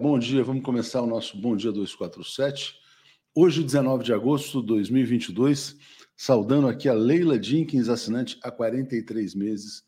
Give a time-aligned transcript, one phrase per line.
[0.00, 0.42] bom dia.
[0.42, 2.74] Vamos começar o nosso Bom Dia 247.
[3.34, 5.76] Hoje, 19 de agosto de 2022,
[6.16, 9.84] saudando aqui a Leila Jenkins, assinante há 43 meses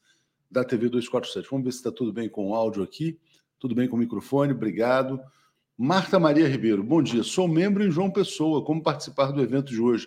[0.50, 1.49] da TV 247.
[1.50, 3.19] Vamos ver se está tudo bem com o áudio aqui,
[3.59, 5.19] tudo bem com o microfone, obrigado.
[5.79, 7.23] Marta Maria Ribeiro, bom dia.
[7.23, 10.06] Sou membro em João Pessoa, como participar do evento de hoje.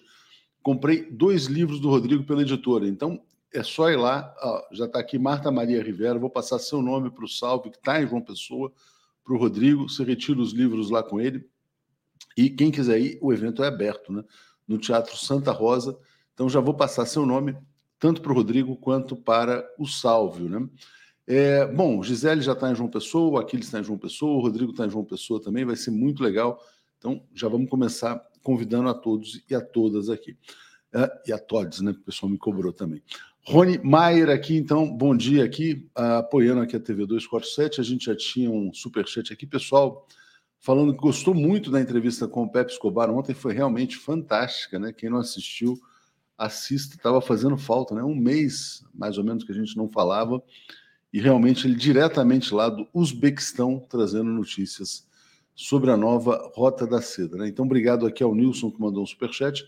[0.61, 3.19] Comprei dois livros do Rodrigo pela editora, então
[3.51, 4.31] é só ir lá.
[4.39, 7.77] Ó, já está aqui Marta Maria Rivera, vou passar seu nome para o Salve, que
[7.77, 8.71] está em João Pessoa,
[9.25, 9.89] para o Rodrigo.
[9.89, 11.45] Você retira os livros lá com ele.
[12.37, 14.23] E quem quiser ir, o evento é aberto, né?
[14.67, 15.97] No Teatro Santa Rosa.
[16.33, 17.57] Então já vou passar seu nome,
[17.99, 20.69] tanto para o Rodrigo quanto para o Sálvio, né?
[21.27, 24.41] É, bom, Gisele já está em João Pessoa, o Aquiles está em João Pessoa, o
[24.41, 26.61] Rodrigo está em João Pessoa também, vai ser muito legal.
[26.99, 30.37] Então, já vamos começar convidando a todos e a todas aqui.
[30.93, 31.91] É, e a todos, né?
[31.91, 33.01] O pessoal me cobrou também.
[33.47, 37.79] Rony Maier aqui, então, bom dia aqui, uh, apoiando aqui a TV 247.
[37.79, 40.07] A gente já tinha um superchat aqui, pessoal,
[40.59, 44.91] falando que gostou muito da entrevista com o Pepe Escobar ontem, foi realmente fantástica, né?
[44.91, 45.79] Quem não assistiu,
[46.35, 48.03] assista, estava fazendo falta, né?
[48.03, 50.41] Um mês, mais ou menos, que a gente não falava,
[51.13, 55.07] e realmente ele diretamente lá do Uzbequistão, trazendo notícias
[55.53, 57.47] sobre a nova Rota da Seda, né?
[57.47, 59.63] Então, obrigado aqui ao Nilson, que mandou um superchat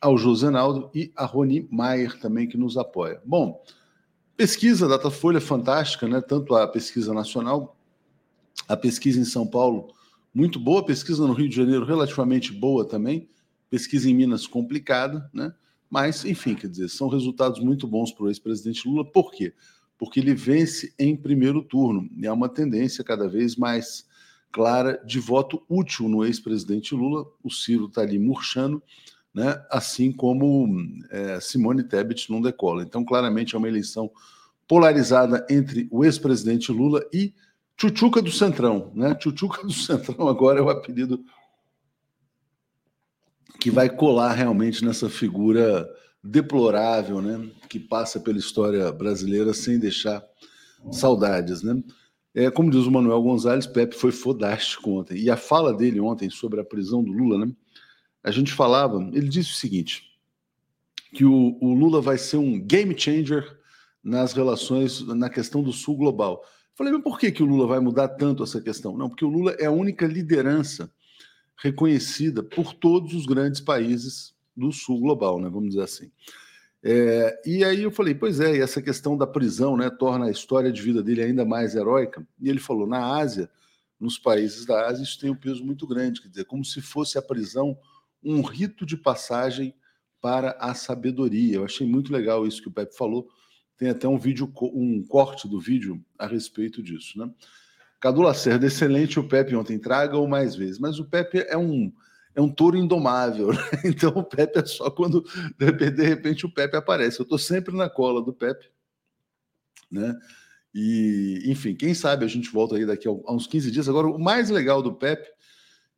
[0.00, 3.20] ao Josenaldo e a Roni Maier também, que nos apoia.
[3.24, 3.62] Bom,
[4.36, 6.20] pesquisa Datafolha fantástica, né?
[6.20, 7.76] Tanto a pesquisa nacional,
[8.66, 9.92] a pesquisa em São Paulo,
[10.32, 13.28] muito boa, pesquisa no Rio de Janeiro relativamente boa também,
[13.68, 15.52] pesquisa em Minas complicada, né?
[15.90, 19.04] Mas, enfim, quer dizer, são resultados muito bons para o ex-presidente Lula.
[19.04, 19.52] Por quê?
[19.98, 22.08] Porque ele vence em primeiro turno.
[22.16, 24.06] E há uma tendência cada vez mais
[24.52, 27.26] clara de voto útil no ex-presidente Lula.
[27.42, 28.80] O Ciro está ali murchando
[29.34, 29.62] né?
[29.70, 30.66] assim como
[31.10, 32.82] é, Simone Tebet não decola.
[32.82, 34.10] Então, claramente, é uma eleição
[34.66, 37.34] polarizada entre o ex-presidente Lula e
[37.76, 38.92] Chuchuca do Centrão.
[38.94, 39.16] Né?
[39.20, 41.24] Chuchuca do Centrão agora é o apelido
[43.58, 45.88] que vai colar realmente nessa figura
[46.22, 47.50] deplorável, né?
[47.68, 50.22] que passa pela história brasileira sem deixar
[50.90, 51.62] saudades.
[51.62, 51.82] Né?
[52.34, 55.18] É, como diz o Manuel Gonzalez, Pepe foi fodástico ontem.
[55.18, 57.52] E a fala dele ontem sobre a prisão do Lula, né?
[58.22, 60.10] A gente falava, ele disse o seguinte,
[61.12, 63.58] que o, o, Lula vai ser um game changer
[64.02, 66.44] nas relações, na questão do Sul global.
[66.74, 68.96] Falei, mas por que, que o Lula vai mudar tanto essa questão?
[68.96, 70.90] Não, porque o Lula é a única liderança
[71.56, 76.10] reconhecida por todos os grandes países do Sul global, né, vamos dizer assim.
[76.82, 80.30] É, e aí eu falei, pois é, e essa questão da prisão né, torna a
[80.30, 82.26] história de vida dele ainda mais heróica.
[82.40, 83.50] E ele falou, na Ásia,
[83.98, 87.18] nos países da Ásia, isso tem um peso muito grande, quer dizer, como se fosse
[87.18, 87.76] a prisão
[88.22, 89.74] um rito de passagem
[90.20, 91.56] para a sabedoria.
[91.56, 93.28] Eu achei muito legal isso que o Pepe falou.
[93.76, 97.30] Tem até um vídeo, um corte do vídeo a respeito disso, né?
[97.98, 100.78] Cadu Lacerda, excelente o Pepe ontem, traga-o mais vezes.
[100.78, 101.92] Mas o Pepe é um
[102.32, 103.58] é um touro indomável, né?
[103.84, 105.24] então o Pepe é só quando
[105.58, 107.20] de repente o Pepe aparece.
[107.20, 108.70] Eu estou sempre na cola do Pepe,
[109.90, 110.16] né?
[110.72, 113.88] E enfim, quem sabe a gente volta aí daqui a uns 15 dias.
[113.88, 115.28] Agora, o mais legal do Pepe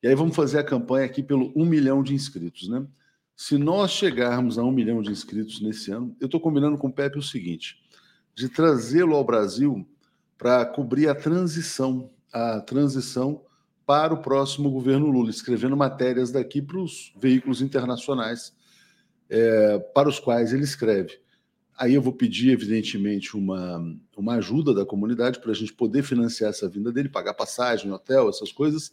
[0.02, 2.84] e aí vamos fazer a campanha aqui pelo um milhão de inscritos, né?
[3.36, 6.92] Se nós chegarmos a um milhão de inscritos nesse ano, eu estou combinando com o
[6.92, 7.76] Pepe o seguinte:
[8.34, 9.86] de trazê-lo ao Brasil
[10.36, 13.42] para cobrir a transição, a transição
[13.86, 18.52] para o próximo governo Lula, escrevendo matérias daqui para os veículos internacionais
[19.28, 21.20] é, para os quais ele escreve.
[21.76, 23.82] Aí eu vou pedir, evidentemente, uma,
[24.16, 28.28] uma ajuda da comunidade para a gente poder financiar essa vinda dele, pagar passagem, hotel,
[28.28, 28.92] essas coisas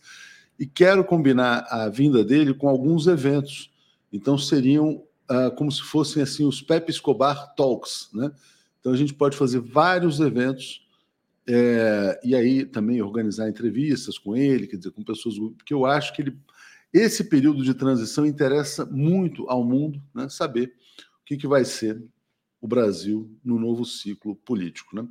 [0.60, 3.72] e quero combinar a vinda dele com alguns eventos.
[4.12, 8.32] Então seriam ah, como se fossem assim os Pepe Escobar Talks, né?
[8.80, 10.86] Então a gente pode fazer vários eventos
[11.48, 16.14] é, e aí também organizar entrevistas com ele, quer dizer, com pessoas, porque eu acho
[16.14, 16.38] que ele,
[16.92, 20.28] esse período de transição interessa muito ao mundo, né?
[20.30, 20.74] Saber
[21.22, 22.04] o que, que vai ser
[22.60, 25.08] o Brasil no novo ciclo político, né?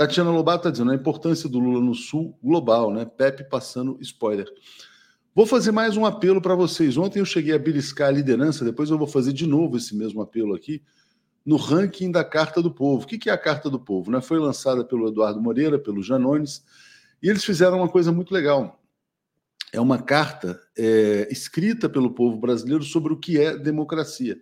[0.00, 3.04] Tatiana Lobato está dizendo a importância do Lula no Sul global, né?
[3.04, 4.50] Pepe passando spoiler.
[5.34, 6.96] Vou fazer mais um apelo para vocês.
[6.96, 10.22] Ontem eu cheguei a beliscar a liderança, depois eu vou fazer de novo esse mesmo
[10.22, 10.82] apelo aqui,
[11.44, 13.04] no ranking da Carta do Povo.
[13.04, 14.10] O que é a Carta do Povo?
[14.10, 14.22] Né?
[14.22, 16.64] Foi lançada pelo Eduardo Moreira, pelo Janones,
[17.22, 18.82] e eles fizeram uma coisa muito legal.
[19.70, 24.40] É uma carta é, escrita pelo povo brasileiro sobre o que é democracia.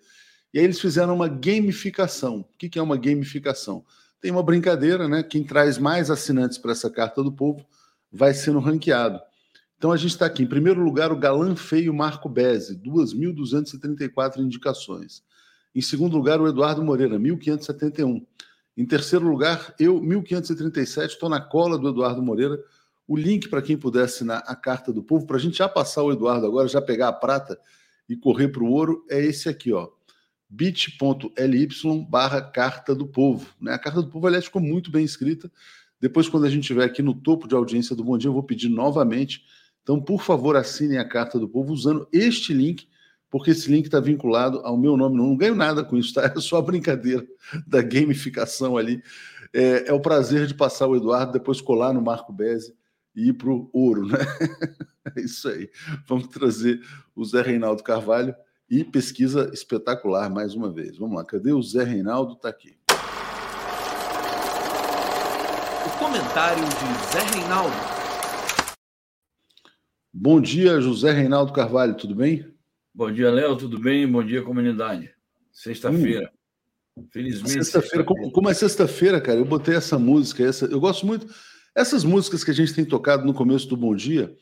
[0.55, 2.43] E aí eles fizeram uma gamificação.
[2.43, 3.85] O que é uma gamificação?
[4.21, 5.23] Tem uma brincadeira, né?
[5.23, 7.65] Quem traz mais assinantes para essa carta do povo
[8.11, 9.21] vai sendo ranqueado.
[9.77, 10.43] Então a gente está aqui.
[10.43, 15.23] Em primeiro lugar, o galã feio Marco Bezzi, 2.234 indicações.
[15.75, 18.25] Em segundo lugar, o Eduardo Moreira, 1.571.
[18.77, 22.59] Em terceiro lugar, eu, 1.537, estou na cola do Eduardo Moreira,
[23.07, 26.03] O link para quem puder assinar a Carta do Povo, para a gente já passar
[26.03, 27.59] o Eduardo agora, já pegar a prata
[28.07, 29.89] e correr para o ouro, é esse aqui, ó
[30.49, 31.69] bit.ly
[32.09, 33.47] barra Carta do Povo.
[33.61, 33.75] Né?
[33.75, 35.51] A Carta do Povo, aliás, ficou muito bem escrita.
[36.01, 38.43] Depois, quando a gente estiver aqui no topo de audiência do Bom Dia, eu vou
[38.43, 39.45] pedir novamente.
[39.83, 42.89] Então, por favor, assinem a Carta do Povo usando este link,
[43.29, 45.17] porque esse link está vinculado ao meu nome.
[45.17, 46.25] Não, ganho nada com isso, tá?
[46.25, 47.27] É só a brincadeira
[47.67, 49.03] da gamificação ali.
[49.53, 52.75] É, é o prazer de passar o Eduardo, depois colar no Marco Bezzi
[53.15, 54.19] e ir para o ouro, né?
[55.17, 55.71] É isso aí.
[56.07, 56.83] Vamos trazer
[57.17, 58.35] o Zé Reinaldo Carvalho
[58.71, 60.99] e pesquisa espetacular mais uma vez.
[60.99, 62.35] Vamos lá, cadê o Zé Reinaldo?
[62.35, 62.77] Está aqui.
[65.87, 67.99] O comentário de Zé Reinaldo.
[70.13, 72.53] Bom dia, José Reinaldo Carvalho, tudo bem?
[72.93, 74.11] Bom dia, Léo, tudo bem?
[74.11, 75.11] Bom dia, comunidade.
[75.53, 76.31] Sexta-feira.
[76.97, 77.07] Hum.
[77.13, 77.53] Felizmente.
[77.53, 77.99] Sexta-feira.
[77.99, 80.43] Sexta como, como, é sexta-feira, cara, eu botei essa música.
[80.45, 81.33] Essa, eu gosto muito.
[81.75, 84.35] Essas músicas que a gente tem tocado no começo do Bom Dia,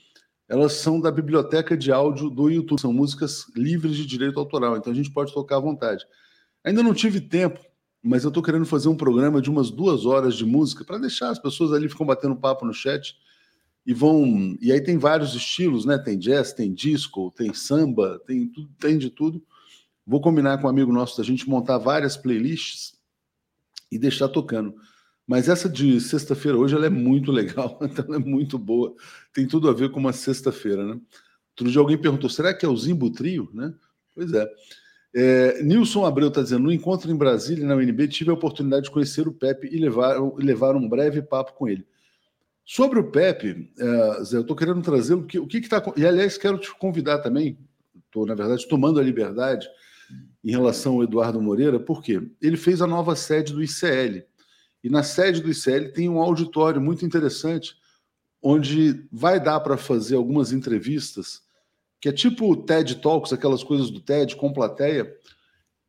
[0.49, 4.93] elas são da biblioteca de áudio do YouTube, são músicas livres de direito autoral, então
[4.93, 6.05] a gente pode tocar à vontade.
[6.65, 7.61] Ainda não tive tempo,
[8.03, 11.31] mas eu estou querendo fazer um programa de umas duas horas de música para deixar
[11.31, 13.17] as pessoas ali ficam batendo papo no chat
[13.85, 14.57] e vão.
[14.61, 15.99] E aí tem vários estilos, né?
[15.99, 19.43] Tem jazz, tem disco, tem samba, tem tudo, tem de tudo.
[20.07, 22.95] Vou combinar com um amigo nosso da gente montar várias playlists
[23.91, 24.75] e deixar tocando.
[25.27, 28.95] Mas essa de sexta-feira hoje ela é muito legal, então ela é muito boa.
[29.33, 31.01] Tem tudo a ver com uma sexta-feira, né?
[31.51, 33.51] Outro dia alguém perguntou: será que é o Zimbo Trio?
[33.53, 33.75] Né?
[34.15, 34.47] Pois é.
[35.15, 38.91] é Nilson Abreu está dizendo: no encontro em Brasília, na UNB, tive a oportunidade de
[38.91, 41.85] conhecer o Pepe e levar, levar um breve papo com ele.
[42.65, 45.83] Sobre o Pepe, é, Zé, eu estou querendo trazer o que o que está.
[45.97, 47.59] E aliás, quero te convidar também,
[48.07, 49.67] estou, na verdade, tomando a liberdade
[50.45, 54.25] em relação ao Eduardo Moreira, porque ele fez a nova sede do ICL.
[54.83, 57.77] E na sede do ICL tem um auditório muito interessante,
[58.43, 61.43] onde vai dar para fazer algumas entrevistas,
[62.01, 65.13] que é tipo TED Talks, aquelas coisas do TED com plateia.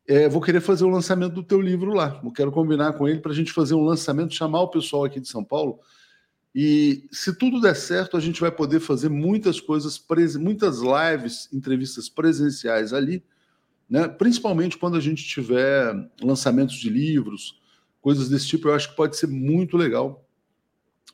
[0.06, 2.20] É, vou querer fazer o lançamento do teu livro lá.
[2.24, 5.20] Eu quero combinar com ele para a gente fazer um lançamento, chamar o pessoal aqui
[5.20, 5.78] de São Paulo.
[6.54, 10.02] E se tudo der certo, a gente vai poder fazer muitas coisas,
[10.40, 13.22] muitas lives, entrevistas presenciais ali,
[13.88, 14.08] né?
[14.08, 17.57] principalmente quando a gente tiver lançamentos de livros,
[18.00, 20.26] coisas desse tipo, eu acho que pode ser muito legal,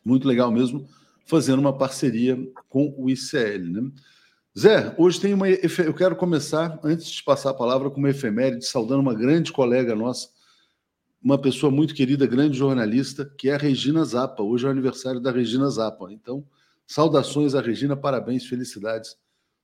[0.04, 0.86] muito legal mesmo,
[1.26, 2.38] fazendo uma parceria
[2.68, 3.70] com o ICL.
[3.70, 3.90] Né?
[4.56, 5.48] Zé, hoje tem uma.
[5.48, 9.96] Eu quero começar, antes de passar a palavra, com uma efeméride, saudando uma grande colega
[9.96, 10.28] nossa,
[11.22, 14.42] uma pessoa muito querida, grande jornalista, que é a Regina Zappa.
[14.42, 16.12] Hoje é o aniversário da Regina Zappa.
[16.12, 16.46] Então,
[16.86, 19.16] saudações à Regina, parabéns, felicidades.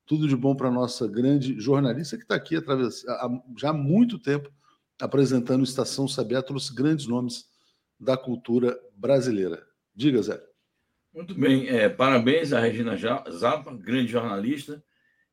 [0.07, 3.73] Tudo de bom para a nossa grande jornalista que está aqui através, há já há
[3.73, 4.50] muito tempo
[5.00, 6.07] apresentando Estação
[6.42, 7.49] trouxe grandes nomes
[7.99, 9.66] da cultura brasileira.
[9.95, 10.40] Diga, Zé.
[11.12, 14.83] Muito bem, é, parabéns à Regina Zappa, grande jornalista,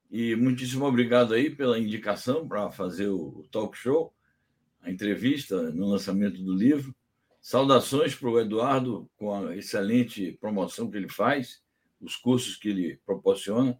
[0.09, 4.13] e muitíssimo obrigado aí pela indicação para fazer o talk show,
[4.81, 6.95] a entrevista no lançamento do livro.
[7.39, 11.61] Saudações para o Eduardo com a excelente promoção que ele faz,
[12.01, 13.77] os cursos que ele proporciona.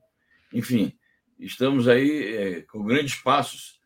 [0.53, 0.94] Enfim,
[1.39, 3.76] estamos aí é, com grandes passos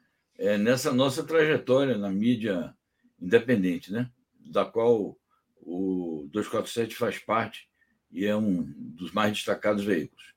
[0.41, 2.75] é, nessa nossa trajetória na mídia
[3.21, 4.09] independente, né?
[4.39, 5.15] da qual
[5.61, 7.69] o 247 faz parte
[8.11, 10.33] e é um dos mais destacados veículos.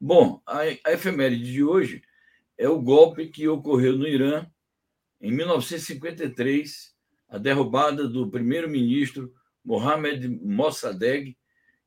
[0.00, 2.02] Bom, a, a efeméride de hoje
[2.58, 4.44] é o golpe que ocorreu no Irã
[5.20, 6.92] em 1953,
[7.28, 9.32] a derrubada do primeiro-ministro
[9.64, 11.36] Mohamed Mossadegh,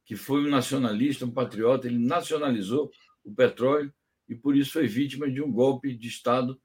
[0.06, 2.90] que foi um nacionalista, um patriota, ele nacionalizou
[3.26, 3.94] o petróleo
[4.30, 6.58] e por isso foi vítima de um golpe de Estado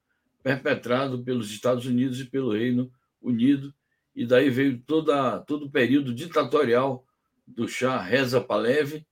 [0.43, 3.75] perpetrado pelos Estados Unidos e pelo Reino Unido,
[4.15, 7.07] e daí veio toda, todo o período ditatorial
[7.47, 9.07] do Shah Reza Pahlavi,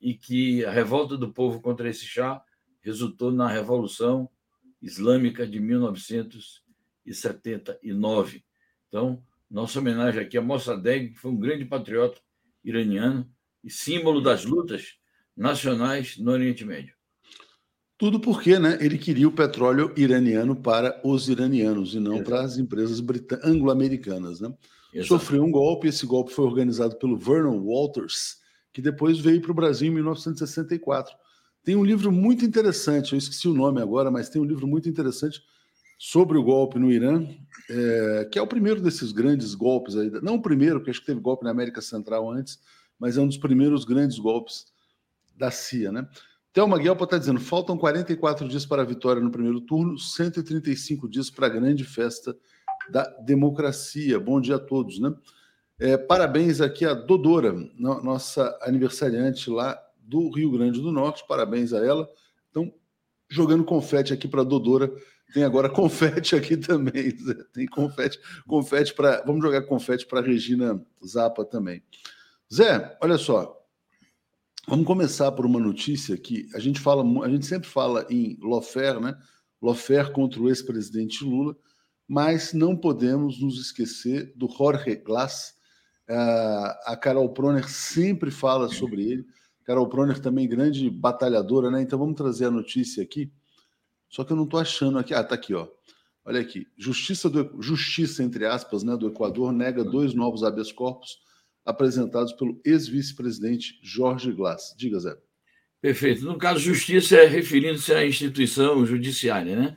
[0.00, 2.42] e que a revolta do povo contra esse Shah
[2.80, 4.28] resultou na Revolução
[4.80, 8.42] Islâmica de 1979.
[8.88, 12.18] Então, nossa homenagem aqui a Mossadegh, que foi um grande patriota
[12.64, 13.30] iraniano
[13.62, 14.98] e símbolo das lutas
[15.36, 16.99] nacionais no Oriente Médio.
[18.00, 22.30] Tudo porque né, ele queria o petróleo iraniano para os iranianos e não Exato.
[22.30, 22.98] para as empresas
[23.44, 24.40] anglo-americanas.
[24.40, 24.50] Né?
[25.02, 28.38] Sofreu um golpe, esse golpe foi organizado pelo Vernon Walters,
[28.72, 31.14] que depois veio para o Brasil em 1964.
[31.62, 34.88] Tem um livro muito interessante, eu esqueci o nome agora, mas tem um livro muito
[34.88, 35.42] interessante
[35.98, 37.28] sobre o golpe no Irã,
[37.68, 40.10] é, que é o primeiro desses grandes golpes aí.
[40.22, 42.58] Não o primeiro, porque acho que teve golpe na América Central antes,
[42.98, 44.64] mas é um dos primeiros grandes golpes
[45.36, 46.08] da CIA, né?
[46.52, 51.30] Thelma Guelpa está dizendo: faltam 44 dias para a vitória no primeiro turno, 135 dias
[51.30, 52.36] para a grande festa
[52.90, 54.18] da democracia.
[54.18, 55.14] Bom dia a todos, né?
[55.78, 61.24] É, parabéns aqui a Dodora, nossa aniversariante lá do Rio Grande do Norte.
[61.26, 62.08] Parabéns a ela.
[62.50, 62.72] Então,
[63.28, 64.92] jogando confete aqui para a Dodora.
[65.32, 67.16] Tem agora confete aqui também.
[67.54, 69.22] Tem confete, confete para.
[69.24, 71.82] Vamos jogar confete para Regina Zapa também.
[72.52, 73.59] Zé, olha só.
[74.68, 79.00] Vamos começar por uma notícia que a gente fala, a gente sempre fala em Lofer,
[79.00, 79.16] né?
[79.60, 81.56] Lofer contra o ex-presidente Lula,
[82.06, 85.54] mas não podemos nos esquecer do Jorge Glass.
[86.84, 89.26] A Carol Proner sempre fala sobre ele.
[89.64, 91.80] Carol Proner também grande batalhadora, né?
[91.80, 93.32] Então vamos trazer a notícia aqui.
[94.08, 95.14] Só que eu não estou achando aqui.
[95.14, 95.68] Ah, tá aqui, ó.
[96.24, 96.66] Olha aqui.
[96.76, 101.18] Justiça, do, justiça entre aspas, né, do Equador nega dois novos habeas corpus
[101.64, 104.74] apresentados pelo ex-vice-presidente Jorge Glass.
[104.76, 105.16] Diga, Zé.
[105.80, 106.24] Perfeito.
[106.24, 109.76] No caso, justiça é referindo-se à instituição judiciária, né?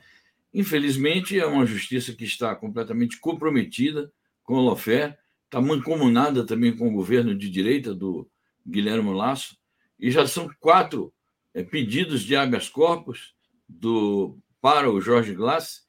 [0.52, 4.12] Infelizmente, é uma justiça que está completamente comprometida
[4.42, 8.28] com o Lofer, está mancomunada também com o governo de direita do
[8.66, 9.56] Guilherme Lasso,
[9.98, 11.12] e já são quatro
[11.54, 13.34] é, pedidos de habeas corpus
[13.68, 15.86] do, para o Jorge Glass.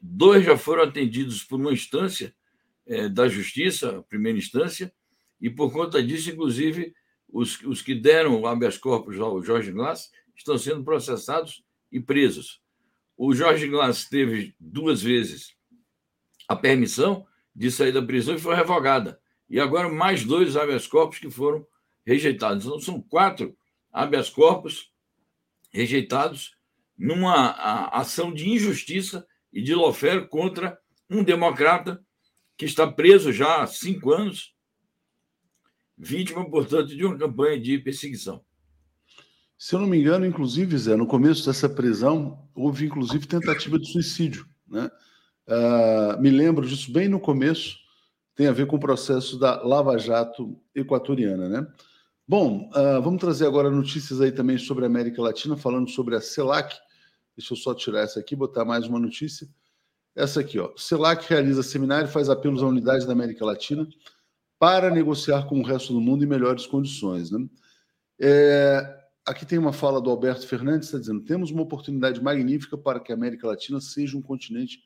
[0.00, 2.34] Dois já foram atendidos por uma instância
[2.86, 4.92] é, da Justiça, primeira instância,
[5.40, 6.92] e por conta disso, inclusive,
[7.28, 12.60] os, os que deram o habeas corpus ao Jorge Glass estão sendo processados e presos.
[13.16, 15.54] O Jorge Glass teve duas vezes
[16.48, 19.20] a permissão de sair da prisão e foi revogada.
[19.50, 21.66] E agora mais dois habeas corpus que foram
[22.06, 22.64] rejeitados.
[22.64, 23.56] Então, são quatro
[23.92, 24.92] habeas corpus
[25.72, 26.56] rejeitados
[26.96, 27.50] numa
[27.90, 30.78] ação de injustiça e de lofero contra
[31.10, 32.02] um democrata
[32.56, 34.54] que está preso já há cinco anos,
[35.98, 38.40] vítima, portanto, de uma campanha de perseguição.
[39.58, 43.90] Se eu não me engano, inclusive, Zé, no começo dessa prisão, houve inclusive tentativa de
[43.90, 44.46] suicídio.
[44.68, 44.88] Né?
[45.48, 47.76] Uh, me lembro disso bem no começo,
[48.36, 51.48] tem a ver com o processo da Lava Jato equatoriana.
[51.48, 51.66] Né?
[52.26, 56.20] Bom, uh, vamos trazer agora notícias aí também sobre a América Latina, falando sobre a
[56.20, 56.76] CELAC.
[57.36, 59.48] Deixa eu só tirar essa aqui, botar mais uma notícia.
[60.14, 60.70] Essa aqui, ó.
[60.76, 63.88] CELAC realiza seminário faz apelos à unidade da América Latina
[64.58, 67.30] para negociar com o resto do mundo em melhores condições.
[67.30, 67.46] Né?
[68.20, 73.00] É, aqui tem uma fala do Alberto Fernandes, está dizendo: temos uma oportunidade magnífica para
[73.00, 74.80] que a América Latina seja um continente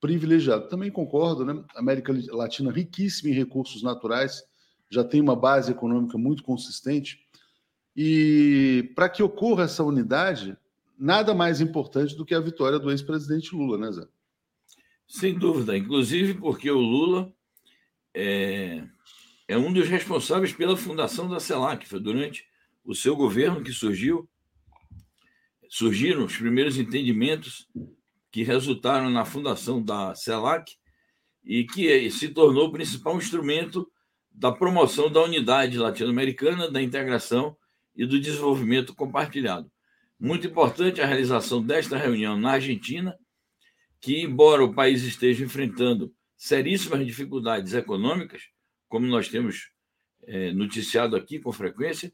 [0.00, 0.68] privilegiado.
[0.68, 1.62] Também concordo, né?
[1.76, 4.42] América Latina riquíssima em recursos naturais,
[4.88, 7.18] já tem uma base econômica muito consistente.
[7.94, 10.56] E para que ocorra essa unidade,
[10.98, 14.06] nada mais importante do que a vitória do ex-presidente Lula, né, Zé?
[15.06, 17.32] Sem dúvida, inclusive porque o Lula
[18.14, 18.84] é,
[19.48, 21.86] é um dos responsáveis pela fundação da CELAC.
[21.86, 22.44] Foi durante
[22.84, 24.28] o seu governo que surgiu,
[25.68, 27.68] surgiram os primeiros entendimentos
[28.30, 30.76] que resultaram na fundação da CELAC
[31.44, 33.90] e que se tornou o principal instrumento
[34.30, 37.56] da promoção da unidade latino-americana, da integração
[37.96, 39.70] e do desenvolvimento compartilhado.
[40.18, 43.16] Muito importante a realização desta reunião na Argentina,
[44.00, 48.44] que, embora o país esteja enfrentando seríssimas dificuldades econômicas,
[48.88, 49.70] como nós temos
[50.22, 52.10] é, noticiado aqui com frequência,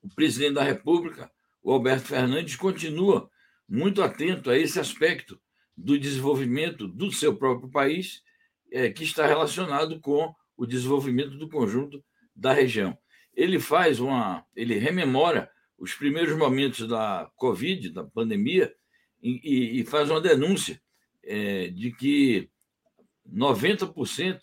[0.00, 1.28] o presidente da República,
[1.60, 3.28] o Alberto Fernandes, continua
[3.68, 5.40] muito atento a esse aspecto
[5.76, 8.22] do desenvolvimento do seu próprio país,
[8.70, 12.96] é, que está relacionado com o desenvolvimento do conjunto da região.
[13.34, 18.72] Ele faz uma, ele rememora os primeiros momentos da Covid, da pandemia,
[19.20, 20.80] e, e faz uma denúncia
[21.24, 22.48] é, de que
[23.32, 24.40] 90%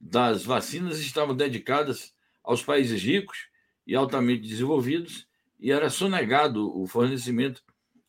[0.00, 3.48] das vacinas estavam dedicadas aos países ricos
[3.86, 5.26] e altamente desenvolvidos,
[5.58, 7.62] e era sonegado o fornecimento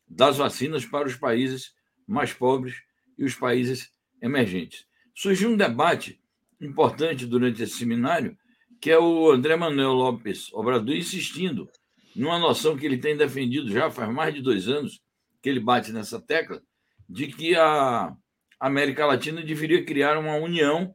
[0.06, 1.74] das vacinas para os países
[2.06, 2.76] mais pobres
[3.16, 3.90] e os países
[4.22, 4.86] emergentes.
[5.14, 6.20] Surgiu um debate
[6.60, 8.36] importante durante esse seminário,
[8.80, 11.68] que é o André Manuel Lopes Obrador insistindo
[12.14, 15.00] numa noção que ele tem defendido já faz mais de dois anos,
[15.40, 16.62] que ele bate nessa tecla,
[17.08, 18.14] de que a
[18.58, 20.94] América Latina deveria criar uma união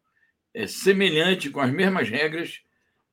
[0.54, 2.62] é, semelhante, com as mesmas regras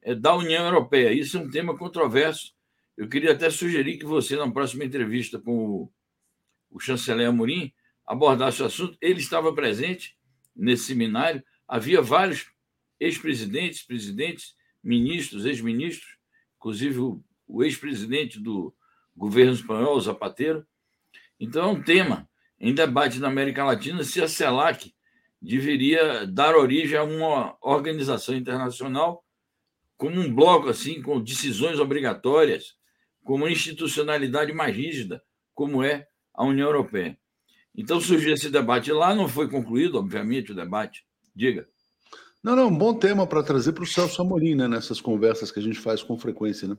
[0.03, 1.13] é, da União Europeia.
[1.13, 2.53] Isso é um tema controverso.
[2.97, 5.93] Eu queria até sugerir que você, na próxima entrevista com o,
[6.71, 7.73] o chanceler Amorim,
[8.07, 8.99] abordasse o assunto.
[9.01, 10.17] Ele estava presente
[10.55, 12.51] nesse seminário Havia vários
[12.99, 16.17] ex-presidentes, presidentes, ministros, ex-ministros,
[16.57, 18.75] inclusive o, o ex-presidente do
[19.17, 20.67] governo espanhol, Zapatero.
[21.39, 22.29] Então, é um tema
[22.61, 24.93] em debate na América Latina se a CELAC
[25.41, 29.25] deveria dar origem a uma organização internacional
[29.97, 32.75] como um bloco assim com decisões obrigatórias,
[33.25, 35.23] com uma institucionalidade mais rígida,
[35.55, 37.19] como é a União Europeia.
[37.75, 41.69] Então surgiu esse debate lá, não foi concluído, obviamente, o debate Diga.
[42.43, 44.67] Não, não, um bom tema para trazer para o Celso Amorim, né?
[44.67, 46.77] Nessas conversas que a gente faz com frequência, né?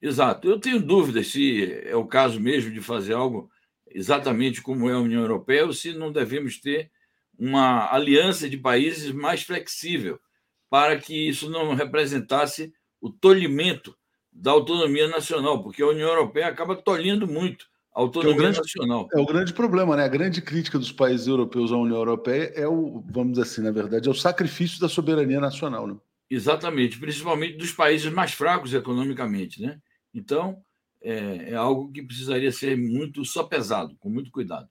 [0.00, 0.48] Exato.
[0.48, 3.50] Eu tenho dúvidas se é o caso mesmo de fazer algo
[3.90, 6.90] exatamente como é a União Europeia ou se não devemos ter
[7.38, 10.20] uma aliança de países mais flexível
[10.68, 13.96] para que isso não representasse o tolhimento
[14.32, 19.08] da autonomia nacional, porque a União Europeia acaba tolhendo muito a autonomia é grande, nacional.
[19.12, 20.04] É o grande problema, né?
[20.04, 23.72] A grande crítica dos países europeus à União Europeia é o, vamos dizer assim, na
[23.72, 25.96] verdade, é o sacrifício da soberania nacional, né?
[26.30, 29.78] Exatamente, principalmente dos países mais fracos economicamente, né?
[30.14, 30.62] Então,
[31.02, 34.68] é, é algo que precisaria ser muito só pesado, com muito cuidado.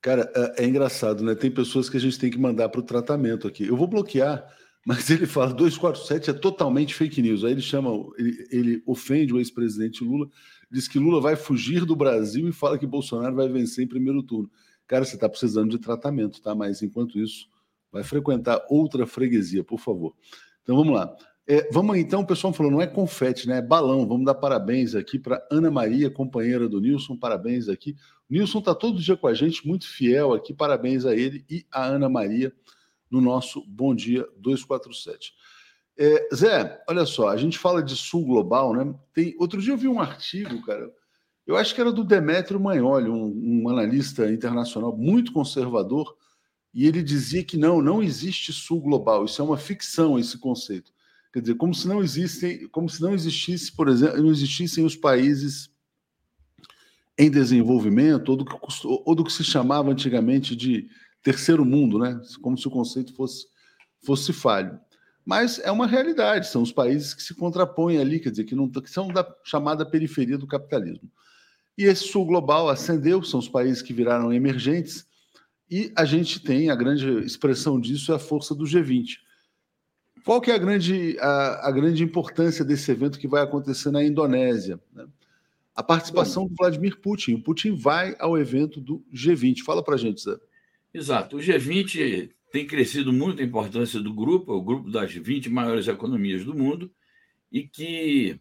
[0.00, 1.34] Cara, é, é engraçado, né?
[1.34, 3.66] Tem pessoas que a gente tem que mandar para o tratamento aqui.
[3.66, 4.46] Eu vou bloquear
[4.86, 7.42] mas ele fala 247 é totalmente fake news.
[7.42, 10.28] Aí ele chama, ele, ele ofende o ex-presidente Lula,
[10.70, 14.22] diz que Lula vai fugir do Brasil e fala que Bolsonaro vai vencer em primeiro
[14.22, 14.48] turno.
[14.86, 16.54] Cara, você está precisando de tratamento, tá?
[16.54, 17.48] Mas enquanto isso,
[17.90, 20.14] vai frequentar outra freguesia, por favor.
[20.62, 21.12] Então vamos lá.
[21.48, 23.58] É, vamos então, o pessoal falou, não é confete, né?
[23.58, 24.06] É balão.
[24.06, 27.16] Vamos dar parabéns aqui para Ana Maria, companheira do Nilson.
[27.16, 27.96] Parabéns aqui.
[28.28, 30.52] O Nilson está todo dia com a gente, muito fiel aqui.
[30.52, 32.52] Parabéns a ele e a Ana Maria
[33.10, 35.34] no nosso Bom Dia 247.
[35.98, 38.94] É, Zé, olha só, a gente fala de Sul Global, né?
[39.14, 40.92] Tem, outro dia eu vi um artigo, cara,
[41.46, 46.14] eu acho que era do Demetrio Magnoli, um, um analista internacional muito conservador,
[46.74, 50.92] e ele dizia que não, não existe Sul Global, isso é uma ficção, esse conceito.
[51.36, 54.96] Quer dizer, como se não existem, como se não existisse, por exemplo, não existissem os
[54.96, 55.68] países
[57.18, 60.88] em desenvolvimento, ou do que, ou do que se chamava antigamente de
[61.22, 62.18] terceiro mundo, né?
[62.40, 63.48] Como se o conceito fosse,
[64.02, 64.80] fosse falho.
[65.26, 68.70] Mas é uma realidade, são os países que se contrapõem ali, quer dizer, que, não,
[68.70, 71.12] que são da chamada periferia do capitalismo.
[71.76, 75.06] E esse sul global ascendeu, são os países que viraram emergentes,
[75.70, 79.25] e a gente tem a grande expressão disso é a força do G20.
[80.26, 84.02] Qual que é a grande, a, a grande importância desse evento que vai acontecer na
[84.02, 84.80] Indonésia?
[84.92, 85.06] Né?
[85.72, 87.34] A participação do Vladimir Putin.
[87.34, 89.60] O Putin vai ao evento do G20.
[89.62, 90.36] Fala para a gente, Zé.
[90.92, 91.36] Exato.
[91.36, 95.86] O G20 tem crescido muito a importância do grupo, é o grupo das 20 maiores
[95.86, 96.90] economias do mundo,
[97.52, 98.40] e que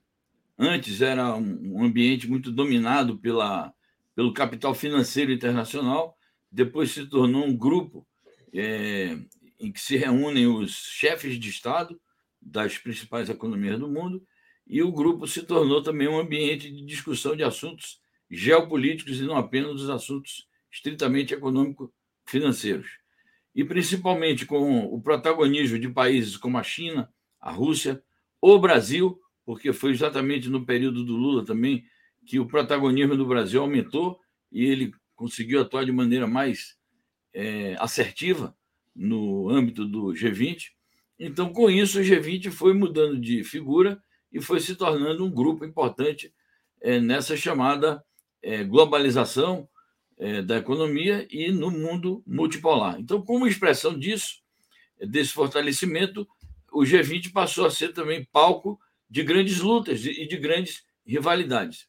[0.57, 3.71] antes era um ambiente muito dominado pela,
[4.15, 6.17] pelo capital financeiro internacional,
[6.51, 8.07] depois se tornou um grupo
[8.51, 9.19] é,
[9.59, 11.99] em que se reúnem os chefes de Estado
[12.41, 14.25] das principais economias do mundo,
[14.67, 19.37] e o grupo se tornou também um ambiente de discussão de assuntos geopolíticos e não
[19.37, 21.89] apenas dos assuntos estritamente econômicos
[22.25, 22.99] financeiros.
[23.53, 28.03] E principalmente com o protagonismo de países como a China, a Rússia,
[28.41, 31.85] o Brasil, porque foi exatamente no período do Lula também
[32.25, 34.19] que o protagonismo do Brasil aumentou
[34.51, 36.75] e ele conseguiu atuar de maneira mais
[37.33, 38.55] é, assertiva
[38.95, 40.71] no âmbito do G20.
[41.19, 45.65] Então, com isso, o G20 foi mudando de figura e foi se tornando um grupo
[45.65, 46.33] importante
[46.81, 48.03] é, nessa chamada
[48.41, 49.67] é, globalização
[50.17, 52.99] é, da economia e no mundo multipolar.
[52.99, 54.41] Então, como expressão disso,
[54.99, 56.27] desse fortalecimento,
[56.71, 58.79] o G20 passou a ser também palco
[59.09, 61.87] de grandes lutas e de grandes rivalidades.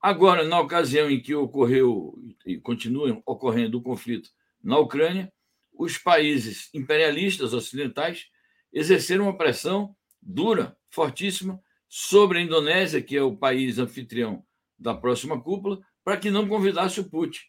[0.00, 4.30] Agora, na ocasião em que ocorreu e continua ocorrendo o conflito
[4.62, 5.32] na Ucrânia,
[5.78, 8.26] os países imperialistas ocidentais
[8.72, 14.44] exerceram uma pressão dura, fortíssima, sobre a Indonésia, que é o país anfitrião
[14.76, 17.40] da próxima cúpula, para que não convidasse o Putin.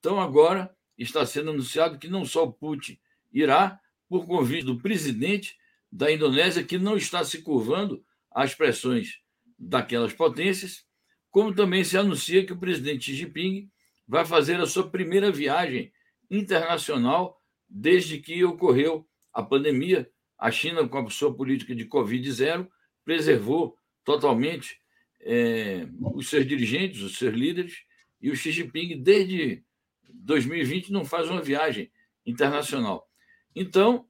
[0.00, 2.98] Então, agora está sendo anunciado que não só o Putin
[3.32, 5.56] irá, por convite do presidente
[5.90, 9.20] da Indonésia, que não está se curvando às pressões
[9.58, 10.84] daquelas potências,
[11.30, 13.70] como também se anuncia que o presidente Xi Jinping
[14.06, 15.92] vai fazer a sua primeira viagem
[16.30, 17.35] internacional
[17.68, 20.10] desde que ocorreu a pandemia.
[20.38, 22.68] A China, com a sua política de Covid-0,
[23.04, 24.80] preservou totalmente
[25.20, 27.74] é, os seus dirigentes, os seus líderes,
[28.20, 29.64] e o Xi Jinping, desde
[30.08, 31.90] 2020, não faz uma viagem
[32.24, 33.08] internacional.
[33.54, 34.06] Então,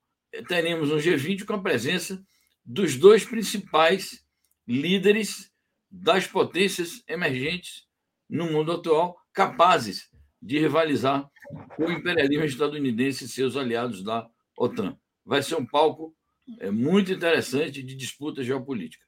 [0.49, 2.25] teremos um G20 com a presença
[2.65, 4.25] dos dois principais
[4.67, 5.53] líderes
[5.91, 7.87] das potências emergentes
[8.29, 10.11] no mundo atual, capazes
[10.47, 11.29] de rivalizar
[11.75, 14.97] com o imperialismo estadunidense e seus aliados da OTAN.
[15.25, 16.15] Vai ser um palco
[16.61, 19.05] é, muito interessante de disputa geopolítica.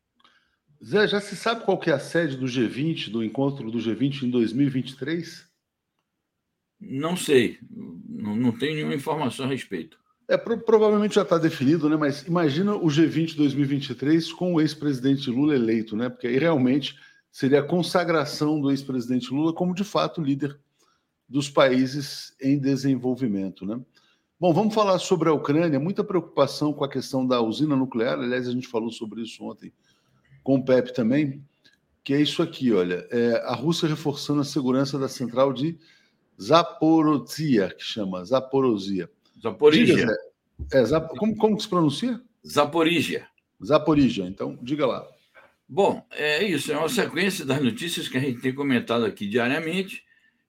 [0.84, 4.24] Zé, já se sabe qual que é a sede do G20, do encontro do G20
[4.24, 5.48] em 2023?
[6.80, 9.96] Não sei, não, não tenho nenhuma informação a respeito.
[10.28, 11.96] É, pro, provavelmente já está definido, né?
[11.96, 16.08] Mas imagina o G20 2023 com o ex-presidente Lula eleito, né?
[16.08, 16.96] Porque aí realmente
[17.30, 20.58] seria a consagração do ex-presidente Lula como de fato líder
[21.28, 23.80] dos países em desenvolvimento, né?
[24.40, 25.80] Bom, vamos falar sobre a Ucrânia.
[25.80, 28.18] Muita preocupação com a questão da usina nuclear.
[28.18, 29.72] Aliás, a gente falou sobre isso ontem
[30.44, 31.44] com o Pepe também,
[32.04, 33.06] que é isso aqui, olha.
[33.10, 35.76] É a Rússia reforçando a segurança da central de
[36.40, 39.10] Zaporozhia, que chama Zaporozhia.
[39.42, 40.06] Zaporizhia.
[40.72, 41.14] É, Zap...
[41.16, 42.20] como, como que se pronuncia?
[42.46, 43.26] Zaporizhia.
[43.62, 44.24] Zaporizhia.
[44.24, 45.06] Então, diga lá.
[45.68, 46.72] Bom, é isso.
[46.72, 50.02] É uma sequência das notícias que a gente tem comentado aqui diariamente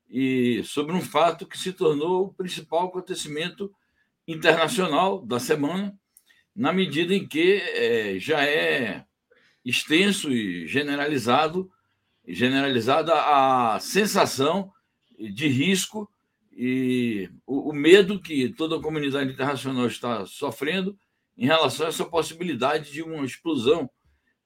[0.09, 3.71] e sobre um fato que se tornou o principal acontecimento
[4.27, 5.95] internacional da semana,
[6.55, 9.05] na medida em que é, já é
[9.63, 11.69] extenso e generalizado,
[12.27, 14.71] generalizada a sensação
[15.17, 16.09] de risco
[16.51, 20.97] e o, o medo que toda a comunidade internacional está sofrendo
[21.37, 23.89] em relação a essa possibilidade de uma explosão,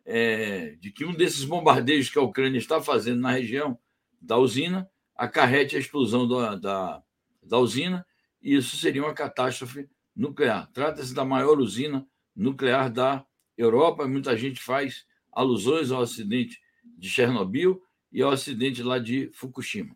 [0.05, 3.79] é, de que um desses bombardeios que a Ucrânia está fazendo na região
[4.21, 7.03] da usina acarrete a explosão da, da,
[7.41, 8.05] da usina,
[8.41, 10.69] e isso seria uma catástrofe nuclear.
[10.71, 13.25] Trata-se da maior usina nuclear da
[13.57, 16.59] Europa, muita gente faz alusões ao acidente
[16.97, 19.95] de Chernobyl e ao acidente lá de Fukushima.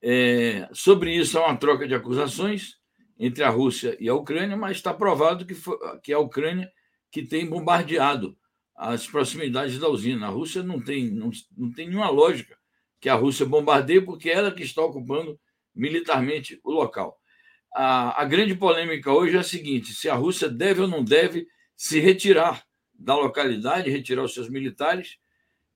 [0.00, 2.76] É, sobre isso, há uma troca de acusações
[3.18, 6.70] entre a Rússia e a Ucrânia, mas está provado que, foi, que a Ucrânia
[7.10, 8.36] que tem bombardeado
[8.74, 10.26] as proximidades da usina.
[10.26, 12.58] A Rússia não tem, não, não tem nenhuma lógica
[13.02, 15.38] que a Rússia bombardeie, porque é ela que está ocupando
[15.74, 17.18] militarmente o local.
[17.74, 21.48] A, a grande polêmica hoje é a seguinte: se a Rússia deve ou não deve
[21.76, 25.18] se retirar da localidade, retirar os seus militares,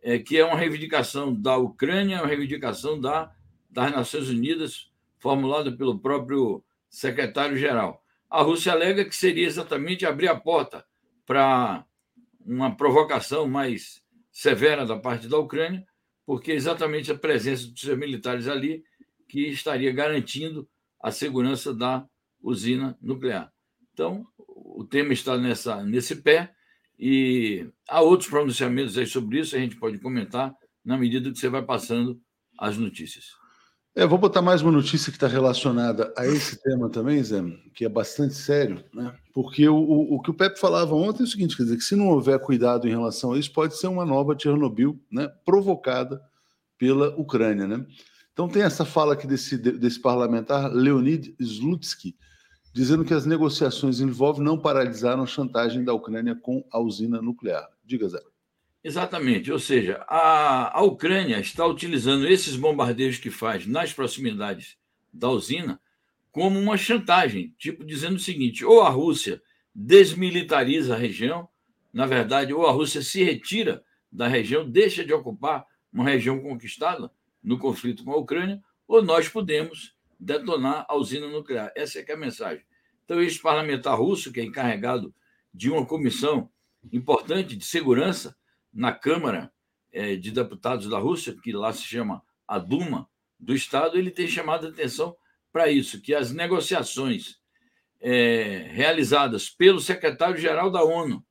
[0.01, 3.33] é, que é uma reivindicação da Ucrânia, uma reivindicação da,
[3.69, 8.05] das Nações Unidas, formulada pelo próprio secretário-geral.
[8.31, 10.87] A Rússia alega que seria exatamente abrir a porta
[11.27, 11.85] para
[12.45, 15.85] uma provocação mais severa da parte da Ucrânia,
[16.27, 18.83] porque é exatamente a presença dos seus militares ali
[19.29, 20.69] que estaria garantindo
[21.01, 22.05] a segurança da
[22.43, 23.53] usina nuclear.
[23.93, 26.53] Então, o tema está nessa, nesse pé
[26.99, 31.49] e há outros pronunciamentos aí sobre isso, a gente pode comentar na medida que você
[31.49, 32.21] vai passando
[32.59, 33.27] as notícias.
[33.99, 37.83] É, vou botar mais uma notícia que está relacionada a esse tema também, Zé, que
[37.83, 39.17] é bastante sério, né?
[39.33, 41.83] Porque o, o, o, que o Pepe falava ontem é o seguinte: quer dizer, que
[41.83, 45.33] se não houver cuidado em relação a isso, pode ser uma nova Chernobyl, né?
[45.47, 46.21] Provocada
[46.77, 47.87] pela Ucrânia, né?
[48.35, 52.15] Então tem essa fala aqui desse, desse parlamentar, Leonid Slutsky,
[52.75, 57.23] dizendo que as negociações em Lvov não paralisaram a chantagem da Ucrânia com a usina
[57.23, 57.67] nuclear.
[57.83, 58.21] Diga, Zé.
[58.87, 64.79] Exatamente, ou seja, a, a Ucrânia está utilizando esses bombardeios que faz nas proximidades
[65.13, 65.81] da usina
[66.31, 69.43] como uma chantagem, tipo dizendo o seguinte: ou a Rússia
[69.75, 71.49] desmilitariza a região,
[71.93, 77.11] na verdade, ou a Rússia se retira da região, deixa de ocupar uma região conquistada
[77.43, 81.73] no conflito com a Ucrânia, ou nós podemos detonar a usina nuclear.
[81.75, 82.65] Essa é, é a mensagem.
[83.05, 85.13] Então, esse parlamentar russo, que é encarregado
[85.53, 86.49] de uma comissão
[86.93, 88.36] importante de segurança,
[88.77, 89.51] na Câmara
[89.91, 93.09] é, de Deputados da Rússia, que lá se chama a Duma
[93.41, 95.17] do Estado, ele tem chamado a atenção
[95.51, 97.41] para isso, que as negociações
[97.99, 101.25] é, realizadas pelo secretário-geral da ONU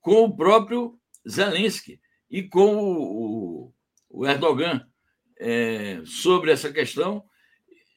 [0.00, 0.98] com o próprio
[1.28, 3.72] Zelensky e com o,
[4.08, 4.84] o Erdogan
[5.38, 7.24] é, sobre essa questão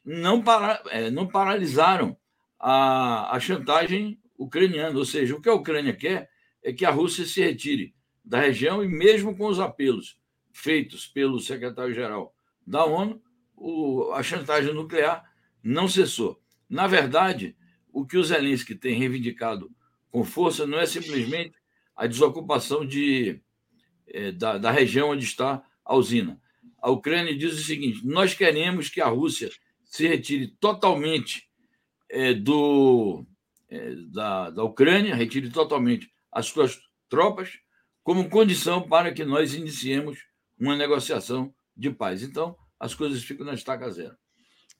[0.05, 2.15] não, para, é, não paralisaram
[2.59, 4.97] a, a chantagem ucraniana.
[4.97, 6.29] Ou seja, o que a Ucrânia quer
[6.61, 10.17] é que a Rússia se retire da região e mesmo com os apelos
[10.51, 12.33] feitos pelo secretário-geral
[12.65, 13.21] da ONU,
[13.55, 15.23] o, a chantagem nuclear
[15.61, 16.41] não cessou.
[16.69, 17.55] Na verdade,
[17.91, 19.71] o que o Zelensky tem reivindicado
[20.09, 21.55] com força não é simplesmente
[21.95, 23.41] a desocupação de,
[24.07, 26.39] é, da, da região onde está a usina.
[26.81, 29.49] A Ucrânia diz o seguinte: nós queremos que a Rússia
[29.83, 31.47] se retire totalmente
[32.09, 33.25] é, do,
[33.69, 37.59] é, da, da Ucrânia, retire totalmente as suas tropas
[38.03, 40.19] como condição para que nós iniciemos
[40.59, 42.21] uma negociação de paz.
[42.21, 44.15] Então, as coisas ficam na estaca zero.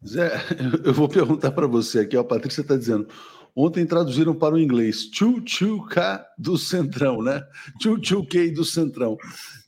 [0.06, 0.32] Zé,
[0.84, 3.08] eu vou perguntar para você aqui, a Patrícia está dizendo.
[3.56, 7.42] Ontem traduziram para o inglês Chu-Chu-K do Centrão, né?
[7.82, 9.16] Chu-Chu-K do Centrão.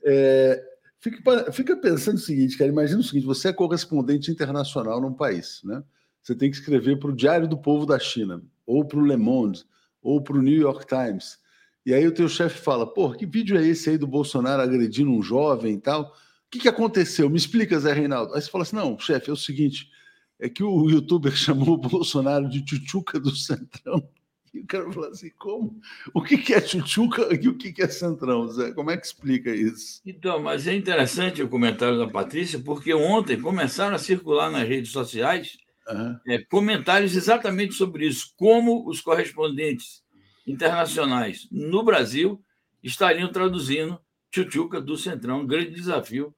[0.03, 0.61] É,
[0.99, 5.61] fica, fica pensando o seguinte, cara, imagina o seguinte, você é correspondente internacional num país,
[5.63, 5.83] né?
[6.21, 9.15] Você tem que escrever para o Diário do Povo da China, ou para o Le
[9.15, 9.63] Monde,
[10.01, 11.37] ou para o New York Times.
[11.85, 15.11] E aí o teu chefe fala, pô, que vídeo é esse aí do Bolsonaro agredindo
[15.11, 16.15] um jovem e tal?
[16.47, 17.29] O que, que aconteceu?
[17.29, 18.33] Me explica, Zé Reinaldo.
[18.33, 19.91] Aí você fala assim, não, chefe, é o seguinte,
[20.39, 24.09] é que o youtuber chamou o Bolsonaro de tchutchuca do Centrão.
[24.51, 25.79] E o cara falou assim, como?
[26.13, 28.71] O que, que é tchutchuca e o que, que é Centrão, Zé?
[28.71, 30.01] Como é que explica isso?
[30.05, 34.91] Então, mas é interessante o comentário da Patrícia, porque ontem começaram a circular nas redes
[34.91, 36.17] sociais uhum.
[36.27, 40.04] é, comentários exatamente sobre isso, como os correspondentes
[40.45, 42.41] internacionais no Brasil
[42.83, 43.99] estariam traduzindo
[44.31, 46.33] Tchutchuca do Centrão, um grande desafio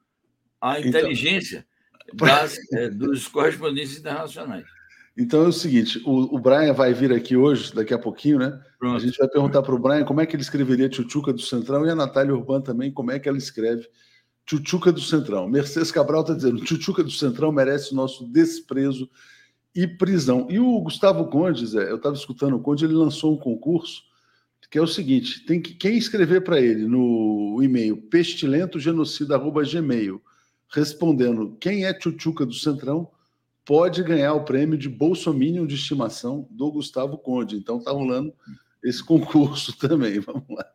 [0.62, 1.66] à então inteligência
[2.14, 2.28] então...
[2.28, 4.66] das, é, dos correspondentes internacionais.
[5.18, 8.62] Então é o seguinte: o, o, Brian vai vir aqui hoje, daqui a pouquinho, né?
[8.78, 8.96] Pronto.
[8.96, 11.86] A gente vai perguntar para o Brian como é que ele escreveria Tchutchuca do Centrão
[11.86, 13.90] e a Natália Urban também como é que ela escreve
[14.46, 15.50] Tchutchuca do Centrão.
[15.50, 19.10] Mercedes Cabral está dizendo: Tchutchuca do Centrão merece o nosso desprezo
[19.78, 20.48] e prisão.
[20.50, 24.08] E o Gustavo Conde, Zé, eu estava escutando o Conde, ele lançou um concurso
[24.70, 30.22] que é o seguinte: tem que quem escrever para ele no e-mail pestilentogenocida@gmail
[30.70, 33.10] respondendo quem é Tchutchuca do Centrão
[33.64, 37.56] pode ganhar o prêmio de Bolsominion de estimação do Gustavo Conde.
[37.56, 38.34] Então tá rolando
[38.84, 40.20] esse concurso também.
[40.20, 40.66] Vamos lá.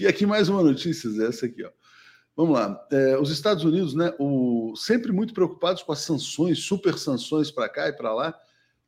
[0.00, 1.70] E aqui mais uma notícia, essa aqui, ó.
[2.34, 2.82] Vamos lá.
[2.90, 7.68] É, os Estados Unidos, né, o, sempre muito preocupados com as sanções, super sanções para
[7.68, 8.34] cá e para lá.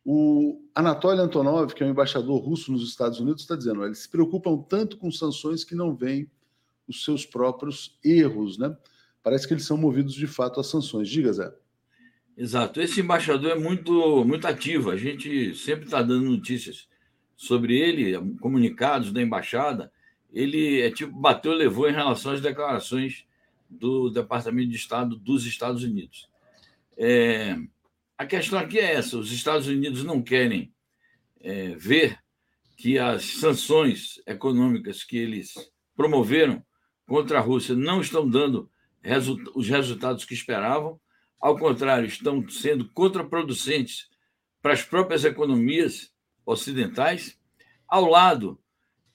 [0.04, 4.08] O Anatoly Antonov, que é o embaixador russo nos Estados Unidos, está dizendo: eles se
[4.08, 6.30] preocupam tanto com sanções que não veem
[6.86, 8.76] os seus próprios erros, né?
[9.22, 11.08] Parece que eles são movidos de fato a sanções.
[11.08, 11.50] Diga, Zé.
[12.36, 12.80] Exato.
[12.80, 14.90] Esse embaixador é muito, muito ativo.
[14.90, 16.86] A gente sempre está dando notícias
[17.34, 19.90] sobre ele, comunicados da embaixada.
[20.32, 23.24] Ele é tipo bateu, levou em relação às declarações
[23.70, 26.28] do Departamento de Estado dos Estados Unidos.
[26.96, 27.56] É,
[28.16, 30.72] a questão aqui é essa: os Estados Unidos não querem
[31.40, 32.18] é, ver
[32.76, 35.54] que as sanções econômicas que eles
[35.96, 36.64] promoveram
[37.06, 38.70] contra a Rússia não estão dando
[39.54, 40.98] os resultados que esperavam
[41.44, 44.08] ao contrário, estão sendo contraproducentes
[44.62, 46.10] para as próprias economias
[46.46, 47.38] ocidentais,
[47.86, 48.58] ao lado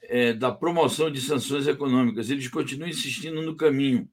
[0.03, 2.29] é, da promoção de sanções econômicas.
[2.29, 4.07] Eles continuam insistindo no caminho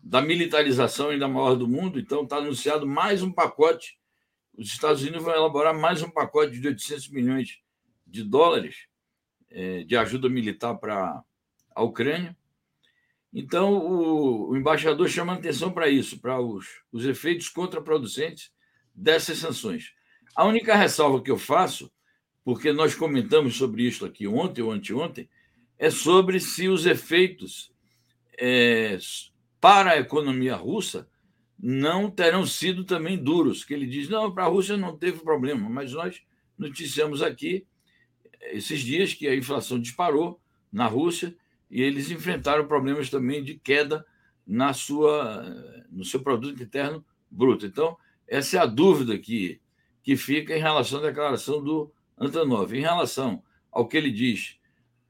[0.00, 3.96] da militarização ainda maior do mundo, então está anunciado mais um pacote.
[4.56, 7.58] Os Estados Unidos vão elaborar mais um pacote de 800 milhões
[8.06, 8.86] de dólares
[9.50, 11.22] é, de ajuda militar para
[11.74, 12.36] a Ucrânia.
[13.32, 18.52] Então, o, o embaixador chama atenção para isso, para os, os efeitos contraproducentes
[18.94, 19.92] dessas sanções.
[20.36, 21.90] A única ressalva que eu faço,
[22.44, 25.28] porque nós comentamos sobre isso aqui ontem ou anteontem,
[25.76, 27.72] é sobre se os efeitos
[28.38, 28.96] é,
[29.60, 31.08] para a economia russa
[31.66, 33.64] não terão sido também duros.
[33.64, 36.22] Que ele diz: não, para a Rússia não teve problema, mas nós
[36.58, 37.66] noticiamos aqui
[38.52, 40.38] esses dias que a inflação disparou
[40.70, 41.34] na Rússia
[41.70, 44.04] e eles enfrentaram problemas também de queda
[44.46, 45.42] na sua,
[45.90, 47.64] no seu produto interno bruto.
[47.64, 47.96] Então,
[48.28, 49.58] essa é a dúvida que,
[50.02, 52.76] que fica em relação à declaração do Antonov.
[52.76, 54.58] Em relação ao que ele diz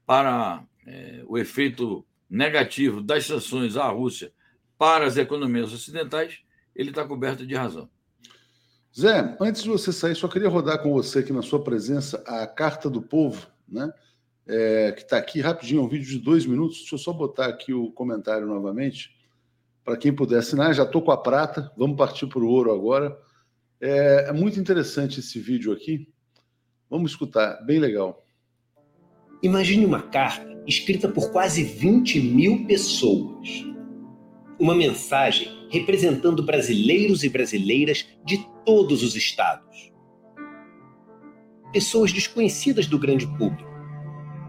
[0.05, 4.31] para é, o efeito negativo das sanções à Rússia
[4.77, 6.44] para as economias ocidentais,
[6.75, 7.89] ele está coberto de razão.
[8.97, 12.47] Zé, antes de você sair, só queria rodar com você aqui na sua presença a
[12.47, 13.91] Carta do Povo, né?
[14.47, 16.79] é, que está aqui rapidinho, um vídeo de dois minutos.
[16.79, 19.15] Deixa eu só botar aqui o comentário novamente,
[19.83, 20.73] para quem puder assinar.
[20.73, 23.17] Já estou com a prata, vamos partir para o ouro agora.
[23.81, 26.07] É, é muito interessante esse vídeo aqui.
[26.89, 28.23] Vamos escutar, bem legal.
[29.41, 33.65] Imagine uma carta escrita por quase 20 mil pessoas.
[34.59, 39.91] Uma mensagem representando brasileiros e brasileiras de todos os estados.
[41.71, 43.75] Pessoas desconhecidas do grande público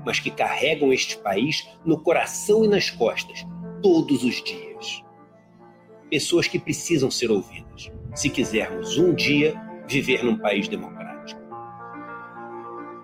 [0.06, 3.44] mas que carregam este país no coração e nas costas,
[3.82, 5.04] todos os dias.
[6.08, 11.40] Pessoas que precisam ser ouvidas, se quisermos um dia viver num país democrático.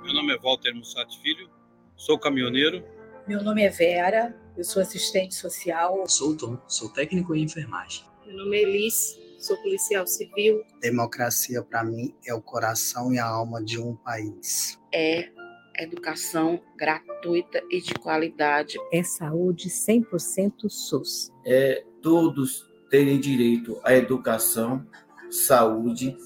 [0.04, 1.50] Meu nome é Walter Mussat Filho,
[1.96, 2.84] sou caminhoneiro.
[3.26, 6.04] Meu nome é Vera, eu sou assistente social.
[6.06, 8.04] Sou o Tom, sou técnico em enfermagem.
[8.26, 10.62] Meu nome é Elis, sou policial civil.
[10.80, 14.78] Democracia, para mim, é o coração e a alma de um país.
[14.92, 15.30] É
[15.78, 18.76] educação gratuita e de qualidade.
[18.92, 21.32] É saúde 100% SUS.
[21.44, 24.86] É todos terem direito à educação,
[25.30, 26.16] saúde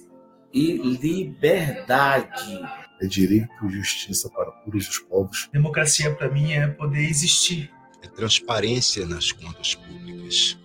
[0.53, 2.61] e liberdade.
[3.01, 5.49] É direito e justiça para todos os povos.
[5.53, 7.71] Democracia para mim é poder existir.
[8.17, 10.59] Transparência nas contas públicas.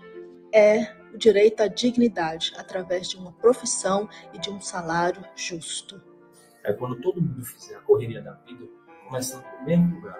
[0.53, 6.01] É o direito à dignidade através de uma profissão e de um salário justo
[6.63, 8.65] é quando todo mundo fizer a correria da vida,
[9.07, 10.19] começando no mesmo lugar,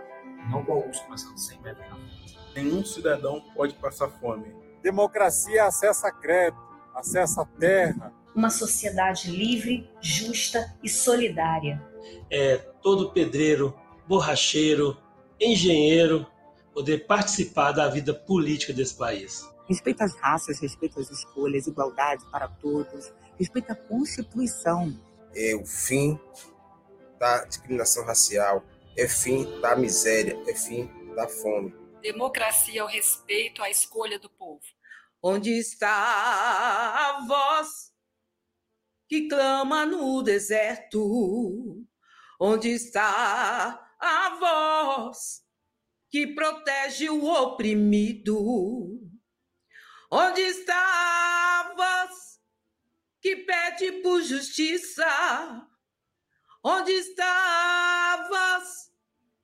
[0.50, 2.40] não com alguns começando 100 metros na frente.
[2.56, 4.54] Nenhum cidadão pode passar fome.
[4.82, 6.62] Democracia é acesso a crédito,
[6.96, 8.14] acesso à terra.
[8.34, 11.82] Uma sociedade livre, justa e solidária.
[12.30, 13.78] É todo pedreiro,
[14.08, 14.98] borracheiro,
[15.40, 16.26] engenheiro
[16.74, 19.48] poder participar da vida política desse país.
[19.68, 24.94] Respeita as raças, respeita as escolhas, igualdade para todos, respeita a Constituição
[25.36, 26.20] é o fim
[27.18, 28.64] da discriminação racial,
[28.98, 31.74] é fim da miséria, é fim da fome.
[32.02, 34.62] Democracia é o respeito à escolha do povo.
[35.24, 37.92] Onde está a voz
[39.08, 41.86] que clama no deserto?
[42.40, 45.44] Onde está a voz
[46.12, 49.00] que protege o oprimido?
[50.12, 52.38] Onde está a voz
[53.22, 55.08] que pede por justiça?
[56.64, 58.92] Onde está a voz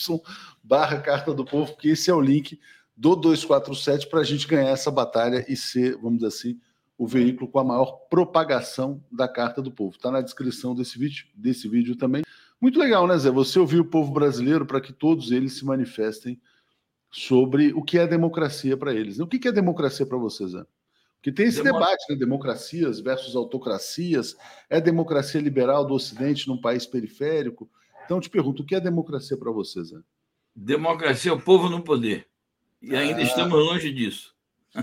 [0.63, 2.57] barra Carta do Povo, porque esse é o link
[2.95, 6.57] do 247 para a gente ganhar essa batalha e ser, vamos dizer assim,
[6.97, 9.95] o veículo com a maior propagação da Carta do Povo.
[9.95, 12.23] Está na descrição desse vídeo, desse vídeo também.
[12.59, 13.29] Muito legal, né, Zé?
[13.29, 16.39] Você ouviu o povo brasileiro para que todos eles se manifestem
[17.11, 19.19] sobre o que é democracia para eles.
[19.19, 20.65] O que é democracia para você, Zé?
[21.21, 22.15] Que tem esse debate, né?
[22.15, 24.35] Democracias versus autocracias.
[24.69, 27.69] É democracia liberal do Ocidente num país periférico?
[28.05, 29.97] Então, eu te pergunto, o que é democracia para você, Zé?
[30.55, 32.27] Democracia é o povo no poder.
[32.81, 34.34] E ainda ah, estamos longe disso.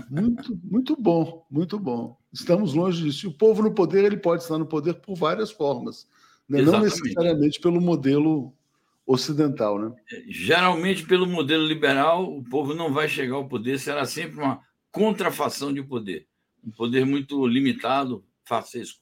[0.09, 2.17] Muito, muito bom, muito bom.
[2.31, 3.25] Estamos longe disso.
[3.25, 6.07] E o povo no poder, ele pode estar no poder por várias formas.
[6.49, 6.61] Né?
[6.61, 8.53] Não necessariamente pelo modelo
[9.05, 9.95] ocidental, né?
[10.11, 14.61] É, geralmente, pelo modelo liberal, o povo não vai chegar ao poder, será sempre uma
[14.91, 16.27] contrafação de poder
[16.63, 19.01] um poder muito limitado, facesco.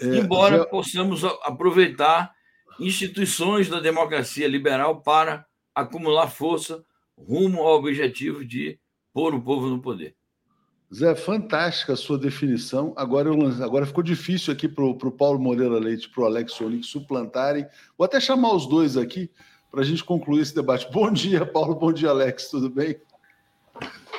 [0.00, 0.66] É, Embora já...
[0.66, 2.32] possamos aproveitar
[2.78, 6.84] instituições da democracia liberal para acumular força
[7.18, 8.78] rumo ao objetivo de
[9.16, 10.14] pôr o povo no poder.
[10.94, 12.92] Zé, fantástica a sua definição.
[12.94, 16.52] Agora, eu, agora ficou difícil aqui para o Paulo Moreira Leite e para o Alex
[16.52, 17.66] Sonic suplantarem.
[17.96, 19.30] Vou até chamar os dois aqui
[19.70, 20.86] para a gente concluir esse debate.
[20.92, 21.74] Bom dia, Paulo.
[21.74, 22.50] Bom dia, Alex.
[22.50, 23.00] Tudo bem?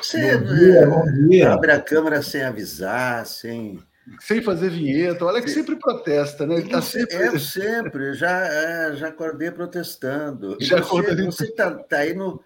[0.01, 1.53] Você bom dia, bom dia.
[1.53, 3.79] abre a câmera sem avisar, sem.
[4.19, 5.25] Sem fazer vinheta.
[5.25, 6.55] Olha que sempre protesta, né?
[6.55, 7.15] Ele tá sempre...
[7.15, 10.57] Eu sempre, já, é, já acordei protestando.
[10.61, 12.41] já você, você está tá aí no.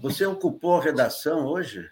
[0.00, 1.88] Você ocupou a redação hoje?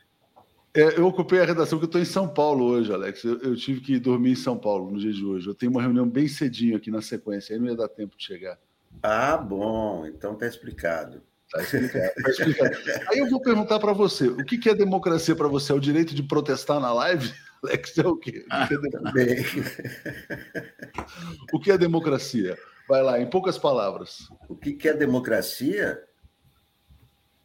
[0.74, 3.24] É, eu ocupei a redação, porque eu estou em São Paulo hoje, Alex.
[3.24, 5.48] Eu, eu, tive que dormir em São Paulo no dia de hoje.
[5.48, 8.24] Eu tenho uma reunião bem cedinho aqui na sequência, aí não ia dar tempo de
[8.24, 8.58] chegar.
[9.02, 11.22] Ah, bom, então está explicado.
[11.50, 12.76] Tá explicado, tá explicado.
[13.10, 15.72] Aí eu vou perguntar para você: o que, é democracia para você?
[15.72, 17.32] É o direito de protestar na live?
[17.62, 18.44] Alex, é o quê?
[18.46, 18.78] O que é,
[21.52, 22.56] o que é democracia?
[22.88, 24.28] Vai lá, em poucas palavras.
[24.48, 26.02] O que é democracia?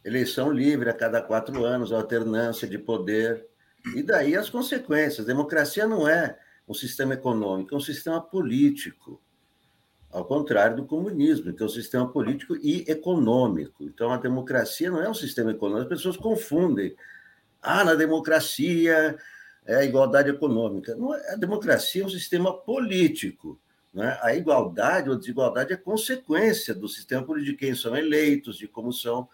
[0.04, 3.46] Eleição livre a cada quatro anos, alternância de poder.
[3.94, 5.26] E daí as consequências.
[5.26, 9.20] Democracia não é um sistema econômico, é um sistema político
[10.14, 13.82] ao contrário do comunismo, que é um sistema político e econômico.
[13.82, 16.94] Então, a democracia não é um sistema econômico, as pessoas confundem.
[17.60, 19.18] Ah, na democracia
[19.66, 20.94] é a igualdade econômica.
[20.94, 23.58] Não é, a democracia é um sistema político.
[23.92, 24.18] Né?
[24.22, 28.92] A igualdade ou desigualdade é consequência do sistema político, de quem são eleitos, de como
[28.92, 29.28] são.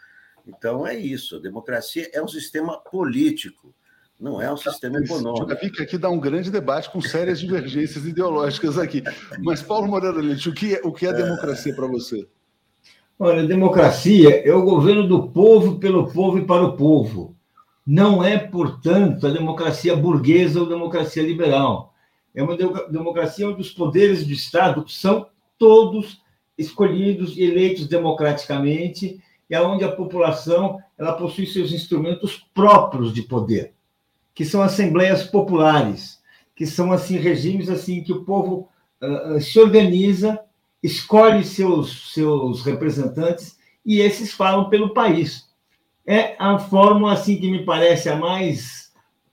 [0.47, 1.37] Então, é isso.
[1.37, 3.75] A democracia é um sistema político.
[4.19, 5.49] Não é um sistema econômico.
[5.49, 9.03] Já vi que aqui dá um grande debate com sérias divergências ideológicas aqui.
[9.39, 12.29] Mas, Paulo Moreira Leite, o que é, o que é democracia para você?
[13.19, 17.35] Olha, democracia é o governo do povo, pelo povo e para o povo.
[17.91, 21.93] Não é, portanto, a democracia burguesa ou democracia liberal.
[22.33, 25.27] É uma democracia onde os poderes do Estado são
[25.59, 26.23] todos
[26.57, 33.75] escolhidos e eleitos democraticamente e onde a população ela possui seus instrumentos próprios de poder
[34.41, 36.19] que são assembleias populares,
[36.57, 38.69] que são assim regimes assim que o povo
[39.03, 40.41] uh, se organiza,
[40.83, 45.50] escolhe seus seus representantes e esses falam pelo país.
[46.11, 48.91] É a forma assim que me parece a mais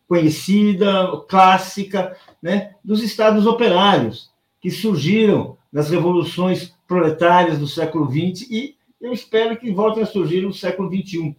[0.08, 4.30] conhecida, clássica, né, dos estados operários
[4.62, 10.42] que surgiram nas revoluções proletárias do século XX e eu espero que voltem a surgir
[10.42, 11.36] no século XXI.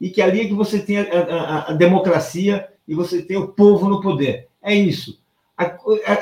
[0.00, 3.48] E que ali é que você tem a, a, a democracia e você tem o
[3.48, 4.48] povo no poder.
[4.62, 5.20] É isso.
[5.54, 5.76] A,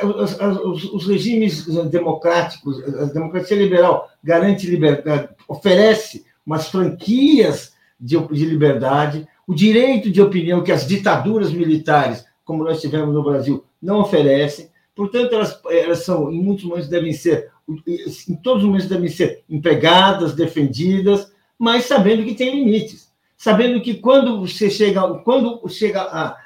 [0.04, 9.26] os, os, regimes democráticos, a democracia liberal garante liberdade, oferece umas franquias de, de liberdade,
[9.46, 14.70] o direito de opinião que as ditaduras militares como nós tivemos no Brasil, não oferecem.
[14.94, 19.42] Portanto, elas, elas são, em muitos momentos, devem ser, em todos os momentos, devem ser
[19.50, 23.12] empregadas, defendidas, mas sabendo que tem limites.
[23.36, 26.38] Sabendo que quando você chega, quando chega a,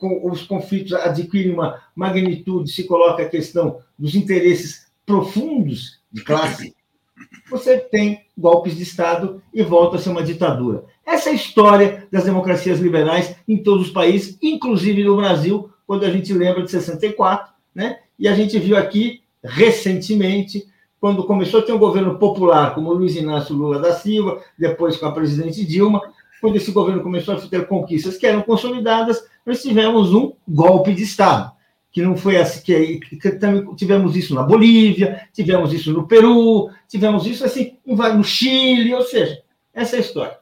[0.00, 6.74] os conflitos adquirem uma magnitude, se coloca a questão dos interesses profundos de classe,
[7.50, 10.84] você tem golpes de Estado e volta a ser uma ditadura.
[11.06, 16.04] Essa é a história das democracias liberais em todos os países, inclusive no Brasil, quando
[16.04, 17.98] a gente lembra de 64, né?
[18.18, 20.64] E a gente viu aqui recentemente,
[21.00, 25.06] quando começou a ter um governo popular, como Luiz Inácio Lula da Silva, depois com
[25.06, 26.00] a presidente Dilma,
[26.40, 31.02] quando esse governo começou a ter conquistas que eram consolidadas, nós tivemos um golpe de
[31.02, 31.52] Estado,
[31.92, 36.70] que não foi assim, que, que também tivemos isso na Bolívia, tivemos isso no Peru,
[36.88, 39.42] tivemos isso assim no Chile, ou seja,
[39.74, 40.38] essa é a história.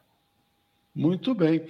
[0.94, 1.66] Muito bem.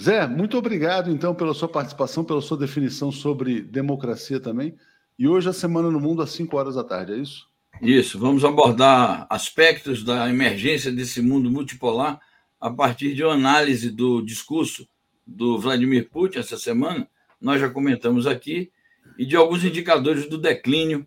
[0.00, 4.76] Zé, muito obrigado, então, pela sua participação, pela sua definição sobre democracia também.
[5.18, 7.48] E hoje a Semana no Mundo às 5 horas da tarde, é isso?
[7.82, 12.20] Isso, vamos abordar aspectos da emergência desse mundo multipolar
[12.60, 14.88] a partir de uma análise do discurso
[15.26, 17.08] do Vladimir Putin essa semana,
[17.40, 18.70] nós já comentamos aqui,
[19.18, 21.06] e de alguns indicadores do declínio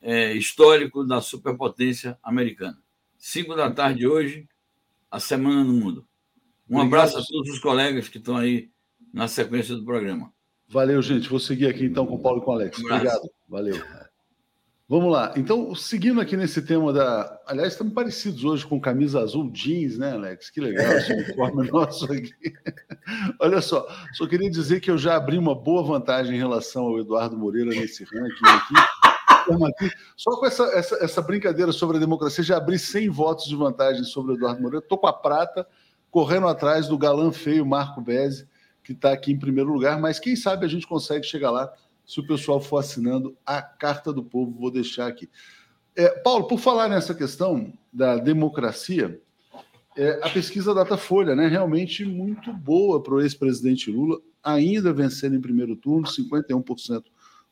[0.00, 2.78] é, histórico da superpotência americana.
[3.18, 4.48] Cinco da tarde hoje,
[5.10, 6.06] a Semana no Mundo.
[6.68, 6.86] Um Obrigado.
[6.86, 8.70] abraço a todos os colegas que estão aí
[9.12, 10.32] na sequência do programa.
[10.68, 11.28] Valeu, gente.
[11.28, 12.78] Vou seguir aqui então com o Paulo e com o Alex.
[12.78, 13.30] Um Obrigado.
[13.48, 14.05] Valeu.
[14.88, 15.34] Vamos lá.
[15.36, 17.40] Então, seguindo aqui nesse tema da.
[17.44, 20.48] Aliás, estamos parecidos hoje com camisa azul jeans, né, Alex?
[20.48, 22.52] Que legal esse uniforme nosso aqui.
[23.40, 27.00] Olha só, só queria dizer que eu já abri uma boa vantagem em relação ao
[27.00, 29.90] Eduardo Moreira nesse ranking aqui.
[30.16, 34.04] Só com essa, essa, essa brincadeira sobre a democracia, já abri 100 votos de vantagem
[34.04, 34.84] sobre o Eduardo Moreira.
[34.84, 35.66] Estou com a prata,
[36.12, 38.46] correndo atrás do galã feio Marco Bezzi,
[38.84, 41.72] que está aqui em primeiro lugar, mas quem sabe a gente consegue chegar lá
[42.06, 45.28] se o pessoal for assinando a Carta do Povo, vou deixar aqui.
[45.94, 49.20] É, Paulo, por falar nessa questão da democracia,
[49.96, 55.40] é, a pesquisa Datafolha, né, realmente muito boa para o ex-presidente Lula, ainda vencendo em
[55.40, 57.02] primeiro turno, 51%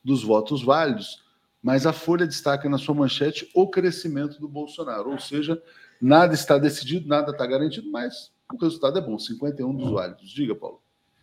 [0.04, 1.24] dos votos válidos,
[1.62, 5.60] mas a Folha destaca na sua manchete o crescimento do Bolsonaro, ou seja,
[6.00, 10.28] nada está decidido, nada está garantido, mas o resultado é bom, 51 dos válidos.
[10.30, 10.82] Diga, Paulo.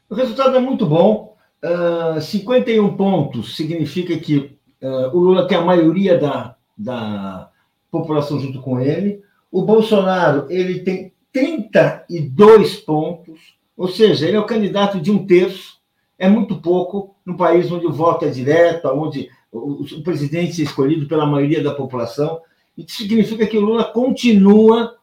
[0.09, 1.37] O resultado é muito bom.
[1.63, 7.49] Uh, ah, 51 pontos significa que uh, o Lula tem a maioria da, da
[7.91, 9.21] população junto com ele.
[9.51, 13.39] O Bolsonaro ele tem 32 pontos,
[13.77, 15.79] ou seja, ele é o candidato de um terço.
[16.17, 20.63] É muito pouco no país onde o voto é direto, onde o, o presidente é
[20.63, 22.39] escolhido pela maioria da população.
[22.77, 24.95] Isso significa que o Lula continua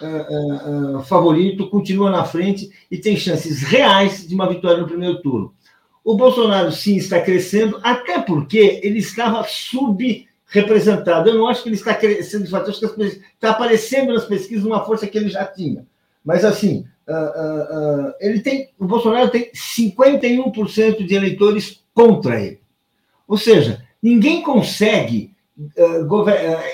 [0.00, 5.54] uh, favorito, continua na frente e tem chances reais de uma vitória no primeiro turno.
[6.04, 11.28] O Bolsonaro, sim, está crescendo, até porque ele estava subrepresentado.
[11.28, 14.64] Eu não acho que ele está crescendo de fato, acho que está aparecendo nas pesquisas
[14.64, 15.86] uma força que ele já tinha.
[16.24, 22.60] Mas, assim, uh, uh, uh, ele tem, o Bolsonaro tem 51% de eleitores contra ele.
[23.28, 25.30] Ou seja, ninguém consegue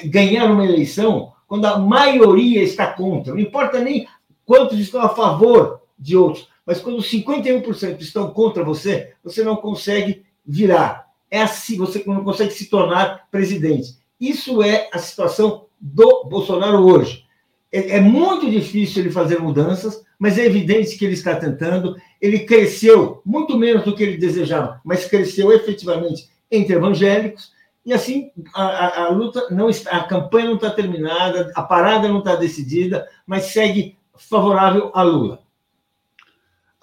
[0.05, 3.35] ganhar uma eleição quando a maioria está contra.
[3.35, 4.07] Não importa nem
[4.45, 6.49] quantos estão a favor de outros.
[6.67, 11.07] Mas quando 51% estão contra você, você não consegue virar.
[11.31, 13.97] É assim, você não consegue se tornar presidente.
[14.21, 17.25] Isso é a situação do Bolsonaro hoje.
[17.71, 21.97] É, é muito difícil ele fazer mudanças, mas é evidente que ele está tentando.
[22.21, 27.53] Ele cresceu muito menos do que ele desejava, mas cresceu efetivamente entre evangélicos.
[27.85, 32.19] E assim, a, a, luta não está, a campanha não está terminada, a parada não
[32.19, 35.46] está decidida, mas segue favorável a Lula.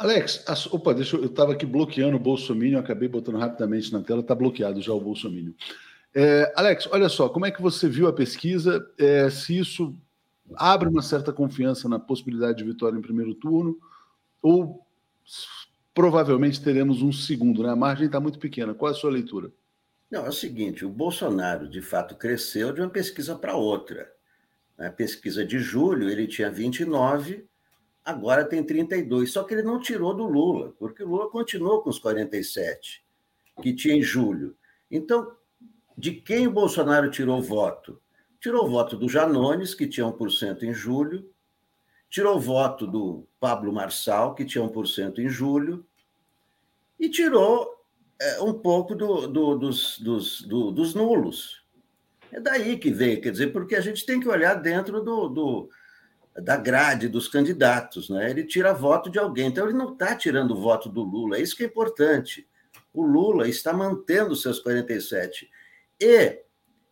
[0.03, 4.01] Alex, as, opa, deixa eu, eu estava aqui bloqueando o Bolsonaro, acabei botando rapidamente na
[4.01, 5.55] tela, está bloqueado já o Bolsonaro.
[6.13, 8.85] É, Alex, olha só, como é que você viu a pesquisa?
[8.99, 9.95] É, se isso
[10.57, 13.79] abre uma certa confiança na possibilidade de vitória em primeiro turno,
[14.41, 14.85] ou
[15.93, 17.69] provavelmente teremos um segundo, né?
[17.69, 18.73] A margem está muito pequena.
[18.73, 19.53] Qual é a sua leitura?
[20.11, 24.11] Não, é o seguinte: o Bolsonaro de fato cresceu de uma pesquisa para outra.
[24.77, 27.47] Na pesquisa de julho, ele tinha 29,
[28.03, 29.31] agora tem 32.
[29.31, 33.03] Só que ele não tirou do Lula, porque o Lula continuou com os 47,
[33.61, 34.55] que tinha em julho.
[34.89, 35.35] Então,
[35.97, 38.01] de quem o Bolsonaro tirou voto?
[38.39, 41.29] Tirou voto do Janones, que tinha 1% em julho,
[42.09, 45.85] tirou voto do Pablo Marçal, que tinha 1% em julho,
[46.99, 47.73] e tirou
[48.19, 51.63] é, um pouco do, do, dos, dos, do, dos nulos.
[52.31, 55.69] É daí que veio, quer dizer, porque a gente tem que olhar dentro do, do
[56.35, 58.29] da grade dos candidatos, né?
[58.29, 61.41] Ele tira voto de alguém, então ele não está tirando o voto do Lula, é
[61.41, 62.47] isso que é importante.
[62.93, 65.49] O Lula está mantendo seus 47.
[65.99, 66.43] E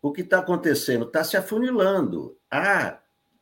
[0.01, 1.05] o que está acontecendo?
[1.05, 2.37] Está se afunilando.
[2.49, 2.99] Ah,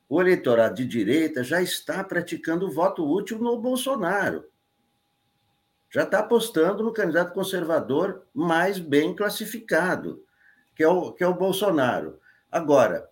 [0.10, 4.46] o eleitorado de direita já está praticando voto útil no Bolsonaro.
[5.90, 10.24] Já está apostando no candidato conservador mais bem classificado,
[10.76, 12.20] que é o, que é o Bolsonaro.
[12.52, 13.10] Agora,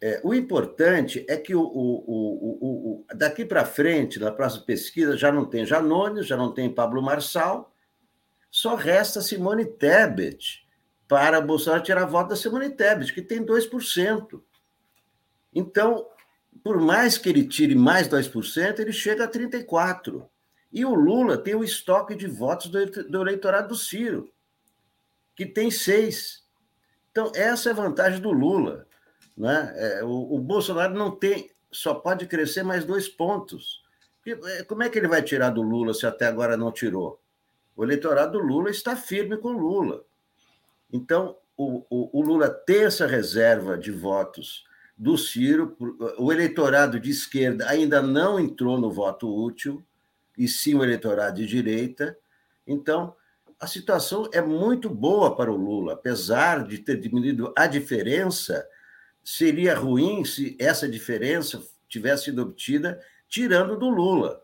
[0.00, 5.32] é, o importante é que o, o, o daqui para frente, na próxima pesquisa, já
[5.32, 7.72] não tem Janones, já não tem Pablo Marçal,
[8.50, 10.66] só resta Simone Tebet
[11.08, 14.40] para Bolsonaro tirar voto da Simone Tebet, que tem 2%.
[15.52, 16.06] Então,
[16.62, 20.28] por mais que ele tire mais 2%, ele chega a 34%.
[20.70, 24.30] E o Lula tem o estoque de votos do eleitorado do Ciro,
[25.34, 26.42] que tem 6%.
[27.10, 28.86] Então, essa é a vantagem do Lula.
[29.38, 29.72] Né?
[29.76, 33.84] É, o, o Bolsonaro não tem, só pode crescer mais dois pontos.
[34.26, 37.22] É, como é que ele vai tirar do Lula se até agora não tirou?
[37.76, 40.04] O eleitorado do Lula está firme com o Lula.
[40.92, 44.64] Então, o, o, o Lula tem essa reserva de votos
[44.96, 45.76] do Ciro,
[46.18, 49.80] o eleitorado de esquerda ainda não entrou no voto útil,
[50.36, 52.18] e sim o eleitorado de direita.
[52.66, 53.14] Então,
[53.60, 58.66] a situação é muito boa para o Lula, apesar de ter diminuído a diferença,
[59.30, 62.98] seria ruim se essa diferença tivesse sido obtida
[63.28, 64.42] tirando do Lula.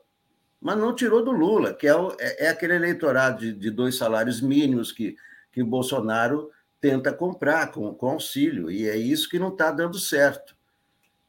[0.60, 3.96] Mas não tirou do Lula, que é, o, é, é aquele eleitorado de, de, dois
[3.96, 5.16] salários mínimos que,
[5.50, 6.50] que o Bolsonaro
[6.82, 10.54] tenta comprar com, com auxílio, e é isso que não está dando certo.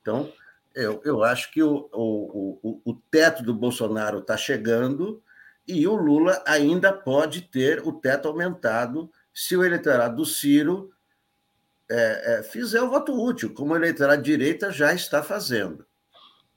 [0.01, 0.29] Então,
[0.75, 5.23] eu, eu acho que o, o, o, o teto do Bolsonaro está chegando
[5.65, 10.91] e o Lula ainda pode ter o teto aumentado se o eleitorado do Ciro
[11.89, 15.85] é, é, fizer o voto útil, como o eleitorado de direita já está fazendo.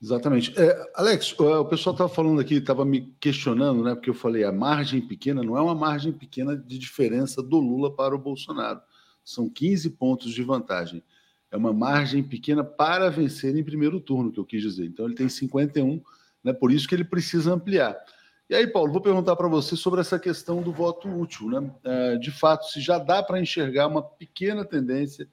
[0.01, 0.55] Exatamente.
[0.57, 3.95] É, Alex, o pessoal estava falando aqui, estava me questionando, né?
[3.95, 7.95] Porque eu falei, a margem pequena não é uma margem pequena de diferença do Lula
[7.95, 8.81] para o Bolsonaro.
[9.25, 11.03] São 15 pontos de vantagem.
[11.51, 14.87] É uma margem pequena para vencer em primeiro turno, que eu quis dizer.
[14.87, 16.01] Então ele tem 51,
[16.45, 16.53] né?
[16.53, 17.97] Por isso que ele precisa ampliar.
[18.49, 21.51] E aí, Paulo, vou perguntar para você sobre essa questão do voto útil.
[21.51, 21.71] Né?
[21.85, 25.29] É, de fato, se já dá para enxergar uma pequena tendência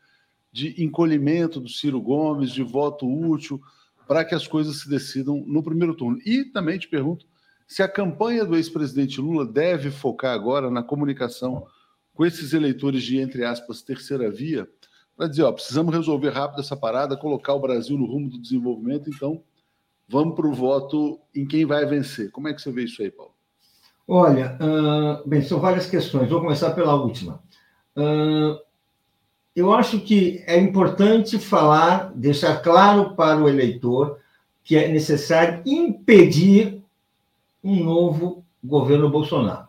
[0.51, 3.61] de encolhimento do Ciro Gomes, de voto útil,
[4.05, 6.19] para que as coisas se decidam no primeiro turno.
[6.25, 7.25] E também te pergunto
[7.65, 11.65] se a campanha do ex-presidente Lula deve focar agora na comunicação
[12.13, 14.67] com esses eleitores de, entre aspas, terceira via,
[15.15, 19.09] para dizer, ó, precisamos resolver rápido essa parada, colocar o Brasil no rumo do desenvolvimento,
[19.09, 19.41] então
[20.07, 22.31] vamos para o voto em quem vai vencer.
[22.31, 23.33] Como é que você vê isso aí, Paulo?
[24.07, 26.29] Olha, uh, bem, são várias questões.
[26.29, 27.41] Vou começar pela última.
[27.95, 28.59] Uh,
[29.55, 34.19] eu acho que é importante falar, deixar claro para o eleitor
[34.63, 36.83] que é necessário impedir
[37.63, 39.67] um novo governo Bolsonaro.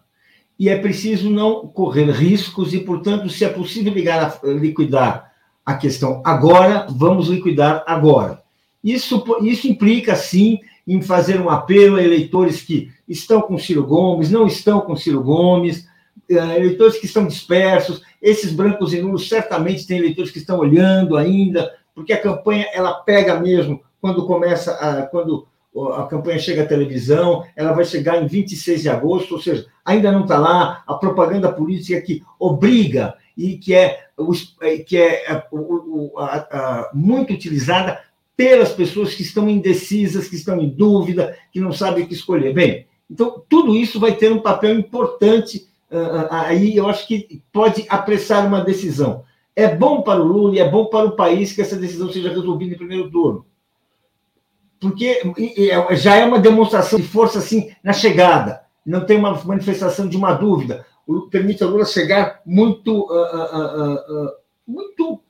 [0.59, 5.33] E é preciso não correr riscos e, portanto, se é possível ligar, liquidar
[5.65, 8.43] a questão agora, vamos liquidar agora.
[8.87, 14.31] Isso, isso implica, sim, em fazer um apelo a eleitores que estão com Ciro Gomes,
[14.31, 15.89] não estão com Ciro Gomes,
[16.31, 21.17] eh, eleitores que estão dispersos, esses brancos e nulos certamente têm eleitores que estão olhando
[21.17, 25.49] ainda, porque a campanha ela pega mesmo quando começa a, quando
[25.97, 30.13] a campanha chega à televisão, ela vai chegar em 26 de agosto, ou seja, ainda
[30.13, 30.85] não está lá.
[30.87, 34.07] A propaganda política que obriga e que é,
[34.87, 35.45] que é a,
[36.19, 38.01] a, muito utilizada
[38.37, 42.53] pelas pessoas que estão indecisas, que estão em dúvida, que não sabem o que escolher.
[42.53, 47.87] Bem, então tudo isso vai ter um papel importante uh, aí, eu acho que pode
[47.89, 49.25] apressar uma decisão.
[49.55, 52.29] É bom para o Lula e é bom para o país que essa decisão seja
[52.29, 53.47] resolvida em primeiro turno.
[54.79, 55.23] Porque
[55.71, 60.17] é, já é uma demonstração de força assim na chegada, não tem uma manifestação de
[60.17, 60.85] uma dúvida.
[61.31, 64.31] Permite ao Lula chegar muito, uh, uh,
[64.67, 65.23] muito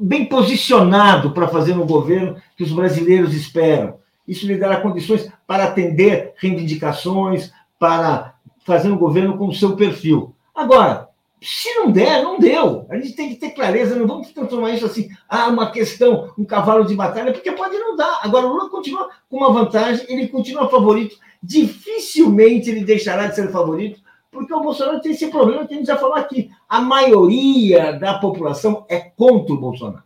[0.00, 3.98] bem posicionado para fazer um governo que os brasileiros esperam.
[4.26, 8.34] Isso lhe dará condições para atender reivindicações, para
[8.64, 10.34] fazer um governo com o seu perfil.
[10.52, 11.08] Agora,
[11.40, 12.86] se não der, não deu.
[12.90, 16.44] A gente tem que ter clareza, não vamos transformar isso assim, ah, uma questão, um
[16.44, 18.20] cavalo de batalha, porque pode não dar.
[18.22, 23.52] Agora, o Lula continua com uma vantagem, ele continua favorito, dificilmente ele deixará de ser
[23.52, 24.00] favorito,
[24.36, 26.50] porque o Bolsonaro tem esse problema que a gente já falou aqui.
[26.68, 30.04] A maioria da população é contra o Bolsonaro.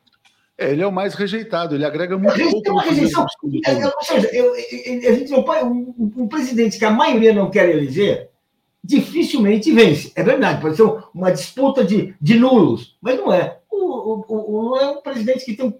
[0.56, 2.62] É, ele é o mais rejeitado, ele agrega muito ele pouco.
[2.62, 3.26] Tem uma rejeição.
[3.66, 7.50] É, ou seja, eu, a gente não pode, um, um, presidente que a maioria não
[7.50, 8.30] quer eleger,
[8.84, 10.12] dificilmente vence.
[10.14, 13.58] É verdade, pode ser uma disputa de, de nulos, mas não é.
[13.70, 15.72] O, o, o é um presidente que tem, um,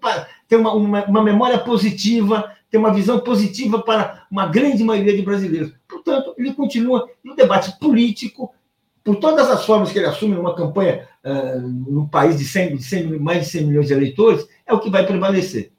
[0.47, 5.21] tem uma, uma, uma memória positiva, tem uma visão positiva para uma grande maioria de
[5.21, 5.73] brasileiros.
[5.87, 8.55] Portanto, ele continua no debate político,
[9.03, 12.83] por todas as formas que ele assume numa campanha uh, num país de, 100, de
[12.83, 15.73] 100, mais de 100 milhões de eleitores, é o que vai prevalecer.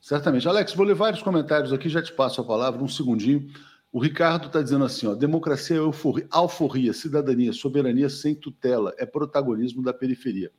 [0.00, 0.46] Certamente.
[0.46, 3.48] Alex, vou ler vários comentários aqui, já te passo a palavra, um segundinho.
[3.92, 9.06] O Ricardo está dizendo assim: ó, democracia é euforia, alforria, cidadania, soberania sem tutela, é
[9.06, 10.50] protagonismo da periferia.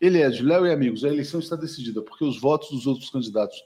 [0.00, 3.56] De Léo e amigos, a eleição está decidida, porque os votos dos outros candidatos,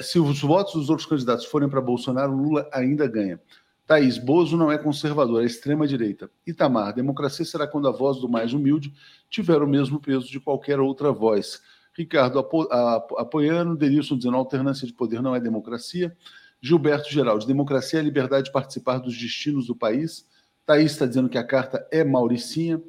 [0.00, 3.40] se os votos dos outros candidatos forem para Bolsonaro, Lula ainda ganha.
[3.86, 6.30] Thaís, Bozo não é conservador, é extrema-direita.
[6.46, 8.92] Itamar, democracia será quando a voz do mais humilde
[9.28, 11.60] tiver o mesmo peso de qualquer outra voz.
[11.96, 16.16] Ricardo apo, a, apoiando, Denilson dizendo alternância de poder não é democracia.
[16.62, 20.26] Gilberto Geraldo, democracia é a liberdade de participar dos destinos do país.
[20.64, 22.82] Thaís está dizendo que a carta é Mauricinha.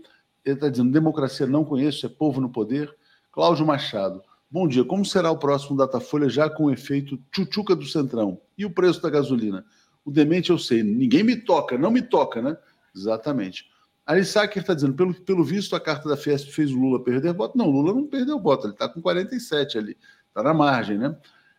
[0.45, 2.95] Ele está dizendo democracia não conheço, é povo no poder.
[3.33, 4.83] Cláudio Machado, bom dia.
[4.83, 8.39] Como será o próximo Datafolha já com o efeito tchutchuca do Centrão?
[8.57, 9.65] E o preço da gasolina?
[10.03, 12.57] O demente eu sei, ninguém me toca, não me toca, né?
[12.95, 13.65] Exatamente.
[14.05, 17.57] Arissaker está dizendo, pelo, pelo visto, a carta da Fiesp fez o Lula perder voto.
[17.57, 21.17] Não, Lula não perdeu voto, ele está com 47 ali, está na margem, né?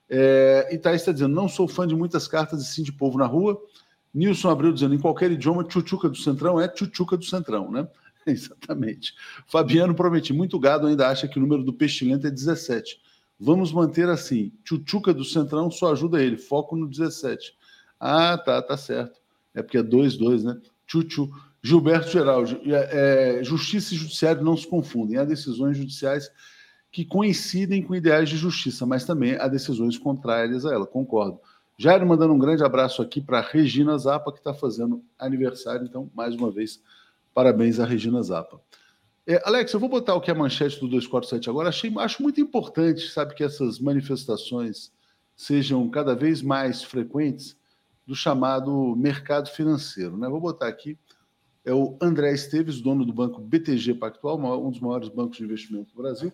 [0.08, 3.18] É, e Thaís está dizendo, não sou fã de muitas cartas e sim de povo
[3.18, 3.60] na rua.
[4.14, 7.86] Nilson Abreu dizendo, em qualquer idioma, tchutchuca do Centrão é tchutchuca do Centrão, né?
[8.28, 9.14] Exatamente.
[9.46, 13.00] Fabiano prometi, muito gado ainda acha que o número do pestilento é 17.
[13.38, 17.54] Vamos manter assim, tchutchuca do Centrão só ajuda ele, foco no 17.
[18.00, 19.20] Ah, tá, tá certo.
[19.54, 20.60] É porque é 2-2, né?
[20.86, 21.30] Tchutchu.
[21.62, 25.18] Gilberto Geraldo, é, é, justiça e judiciário não se confundem.
[25.18, 26.30] Há decisões judiciais
[26.92, 31.40] que coincidem com ideais de justiça, mas também há decisões contrárias a ela, concordo.
[31.76, 36.34] Jair mandando um grande abraço aqui para Regina Zappa, que está fazendo aniversário, então, mais
[36.34, 36.80] uma vez,
[37.36, 38.58] parabéns a Regina Zappa.
[39.26, 41.68] É, Alex, eu vou botar o que é a manchete do 247 agora.
[41.68, 44.90] Achei, acho muito importante, sabe, que essas manifestações
[45.36, 47.54] sejam cada vez mais frequentes
[48.06, 50.16] do chamado mercado financeiro.
[50.16, 50.30] Né?
[50.30, 50.98] Vou botar aqui,
[51.62, 55.94] é o André Esteves, dono do banco BTG Pactual, um dos maiores bancos de investimento
[55.94, 56.32] do Brasil.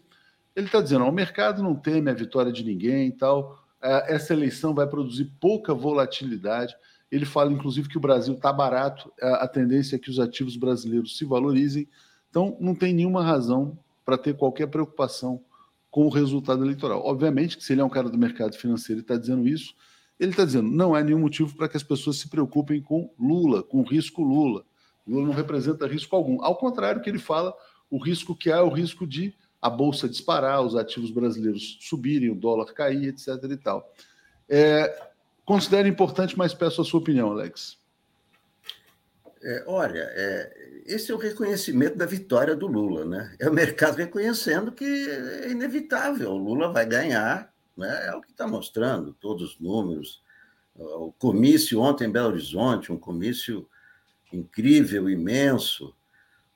[0.54, 3.58] Ele está dizendo: o mercado não teme a vitória de ninguém e tal.
[3.82, 6.76] É, essa eleição vai produzir pouca volatilidade.
[7.12, 11.18] Ele fala, inclusive, que o Brasil está barato, a tendência é que os ativos brasileiros
[11.18, 11.86] se valorizem.
[12.30, 15.44] Então, não tem nenhuma razão para ter qualquer preocupação
[15.90, 17.02] com o resultado eleitoral.
[17.04, 19.74] Obviamente que se ele é um cara do mercado financeiro e está dizendo isso,
[20.18, 23.62] ele está dizendo não há nenhum motivo para que as pessoas se preocupem com Lula,
[23.62, 24.64] com o risco Lula.
[25.06, 26.42] Lula não representa risco algum.
[26.42, 27.54] Ao contrário, que ele fala,
[27.90, 32.30] o risco que há é o risco de a bolsa disparar, os ativos brasileiros subirem,
[32.30, 33.28] o dólar cair, etc.
[33.50, 33.92] e tal.
[34.48, 35.11] É,
[35.44, 37.78] considero importante, mas peço a sua opinião, Alex.
[39.42, 43.34] É, olha, é, esse é o reconhecimento da vitória do Lula, né?
[43.40, 48.06] É o mercado reconhecendo que é inevitável, o Lula vai ganhar né?
[48.06, 50.22] É o que está mostrando todos os números.
[50.74, 53.68] O comício ontem em Belo Horizonte, um comício
[54.32, 55.94] incrível, imenso,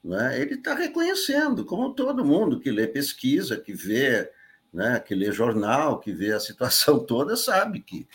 [0.02, 0.40] né?
[0.40, 4.30] ele está reconhecendo, como todo mundo que lê pesquisa, que vê,
[4.72, 4.98] né?
[5.00, 8.08] que lê jornal, que vê a situação toda, sabe que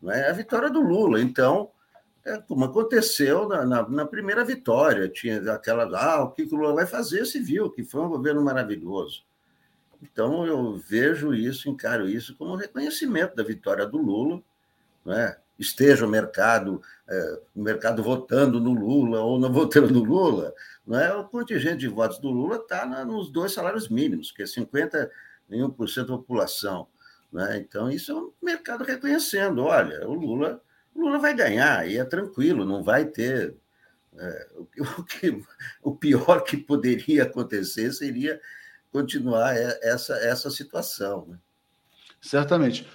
[0.00, 0.20] né?
[0.20, 1.20] é a vitória do Lula.
[1.20, 1.70] Então,
[2.24, 6.74] é como aconteceu na, na, na, primeira vitória, tinha aquela, ah, o que o Lula
[6.74, 9.24] vai fazer, se viu, que foi um governo maravilhoso.
[10.02, 14.42] Então, eu vejo isso, encaro isso como um reconhecimento da vitória do Lula,
[15.04, 15.36] né?
[15.58, 20.54] esteja o mercado, é, o mercado votando no Lula ou não votando no Lula,
[20.90, 25.10] é o contingente de votos do Lula está nos dois salários mínimos, que é 51%
[25.96, 26.86] da população.
[27.32, 27.58] Né?
[27.58, 30.62] Então, isso é o mercado reconhecendo: olha, o Lula,
[30.94, 33.54] o Lula vai ganhar, e é tranquilo, não vai ter.
[34.16, 34.48] É,
[34.98, 35.42] o, que,
[35.82, 38.40] o pior que poderia acontecer seria
[38.90, 41.26] continuar essa, essa situação.
[41.28, 41.38] Né?
[42.20, 42.86] Certamente.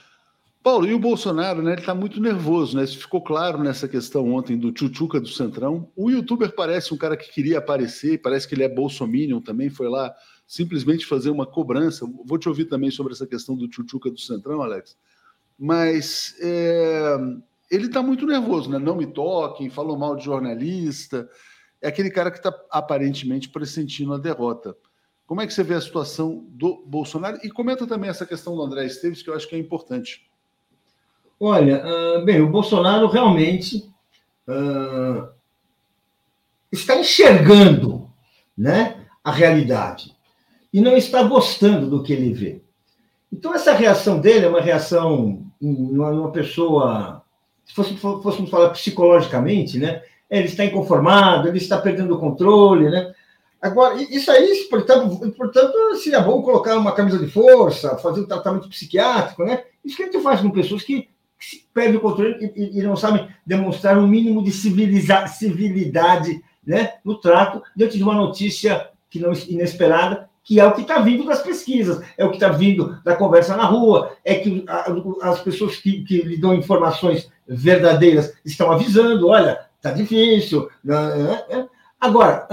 [0.63, 1.73] Paulo, e o Bolsonaro, né?
[1.73, 2.85] Ele está muito nervoso, né?
[2.85, 5.91] Isso ficou claro nessa questão ontem do Tchutchuca do Centrão.
[5.93, 9.89] O youtuber parece um cara que queria aparecer, parece que ele é bolsominion também, foi
[9.89, 10.15] lá
[10.47, 12.05] simplesmente fazer uma cobrança.
[12.25, 14.97] Vou te ouvir também sobre essa questão do Tchutchuca do Centrão, Alex.
[15.57, 17.17] Mas é,
[17.71, 18.77] ele está muito nervoso, né?
[18.77, 21.29] Não me toquem, falou mal de jornalista.
[21.81, 24.75] É aquele cara que está aparentemente pressentindo a derrota.
[25.25, 27.39] Como é que você vê a situação do Bolsonaro?
[27.43, 30.29] E comenta também essa questão do André Esteves, que eu acho que é importante.
[31.39, 33.89] Olha, uh, bem, o Bolsonaro realmente
[34.47, 35.27] uh,
[36.71, 38.09] está enxergando
[38.57, 40.15] né, a realidade
[40.73, 42.61] e não está gostando do que ele vê.
[43.31, 47.23] Então, essa reação dele é uma reação numa pessoa,
[47.65, 50.01] se fosse, fôssemos falar psicologicamente, né?
[50.29, 53.13] Ele está inconformado, ele está perdendo o controle, né?
[53.61, 58.67] Agora, isso aí, portanto, portanto, seria bom colocar uma camisa de força, fazer um tratamento
[58.67, 59.63] psiquiátrico, né?
[59.85, 61.07] Isso que a gente faz com pessoas que,
[61.73, 66.93] perdem o controle e, e, e, não sabem demonstrar um mínimo de civiliza, civilidade né,
[67.03, 71.25] no trato diante de uma notícia que não inesperada, que é o que está vindo
[71.25, 74.65] das pesquisas, é o que está vindo da conversa na rua, é que
[75.21, 80.69] as pessoas que, que lhe dão informações verdadeiras estão avisando, olha, está difícil.
[80.83, 80.95] Né,
[81.49, 81.67] né.
[81.99, 82.47] Agora,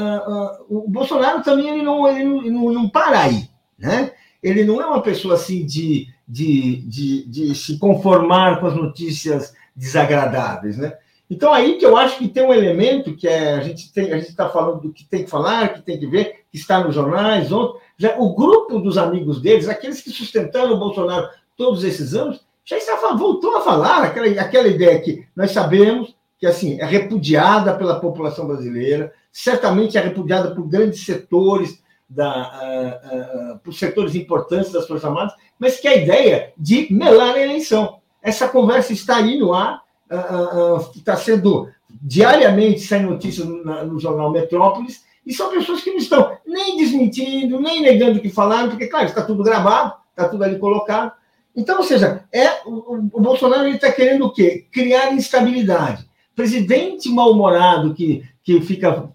[0.68, 4.12] o Bolsonaro também ele não, ele não, não para aí, né?
[4.40, 9.52] Ele não é uma pessoa assim de, de, de, de se conformar com as notícias
[9.74, 10.94] desagradáveis, né?
[11.30, 13.88] Então, aí que eu acho que tem um elemento que é, a gente
[14.28, 17.52] está falando do que tem que falar, que tem que ver, que está nos jornais,
[17.52, 22.40] ontem, já, o grupo dos amigos deles, aqueles que sustentaram o Bolsonaro todos esses anos,
[22.64, 27.74] já está, voltou a falar aquela, aquela ideia que nós sabemos que assim é repudiada
[27.74, 34.72] pela população brasileira, certamente é repudiada por grandes setores, da, uh, uh, por setores importantes
[34.72, 38.00] das Forças Armadas, mas que a ideia de melar a eleição.
[38.20, 39.80] Essa conversa está aí no ar,
[40.96, 41.68] está sendo
[42.02, 47.80] diariamente sem notícias no, jornal Metrópolis, e são pessoas que não estão nem desmentindo, nem
[47.80, 51.12] negando o que falaram, porque, claro, está tudo gravado, está tudo ali colocado.
[51.54, 54.66] Então, ou seja, é, o, o Bolsonaro está querendo o quê?
[54.72, 56.08] Criar instabilidade.
[56.34, 59.10] Presidente mal-humorado que, que fica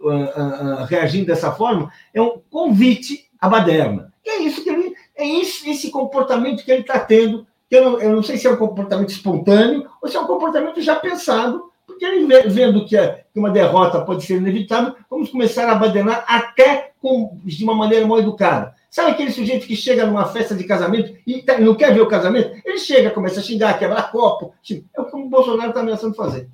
[0.00, 4.12] uh, uh, reagindo dessa forma é um convite à baderna.
[4.24, 8.00] E é isso que ele, é esse, esse comportamento que ele está tendo eu não,
[8.00, 11.70] eu não sei se é um comportamento espontâneo ou se é um comportamento já pensado,
[11.86, 16.24] porque ele vendo que, é, que uma derrota pode ser inevitável, vamos começar a badenar
[16.26, 18.74] até com, de uma maneira mal educada.
[18.90, 22.08] Sabe aquele sujeito que chega numa festa de casamento e tá, não quer ver o
[22.08, 22.56] casamento?
[22.64, 24.54] Ele chega, começa a xingar, quebrar copo.
[24.94, 26.48] É o que o Bolsonaro está ameaçando fazer.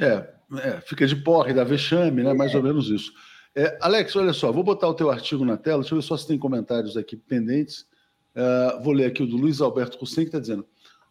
[0.00, 0.26] É,
[0.58, 2.34] é, fica de porre, dá vexame, né?
[2.34, 3.12] Mais ou menos isso.
[3.54, 6.16] É, Alex, olha só, vou botar o teu artigo na tela, deixa eu ver só
[6.16, 7.86] se tem comentários aqui pendentes.
[8.34, 10.66] Uh, vou ler aqui o do Luiz Alberto Hussein, que está dizendo: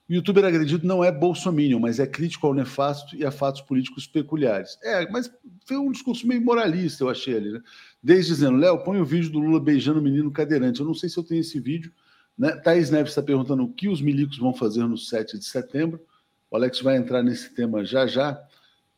[0.10, 4.06] o youtuber agredido não é bolsominion, mas é crítico ao nefasto e a fatos políticos
[4.06, 4.78] peculiares.
[4.84, 5.32] É, mas
[5.66, 7.62] foi um discurso meio moralista, eu achei ali, né?
[8.02, 10.82] Desde dizendo, Léo, põe o vídeo do Lula beijando o menino cadeirante.
[10.82, 11.92] Eu não sei se eu tenho esse vídeo.
[12.38, 12.52] Né?
[12.58, 16.02] Thaís Neves está perguntando o que os milicos vão fazer no 7 de setembro.
[16.52, 18.44] O Alex vai entrar nesse tema já já.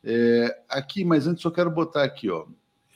[0.02, 2.46] É, aqui, mas antes eu quero botar aqui, ó.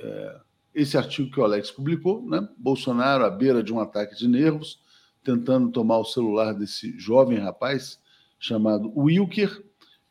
[0.01, 0.37] É,
[0.75, 2.49] esse artigo que o Alex publicou, né?
[2.59, 4.81] Bolsonaro à beira de um ataque de nervos
[5.23, 7.99] tentando tomar o celular desse jovem rapaz
[8.39, 9.65] chamado Wilker.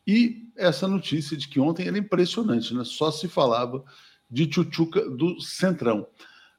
[0.05, 2.83] E essa notícia de que ontem era impressionante, né?
[2.83, 3.83] Só se falava
[4.29, 6.07] de Tchutchuca do Centrão.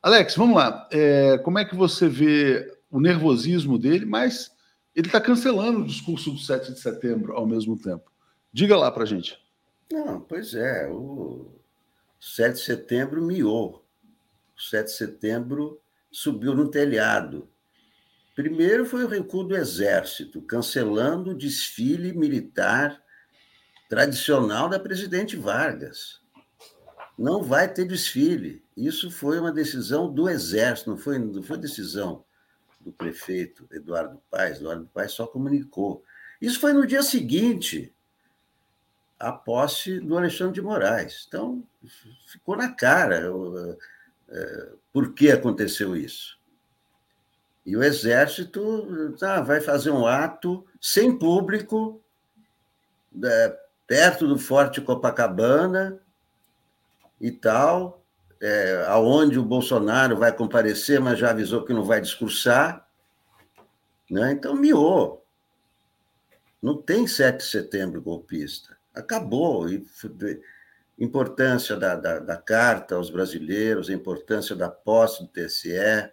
[0.02, 0.88] Alex, vamos lá.
[0.90, 4.50] É, como é que você vê o nervosismo dele, mas
[4.94, 8.10] ele está cancelando o discurso do 7 de setembro ao mesmo tempo.
[8.52, 9.38] Diga lá para gente.
[9.92, 10.88] Não, pois é.
[10.88, 11.52] O
[12.18, 13.84] 7 de setembro miou.
[14.56, 15.80] O 7 de setembro
[16.10, 17.48] subiu no telhado.
[18.40, 22.98] Primeiro foi o recuo do Exército, cancelando o desfile militar
[23.86, 26.22] tradicional da presidente Vargas.
[27.18, 28.64] Não vai ter desfile.
[28.74, 32.24] Isso foi uma decisão do Exército, não foi, não foi decisão
[32.80, 34.56] do prefeito Eduardo Paes.
[34.56, 36.02] Eduardo Paes só comunicou.
[36.40, 37.94] Isso foi no dia seguinte
[39.18, 41.26] à posse do Alexandre de Moraes.
[41.28, 41.62] Então,
[42.26, 43.30] ficou na cara
[44.30, 46.39] eh, por que aconteceu isso.
[47.64, 52.02] E o Exército tá, vai fazer um ato sem público,
[53.22, 56.00] é, perto do Forte Copacabana
[57.20, 58.02] e tal,
[58.40, 62.88] é, aonde o Bolsonaro vai comparecer, mas já avisou que não vai discursar.
[64.10, 64.32] Né?
[64.32, 65.24] Então, miou.
[66.62, 68.76] Não tem 7 de setembro golpista.
[68.94, 69.68] Acabou.
[69.68, 69.86] E,
[70.98, 76.12] importância da, da, da carta aos brasileiros, a importância da posse do TSE,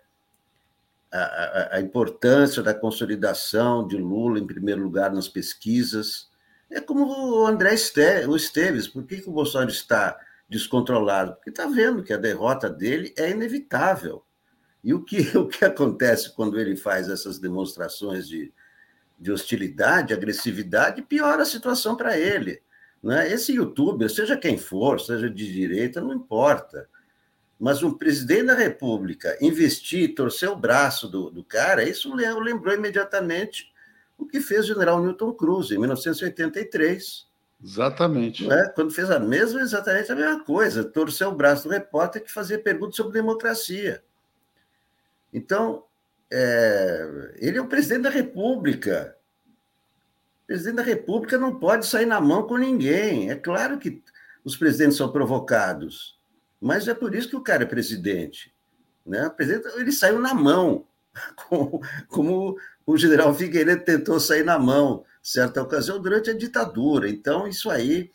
[1.12, 6.30] a, a, importância da consolidação de Lula em primeiro lugar nas pesquisas.
[6.70, 11.34] É como o André Esteves, o por que, que o Bolsonaro está descontrolado?
[11.36, 14.24] Porque está vendo que a derrota dele é inevitável.
[14.84, 18.54] E o que, o que acontece quando ele faz essas demonstrações de,
[19.18, 22.62] de hostilidade, agressividade, piora a situação para ele.
[23.02, 23.32] Né?
[23.32, 26.90] Esse youtuber, seja quem for, seja de direita, não importa.
[27.60, 33.74] Mas um presidente da República investir, torcer o braço do, do cara, isso lembrou imediatamente
[34.18, 37.28] o que fez o general Newton Cruz em 1983.
[37.64, 38.48] Exatamente.
[38.48, 38.72] Né?
[38.76, 42.60] Quando fez a mesma, exatamente a mesma coisa, torcer o braço do repórter que fazia
[42.60, 44.04] perguntas sobre democracia.
[45.34, 45.84] Então,
[46.32, 49.16] é, ele é o presidente da República.
[50.44, 53.30] O presidente da República não pode sair na mão com ninguém.
[53.30, 54.02] É claro que
[54.44, 56.17] os presidentes são provocados.
[56.60, 58.54] Mas é por isso que o cara é presidente.
[59.06, 59.30] Né?
[59.76, 60.86] Ele saiu na mão,
[61.48, 67.10] como, como o general Figueiredo tentou sair na mão, certa ocasião, durante a ditadura.
[67.10, 68.12] Então, isso aí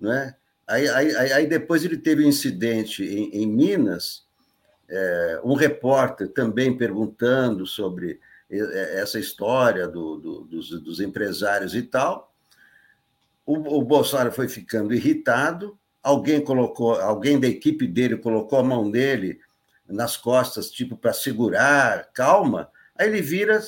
[0.00, 0.34] né,
[0.66, 4.24] Aí, aí, aí depois ele teve um incidente em, em Minas,
[4.88, 8.20] é, um repórter também perguntando sobre
[8.94, 12.34] essa história do, do, dos, dos, empresários e tal.
[13.46, 18.90] O, o, Bolsonaro foi ficando irritado, alguém colocou, alguém da equipe dele colocou a mão
[18.90, 19.40] dele
[19.86, 22.70] nas costas, tipo, para segurar, calma.
[22.96, 23.60] Aí ele vira,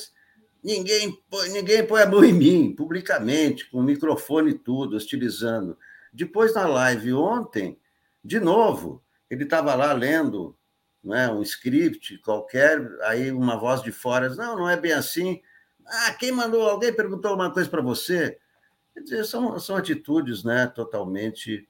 [0.63, 1.17] ninguém,
[1.51, 5.77] ninguém põe a mão em mim, publicamente, com o microfone e tudo, hostilizando.
[6.11, 7.79] Depois, na live ontem,
[8.23, 10.57] de novo, ele estava lá lendo
[11.03, 15.41] né, um script qualquer, aí uma voz de fora, não, não é bem assim.
[15.85, 16.67] Ah, quem mandou?
[16.67, 18.39] Alguém perguntou alguma coisa para você?
[18.93, 21.67] Quer dizer, são, são atitudes né, totalmente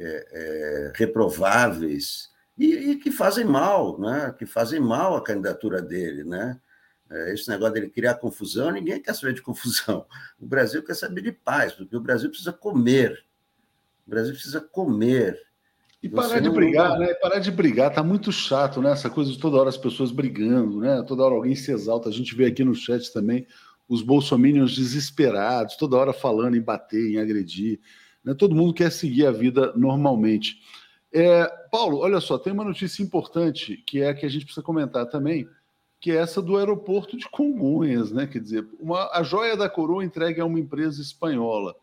[0.00, 6.24] é, é, reprováveis e, e, que fazem mal, né, que fazem mal à candidatura dele.
[6.24, 6.58] Né?
[7.10, 10.06] É, esse negócio dele criar confusão, ninguém quer saber de confusão.
[10.40, 13.24] O Brasil quer saber de paz, porque o Brasil precisa comer.
[14.06, 15.38] O Brasil precisa comer.
[16.02, 16.98] E parar Você de brigar, não...
[17.00, 17.12] né?
[17.14, 18.92] Parar de brigar, tá muito chato, né?
[18.92, 21.04] Essa coisa de toda hora as pessoas brigando, né?
[21.06, 22.08] Toda hora alguém se exalta.
[22.08, 23.46] A gente vê aqui no chat também
[23.86, 27.80] os bolsominions desesperados, toda hora falando em bater, em agredir.
[28.24, 28.34] Né?
[28.34, 30.60] Todo mundo quer seguir a vida normalmente.
[31.12, 34.64] É, Paulo, olha só, tem uma notícia importante que é a que a gente precisa
[34.64, 35.48] comentar também,
[36.00, 38.26] que é essa do aeroporto de Congonhas, né?
[38.26, 41.74] Quer dizer, uma, a joia da coroa entregue a uma empresa espanhola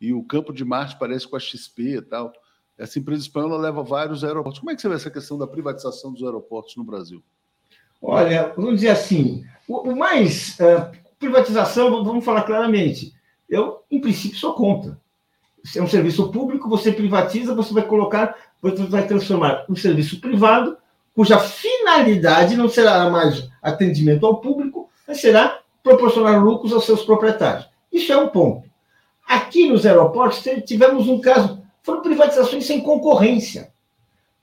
[0.00, 2.32] e o campo de Marte parece com a XP e tal.
[2.76, 4.60] Essa empresa espanhola leva vários aeroportos.
[4.60, 7.22] Como é que você vê essa questão da privatização dos aeroportos no Brasil?
[8.02, 13.14] Olha, vamos dizer assim, o, mais uh, privatização, vamos falar claramente.
[13.48, 15.00] Eu, em princípio, sou contra.
[15.76, 20.76] É um serviço público, você privatiza, você vai colocar, você vai transformar um serviço privado,
[21.14, 27.68] cuja finalidade não será mais atendimento ao público, mas será proporcionar lucros aos seus proprietários.
[27.92, 28.68] Isso é um ponto.
[29.26, 33.72] Aqui nos aeroportos tivemos um caso, foram privatizações sem concorrência.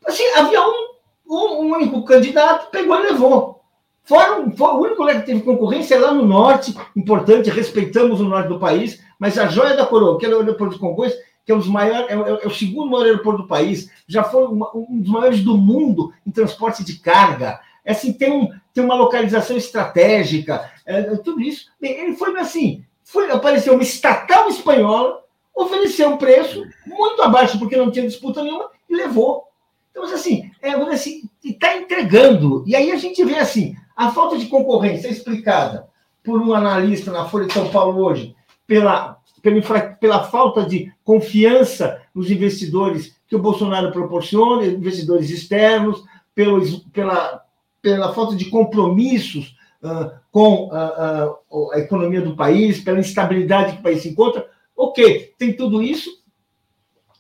[0.06, 0.88] Assim, havia um,
[1.30, 3.62] um, um único candidato, pegou e levou.
[4.04, 8.26] Fora, fora, o único lugar que teve concorrência é lá no norte, importante, respeitamos o
[8.26, 11.14] norte do país, mas a joia da coroa, que é o aeroporto de Congonhas,
[11.46, 14.76] que é, maiores, é, é, é, o segundo maior aeroporto do país, já foi uma,
[14.76, 17.60] um dos maiores do mundo em transporte de carga.
[17.86, 21.68] É assim, tem, um, tem uma localização estratégica, é, tudo isso.
[21.80, 25.24] Bem, ele foi assim, foi, apareceu uma estatal espanhola,
[25.56, 29.44] ofereceu um preço muito abaixo, porque não tinha disputa nenhuma, e levou.
[29.92, 32.64] Então, assim, é, assim está entregando.
[32.66, 35.88] E aí a gente vê assim, a falta de concorrência é explicada
[36.24, 38.36] por um analista na Folha de São Paulo hoje,
[38.72, 46.02] pela, pela, pela falta de confiança nos investidores que o Bolsonaro proporciona, investidores externos,
[46.34, 47.44] pela,
[47.82, 53.80] pela falta de compromissos uh, com uh, uh, a economia do país, pela instabilidade que
[53.80, 54.50] o país se encontra.
[54.74, 56.10] Ok, tem tudo isso.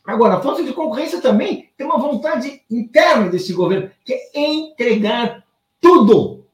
[0.06, 5.44] Agora, a falta de concorrência também tem uma vontade interna desse governo, que é entregar
[5.82, 6.46] tudo,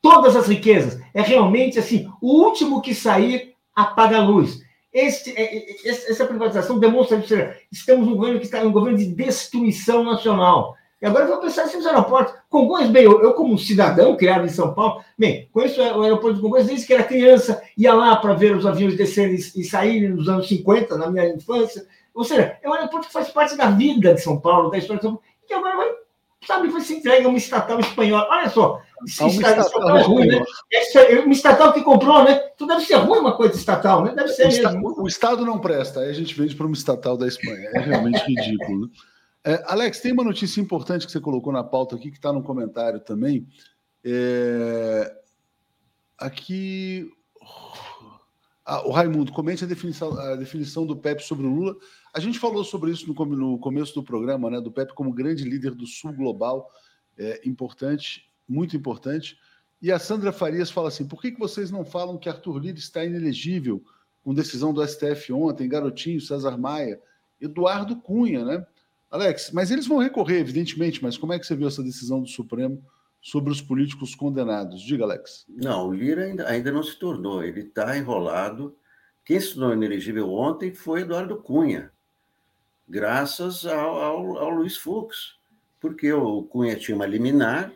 [0.00, 0.98] todas as riquezas.
[1.12, 3.47] É realmente assim, o último que sair
[3.82, 4.60] apaga a luz.
[4.92, 7.34] Este, é, é, essa privatização demonstra que
[7.70, 10.76] estamos num governo que está um governo de destruição nacional.
[11.00, 12.34] E agora eu vou pensar assim nos aeroportos.
[12.48, 16.42] Congonhas, bem, eu, eu, como cidadão criado em São Paulo, bem, conheço o aeroporto de
[16.42, 20.28] Congonhas desde que era criança, ia lá para ver os aviões descerem e saírem nos
[20.28, 21.86] anos 50, na minha infância.
[22.12, 24.98] Ou seja, é um aeroporto que faz parte da vida de São Paulo, da história
[24.98, 25.88] de São Paulo, e agora vai,
[26.48, 28.26] sabe, se entrega uma estatal espanhola.
[28.30, 30.44] Olha só, se uma estatal, estatal é ruim, né?
[30.72, 32.38] É uma estatal que comprou, né?
[32.56, 34.14] Tu deve ser ruim uma coisa estatal, né?
[34.14, 34.48] Deve ser
[34.82, 37.68] o o Estado não presta, aí a gente vende para uma estatal da Espanha.
[37.74, 38.86] É realmente ridículo.
[38.86, 38.88] Né?
[39.44, 42.42] É, Alex, tem uma notícia importante que você colocou na pauta aqui, que está no
[42.42, 43.46] comentário também.
[44.02, 45.12] É...
[46.16, 47.10] Aqui.
[48.64, 51.76] Ah, o Raimundo, comente a definição, a definição do PEP sobre o Lula.
[52.18, 54.60] A gente falou sobre isso no, no começo do programa, né?
[54.60, 56.68] Do PEP como grande líder do Sul global.
[57.16, 59.38] É importante, muito importante.
[59.80, 62.76] E a Sandra Farias fala assim: por que, que vocês não falam que Arthur Lira
[62.76, 63.80] está inelegível
[64.24, 67.00] com decisão do STF ontem, Garotinho, César Maia,
[67.40, 68.66] Eduardo Cunha, né?
[69.08, 72.28] Alex, mas eles vão recorrer, evidentemente, mas como é que você viu essa decisão do
[72.28, 72.84] Supremo
[73.22, 74.82] sobre os políticos condenados?
[74.82, 75.46] Diga, Alex.
[75.48, 78.76] Não, o Lira ainda, ainda não se tornou, ele está enrolado.
[79.24, 81.92] Quem se tornou inelegível ontem foi Eduardo Cunha,
[82.88, 85.36] graças ao, ao, ao Luiz Fux,
[85.80, 87.72] porque o Cunha tinha uma liminar,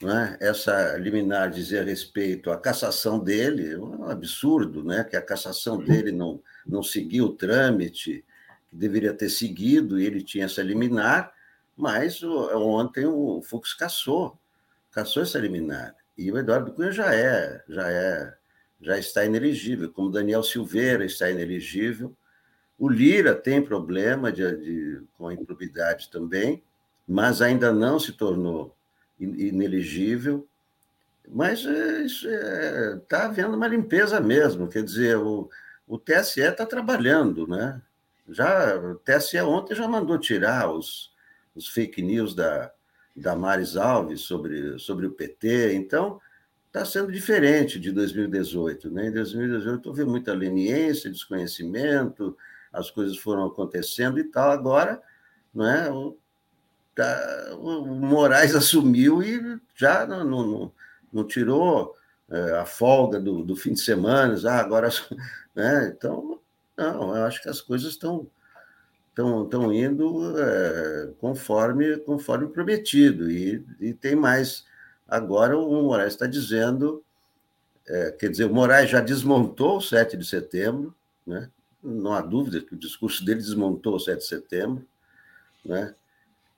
[0.00, 0.36] né?
[0.40, 5.04] essa liminar dizia respeito à cassação dele, é um absurdo, né?
[5.04, 8.24] que a cassação dele não, não seguiu o trâmite,
[8.68, 11.32] que deveria ter seguido, e ele tinha essa liminar,
[11.76, 14.38] mas ontem o Fux caçou,
[14.90, 15.94] caçou essa liminar.
[16.16, 18.34] E o Eduardo Cunha já é, já é,
[18.80, 22.16] já está inelegível, como Daniel Silveira está inelegível.
[22.84, 26.62] O Lira tem problema de, de, com a improbidade também,
[27.08, 28.76] mas ainda não se tornou
[29.18, 30.46] inelegível.
[31.26, 35.48] Mas está é, é, tá havendo uma limpeza mesmo, quer dizer, o,
[35.88, 37.80] o TSE está trabalhando, né?
[38.28, 41.10] Já, o TSE ontem já mandou tirar os,
[41.54, 42.70] os fake news da,
[43.16, 46.20] da Maris Alves sobre, sobre o PT, então
[46.66, 48.90] está sendo diferente de 2018.
[48.90, 49.06] Né?
[49.06, 52.36] Em 2018 houve muita leniência, desconhecimento,
[52.74, 54.50] as coisas foram acontecendo e tal.
[54.50, 55.00] Agora,
[55.54, 56.16] não é, o,
[56.94, 60.72] tá, o Moraes assumiu e já não, não,
[61.12, 61.94] não tirou
[62.28, 64.88] é, a folga do, do, fim de semana, ah, agora.
[65.54, 65.94] Né?
[65.96, 66.40] Então,
[66.76, 68.28] não, eu acho que as coisas estão
[69.10, 73.30] estão, indo é, conforme, conforme prometido.
[73.30, 74.64] E, e tem mais.
[75.06, 77.04] Agora o Moraes está dizendo,
[77.86, 80.94] é, quer dizer, o Moraes já desmontou o 7 de setembro,
[81.26, 81.48] né?
[81.84, 84.86] Não há dúvida que o discurso dele desmontou o 7 de setembro,
[85.64, 85.94] né?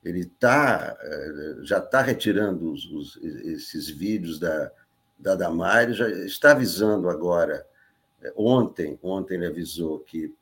[0.03, 4.71] ele tá, é, já está retirando os, os, esses vídeos da,
[5.19, 7.65] da Damares, já está avisando agora,
[8.21, 10.33] é, ontem, ontem ele avisou que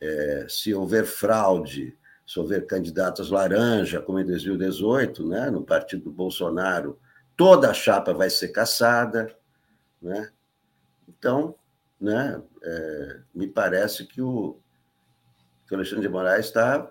[0.00, 6.10] é, se houver fraude, se houver candidatos laranja, como em 2018, né, no partido do
[6.10, 6.98] Bolsonaro,
[7.36, 9.34] toda a chapa vai ser caçada.
[10.00, 10.30] Né?
[11.08, 11.54] Então,
[12.04, 14.58] né, é, me parece que o,
[15.66, 16.90] que o Alexandre de Moraes está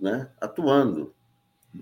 [0.00, 1.14] né, atuando,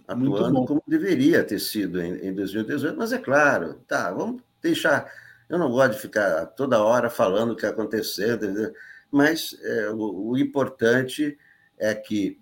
[0.06, 5.10] atuando como deveria ter sido em, em 2018, mas é claro, tá, vamos deixar.
[5.48, 8.38] Eu não gosto de ficar toda hora falando o que aconteceu,
[9.10, 11.38] mas é, o, o, importante
[11.78, 12.38] é que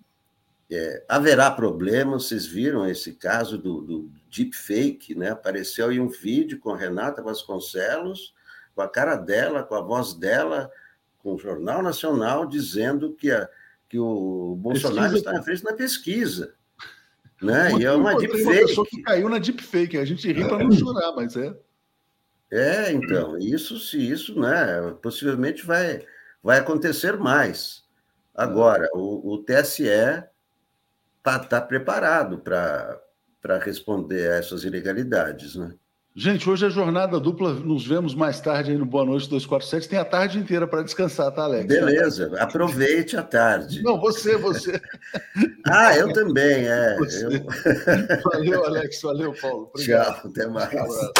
[0.69, 2.25] é, haverá problemas.
[2.25, 5.29] Vocês viram esse caso do, do deepfake, né?
[5.29, 8.33] Apareceu aí um vídeo com Renata Vasconcelos,
[8.75, 10.69] com a cara dela, com a voz dela,
[11.19, 13.49] com o Jornal Nacional, dizendo que, a,
[13.89, 15.17] que o Bolsonaro pesquisa.
[15.17, 16.53] está na frente na pesquisa.
[17.41, 17.73] Né?
[17.79, 18.43] e é uma deepfake.
[18.43, 19.97] Uma pessoa que caiu na deepfake.
[19.97, 21.55] A gente ri para não chorar, mas é.
[22.51, 26.05] É, então, isso se isso, né, possivelmente vai
[26.43, 27.83] vai acontecer mais.
[28.33, 29.83] Agora, o, o TSE
[31.17, 35.73] está tá preparado para responder a essas ilegalidades, né?
[36.17, 39.89] Gente, hoje é jornada dupla, nos vemos mais tarde aí no Boa Noite 247.
[39.89, 41.65] Tem a tarde inteira para descansar, tá, Alex?
[41.65, 43.83] Beleza, aproveite a tarde.
[43.83, 44.81] Não, você, você.
[45.67, 46.95] ah, eu também, é.
[46.97, 47.01] Eu...
[48.31, 49.69] Valeu, Alex, valeu, Paulo.
[49.73, 50.21] Obrigado.
[50.21, 50.73] Tchau, até mais.
[50.73, 51.11] Um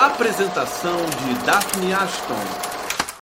[0.00, 3.20] Apresentação de Daphne Ashton.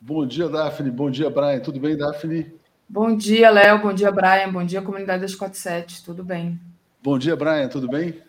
[0.00, 0.88] Bom dia, Daphne.
[0.88, 1.58] Bom dia, Brian.
[1.58, 2.54] Tudo bem, Daphne?
[2.88, 3.82] Bom dia, Léo.
[3.82, 4.52] Bom dia, Brian.
[4.52, 6.04] Bom dia, comunidade das 47.
[6.04, 6.60] Tudo bem?
[7.04, 7.66] Bom dia, Brian.
[7.66, 8.22] Tudo bem?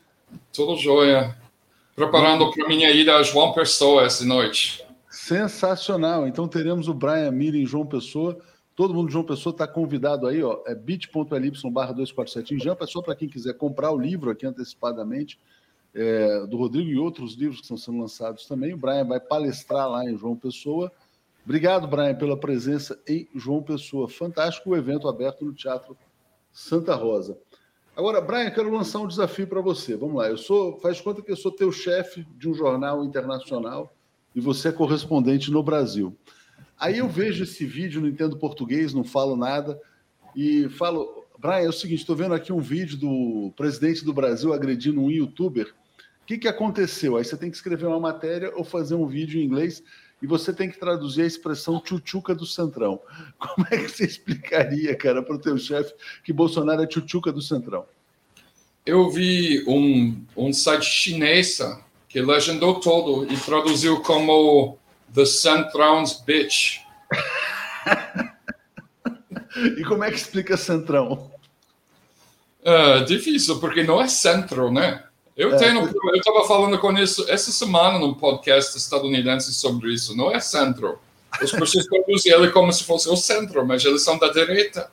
[0.52, 1.38] Tudo jóia.
[1.96, 4.84] Preparando para minha ida a João Pessoa essa noite.
[5.12, 6.28] Sensacional.
[6.28, 8.36] Então teremos o Brian Mira em João Pessoa.
[8.76, 10.64] Todo mundo de João Pessoa está convidado aí, ó.
[10.66, 12.86] É bit.ly barra 247 em Jampa.
[12.86, 15.40] É só para quem quiser comprar o livro aqui antecipadamente
[15.94, 18.74] é, do Rodrigo e outros livros que estão sendo lançados também.
[18.74, 20.92] O Brian vai palestrar lá em João Pessoa.
[21.46, 24.10] Obrigado, Brian, pela presença em João Pessoa.
[24.10, 25.96] Fantástico o evento aberto no Teatro
[26.52, 27.38] Santa Rosa.
[27.96, 29.96] Agora, Brian, quero lançar um desafio para você.
[29.96, 30.28] Vamos lá.
[30.28, 33.96] Eu sou, faz conta que eu sou teu chefe de um jornal internacional
[34.36, 36.16] e você é correspondente no Brasil.
[36.80, 39.80] Aí eu vejo esse vídeo, não entendo português, não falo nada
[40.36, 44.54] e falo, Brian, é o seguinte, estou vendo aqui um vídeo do presidente do Brasil
[44.54, 45.74] agredindo um youtuber
[46.24, 47.18] o que, que aconteceu?
[47.18, 49.84] Aí você tem que escrever uma matéria ou fazer um vídeo em inglês
[50.24, 53.02] e você tem que traduzir a expressão tchutchuca do Centrão.
[53.38, 55.94] Como é que você explicaria, cara, para o teu chefe
[56.24, 57.86] que Bolsonaro é tchutchuca do Centrão?
[58.86, 61.60] Eu vi um, um site chinês
[62.08, 64.78] que legendou todo e traduziu como
[65.14, 66.78] The Centrão's Bitch.
[69.78, 71.32] e como é que explica Centrão?
[72.62, 75.04] Uh, difícil, porque não é centro, né?
[75.35, 80.15] Eu é, tenho, eu estava falando com isso essa semana no podcast estadunidense sobre isso.
[80.15, 80.99] Não é centro.
[81.41, 84.91] Os pessoas produzem ele como se fosse o centro, mas eles são da direita.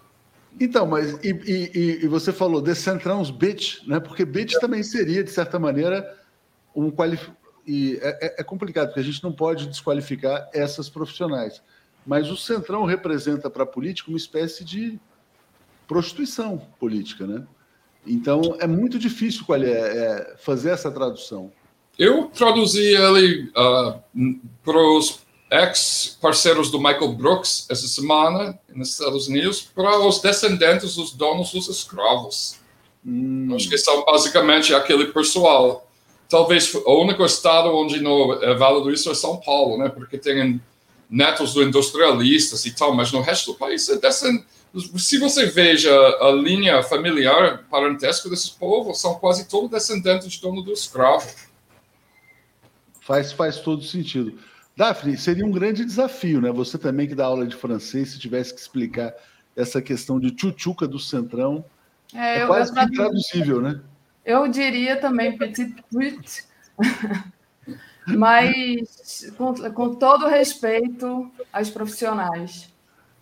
[0.58, 4.00] Então, mas e, e, e você falou de centrão bitch, né?
[4.00, 4.58] Porque bitch é.
[4.58, 6.18] também seria, de certa maneira,
[6.74, 7.30] um qualif...
[7.66, 11.62] e é, é, é complicado, porque a gente não pode desqualificar essas profissionais.
[12.06, 14.98] Mas o centrão representa para a política uma espécie de
[15.86, 17.46] prostituição política, né?
[18.10, 21.52] Então é muito difícil é, é, fazer essa tradução.
[21.96, 24.00] Eu traduzi ele uh,
[24.64, 25.20] para os
[25.50, 31.68] ex-parceiros do Michael Brooks essa semana nos Estados Unidos para os descendentes dos donos dos
[31.68, 32.56] escravos.
[33.06, 33.52] Hum.
[33.54, 35.86] Acho que são basicamente aquele pessoal.
[36.28, 39.88] Talvez o único estado onde não é válido isso é São Paulo, né?
[39.88, 40.60] Porque tem
[41.08, 44.46] netos do industrialistas e tal, mas no resto do país é descendente.
[44.96, 45.90] Se você veja
[46.20, 51.28] a linha familiar parentesca desses povos, são quase todos descendentes de dono do escravo.
[53.00, 54.38] Faz, faz todo sentido.
[54.76, 56.52] Daphne, seria um grande desafio, né?
[56.52, 59.12] Você também que dá aula de francês, se tivesse que explicar
[59.56, 61.64] essa questão de tchutchuca do centrão,
[62.14, 63.80] é, é quase eu, intraduzível, né?
[64.24, 66.44] Eu diria também petit put,
[68.06, 72.69] mas com, com todo respeito às profissionais.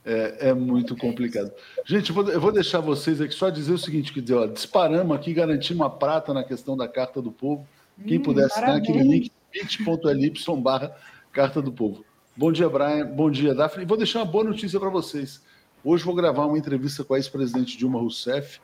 [0.04, 1.52] É, é, muito complicado.
[1.84, 5.14] Gente, eu vou, eu vou, deixar vocês aqui só dizer o seguinte: que ó, disparamos
[5.14, 7.66] aqui, garantimos uma prata na questão da Carta do Povo.
[8.06, 10.96] Quem hum, puder assinar aquele link, bit.ly barra
[11.32, 12.04] Carta do Povo.
[12.36, 13.06] Bom dia, Brian.
[13.06, 13.84] Bom dia, Daphne.
[13.84, 15.42] Vou deixar uma boa notícia para vocês.
[15.82, 18.60] Hoje vou gravar uma entrevista com a ex-presidente Dilma Rousseff.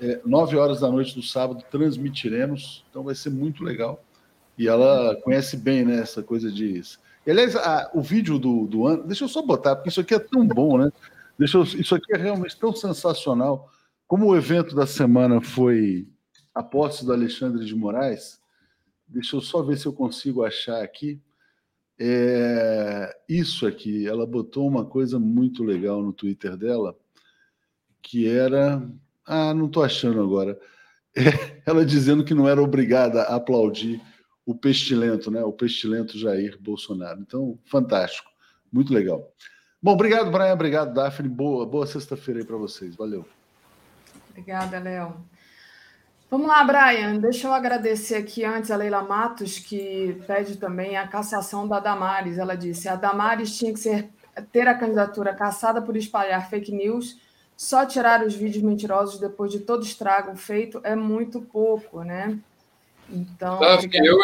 [0.00, 2.84] É, nove horas da noite do sábado, transmitiremos.
[2.90, 4.04] Então vai ser muito legal.
[4.58, 6.76] E ela conhece bem né, essa coisa de
[7.26, 10.18] aliás, a, o vídeo do, do ano, deixa eu só botar, porque isso aqui é
[10.18, 10.90] tão bom, né?
[11.38, 13.70] Deixa eu, isso aqui é realmente tão sensacional.
[14.06, 16.08] Como o evento da semana foi
[16.54, 18.40] a posse do Alexandre de Moraes,
[19.06, 21.20] deixa eu só ver se eu consigo achar aqui.
[22.00, 26.96] É, isso aqui, ela botou uma coisa muito legal no Twitter dela,
[28.00, 28.82] que era.
[29.26, 30.58] Ah, não estou achando agora.
[31.14, 31.22] É,
[31.66, 34.00] ela dizendo que não era obrigada a aplaudir
[34.48, 35.44] o pestilento, né?
[35.44, 37.20] O pestilento Jair Bolsonaro.
[37.20, 38.30] Então, fantástico,
[38.72, 39.30] muito legal.
[39.80, 41.28] Bom, obrigado, Brian, obrigado, Daphne.
[41.28, 42.96] Boa, boa sexta-feira aí para vocês.
[42.96, 43.26] Valeu.
[44.30, 45.16] Obrigada, Léo.
[46.30, 47.18] Vamos lá, Brian.
[47.18, 52.38] Deixa eu agradecer aqui antes a Leila Matos, que pede também a cassação da Damares.
[52.38, 54.08] Ela disse: a Damares tinha que ser,
[54.50, 57.20] ter a candidatura cassada por espalhar fake news.
[57.54, 62.38] Só tirar os vídeos mentirosos depois de todo estrago feito é muito pouco, né?
[63.10, 64.18] Então, eu,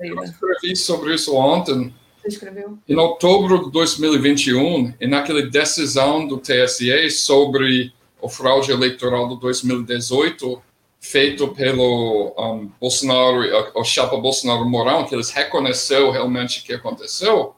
[0.00, 1.94] eu escrevi sobre isso ontem.
[2.20, 2.78] Você escreveu?
[2.88, 10.62] Em outubro de 2021, e naquela decisão do TSE sobre o fraude eleitoral de 2018,
[11.00, 13.40] feito pelo um, Bolsonaro,
[13.74, 17.54] o chapa Bolsonaro Mourão, que eles reconheceu realmente o que aconteceu,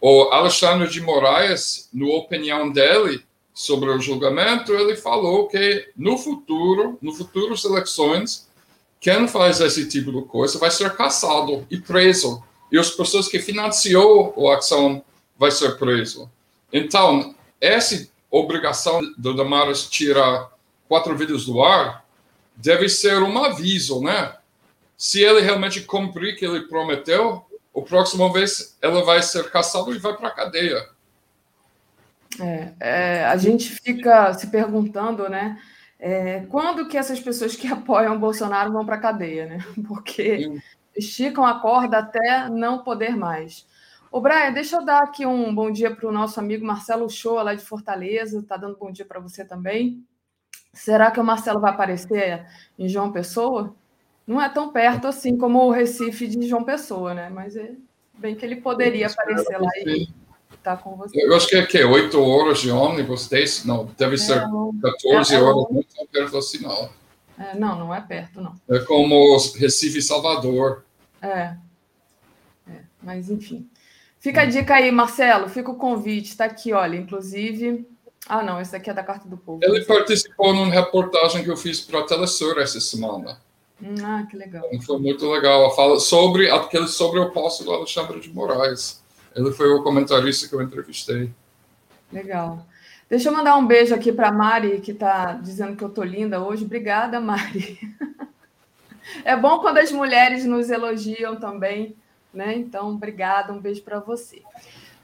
[0.00, 3.24] o Alexandre de Moraes, na opinião dele
[3.54, 8.45] sobre o julgamento, ele falou que no futuro, no futuras eleições,
[9.00, 12.42] quem faz esse tipo de coisa vai ser caçado e preso.
[12.70, 15.04] E as pessoas que financiou a ação
[15.38, 16.30] vai ser preso.
[16.72, 20.50] Então, essa obrigação do Damares tirar
[20.88, 22.04] quatro vídeos do ar
[22.56, 24.34] deve ser um aviso, né?
[24.96, 27.44] Se ele realmente cumprir o que ele prometeu,
[27.76, 30.88] a próxima vez ela vai ser caçada e vai para a cadeia.
[32.40, 35.60] É, é, a gente fica se perguntando, né?
[36.08, 39.58] É, quando que essas pessoas que apoiam o Bolsonaro vão para a cadeia, né?
[39.88, 40.62] Porque Sim.
[40.96, 43.66] esticam a corda até não poder mais.
[44.12, 47.42] Ô, Brian, deixa eu dar aqui um bom dia para o nosso amigo Marcelo Shoa,
[47.42, 48.38] lá de Fortaleza.
[48.38, 50.06] Está dando bom dia para você também.
[50.72, 52.46] Será que o Marcelo vai aparecer
[52.78, 53.74] em João Pessoa?
[54.24, 57.28] Não é tão perto assim como o Recife de João Pessoa, né?
[57.30, 57.72] Mas é
[58.14, 60.08] bem que ele poderia aparecer lá e
[60.66, 61.24] tá com você.
[61.24, 64.42] Eu acho que é que 8 horas de ônibus, 10, não, deve é, ser
[64.82, 66.90] 14 é, é, horas, não perto assim, não.
[67.38, 68.54] É, não, não é perto, não.
[68.68, 70.84] É como Recife Salvador.
[71.22, 71.54] É.
[72.68, 72.80] é.
[73.00, 73.68] Mas, enfim.
[74.18, 77.86] Fica a dica aí, Marcelo, fica o convite, está aqui, olha, inclusive.
[78.28, 79.60] Ah, não, esse aqui é da Carta do Povo.
[79.62, 83.40] Ele participou numa reportagem que eu fiz para a Telesur essa semana.
[83.80, 84.64] Hum, ah, que legal.
[84.72, 85.72] Então, foi muito legal.
[85.76, 89.00] Fala sobre aquele sobre o posto do Alexandre de Moraes.
[89.36, 91.30] Ele foi o comentarista que eu entrevistei.
[92.10, 92.66] Legal.
[93.08, 96.42] Deixa eu mandar um beijo aqui para Mari, que está dizendo que eu estou linda
[96.42, 96.64] hoje.
[96.64, 97.78] Obrigada, Mari.
[99.24, 101.96] É bom quando as mulheres nos elogiam também,
[102.34, 102.56] né?
[102.56, 104.42] Então, obrigada, um beijo para você.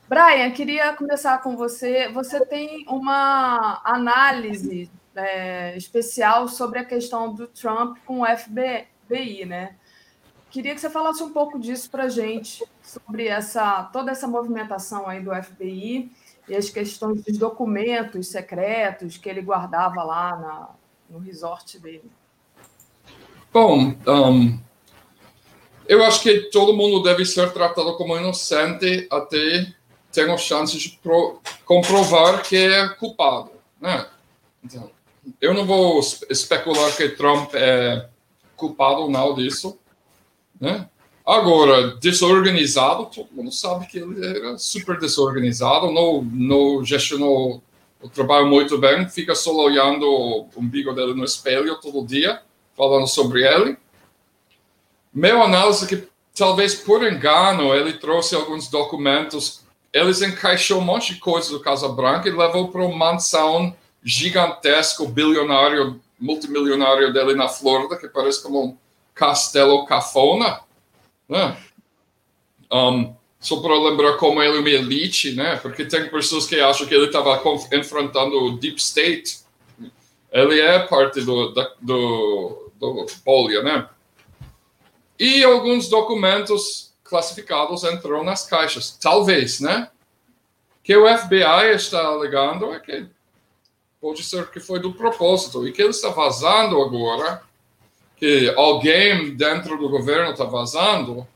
[0.08, 2.08] Brian, queria começar com você.
[2.08, 9.76] Você tem uma análise é, especial sobre a questão do Trump com o FBI, né?
[10.50, 12.62] Queria que você falasse um pouco disso para a gente,
[12.92, 16.10] sobre essa, toda essa movimentação aí do FBI
[16.48, 20.68] e as questões dos documentos secretos que ele guardava lá na,
[21.08, 22.10] no resort dele.
[23.52, 24.58] Bom, um,
[25.86, 29.72] eu acho que todo mundo deve ser tratado como inocente até
[30.12, 33.52] ter a chance de pro, comprovar que é culpado.
[33.80, 34.06] Né?
[34.62, 34.90] Então,
[35.40, 38.08] eu não vou especular que Trump é
[38.56, 39.78] culpado ou não disso.
[40.60, 40.88] Né?
[41.24, 47.62] Agora, desorganizado, todo mundo sabe que ele era super desorganizado, não, não gestionou
[48.00, 52.42] o trabalho muito bem, fica só olhando o umbigo dele no espelho todo dia,
[52.76, 53.76] falando sobre ele.
[55.14, 59.62] Meu análise é que talvez por engano ele trouxe alguns documentos
[59.92, 65.06] eles encaixou um monte de coisa do Casa Branca e levou para uma mansão gigantesco,
[65.06, 68.76] bilionário, multimilionário dele na Flórida, que parece como um
[69.14, 70.60] castelo cafona,
[71.32, 71.56] né?
[72.70, 75.56] Um, só para lembrar como ele é uma elite, né?
[75.56, 77.42] Porque tem pessoas que acham que ele estava
[77.72, 79.40] enfrentando o Deep State.
[80.30, 83.88] Ele é parte do, da, do, do Polia, né?
[85.18, 88.96] E alguns documentos classificados entrou nas caixas.
[89.00, 89.90] Talvez, né?
[90.82, 93.06] Que o FBI está alegando é que
[94.00, 95.66] pode ser que foi do propósito.
[95.66, 97.42] E que ele está vazando agora,
[98.22, 101.26] que alguém dentro do governo está vazando,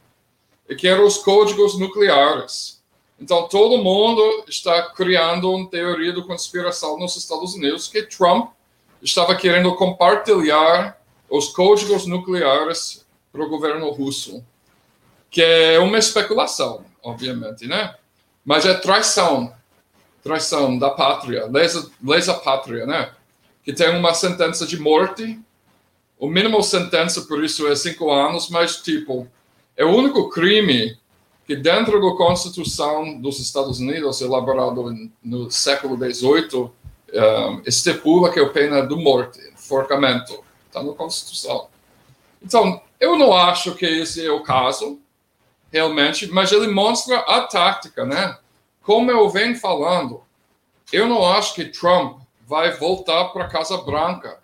[0.69, 2.81] e que eram os códigos nucleares.
[3.19, 8.53] Então, todo mundo está criando uma teoria de conspiração nos Estados Unidos que Trump
[9.03, 10.97] estava querendo compartilhar
[11.29, 14.45] os códigos nucleares para o governo russo
[15.29, 17.97] que é uma especulação, obviamente, né?
[18.45, 19.53] Mas é traição,
[20.23, 23.11] traição da pátria, lesa, lesa pátria, né?
[23.65, 25.37] Que tem uma sentença de morte,
[26.19, 29.29] o mínimo sentença por isso é cinco anos, mas tipo
[29.77, 30.99] é o único crime
[31.47, 36.71] que dentro da Constituição dos Estados Unidos, elaborado no século XVIII, um,
[37.13, 41.69] eh, estipula que é a pena do morte, forcamento, está na Constituição.
[42.43, 44.99] Então, eu não acho que esse é o caso,
[45.73, 48.37] realmente, mas ele mostra a tática, né?
[48.83, 50.23] Como eu venho falando,
[50.93, 54.39] eu não acho que Trump vai voltar para a Casa Branca,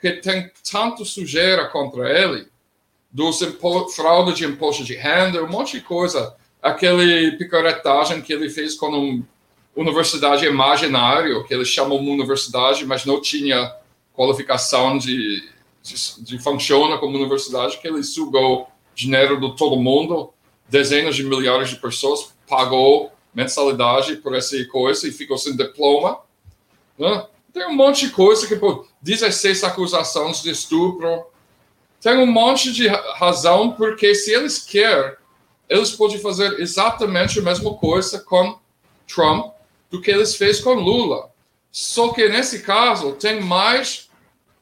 [0.00, 2.48] porque tem tanto sujeira contra ele,
[3.10, 3.40] dos
[3.94, 6.34] fraude de imposto de renda, um monte de coisa.
[6.62, 9.22] Aquele picaretagem que ele fez com uma
[9.76, 13.74] universidade imaginária, que ele chamou uma universidade, mas não tinha
[14.14, 15.46] qualificação de,
[15.82, 20.32] de, de funciona como universidade, que ele sugou dinheiro de todo mundo
[20.66, 26.20] dezenas de milhares de pessoas pagou mensalidade por essa coisa e ficou sem diploma.
[26.96, 27.26] Né?
[27.52, 31.26] Tem um monte de coisa que, por 16 acusações de estupro,
[32.00, 35.14] tem um monte de razão, porque se eles querem,
[35.68, 38.58] eles podem fazer exatamente a mesma coisa com
[39.06, 39.52] Trump
[39.90, 41.30] do que eles fez com Lula.
[41.70, 44.10] Só que nesse caso tem mais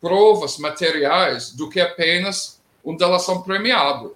[0.01, 4.11] provas materiais do que apenas uma delação premiada.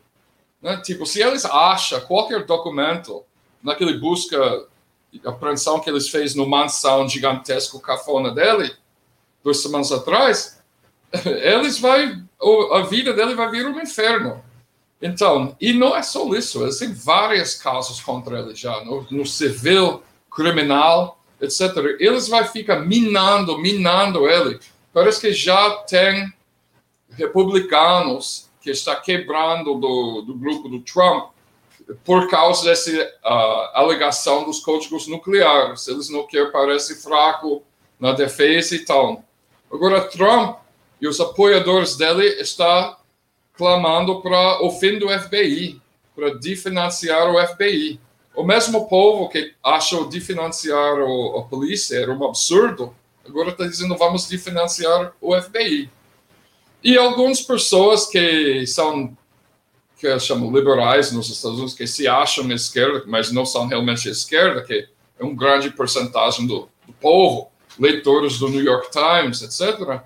[0.61, 0.81] Né?
[0.85, 3.25] Tipo, se eles acham qualquer documento
[3.63, 4.67] naquele busca
[5.25, 8.75] apreensão que eles fez no mansão gigantesco cafona dele,
[9.43, 10.61] duas semanas atrás,
[11.25, 12.23] eles vai
[12.73, 14.43] a vida dele vai vir um inferno.
[15.01, 19.27] Então, e não é só isso, eles têm vários casos contra ele já, no, no
[19.27, 21.77] civil, criminal, etc.
[21.99, 24.61] Eles vão ficar minando, minando ele.
[24.93, 26.33] Parece que já tem
[27.11, 31.33] republicanos que está quebrando do, do grupo do Trump
[32.05, 35.89] por causa dessa uh, alegação dos códigos nucleares.
[35.89, 37.63] Eles não querem parecer fraco
[37.99, 39.25] na defesa e tal.
[39.73, 40.59] Agora, Trump
[41.01, 42.97] e os apoiadores dele estão
[43.55, 45.81] clamando para o fim do FBI,
[46.15, 47.99] para definanciar o FBI.
[48.35, 52.95] O mesmo povo que achou definanciar o, a polícia era um absurdo,
[53.27, 55.91] agora está dizendo vamos definanciar o FBI.
[56.83, 59.17] E algumas pessoas que são,
[59.99, 64.09] que eu chamo liberais nos Estados Unidos, que se acham esquerda, mas não são realmente
[64.09, 64.89] esquerda, que
[65.19, 70.01] é um grande porcentagem do, do povo, leitores do New York Times, etc.,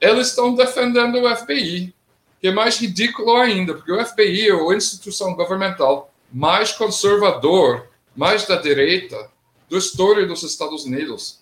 [0.00, 1.94] eles estão defendendo o FBI,
[2.40, 8.46] que é mais ridículo ainda, porque o FBI é a instituição governamental mais conservador, mais
[8.46, 9.30] da direita
[9.70, 11.40] da história dos Estados Unidos.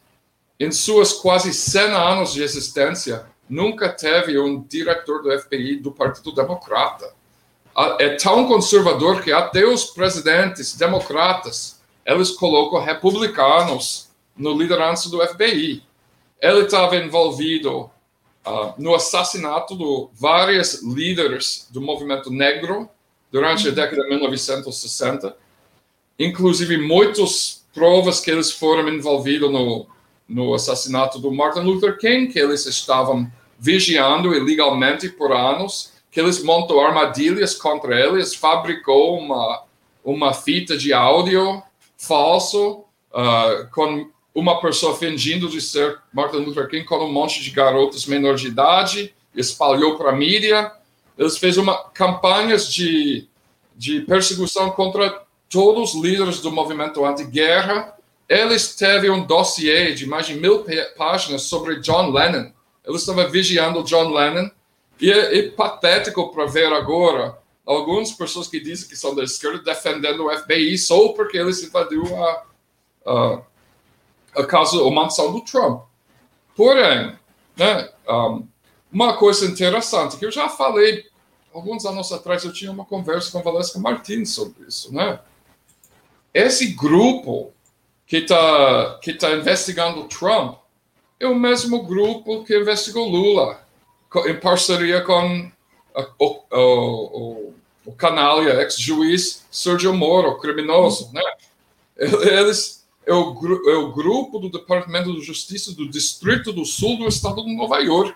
[0.59, 6.33] Em suas quase 100 anos de existência, nunca teve um diretor do FBI do Partido
[6.33, 7.13] Democrata.
[7.99, 14.04] É tão conservador que até os presidentes democratas eles colocam republicanos
[14.37, 15.83] no liderança do FBI.
[16.41, 17.91] Ele estava envolvido
[18.47, 22.89] uh, no assassinato de vários líderes do movimento negro
[23.31, 23.75] durante a uhum.
[23.75, 25.37] década de 1960,
[26.19, 29.87] inclusive muitas provas que eles foram envolvidos no
[30.29, 36.43] no assassinato do Martin Luther King, que eles estavam vigiando ilegalmente por anos, que eles
[36.43, 39.65] montou armadilhas contra eles, fabricou uma,
[40.05, 41.63] uma fita de áudio
[41.97, 47.51] falso uh, com uma pessoa fingindo de ser Martin Luther King com um monte de
[47.51, 50.73] garotas menor de idade, espalhou para a mídia.
[51.17, 53.29] Eles fez uma campanhas de,
[53.77, 57.95] de perseguição contra todos os líderes do movimento anti-guerra
[58.29, 60.65] eles teve um dossiê de mais de mil
[60.97, 62.51] páginas sobre John Lennon.
[62.85, 64.51] Eles estavam vigiando John Lennon.
[65.01, 67.37] E é, é patético para ver agora
[67.67, 72.05] algumas pessoas que dizem que são da esquerda defendendo o FBI só porque eles invadiu
[72.17, 72.45] a,
[73.07, 73.43] a,
[74.37, 75.83] a casa, a mansão do Trump.
[76.57, 77.17] Porém,
[77.57, 78.47] né, um,
[78.93, 81.05] uma coisa interessante que eu já falei
[81.53, 85.21] alguns anos atrás, eu tinha uma conversa com Valesca Martins sobre isso, né?
[86.33, 87.53] Esse grupo
[88.07, 90.59] que está que tá investigando Trump
[91.19, 93.61] é o mesmo grupo que investigou Lula,
[94.27, 95.51] em parceria com
[96.19, 97.55] o, o, o,
[97.87, 101.23] o canalha, ex-juiz Sergio Moro, criminoso, né?
[101.97, 107.07] Eles é o, é o grupo do Departamento de Justiça do Distrito do Sul do
[107.07, 108.15] Estado de Nova York.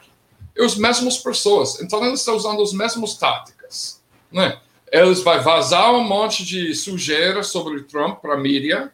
[0.56, 1.80] É as mesmas pessoas.
[1.80, 4.02] Então, eles estão usando as mesmas táticas,
[4.32, 4.60] né?
[4.90, 8.92] Eles vão vazar um monte de sujeira sobre Trump para a mídia,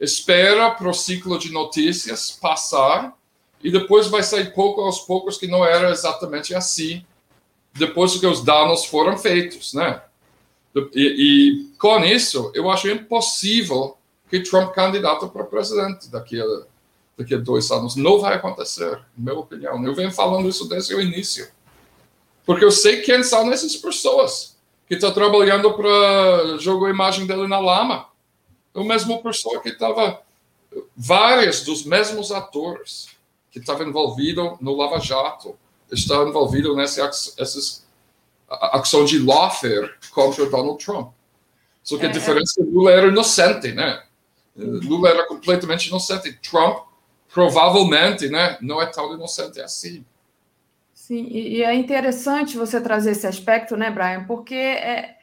[0.00, 3.14] espera para o ciclo de notícias passar
[3.62, 7.04] e depois vai sair pouco aos poucos que não era exatamente assim
[7.74, 10.02] depois que os danos foram feitos, né?
[10.94, 13.96] E, e com isso, eu acho impossível
[14.30, 16.44] que Trump candidato para presidente daqui a,
[17.18, 17.96] daqui a dois anos.
[17.96, 19.84] Não vai acontecer, na minha opinião.
[19.84, 21.48] Eu venho falando isso desde o início.
[22.46, 27.48] Porque eu sei quem são essas pessoas que estão trabalhando para jogar a imagem dele
[27.48, 28.06] na lama.
[28.74, 30.22] É a mesma pessoa que estava...
[30.96, 33.08] Vários dos mesmos atores
[33.50, 35.56] que estavam envolvidos no Lava Jato
[35.90, 37.02] está envolvido nessa
[37.36, 37.84] essas
[38.48, 41.12] ação de lawfare contra Donald Trump.
[41.82, 42.12] Só que a é, é.
[42.12, 44.02] diferença é que Lula era inocente, né?
[44.64, 46.38] Lula era completamente inocente.
[46.42, 46.90] Trump
[47.32, 50.04] provavelmente, né, não é tão inocente assim.
[50.92, 54.24] Sim, e é interessante você trazer esse aspecto, né, Brian?
[54.26, 55.16] Porque é,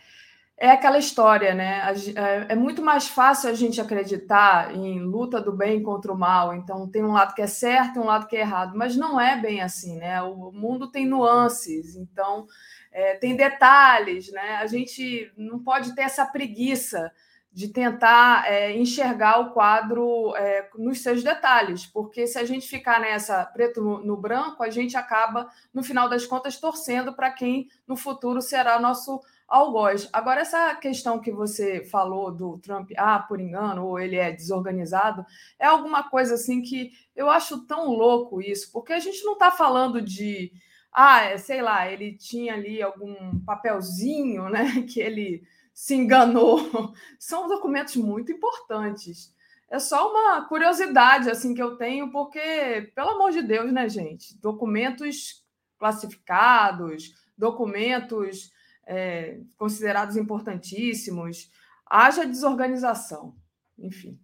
[0.57, 1.81] é aquela história, né?
[2.15, 6.53] É, é muito mais fácil a gente acreditar em luta do bem contra o mal.
[6.53, 9.19] Então, tem um lado que é certo e um lado que é errado, mas não
[9.19, 10.21] é bem assim, né?
[10.21, 12.47] O mundo tem nuances, então
[12.91, 14.57] é, tem detalhes, né?
[14.57, 17.11] A gente não pode ter essa preguiça
[17.57, 23.01] de tentar é, enxergar o quadro é, nos seus detalhes, porque se a gente ficar
[23.01, 27.67] nessa preto no, no branco, a gente acaba, no final das contas, torcendo para quem
[27.87, 30.07] no futuro será nosso algoz.
[30.13, 35.25] Agora, essa questão que você falou do Trump, ah, por engano, ou ele é desorganizado,
[35.57, 39.49] é alguma coisa assim que eu acho tão louco isso, porque a gente não está
[39.49, 40.51] falando de,
[40.93, 45.41] ah, é, sei lá, ele tinha ali algum papelzinho, né, que ele
[45.77, 46.91] se enganou.
[47.19, 49.31] São documentos muito importantes.
[49.69, 54.35] É só uma curiosidade assim que eu tenho, porque, pelo amor de Deus, né, gente?
[54.39, 55.43] Documentos
[55.77, 58.51] classificados, documentos
[58.87, 61.51] é, considerados importantíssimos,
[61.85, 63.35] haja desorganização,
[63.77, 64.19] enfim.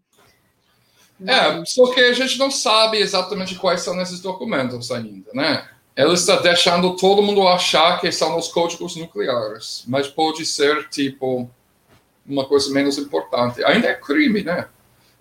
[1.23, 5.69] É, só que a gente não sabe exatamente quais são esses documentos ainda, né?
[5.95, 11.49] Ela está deixando todo mundo achar que são os códigos nucleares, mas pode ser, tipo,
[12.25, 13.63] uma coisa menos importante.
[13.63, 14.67] Ainda é crime, né?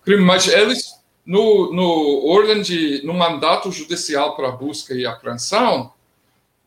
[0.05, 0.95] Crime, mas eles,
[1.27, 5.93] no, no ordem de, no mandato judicial para busca e apreensão,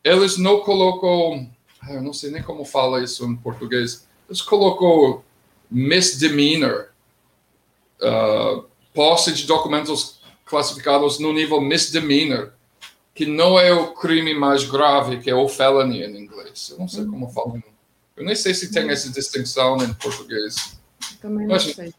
[0.03, 1.49] eles não colocam
[1.85, 4.07] ah, eu não sei nem como fala isso em português.
[4.27, 5.23] Eles colocou
[5.69, 6.87] misdemeanor,
[8.01, 12.53] uh, posse de documentos classificados no nível misdemeanor,
[13.15, 16.69] que não é o crime mais grave, que é o felony em inglês.
[16.71, 17.63] Eu não sei como falam.
[18.15, 20.77] Eu nem sei se tem essa distinção em português.
[21.21, 21.93] Também não mas, sei.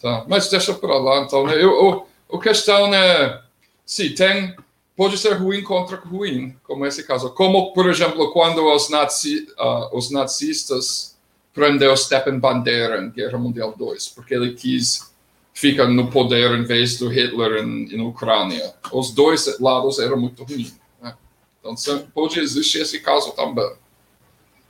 [0.00, 1.46] Tá, mas deixa para lá, então.
[1.46, 1.62] Né?
[1.62, 3.42] Eu, o, a questão é,
[3.84, 4.56] sim, tem
[4.96, 7.30] pode ser ruim contra ruim, como esse caso.
[7.34, 11.18] Como, por exemplo, quando os, nazi, uh, os nazistas
[11.52, 15.14] prendeu Stepan Bandera em Guerra Mundial II, porque ele quis
[15.56, 18.74] ficar no poder em vez do Hitler em, Ucrânia.
[18.92, 20.78] Os dois lados eram muito ruins.
[21.00, 21.16] Né?
[21.64, 21.74] Então,
[22.14, 23.72] pode existir esse caso também.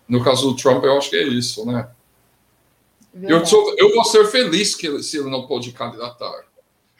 [0.08, 1.90] No caso do Trump, eu acho que é isso, né?
[3.20, 6.44] Eu, sou, eu vou ser feliz que, se ele não pode candidatar.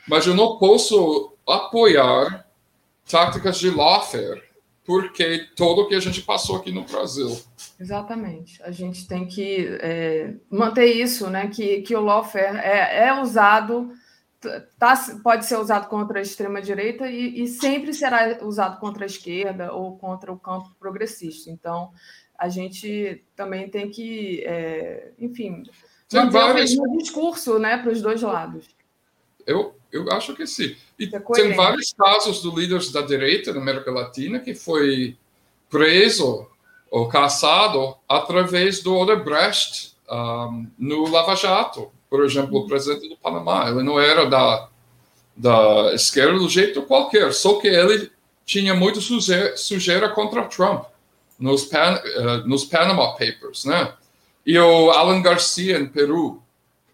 [0.09, 2.45] Mas eu não posso apoiar
[3.09, 4.43] táticas de lawfare,
[4.85, 7.39] porque todo o que a gente passou aqui no Brasil.
[7.79, 8.63] Exatamente.
[8.63, 11.49] A gente tem que é, manter isso, né?
[11.49, 13.93] Que, que o lawfare é, é usado,
[14.79, 19.73] tá, pode ser usado contra a extrema-direita e, e, sempre será usado contra a esquerda
[19.73, 21.51] ou contra o campo progressista.
[21.51, 21.91] Então,
[22.39, 25.63] a gente também tem que, é, enfim,
[26.09, 26.73] tem manter várias...
[26.73, 28.67] o mesmo discurso né, para os dois lados.
[29.47, 30.75] Eu, eu acho que sim.
[30.99, 35.17] E é tem vários casos de líderes da direita na América Latina que foi
[35.69, 36.49] preso
[36.91, 41.91] ou caçado através do Odebrecht um, no Lava Jato.
[42.09, 44.69] Por exemplo, o presidente do Panamá, ele não era da,
[45.37, 48.11] da esquerda do jeito qualquer, só que ele
[48.45, 50.85] tinha muito sujeira, sujeira contra Trump.
[51.39, 53.93] nos, Pan, uh, nos Panama Papers, né?
[54.47, 56.41] E o Alan Garcia, em Peru,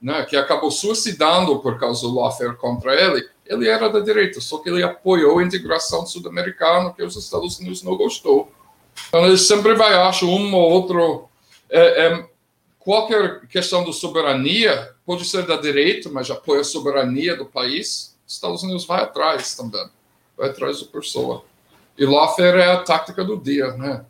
[0.01, 4.59] né, que acabou suicidando por causa do lawfare contra ele, ele era da direita, só
[4.59, 8.51] que ele apoiou a integração sul-americana que os Estados Unidos não gostou.
[9.09, 11.29] Então ele sempre vai achar um ou outro.
[11.69, 12.29] É, é,
[12.79, 18.17] qualquer questão de soberania pode ser da direita, mas apoia a soberania do país.
[18.27, 19.87] Os Estados Unidos vai atrás também,
[20.37, 21.45] vai atrás da pessoa.
[21.99, 24.05] E lawfare é a tática do dia, né?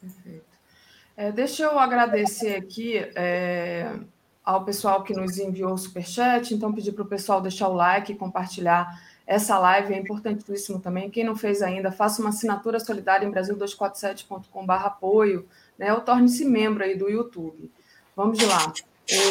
[0.00, 0.42] Perfeito.
[1.16, 3.92] É, deixa eu agradecer aqui é,
[4.44, 8.14] ao pessoal que nos enviou o superchat, então pedir para o pessoal deixar o like,
[8.14, 8.88] compartilhar
[9.26, 11.10] essa live, é importantíssimo também.
[11.10, 15.46] Quem não fez ainda, faça uma assinatura solidária em Brasil247.com.br apoio,
[15.78, 17.70] né, ou torne-se membro aí do YouTube.
[18.16, 18.72] Vamos lá.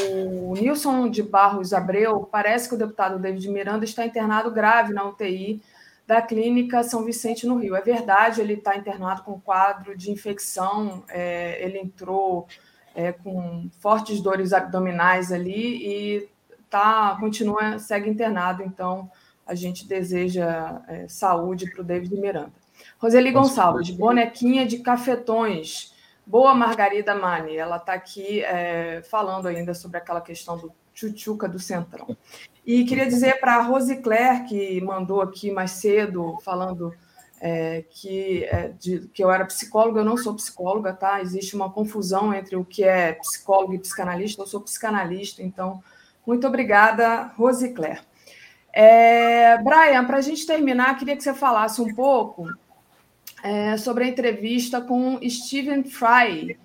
[0.10, 5.04] O Nilson de Barros Abreu, parece que o deputado David Miranda está internado grave na
[5.06, 5.62] UTI
[6.06, 7.76] da Clínica São Vicente, no Rio.
[7.76, 12.48] É verdade, ele está internado com quadro de infecção, é, ele entrou
[12.94, 16.30] é, com fortes dores abdominais ali e
[16.70, 19.10] tá, continua, segue internado, então
[19.52, 22.54] a gente deseja é, saúde para o David Miranda.
[22.98, 25.94] Roseli Gonçalves, bonequinha de cafetões.
[26.26, 31.60] Boa Margarida Mani, ela está aqui é, falando ainda sobre aquela questão do tchutchuca do
[31.60, 32.16] Centrão.
[32.66, 36.94] E queria dizer para a Rose Claire, que mandou aqui mais cedo, falando
[37.42, 41.20] é, que, é, de, que eu era psicóloga, eu não sou psicóloga, tá?
[41.20, 45.84] Existe uma confusão entre o que é psicólogo e psicanalista, eu sou psicanalista, então,
[46.26, 48.00] muito obrigada, Rose Claire.
[48.74, 52.48] É, Brian, para a gente terminar, queria que você falasse um pouco
[53.44, 56.58] é, sobre a entrevista com Stephen Fry,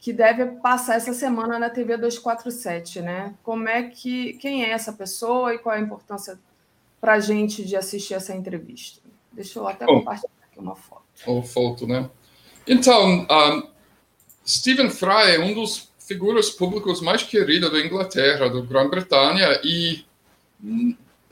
[0.00, 3.34] que deve passar essa semana na TV 247, né?
[3.42, 6.38] Como é que quem é essa pessoa e qual é a importância
[7.00, 9.00] para a gente de assistir essa entrevista?
[9.32, 11.02] Deixa eu até compartilhar aqui uma foto.
[11.26, 12.10] Uma foto, né?
[12.66, 13.68] Então, um,
[14.46, 20.04] Stephen Fry é um dos figuras públicas mais queridas da Inglaterra, da Grã-Bretanha, e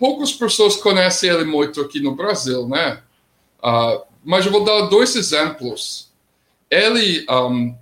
[0.03, 3.01] poucas pessoas conhecem ele muito aqui no Brasil, né?
[3.61, 6.11] Uh, mas eu vou dar dois exemplos.
[6.69, 7.73] Ele um,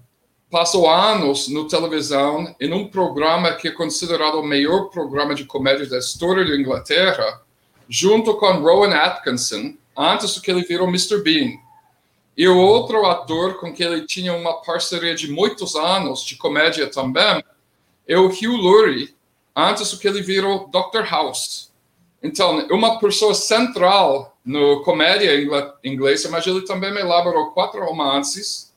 [0.51, 5.86] passou anos no televisão em um programa que é considerado o melhor programa de comédia
[5.86, 7.40] da história da Inglaterra,
[7.88, 11.22] junto com Rowan Atkinson, antes do que ele virou Mr.
[11.22, 11.52] Bean.
[12.36, 16.86] E o outro ator com quem ele tinha uma parceria de muitos anos de comédia
[16.86, 17.42] também
[18.06, 19.14] é o Hugh Laurie,
[19.56, 21.09] antes do que ele virou Dr.
[21.10, 21.69] House.
[22.22, 25.32] Então, uma pessoa central no comédia
[25.82, 28.72] inglesa, mas ele também elaborou quatro romances,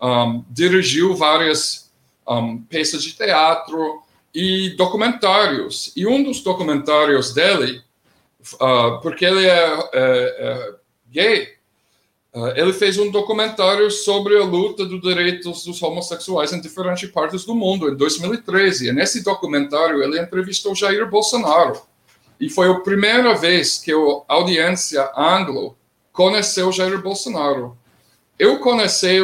[0.00, 1.90] um, dirigiu várias
[2.28, 4.02] um, peças de teatro
[4.34, 5.92] e documentários.
[5.96, 7.82] E um dos documentários dele,
[8.54, 10.74] uh, porque ele é, é, é
[11.10, 11.48] gay,
[12.34, 17.44] uh, ele fez um documentário sobre a luta dos direitos dos homossexuais em diferentes partes
[17.44, 18.88] do mundo, em 2013.
[18.88, 21.80] E nesse documentário ele entrevistou Jair Bolsonaro.
[22.40, 25.76] E foi a primeira vez que a audiência anglo
[26.12, 27.76] conheceu Jair Bolsonaro.
[28.38, 29.20] Eu conheci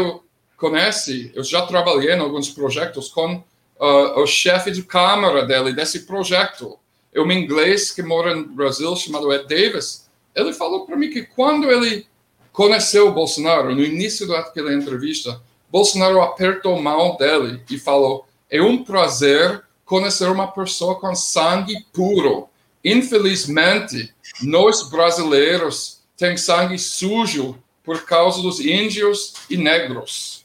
[0.60, 6.00] conhece, eu já trabalhei em alguns projetos com uh, o chefe de câmara dele, desse
[6.00, 6.78] projeto.
[7.10, 11.22] Eu, um inglês que mora no Brasil, chamado Ed Davis, ele falou para mim que
[11.22, 12.06] quando ele
[12.52, 18.84] conheceu Bolsonaro, no início daquela entrevista, Bolsonaro apertou a mão dele e falou: é um
[18.84, 22.48] prazer conhecer uma pessoa com sangue puro.
[22.84, 30.40] Infelizmente, nós brasileiros temos sangue sujo por causa dos índios e negros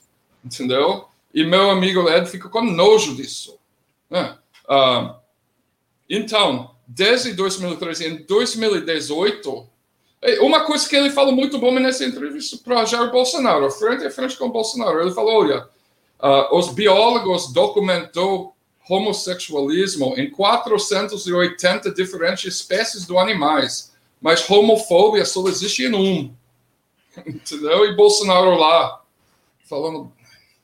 [0.46, 1.06] entendeu?
[1.34, 3.58] E meu amigo Ed fica com nojo disso.
[4.10, 4.38] Né?
[4.70, 5.16] Uh,
[6.08, 9.68] então, desde 2013, em 2018,
[10.42, 14.38] uma coisa que ele falou muito bom nessa entrevista para Jair Bolsonaro, frente a frente
[14.38, 15.68] com Bolsonaro, ele falou, olha,
[16.20, 18.55] uh, os biólogos documentou
[18.90, 26.34] homossexualismo em 480 diferentes espécies de animais, mas homofobia só existe em um.
[27.26, 27.86] Entendeu?
[27.86, 29.02] E Bolsonaro lá,
[29.68, 30.12] falando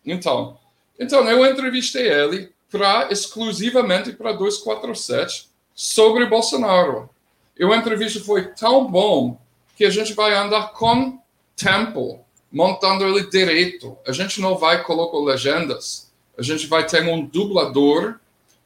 [0.05, 0.57] então,
[0.99, 7.09] então eu entrevistei ele para exclusivamente para 247 sobre Bolsonaro.
[7.57, 9.39] E entrevista foi tão bom
[9.75, 11.19] que a gente vai andar com
[11.55, 13.97] tempo, montando ele direito.
[14.07, 16.10] A gente não vai colocar legendas.
[16.37, 18.15] A gente vai ter um dublador,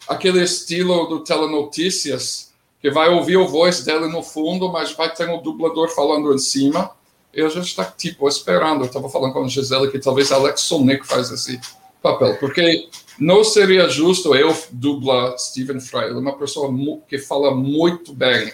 [0.07, 5.27] aquele estilo do telenotícias, que vai ouvir a voz dele no fundo, mas vai ter
[5.27, 6.91] um dublador falando em cima
[7.33, 8.81] e a gente está, tipo, esperando.
[8.81, 11.59] Eu estava falando com a Gisele que talvez Alex Sonic faz esse
[12.01, 12.87] papel, porque
[13.19, 16.05] não seria justo eu dublar Stephen Fry.
[16.05, 16.71] Ele é uma pessoa
[17.07, 18.53] que fala muito bem,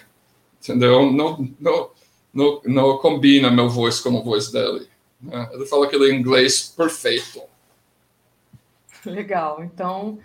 [0.60, 1.12] entendeu?
[1.12, 1.90] Não, não,
[2.34, 4.88] não, não combina meu voz com a voz dele.
[5.22, 5.50] né?
[5.54, 7.42] Ele fala aquele inglês perfeito.
[9.06, 9.64] Legal.
[9.64, 10.20] Então,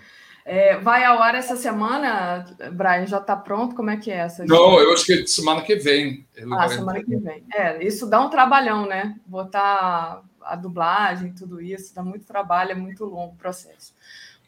[0.45, 3.07] é, vai ao ar essa semana, Brian?
[3.07, 3.75] Já está pronto?
[3.75, 4.45] Como é que é essa?
[4.45, 6.27] Não, eu acho que semana que vem.
[6.53, 7.45] ah, semana que vem.
[7.53, 9.17] É, isso dá um trabalhão, né?
[9.27, 13.93] Botar a dublagem, tudo isso, dá muito trabalho, é muito longo o processo.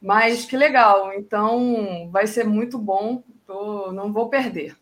[0.01, 4.77] Mas que legal, então vai ser muito bom, tô, não vou perder.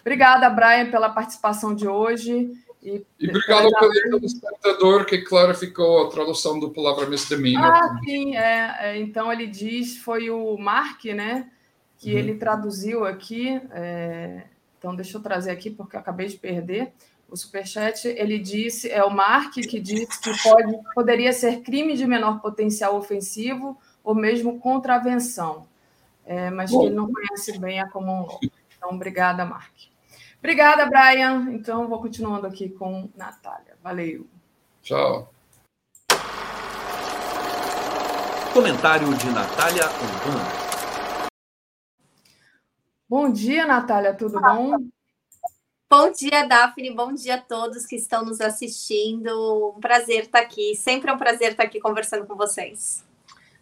[0.00, 2.50] Obrigada, Brian, pela participação de hoje.
[2.84, 7.64] E, e obrigado pelo espectador que clarificou a tradução do palavra misdemeanor.
[7.64, 11.50] Ah, sim, é, é, então ele diz, foi o Mark, né,
[11.96, 12.18] que uhum.
[12.18, 14.42] ele traduziu aqui, é,
[14.78, 16.92] então deixa eu trazer aqui porque eu acabei de perder
[17.30, 22.06] o superchat, ele disse, é o Mark que disse que pode, poderia ser crime de
[22.06, 25.66] menor potencial ofensivo ou mesmo contravenção,
[26.26, 26.80] é, mas Bom.
[26.80, 28.38] que ele não conhece bem a comum law.
[28.76, 29.72] Então, obrigada, Mark.
[30.44, 31.46] Obrigada, Brian.
[31.52, 33.78] Então, vou continuando aqui com Natália.
[33.82, 34.26] Valeu.
[34.82, 35.32] Tchau.
[38.52, 41.28] Comentário de Natália Urbano.
[43.08, 44.76] Bom dia, Natália, tudo bom?
[45.90, 46.94] Bom dia, Daphne.
[46.94, 49.72] Bom dia a todos que estão nos assistindo.
[49.74, 50.76] Um prazer estar aqui.
[50.76, 53.02] Sempre é um prazer estar aqui conversando com vocês.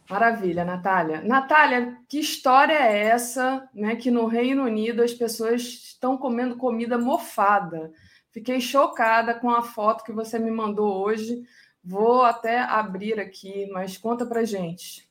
[0.08, 1.22] Maravilha, Natália.
[1.22, 3.96] Natália, que história é essa, né?
[3.96, 7.92] Que no Reino Unido as pessoas estão comendo comida mofada.
[8.30, 11.42] Fiquei chocada com a foto que você me mandou hoje.
[11.84, 15.10] Vou até abrir aqui, mas conta pra gente.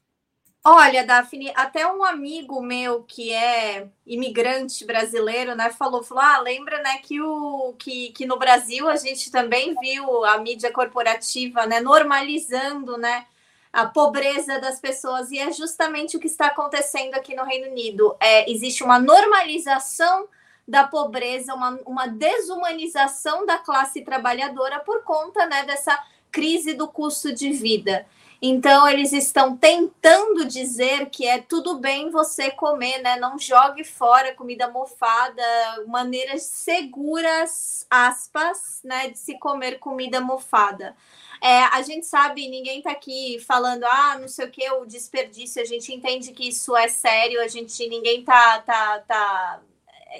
[0.63, 6.79] Olha, Daphne, até um amigo meu que é imigrante brasileiro, né, falou, falou, ah, lembra,
[6.83, 11.79] né, que o que, que no Brasil a gente também viu a mídia corporativa, né,
[11.79, 13.25] normalizando, né,
[13.71, 18.15] a pobreza das pessoas, e é justamente o que está acontecendo aqui no Reino Unido.
[18.19, 20.27] É, existe uma normalização
[20.67, 25.97] da pobreza, uma, uma desumanização da classe trabalhadora por conta né, dessa
[26.31, 28.05] crise do custo de vida.
[28.43, 33.15] Então, eles estão tentando dizer que é tudo bem você comer, né?
[33.19, 35.43] Não jogue fora comida mofada,
[35.85, 40.95] maneiras seguras, aspas, né, de se comer comida mofada.
[41.41, 45.59] É, a gente sabe, ninguém está aqui falando, ah, não sei o que, o desperdício,
[45.59, 49.59] a gente entende que isso é sério, a gente, ninguém tá, tá, tá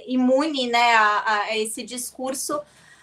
[0.08, 2.60] imune, né, a, a esse discurso.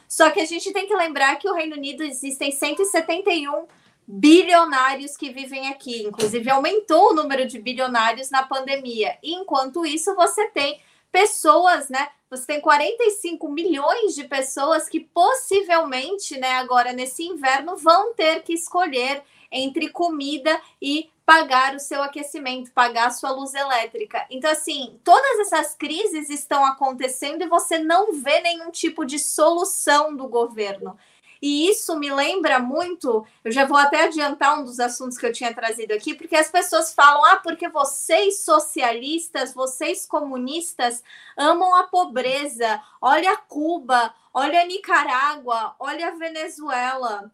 [0.08, 3.66] Só que a gente tem que lembrar que o Reino Unido existem 171
[4.06, 6.02] bilionários que vivem aqui.
[6.02, 9.18] Inclusive, aumentou o número de bilionários na pandemia.
[9.22, 10.80] E, enquanto isso, você tem
[11.12, 12.08] pessoas, né?
[12.30, 18.52] Você tem 45 milhões de pessoas que possivelmente, né, agora nesse inverno, vão ter que
[18.52, 24.26] escolher entre comida e pagar o seu aquecimento, pagar a sua luz elétrica.
[24.30, 30.14] Então, assim, todas essas crises estão acontecendo e você não vê nenhum tipo de solução
[30.14, 30.98] do governo.
[31.40, 35.32] E isso me lembra muito, eu já vou até adiantar um dos assuntos que eu
[35.32, 41.02] tinha trazido aqui, porque as pessoas falam: ah, porque vocês socialistas, vocês comunistas
[41.36, 42.80] amam a pobreza.
[43.00, 47.30] Olha Cuba, olha Nicarágua, olha Venezuela.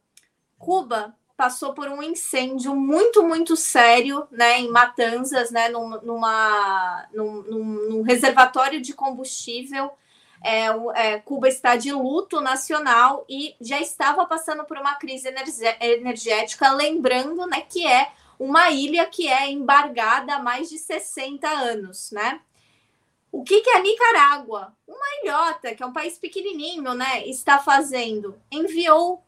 [0.59, 7.43] Cuba passou por um incêndio muito, muito sério, né, em Matanzas, né, num, numa, num,
[7.43, 9.91] num, num reservatório de combustível
[10.45, 15.27] é, é, Cuba está de luto nacional e já estava passando por uma crise
[15.81, 22.11] energética, lembrando né, que é uma ilha que é embargada há mais de 60 anos,
[22.11, 22.43] né?
[23.33, 28.39] O que, que a Nicarágua, uma ilhota, que é um país pequenininho, né, está fazendo?
[28.51, 29.25] Enviou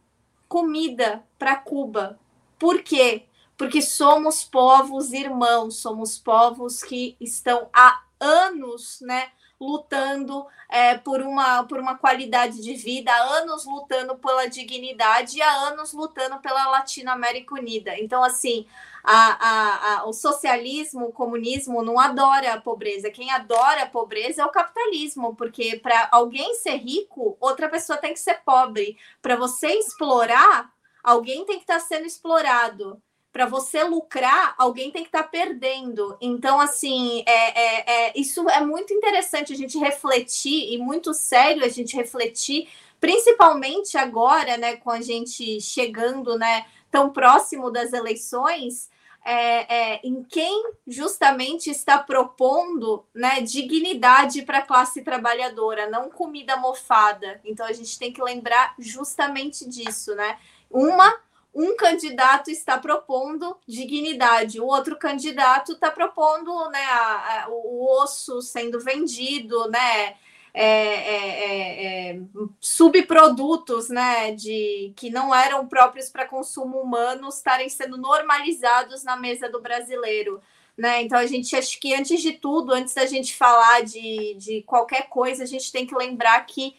[0.47, 2.21] comida para Cuba.
[2.59, 3.25] Por quê?
[3.57, 9.31] Porque somos povos irmãos, somos povos que estão há anos, né,
[9.61, 15.43] lutando é, por, uma, por uma qualidade de vida, há anos lutando pela dignidade e
[15.43, 17.99] há anos lutando pela Latinoamérica Unida.
[17.99, 18.67] Então, assim,
[19.03, 23.11] a, a, a, o socialismo, o comunismo não adora a pobreza.
[23.11, 28.13] Quem adora a pobreza é o capitalismo, porque para alguém ser rico, outra pessoa tem
[28.13, 28.99] que ser pobre.
[29.23, 30.71] Para você explorar,
[31.03, 33.01] alguém tem que estar tá sendo explorado
[33.37, 36.17] para você lucrar, alguém tem que estar tá perdendo.
[36.23, 41.63] Então, assim, é, é, é, isso é muito interessante a gente refletir e muito sério
[41.63, 42.67] a gente refletir,
[42.99, 48.89] principalmente agora, né, com a gente chegando, né, tão próximo das eleições.
[49.23, 56.57] É, é, em quem justamente está propondo né, dignidade para a classe trabalhadora, não comida
[56.57, 57.39] mofada.
[57.45, 60.39] Então a gente tem que lembrar justamente disso, né?
[60.71, 61.13] Uma
[61.57, 68.43] um candidato está propondo dignidade, o outro candidato está propondo né, a, a, o osso
[68.43, 70.15] sendo vendido, né?
[70.59, 72.21] é, é, é,
[72.59, 79.51] subprodutos né, de, que não eram próprios para consumo humano estarem sendo normalizados na mesa
[79.51, 80.41] do brasileiro.
[80.75, 81.03] Né?
[81.03, 85.11] Então, a gente acha que, antes de tudo, antes da gente falar de, de qualquer
[85.11, 86.75] coisa, a gente tem que lembrar que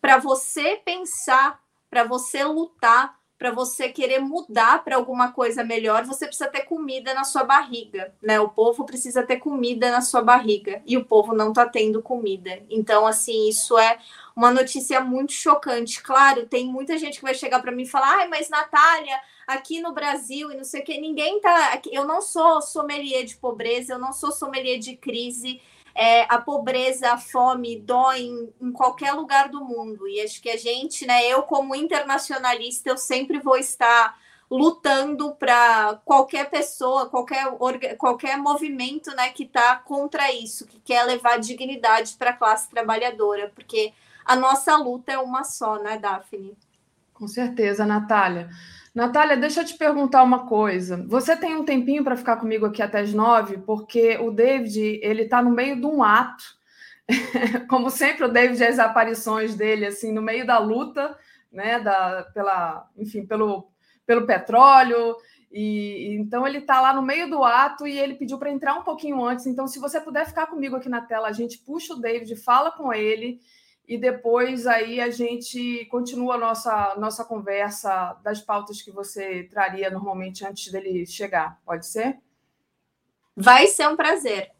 [0.00, 6.26] para você pensar, para você lutar, para você querer mudar para alguma coisa melhor, você
[6.26, 8.40] precisa ter comida na sua barriga, né?
[8.40, 12.62] O povo precisa ter comida na sua barriga e o povo não está tendo comida.
[12.70, 13.98] Então, assim, isso é
[14.34, 16.02] uma notícia muito chocante.
[16.02, 19.80] Claro, tem muita gente que vai chegar para mim e falar: "Ai, mas Natália, aqui
[19.80, 23.94] no Brasil e não sei o que, ninguém tá, eu não sou sommelier de pobreza,
[23.94, 25.60] eu não sou sommelier de crise
[25.96, 30.06] é, a pobreza, a fome dói em, em, qualquer lugar do mundo.
[30.06, 34.18] E acho que a gente, né, eu como internacionalista, eu sempre vou estar
[34.50, 41.38] lutando para qualquer pessoa, qualquer, qualquer movimento né, que está contra isso, que quer levar
[41.38, 43.92] dignidade para a classe trabalhadora, porque
[44.24, 46.56] a nossa luta é uma só, né, Daphne?
[47.14, 48.50] Com certeza, Natália.
[48.96, 51.04] Natália, deixa eu te perguntar uma coisa.
[51.06, 55.24] Você tem um tempinho para ficar comigo aqui até as nove, porque o David ele
[55.24, 56.42] está no meio de um ato.
[57.68, 61.14] Como sempre, o David as aparições dele assim no meio da luta,
[61.52, 61.78] né?
[61.78, 63.68] Da, pela, enfim, pelo,
[64.06, 65.14] pelo petróleo.
[65.52, 68.82] E, então ele está lá no meio do ato e ele pediu para entrar um
[68.82, 69.44] pouquinho antes.
[69.46, 72.70] Então, se você puder ficar comigo aqui na tela, a gente puxa o David, fala
[72.70, 73.40] com ele
[73.86, 79.90] e depois aí a gente continua a nossa, nossa conversa das pautas que você traria
[79.90, 81.60] normalmente antes dele chegar.
[81.64, 82.18] Pode ser?
[83.36, 84.50] Vai ser um prazer.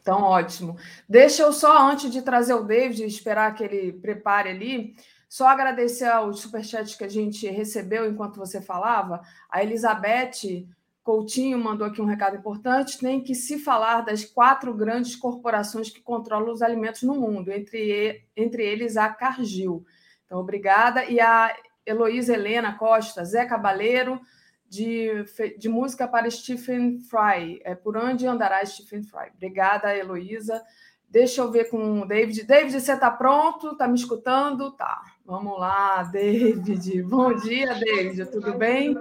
[0.00, 0.78] Então, ótimo.
[1.08, 4.96] Deixa eu só, antes de trazer o David, esperar que ele prepare ali,
[5.28, 9.20] só agradecer aos superchats que a gente recebeu enquanto você falava.
[9.50, 10.66] A Elizabeth
[11.02, 16.00] Coutinho mandou aqui um recado importante: tem que se falar das quatro grandes corporações que
[16.00, 19.84] controlam os alimentos no mundo, entre, entre eles a Cargill.
[20.24, 21.04] Então, obrigada.
[21.06, 21.54] E a
[21.84, 24.20] Heloísa Helena Costa, Zé Cabaleiro,
[24.68, 25.24] de,
[25.58, 27.60] de música para Stephen Fry.
[27.64, 29.30] É Por onde andará Stephen Fry?
[29.34, 30.62] Obrigada, Heloísa.
[31.08, 32.44] Deixa eu ver com o David.
[32.44, 33.72] David, você está pronto?
[33.72, 34.70] Está me escutando?
[34.70, 35.02] Tá.
[35.26, 37.02] Vamos lá, David.
[37.02, 38.26] Bom dia, David.
[38.26, 38.96] Tudo bem?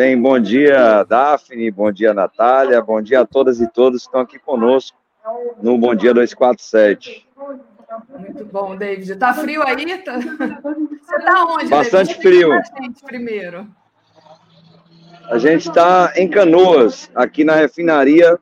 [0.00, 4.22] Bem, bom dia, Daphne, bom dia, Natália, bom dia a todas e todos que estão
[4.22, 4.96] aqui conosco
[5.62, 7.28] no Bom Dia 247.
[8.18, 9.16] Muito bom, David.
[9.16, 9.98] Tá frio aí?
[9.98, 10.18] Tá...
[10.18, 12.22] Você tá onde, Bastante David?
[12.22, 12.62] frio.
[12.82, 13.66] gente primeiro.
[15.30, 18.38] A gente está em Canoas, aqui na refinaria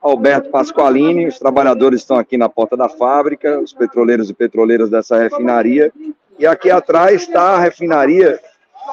[0.00, 1.26] Alberto Pasqualini.
[1.26, 5.92] Os trabalhadores estão aqui na porta da fábrica, os petroleiros e petroleiras dessa refinaria.
[6.38, 8.40] E aqui atrás está a refinaria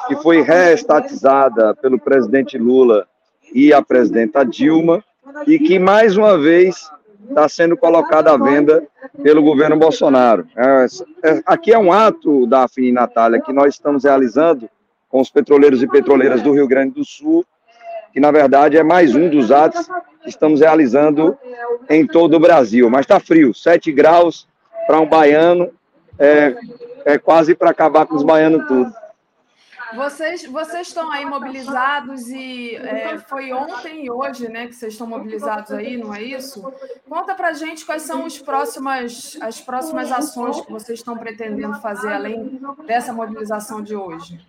[0.08, 3.06] que foi reestatizada pelo presidente Lula
[3.54, 5.04] e a presidenta Dilma,
[5.46, 6.90] e que mais uma vez
[7.28, 8.82] está sendo colocada à venda
[9.22, 10.46] pelo governo Bolsonaro.
[10.56, 10.86] É,
[11.24, 14.68] é, aqui é um ato da Afini Natália que nós estamos realizando
[15.08, 17.44] com os petroleiros e petroleiras do Rio Grande do Sul,
[18.12, 19.88] que na verdade é mais um dos atos
[20.22, 21.36] que estamos realizando
[21.88, 22.88] em todo o Brasil.
[22.90, 24.48] Mas está frio, 7 graus
[24.86, 25.70] para um baiano,
[26.18, 26.54] é,
[27.04, 28.92] é quase para acabar com os baianos tudo.
[29.94, 35.06] Vocês, vocês estão aí mobilizados e é, foi ontem e hoje, né, que vocês estão
[35.06, 36.72] mobilizados aí, não é isso?
[37.08, 42.12] Conta para gente quais são os próximas, as próximas ações que vocês estão pretendendo fazer
[42.12, 44.40] além dessa mobilização de hoje.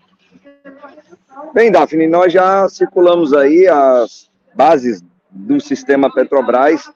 [1.54, 6.92] Bem, Daphne, nós já circulamos aí as bases do sistema Petrobras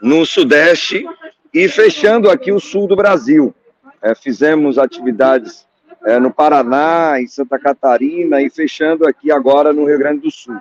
[0.00, 1.04] no Sudeste
[1.52, 3.54] e fechando aqui o sul do Brasil.
[4.02, 5.66] É, fizemos atividades
[6.04, 10.56] é, no Paraná, em Santa Catarina e fechando aqui agora no Rio Grande do Sul.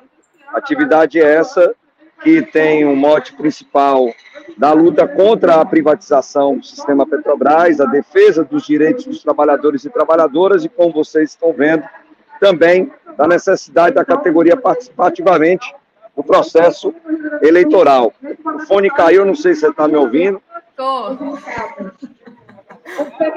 [0.53, 1.75] Atividade essa
[2.21, 4.13] que tem um mote principal
[4.57, 9.89] da luta contra a privatização do sistema Petrobras, a defesa dos direitos dos trabalhadores e
[9.89, 11.83] trabalhadoras e, como vocês estão vendo,
[12.39, 15.73] também da necessidade da categoria participar ativamente
[16.15, 16.93] no processo
[17.41, 18.11] eleitoral.
[18.55, 20.41] O fone caiu, não sei se você está me ouvindo.
[20.69, 21.17] Estou.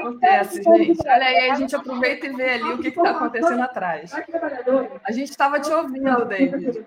[0.03, 0.99] Acontece, gente.
[1.07, 4.11] Olha aí, a gente aproveita e vê ali o que está acontecendo atrás.
[5.03, 6.83] A gente estava te ouvindo, David.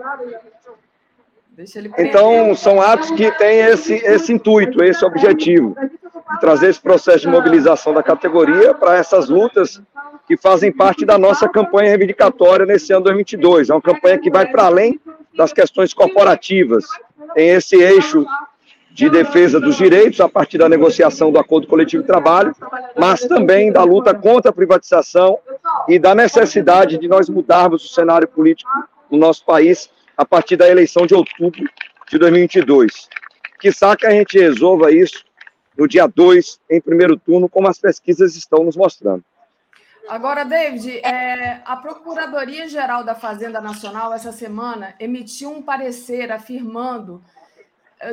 [1.50, 6.80] Deixa ele então, são atos que têm esse, esse intuito, esse objetivo, de trazer esse
[6.80, 9.80] processo de mobilização da categoria para essas lutas
[10.26, 13.70] que fazem parte da nossa campanha reivindicatória nesse ano 2022.
[13.70, 15.00] É uma campanha que vai para além
[15.34, 16.84] das questões corporativas,
[17.34, 18.26] tem esse eixo
[18.96, 22.56] de defesa dos direitos a partir da negociação do acordo coletivo de trabalho,
[22.96, 25.38] mas também da luta contra a privatização
[25.86, 28.70] e da necessidade de nós mudarmos o cenário político
[29.10, 31.62] no nosso país a partir da eleição de outubro
[32.10, 33.06] de 2022.
[33.60, 35.22] Que saca a gente resolva isso
[35.76, 39.22] no dia 2, em primeiro turno, como as pesquisas estão nos mostrando.
[40.08, 47.22] Agora, David, é, a Procuradoria-Geral da Fazenda Nacional, essa semana, emitiu um parecer afirmando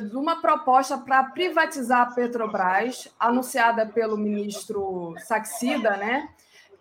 [0.01, 6.29] de uma proposta para privatizar a Petrobras, anunciada pelo ministro Saxida, né?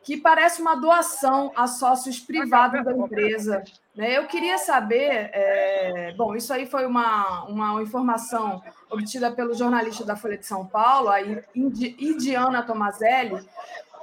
[0.02, 3.62] que parece uma doação a sócios privados da empresa.
[3.94, 4.18] Né?
[4.18, 8.60] Eu queria saber, é, bom, isso aí foi uma, uma informação
[8.90, 11.20] obtida pelo jornalista da Folha de São Paulo, a
[11.54, 13.46] Idiana Tomazelli.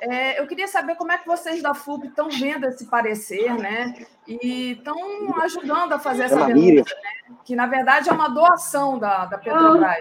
[0.02, 3.94] É, eu queria saber como é que vocês da FUP estão vendo esse parecer, né?
[4.28, 4.98] E estão
[5.42, 7.36] ajudando a fazer essa denúncia, né?
[7.44, 9.98] que na verdade é uma doação da, da Petrobras.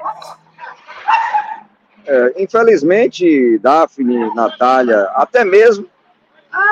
[2.07, 5.89] É, infelizmente, Daphne, Natália, até mesmo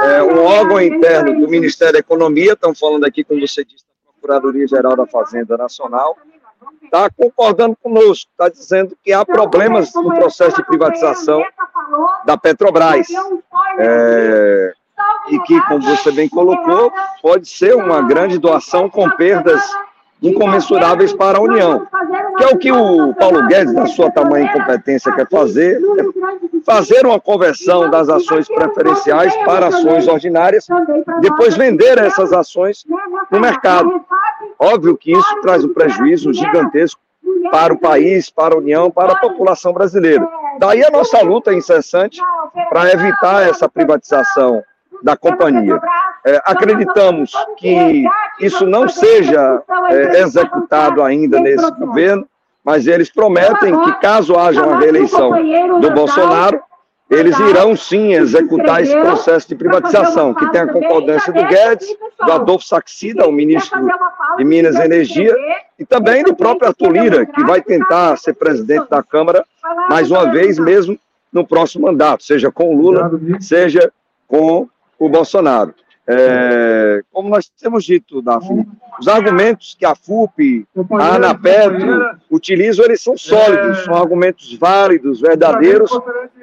[0.05, 4.13] é, um órgão interno do Ministério da Economia, estamos falando aqui, como você disse, da
[4.13, 6.17] Procuradoria-Geral da Fazenda Nacional,
[6.87, 11.45] está concordando conosco, está dizendo que há problemas no processo de privatização
[12.25, 13.07] da Petrobras.
[13.79, 14.73] É,
[15.29, 16.91] e que, como você bem colocou,
[17.21, 19.63] pode ser uma grande doação com perdas
[20.23, 21.87] incomensuráveis para a União.
[22.39, 27.05] Que é o que o Paulo Guedes, na sua tamanha incompetência, quer fazer, é fazer
[27.05, 30.67] uma conversão das ações preferenciais para ações ordinárias,
[31.21, 32.85] depois vender essas ações
[33.31, 34.05] no mercado.
[34.59, 37.01] Óbvio que isso traz um prejuízo gigantesco
[37.51, 40.27] para o país, para a União, para a população brasileira.
[40.59, 42.21] Daí a nossa luta incessante
[42.69, 44.63] para evitar essa privatização
[45.03, 45.81] da companhia.
[46.25, 48.05] É, acreditamos que
[48.41, 52.27] isso não seja é, executado ainda nesse governo,
[52.65, 55.31] mas eles prometem que, caso haja uma reeleição
[55.81, 56.61] do Bolsonaro,
[57.09, 61.89] eles irão sim executar esse processo de privatização, que tem a concordância do Guedes,
[62.25, 63.79] do Adolfo Saxida, o ministro
[64.37, 65.35] de Minas e Energia,
[65.79, 69.45] e também do próprio Arthur Lira, que vai tentar ser presidente da Câmara
[69.89, 70.99] mais uma vez, mesmo
[71.33, 73.11] no próximo mandato, seja com o Lula,
[73.41, 73.93] seja
[74.27, 74.69] com
[74.99, 75.75] o Bolsonaro.
[76.09, 78.67] É, como nós temos dito, Daphne,
[79.01, 80.65] os argumentos que a FUP,
[81.01, 85.91] a ANAPETRO utilizam, eles são sólidos, são argumentos válidos, verdadeiros,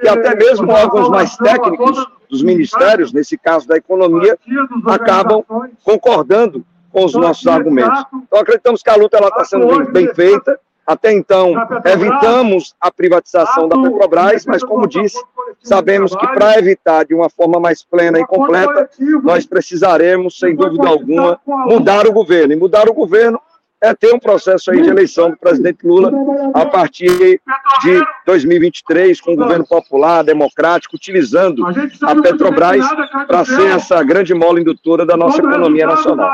[0.02, 4.38] que até mesmo órgãos mais técnicos dos ministérios, nesse caso da economia,
[4.86, 5.44] acabam
[5.84, 8.04] concordando com os nossos argumentos.
[8.28, 11.54] Então, acreditamos que a luta está sendo bem feita, até então,
[11.86, 15.22] evitamos a privatização da Petrobras, mas, como disse,
[15.62, 18.90] sabemos que para evitar de uma forma mais plena e completa,
[19.24, 22.54] nós precisaremos, sem dúvida alguma, mudar o governo.
[22.54, 23.40] E mudar o governo
[23.82, 26.12] é ter um processo aí de eleição do presidente Lula
[26.54, 27.40] a partir
[27.82, 32.86] de 2023, com o governo popular, democrático, utilizando a Petrobras
[33.28, 36.32] para ser essa grande mola indutora da nossa economia nacional.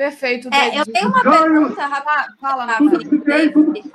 [0.00, 0.48] Perfeito.
[0.50, 2.34] É, eu tenho uma pergunta, Rafa.
[2.40, 2.84] Fala, Rafa.
[2.84, 3.90] É, como é que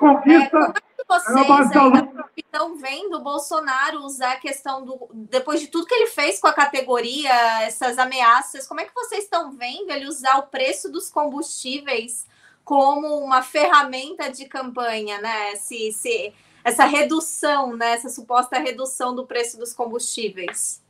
[1.08, 5.10] vocês estão vendo o Bolsonaro usar a questão do.
[5.12, 9.24] Depois de tudo que ele fez com a categoria, essas ameaças, como é que vocês
[9.24, 12.28] estão vendo ele usar o preço dos combustíveis
[12.64, 15.56] como uma ferramenta de campanha, né?
[15.56, 16.32] Se, se,
[16.64, 17.94] essa redução, né?
[17.94, 20.84] essa suposta redução do preço dos combustíveis?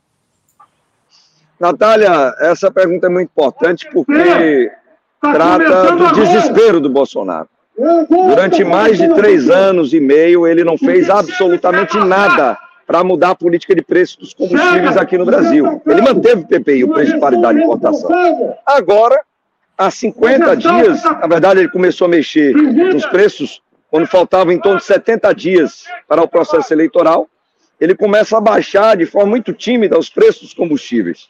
[1.58, 4.70] Natália, essa pergunta é muito importante porque
[5.26, 7.48] Tá trata do desespero do Bolsonaro.
[8.08, 13.34] Durante mais de três anos e meio, ele não fez absolutamente nada para mudar a
[13.34, 15.82] política de preço dos combustíveis aqui no Brasil.
[15.84, 18.54] Ele manteve o PPI, o preço de paridade de importação.
[18.64, 19.20] Agora,
[19.76, 24.78] há 50 dias, na verdade, ele começou a mexer nos preços quando faltavam em torno
[24.78, 27.28] de 70 dias para o processo eleitoral.
[27.80, 31.28] Ele começa a baixar de forma muito tímida os preços dos combustíveis.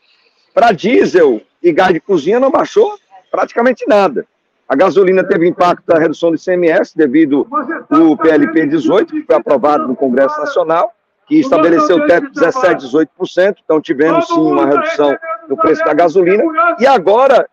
[0.54, 2.96] Para diesel e gás de cozinha não baixou
[3.36, 4.26] praticamente nada.
[4.66, 7.46] A gasolina teve impacto da redução do ICMS devido
[7.90, 10.92] ao PLP 18, que foi aprovado no Congresso Nacional,
[11.28, 15.14] que estabeleceu o teto de 17, 18%, então tivemos sim uma redução
[15.48, 16.42] no preço da gasolina,
[16.80, 17.46] e agora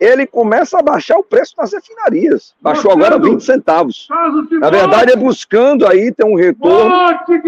[0.00, 2.54] ele começa a baixar o preço nas refinarias.
[2.60, 4.08] Baixou agora 20 centavos.
[4.52, 6.94] Na verdade, é buscando aí ter um retorno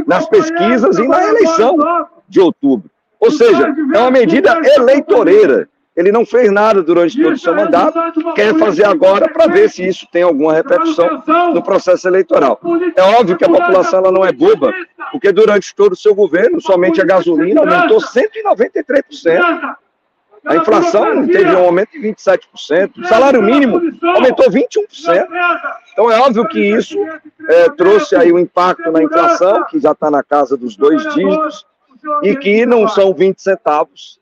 [0.07, 1.77] nas pesquisas e na eleição
[2.29, 2.91] de outubro.
[3.19, 5.69] Ou seja, é uma medida eleitoreira.
[5.99, 7.99] Ele não fez nada durante todo o seu mandato,
[8.33, 12.61] quer fazer agora para ver se isso tem alguma repercussão no processo eleitoral.
[12.95, 14.73] É óbvio que a população ela não é boba,
[15.11, 19.77] porque durante todo o seu governo, somente a gasolina aumentou 193%.
[20.47, 23.83] A inflação teve um aumento de 27%, o salário mínimo
[24.15, 25.27] aumentou 21%.
[25.93, 26.97] Então é óbvio que isso
[27.49, 31.67] é, trouxe aí um impacto na inflação, que já está na casa dos dois dígitos,
[32.23, 34.18] e que não são 20 centavos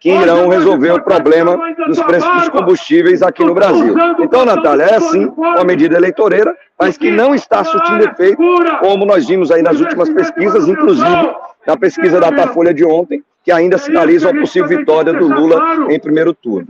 [0.00, 3.94] que irão resolver o problema dos preços dos combustíveis aqui no Brasil.
[4.18, 8.42] Então, Natália, é sim uma medida eleitoreira, mas que não está surtindo efeito,
[8.80, 11.34] como nós vimos aí nas últimas pesquisas, inclusive
[11.66, 16.00] na pesquisa da Datafolha de ontem, que ainda sinaliza uma possível vitória do Lula em
[16.00, 16.66] primeiro turno.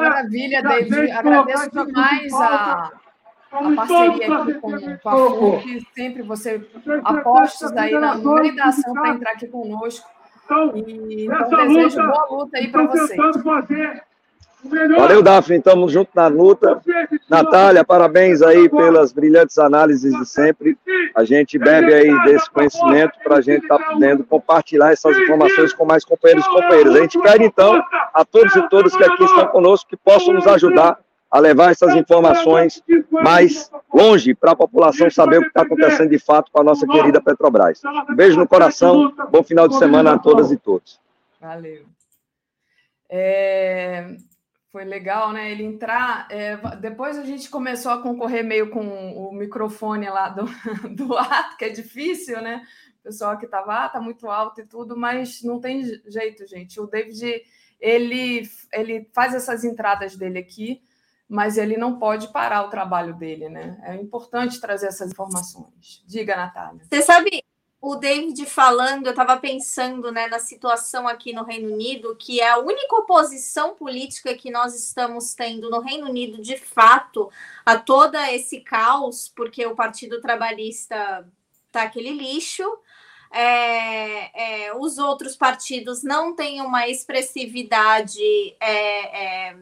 [0.00, 1.10] Maravilha, David.
[1.10, 2.92] Agradeço demais a,
[3.52, 4.70] a parceria aqui com,
[5.02, 5.86] com a FUC.
[5.94, 6.66] Sempre você
[7.04, 10.15] apostos aí na, no meio da ação para entrar aqui conosco.
[10.74, 13.18] E, então, desejo boa luta aí para vocês.
[14.96, 15.58] Valeu, Daphne.
[15.58, 16.80] Estamos juntos na luta.
[17.28, 20.76] Natália, parabéns aí pelas brilhantes análises de sempre.
[21.14, 25.72] A gente bebe aí desse conhecimento para a gente estar tá podendo compartilhar essas informações
[25.72, 26.96] com mais companheiros e companheiras.
[26.96, 27.82] A gente pede, então,
[28.14, 30.98] a todos e todas que aqui estão conosco que possam nos ajudar
[31.30, 36.18] a levar essas informações mais longe para a população saber o que está acontecendo de
[36.18, 37.82] fato com a nossa querida Petrobras.
[37.84, 41.00] Um beijo no coração, bom final de semana a todas e todos.
[41.40, 41.84] Valeu.
[43.08, 44.16] É,
[44.70, 45.50] foi legal, né?
[45.50, 46.26] Ele entrar.
[46.30, 48.84] É, depois a gente começou a concorrer meio com
[49.14, 50.44] o microfone lá do,
[50.94, 52.62] do ato, que é difícil, né?
[53.00, 56.80] O pessoal que estava, ah, tá muito alto e tudo, mas não tem jeito, gente.
[56.80, 57.42] O David,
[57.80, 58.42] ele,
[58.72, 60.82] ele faz essas entradas dele aqui,
[61.28, 63.78] mas ele não pode parar o trabalho dele, né?
[63.82, 66.02] É importante trazer essas informações.
[66.06, 66.82] Diga, Natália.
[66.88, 67.42] Você sabe,
[67.80, 72.50] o David falando, eu estava pensando né, na situação aqui no Reino Unido, que é
[72.50, 77.30] a única oposição política que nós estamos tendo no Reino Unido, de fato,
[77.64, 81.28] a todo esse caos, porque o Partido Trabalhista
[81.66, 82.64] está aquele lixo.
[83.32, 88.20] É, é, os outros partidos não têm uma expressividade
[88.60, 89.56] é, é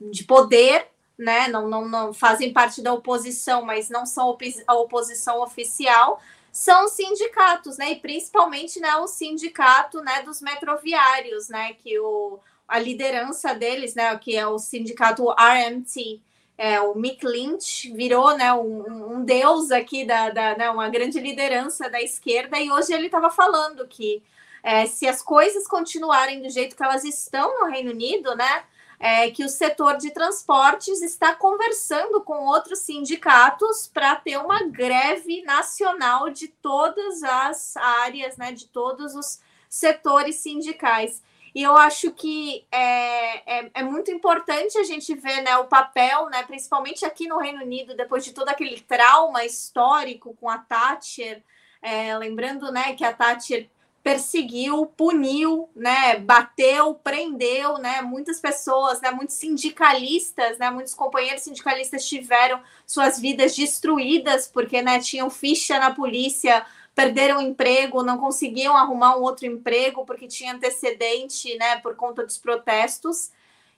[0.00, 0.88] de poder,
[1.18, 1.48] né?
[1.48, 6.20] Não, não, não fazem parte da oposição, mas não são a oposição oficial
[6.52, 7.90] são sindicatos, né?
[7.90, 11.72] E principalmente né, o sindicato né, dos metroviários, né?
[11.74, 12.38] Que o,
[12.68, 14.16] a liderança deles, né?
[14.16, 16.22] Que é o sindicato RMT,
[16.56, 21.18] é, o Mick Lynch virou né, um, um deus aqui da, da né, uma grande
[21.18, 24.22] liderança da esquerda, e hoje ele estava falando que
[24.62, 28.64] é, se as coisas continuarem do jeito que elas estão no Reino Unido, né?
[29.04, 35.42] É, que o setor de transportes está conversando com outros sindicatos para ter uma greve
[35.42, 41.22] nacional de todas as áreas, né, de todos os setores sindicais.
[41.54, 46.30] E eu acho que é, é, é, muito importante a gente ver né, o papel,
[46.30, 51.42] né, principalmente aqui no Reino Unido, depois de todo aquele trauma histórico com a Thatcher.
[51.82, 53.68] É, lembrando né, que a Thatcher
[54.04, 62.06] perseguiu, puniu, né, bateu, prendeu, né, muitas pessoas, né, muitos sindicalistas, né, muitos companheiros sindicalistas
[62.06, 69.16] tiveram suas vidas destruídas porque, né, tinham ficha na polícia, perderam emprego, não conseguiam arrumar
[69.16, 73.32] um outro emprego porque tinha antecedente, né, por conta dos protestos.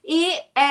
[0.09, 0.61] E é,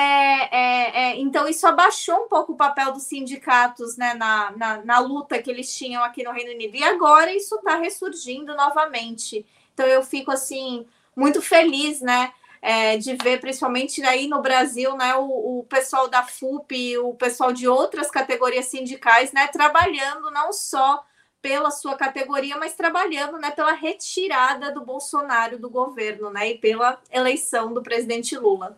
[0.51, 4.97] é, é, então isso abaixou um pouco o papel dos sindicatos né, na, na, na,
[4.97, 6.75] luta que eles tinham aqui no Reino Unido.
[6.75, 9.45] E agora isso está ressurgindo novamente.
[9.75, 12.33] Então eu fico assim muito feliz, né?
[12.59, 17.53] É, de ver, principalmente aí no Brasil, né, o, o, pessoal da FUP, o pessoal
[17.53, 21.05] de outras categorias sindicais, né, trabalhando não só
[21.39, 26.99] pela sua categoria, mas trabalhando, né, pela retirada do Bolsonaro do governo, né, e pela
[27.11, 28.75] eleição do presidente Lula.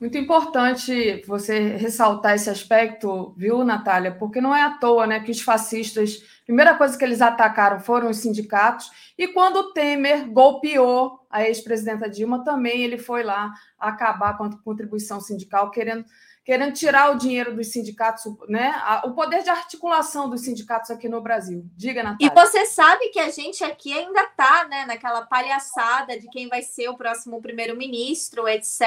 [0.00, 4.12] Muito importante você ressaltar esse aspecto, viu, Natália?
[4.12, 7.80] Porque não é à toa né, que os fascistas, a primeira coisa que eles atacaram
[7.80, 8.88] foram os sindicatos,
[9.18, 14.56] e quando o Temer golpeou a ex-presidenta Dilma, também ele foi lá acabar com a
[14.58, 16.04] contribuição sindical, querendo
[16.48, 18.72] querendo tirar o dinheiro dos sindicatos, né?
[19.04, 21.62] O poder de articulação dos sindicatos aqui no Brasil.
[21.76, 22.26] Diga, Natália.
[22.26, 26.62] E você sabe que a gente aqui ainda está né, naquela palhaçada de quem vai
[26.62, 28.80] ser o próximo primeiro-ministro, etc.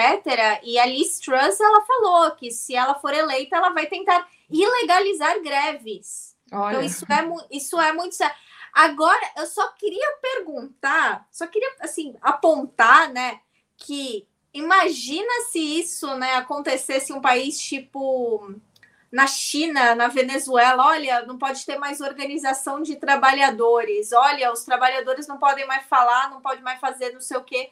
[0.63, 5.39] E a Liz Truss, ela falou que se ela for eleita, ela vai tentar ilegalizar
[5.43, 6.35] greves.
[6.47, 6.77] Então, Olha.
[6.77, 8.35] Então, isso é, isso é muito sério.
[8.73, 13.39] Agora, eu só queria perguntar, só queria, assim, apontar, né,
[13.77, 18.53] que Imagina se isso né, acontecesse em um país tipo
[19.11, 25.28] na China, na Venezuela, olha, não pode ter mais organização de trabalhadores, olha, os trabalhadores
[25.28, 27.72] não podem mais falar, não pode mais fazer não sei o quê.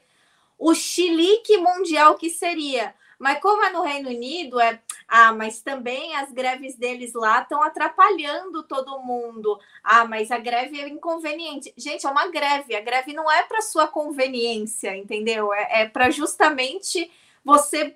[0.57, 2.93] O chilique mundial que seria.
[3.19, 4.79] Mas como é no Reino Unido, é.
[5.07, 9.59] Ah, mas também as greves deles lá estão atrapalhando todo mundo.
[9.83, 11.73] Ah, mas a greve é inconveniente.
[11.75, 12.75] Gente, é uma greve.
[12.75, 15.53] A greve não é para sua conveniência, entendeu?
[15.53, 17.11] É, é para justamente
[17.43, 17.95] você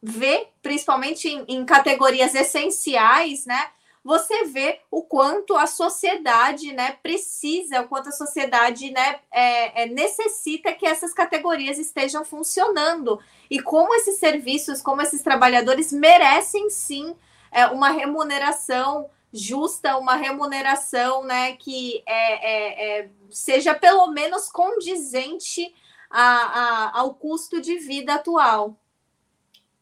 [0.00, 3.70] ver, principalmente em, em categorias essenciais, né?
[4.02, 9.86] Você vê o quanto a sociedade né, precisa, o quanto a sociedade né, é, é,
[9.86, 13.20] necessita que essas categorias estejam funcionando.
[13.50, 17.14] E como esses serviços, como esses trabalhadores merecem sim
[17.52, 25.72] é, uma remuneração justa, uma remuneração né, que é, é, é seja pelo menos condizente
[26.10, 28.76] a, a, ao custo de vida atual.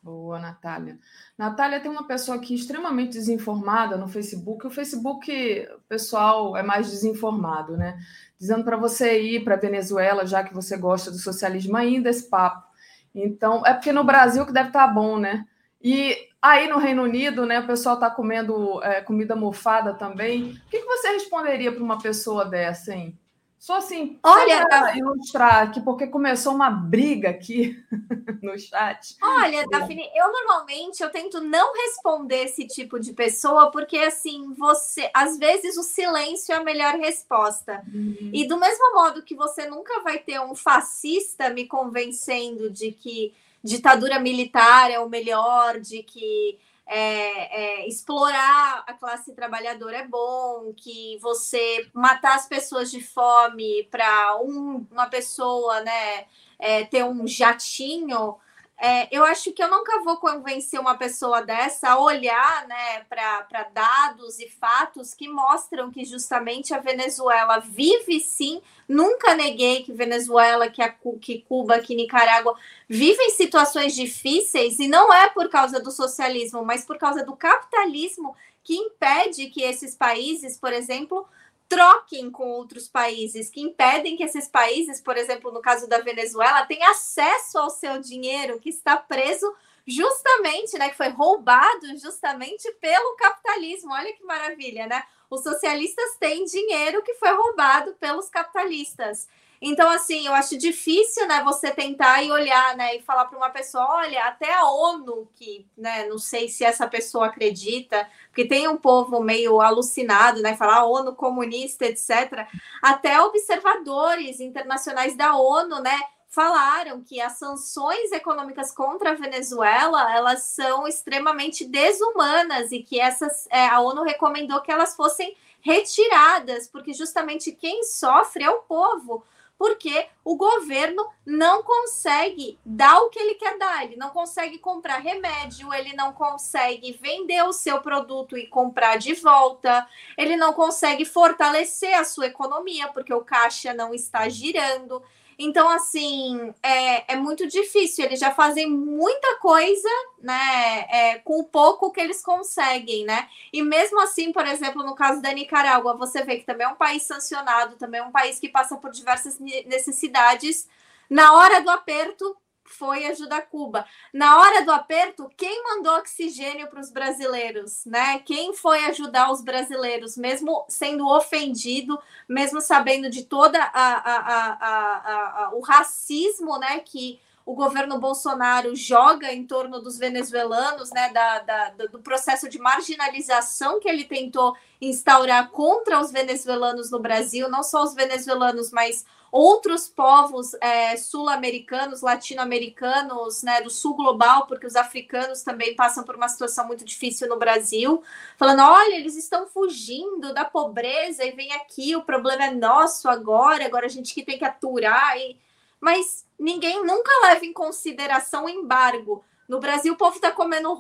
[0.03, 0.99] Boa, Natália.
[1.39, 4.67] Natália, tem uma pessoa aqui extremamente desinformada no Facebook.
[4.67, 5.31] O Facebook,
[5.73, 7.97] o pessoal é mais desinformado, né?
[8.37, 12.67] Dizendo para você ir para Venezuela, já que você gosta do socialismo ainda, esse papo.
[13.15, 15.47] Então, é porque no Brasil que deve estar tá bom, né?
[15.81, 20.61] E aí no Reino Unido, né, o pessoal está comendo é, comida mofada também.
[20.67, 23.17] O que, que você responderia para uma pessoa dessa, hein?
[23.59, 27.77] Só assim, olha, para ilustrar aqui, porque começou uma briga aqui
[28.41, 29.17] no chat.
[29.21, 35.11] Olha, Daphne, eu normalmente eu tento não responder esse tipo de pessoa, porque assim, você,
[35.13, 37.83] às vezes o silêncio é a melhor resposta.
[37.93, 38.31] Uhum.
[38.33, 43.35] E do mesmo modo que você nunca vai ter um fascista me convencendo de que
[43.63, 46.59] ditadura militar é o melhor, de que
[46.89, 53.85] é, é, explorar a classe trabalhadora é bom, que você matar as pessoas de fome
[53.91, 56.25] para um, uma pessoa né,
[56.59, 58.37] é, ter um jatinho
[58.81, 63.65] é, eu acho que eu nunca vou convencer uma pessoa dessa a olhar né, para
[63.75, 68.63] dados e fatos que mostram que justamente a Venezuela vive sim.
[68.89, 72.57] Nunca neguei que Venezuela, que, a, que Cuba, que Nicarágua
[72.89, 78.37] vivem situações difíceis, e não é por causa do socialismo, mas por causa do capitalismo
[78.63, 81.27] que impede que esses países, por exemplo,
[81.69, 86.65] troquem com outros países, que impedem que esses países, por exemplo, no caso da Venezuela,
[86.65, 89.55] tenham acesso ao seu dinheiro que está preso
[89.87, 93.93] justamente, né, que foi roubado justamente pelo capitalismo.
[93.93, 95.03] Olha que maravilha, né?
[95.31, 99.29] Os socialistas têm dinheiro que foi roubado pelos capitalistas.
[99.61, 103.51] Então, assim, eu acho difícil, né, você tentar e olhar, né, e falar para uma
[103.51, 108.69] pessoa, olha, até a ONU, que, né, não sei se essa pessoa acredita, porque tem
[108.69, 112.47] um povo meio alucinado, né, falar ONU comunista, etc.
[112.81, 115.99] Até observadores internacionais da ONU, né,
[116.29, 123.49] falaram que as sanções econômicas contra a Venezuela elas são extremamente desumanas e que essas
[123.51, 129.25] é, a ONU recomendou que elas fossem retiradas, porque justamente quem sofre é o povo
[129.59, 134.99] porque o governo não consegue dar o que ele quer dar, ele não consegue comprar
[134.99, 139.87] remédio, ele não consegue vender o seu produto e comprar de volta,
[140.17, 145.03] ele não consegue fortalecer a sua economia, porque o caixa não está girando.
[145.39, 148.05] Então, assim, é, é muito difícil.
[148.05, 149.89] Eles já fazem muita coisa,
[150.21, 150.87] né?
[150.91, 153.29] É, com o pouco que eles conseguem, né?
[153.53, 156.75] E mesmo assim, por exemplo, no caso da Nicarágua, você vê que também é um
[156.75, 160.69] país sancionado, também é um país que passa por diversas necessidades.
[161.09, 162.37] Na hora do aperto,
[162.69, 163.85] foi ajudar Cuba.
[164.13, 168.19] Na hora do aperto, quem mandou oxigênio para os brasileiros, né?
[168.21, 175.51] Quem foi ajudar os brasileiros, mesmo sendo ofendido, mesmo sabendo de toda a, a, a,
[175.55, 176.81] o racismo, né?
[176.81, 182.59] Que o governo Bolsonaro joga em torno dos venezuelanos, né, da, da, do processo de
[182.59, 189.07] marginalização que ele tentou instaurar contra os venezuelanos no Brasil, não só os venezuelanos, mas
[189.31, 196.17] outros povos é, sul-americanos, latino-americanos, né, do sul global, porque os africanos também passam por
[196.17, 198.03] uma situação muito difícil no Brasil,
[198.37, 203.65] falando: olha, eles estão fugindo da pobreza e vem aqui, o problema é nosso agora,
[203.65, 205.17] agora a gente que tem que aturar.
[205.19, 205.37] E...
[205.81, 209.25] Mas ninguém nunca leva em consideração o embargo.
[209.49, 210.71] No Brasil, o povo está comendo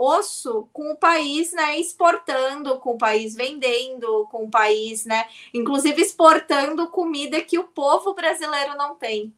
[0.00, 6.00] osso com o país né, exportando, com o país vendendo, com o país, né, inclusive
[6.00, 9.34] exportando comida que o povo brasileiro não tem.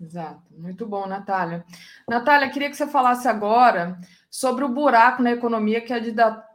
[0.00, 1.64] Exato, muito bom, Natália.
[2.08, 3.98] Natália, queria que você falasse agora
[4.30, 6.00] sobre o buraco na economia que a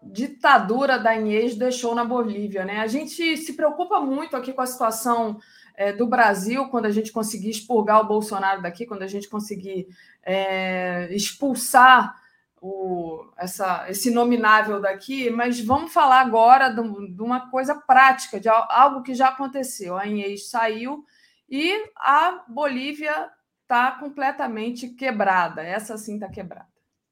[0.01, 2.63] ditadura da Inês deixou na Bolívia.
[2.63, 2.79] Né?
[2.79, 5.39] A gente se preocupa muito aqui com a situação
[5.75, 9.87] é, do Brasil, quando a gente conseguir expurgar o Bolsonaro daqui, quando a gente conseguir
[10.23, 12.15] é, expulsar
[12.61, 18.47] o, essa, esse nominável daqui, mas vamos falar agora de, de, uma coisa prática, de
[18.47, 19.97] algo que já aconteceu.
[19.97, 21.03] A Inês saiu
[21.49, 23.29] e a Bolívia
[23.63, 25.61] está completamente quebrada.
[25.61, 26.67] Essa sim está quebrada.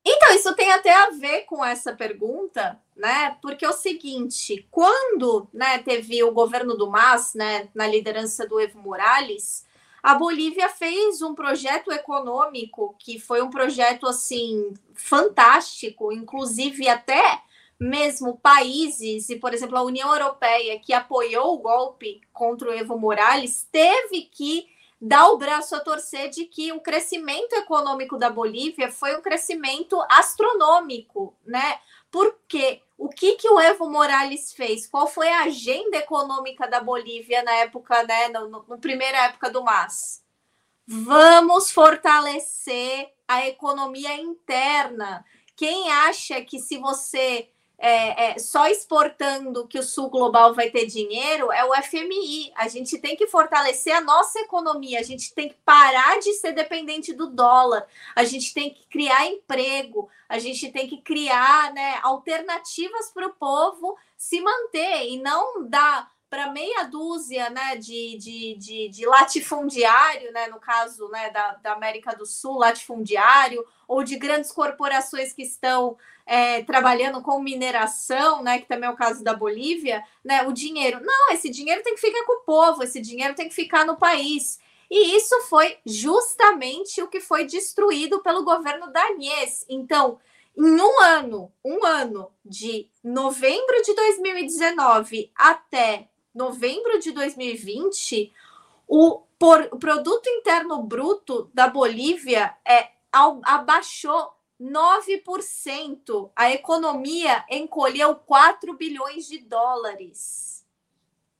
[0.05, 3.35] Então, isso tem até a ver com essa pergunta, né?
[3.41, 8.59] Porque é o seguinte, quando né, teve o governo do MAS, né, na liderança do
[8.59, 9.65] Evo Morales,
[10.03, 17.41] a Bolívia fez um projeto econômico que foi um projeto assim fantástico, inclusive até
[17.79, 22.99] mesmo países, e por exemplo, a União Europeia, que apoiou o golpe contra o Evo
[22.99, 24.67] Morales, teve que
[25.01, 29.99] dá o braço a torcer de que o crescimento econômico da Bolívia foi um crescimento
[30.07, 31.79] astronômico, né?
[32.11, 34.85] Porque o que que, o Evo Morales fez?
[34.85, 39.49] Qual foi a agenda econômica da Bolívia na época, né, no, no, no primeira época
[39.49, 40.23] do MAS?
[40.87, 45.25] Vamos fortalecer a economia interna.
[45.55, 47.49] Quem acha que se você
[47.83, 52.51] é, é, só exportando que o sul global vai ter dinheiro é o FMI.
[52.55, 56.51] A gente tem que fortalecer a nossa economia, a gente tem que parar de ser
[56.51, 61.99] dependente do dólar, a gente tem que criar emprego, a gente tem que criar né,
[62.03, 68.55] alternativas para o povo se manter e não dar para meia dúzia né, de, de,
[68.57, 74.15] de, de, latifundiário, né, no caso né, da, da América do Sul, latifundiário, ou de
[74.15, 79.33] grandes corporações que estão é, trabalhando com mineração, né, que também é o caso da
[79.33, 81.01] Bolívia, né, o dinheiro.
[81.03, 83.97] Não, esse dinheiro tem que ficar com o povo, esse dinheiro tem que ficar no
[83.97, 84.57] país.
[84.89, 89.65] E isso foi justamente o que foi destruído pelo governo danês.
[89.67, 90.17] Então,
[90.57, 98.33] em um ano, um ano de novembro de 2019 até novembro de 2020,
[98.87, 102.89] o, por, o produto interno bruto da Bolívia é,
[103.43, 106.31] abaixou 9%.
[106.35, 110.65] A economia encolheu 4 bilhões de dólares.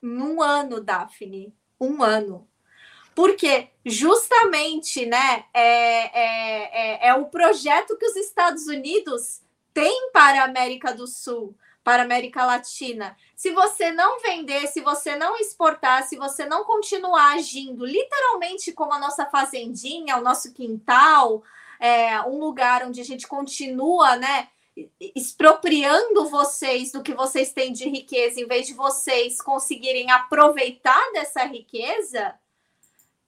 [0.01, 1.53] Num ano, Daphne.
[1.79, 2.47] Um ano.
[3.13, 9.41] Porque justamente né, é, é, é, é o projeto que os Estados Unidos
[9.73, 13.15] têm para a América do Sul para a América Latina.
[13.35, 18.93] Se você não vender, se você não exportar, se você não continuar agindo literalmente como
[18.93, 21.43] a nossa fazendinha, o nosso quintal,
[21.79, 24.47] é, um lugar onde a gente continua, né?
[24.99, 31.43] expropriando vocês do que vocês têm de riqueza, em vez de vocês conseguirem aproveitar dessa
[31.43, 32.33] riqueza,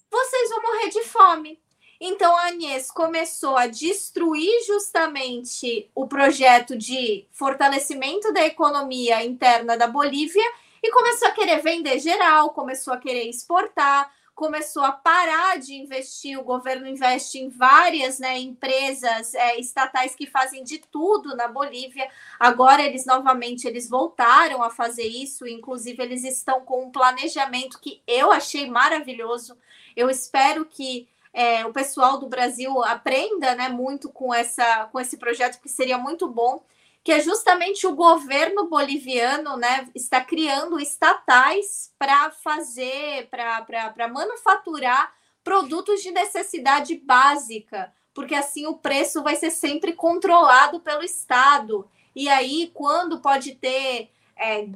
[0.10, 1.63] vocês vão morrer de fome.
[2.06, 9.88] Então a Agnes começou a destruir justamente o projeto de fortalecimento da economia interna da
[9.88, 10.44] Bolívia
[10.84, 16.38] e começou a querer vender geral, começou a querer exportar, começou a parar de investir.
[16.38, 22.10] O governo investe em várias né, empresas é, estatais que fazem de tudo na Bolívia.
[22.38, 25.48] Agora eles novamente eles voltaram a fazer isso.
[25.48, 29.58] Inclusive eles estão com um planejamento que eu achei maravilhoso.
[29.96, 35.18] Eu espero que é, o pessoal do Brasil aprenda né, muito com, essa, com esse
[35.18, 36.64] projeto, que seria muito bom,
[37.04, 46.02] que é justamente o governo boliviano né, está criando estatais para fazer, para manufaturar produtos
[46.02, 51.90] de necessidade básica, porque assim o preço vai ser sempre controlado pelo Estado.
[52.16, 54.70] E aí, quando pode ter é,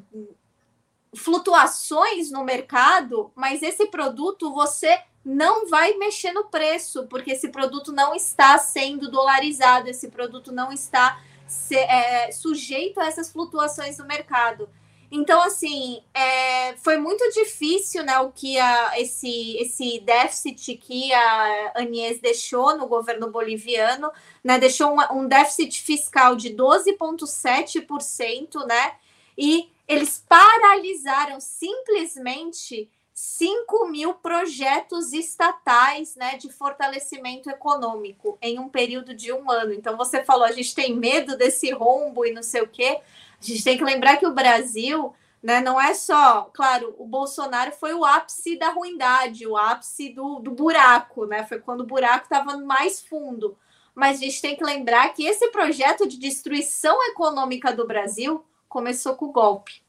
[1.16, 7.92] flutuações no mercado, mas esse produto você não vai mexer no preço, porque esse produto
[7.92, 14.06] não está sendo dolarizado, esse produto não está se, é, sujeito a essas flutuações do
[14.06, 14.70] mercado.
[15.12, 21.74] Então, assim, é, foi muito difícil né, o que a, esse, esse déficit que a
[21.76, 24.10] Anies deixou no governo boliviano,
[24.42, 28.96] né, deixou um, um déficit fiscal de 12,7%, né?
[29.38, 39.12] E eles paralisaram simplesmente 5 mil projetos estatais né, de fortalecimento econômico em um período
[39.16, 39.74] de um ano.
[39.74, 43.00] Então, você falou, a gente tem medo desse rombo e não sei o quê.
[43.42, 47.72] A gente tem que lembrar que o Brasil né, não é só, claro, o Bolsonaro
[47.72, 51.44] foi o ápice da ruindade, o ápice do, do buraco, né?
[51.44, 53.58] Foi quando o buraco estava mais fundo.
[53.96, 59.16] Mas a gente tem que lembrar que esse projeto de destruição econômica do Brasil começou
[59.16, 59.82] com o golpe.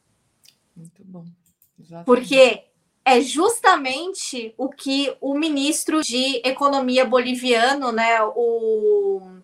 [0.75, 1.27] Muito bom.
[1.79, 2.07] Exatamente.
[2.07, 2.68] Porque
[3.09, 9.39] é justamente o que o ministro de Economia boliviano, né, o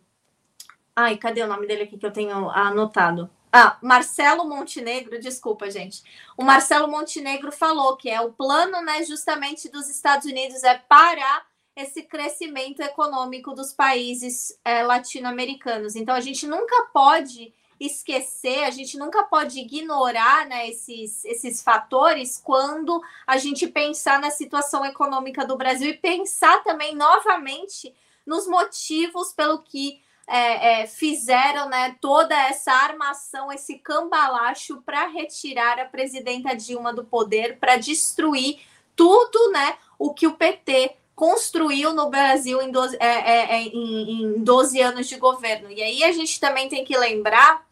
[0.94, 3.28] Ai, cadê o nome dele aqui que eu tenho anotado?
[3.50, 6.02] Ah, Marcelo Montenegro, desculpa, gente.
[6.36, 11.46] O Marcelo Montenegro falou que é o plano, né, justamente dos Estados Unidos é parar
[11.74, 15.96] esse crescimento econômico dos países é, latino-americanos.
[15.96, 22.40] Então a gente nunca pode esquecer, a gente nunca pode ignorar né, esses, esses fatores
[22.42, 27.94] quando a gente pensar na situação econômica do Brasil e pensar também novamente
[28.26, 35.78] nos motivos pelo que é, é, fizeram né, toda essa armação, esse cambalacho para retirar
[35.78, 38.60] a presidenta Dilma do poder, para destruir
[38.96, 44.22] tudo né, o que o PT construiu no Brasil em 12, é, é, é, em,
[44.22, 45.70] em 12 anos de governo.
[45.70, 47.64] E aí a gente também tem que lembrar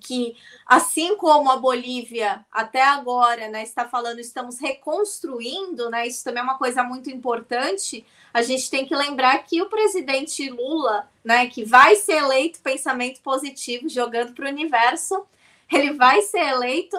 [0.00, 0.34] que,
[0.66, 6.44] assim como a Bolívia até agora né, está falando, estamos reconstruindo, né, isso também é
[6.44, 8.04] uma coisa muito importante.
[8.32, 13.20] A gente tem que lembrar que o presidente Lula, né, que vai ser eleito pensamento
[13.20, 15.26] positivo, jogando para o universo,
[15.70, 16.96] ele vai ser eleito,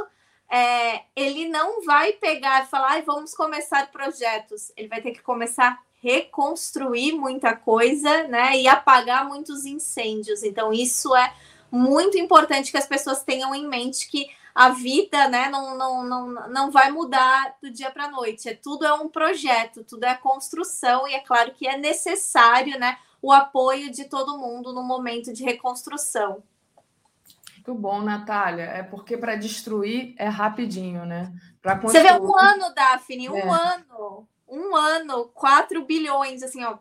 [0.49, 4.71] é, ele não vai pegar e falar, ah, vamos começar projetos.
[4.77, 8.57] Ele vai ter que começar a reconstruir muita coisa, né?
[8.57, 10.43] E apagar muitos incêndios.
[10.43, 11.33] Então, isso é
[11.71, 16.49] muito importante que as pessoas tenham em mente que a vida né, não, não, não,
[16.49, 18.47] não vai mudar do dia para a noite.
[18.47, 22.97] É, tudo é um projeto, tudo é construção, e é claro que é necessário né,
[23.21, 26.41] o apoio de todo mundo no momento de reconstrução.
[27.65, 28.65] Muito bom, Natália.
[28.65, 31.33] É porque para destruir é rapidinho, né?
[31.81, 33.49] Você vê um ano, Daphne, um é.
[33.49, 34.27] ano.
[34.47, 36.77] Um ano, 4 bilhões, assim, ó.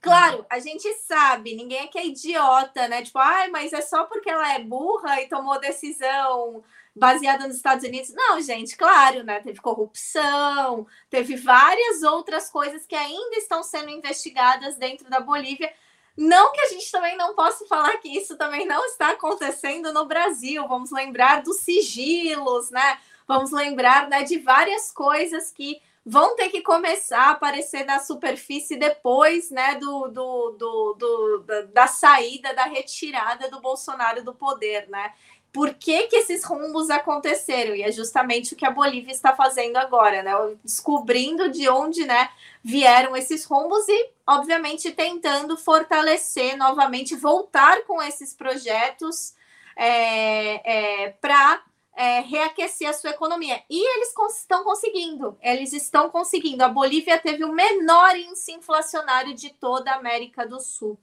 [0.00, 3.02] Claro, a gente sabe, ninguém aqui é idiota, né?
[3.02, 6.64] Tipo, ai, mas é só porque ela é burra e tomou decisão
[6.94, 8.12] baseada nos Estados Unidos.
[8.12, 9.40] Não, gente, claro, né?
[9.40, 15.72] Teve corrupção, teve várias outras coisas que ainda estão sendo investigadas dentro da Bolívia
[16.16, 20.06] não que a gente também não possa falar que isso também não está acontecendo no
[20.06, 20.66] Brasil.
[20.66, 22.98] Vamos lembrar dos sigilos, né?
[23.28, 28.76] Vamos lembrar né, de várias coisas que vão ter que começar a aparecer na superfície
[28.76, 35.12] depois né, do, do, do, do da saída, da retirada do Bolsonaro do poder, né?
[35.56, 37.74] por que, que esses rumbos aconteceram.
[37.74, 40.32] E é justamente o que a Bolívia está fazendo agora, né?
[40.62, 42.28] Descobrindo de onde né,
[42.66, 49.36] vieram esses rumbos e, obviamente, tentando fortalecer novamente, voltar com esses projetos
[49.76, 51.62] é, é, para
[51.94, 53.62] é, reaquecer a sua economia.
[53.70, 56.64] E eles cons estão conseguindo, eles estão conseguindo.
[56.64, 60.98] A Bolívia teve o menor índice inflacionário de toda a América do Sul.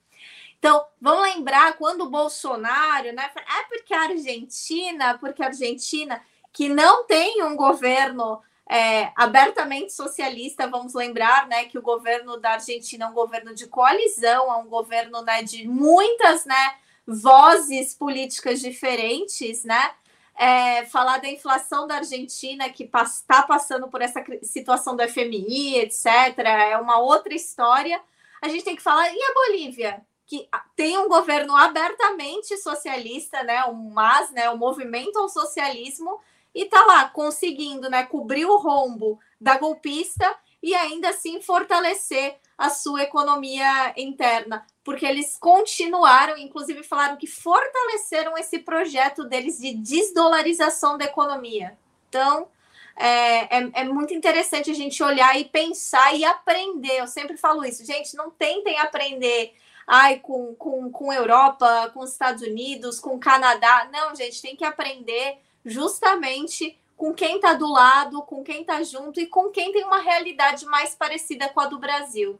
[0.59, 3.31] Então, vamos lembrar quando o Bolsonaro, né?
[3.37, 6.21] É porque a Argentina, porque a Argentina,
[6.51, 12.51] que não tem um governo é, abertamente socialista, vamos lembrar, né, que o governo da
[12.51, 16.75] Argentina é um governo de coalizão, é um governo, né, de muitas, né,
[17.05, 19.91] vozes políticas diferentes, né?
[20.35, 26.07] É, falar da inflação da Argentina, que está passando por essa situação do FMI, etc.,
[26.39, 28.01] é uma outra história.
[28.41, 30.03] A gente tem que falar, e a Bolívia?
[30.25, 36.19] que tem um governo abertamente socialista, né, um MAS, né, o movimento ao socialismo,
[36.53, 42.69] e está lá conseguindo, né, cobrir o rombo da golpista e ainda assim fortalecer a
[42.69, 50.97] sua economia interna, porque eles continuaram, inclusive falaram que fortaleceram esse projeto deles de desdolarização
[50.97, 51.77] da economia.
[52.07, 52.47] Então,
[52.95, 56.99] é, é, é, muito interessante a gente olhar e pensar e aprender.
[56.99, 59.53] Eu sempre falo isso, gente, não tentem aprender
[59.85, 63.89] ai, com, com, com Europa, com Estados Unidos, com Canadá.
[63.91, 69.19] Não, gente, tem que aprender justamente com quem está do lado, com quem está junto
[69.19, 72.39] e com quem tem uma realidade mais parecida com a do Brasil.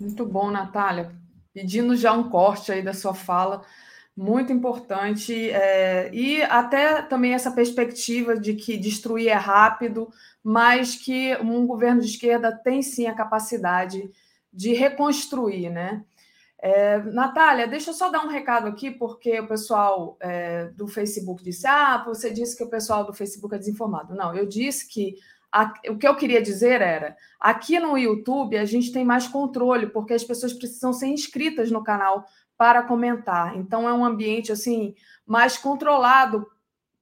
[0.00, 1.14] Muito bom, Natália.
[1.52, 3.62] Pedindo já um corte aí da sua fala,
[4.16, 5.50] muito importante.
[5.50, 10.08] É, e até também essa perspectiva de que destruir é rápido,
[10.42, 14.10] mas que um governo de esquerda tem sim a capacidade
[14.52, 16.04] de reconstruir, né?
[16.60, 21.42] É, Natália, deixa eu só dar um recado aqui, porque o pessoal é, do Facebook
[21.42, 24.14] disse: Ah, você disse que o pessoal do Facebook é desinformado.
[24.14, 25.14] Não, eu disse que
[25.52, 29.86] a, o que eu queria dizer era: aqui no YouTube a gente tem mais controle,
[29.86, 32.24] porque as pessoas precisam ser inscritas no canal
[32.56, 33.56] para comentar.
[33.56, 34.94] Então é um ambiente assim
[35.24, 36.44] mais controlado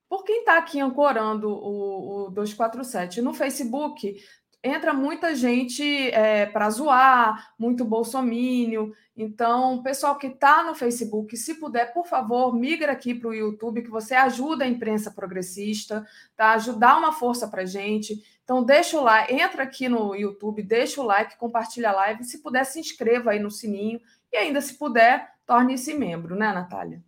[0.09, 3.23] por quem está aqui ancorando o, o 247.
[3.23, 4.17] No Facebook
[4.63, 8.95] entra muita gente é, para zoar, muito bolsomínio.
[9.17, 13.83] Então, pessoal que está no Facebook, se puder, por favor, migra aqui para o YouTube,
[13.83, 16.07] que você ajuda a imprensa progressista,
[16.37, 16.53] tá?
[16.53, 18.23] Ajudar uma força para gente.
[18.45, 22.25] Então, deixa o like, entra aqui no YouTube, deixa o like, compartilha a live.
[22.25, 24.01] Se puder, se inscreva aí no sininho.
[24.31, 27.03] E ainda, se puder, torne-se membro, né, Natália?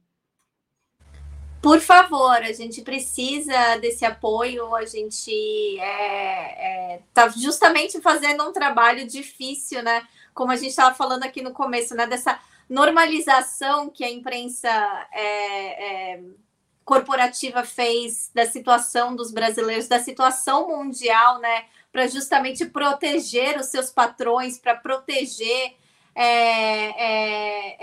[1.61, 8.45] Por favor, a gente precisa desse apoio, a gente está é, é, tá justamente fazendo
[8.45, 10.07] um trabalho difícil, né?
[10.33, 12.07] Como a gente estava falando aqui no começo, né?
[12.07, 14.69] Dessa normalização que a imprensa
[15.13, 16.21] é, é,
[16.85, 21.65] corporativa fez da situação dos brasileiros, da situação mundial, né?
[21.91, 25.75] Para justamente proteger os seus patrões, para proteger
[26.21, 27.77] é, é,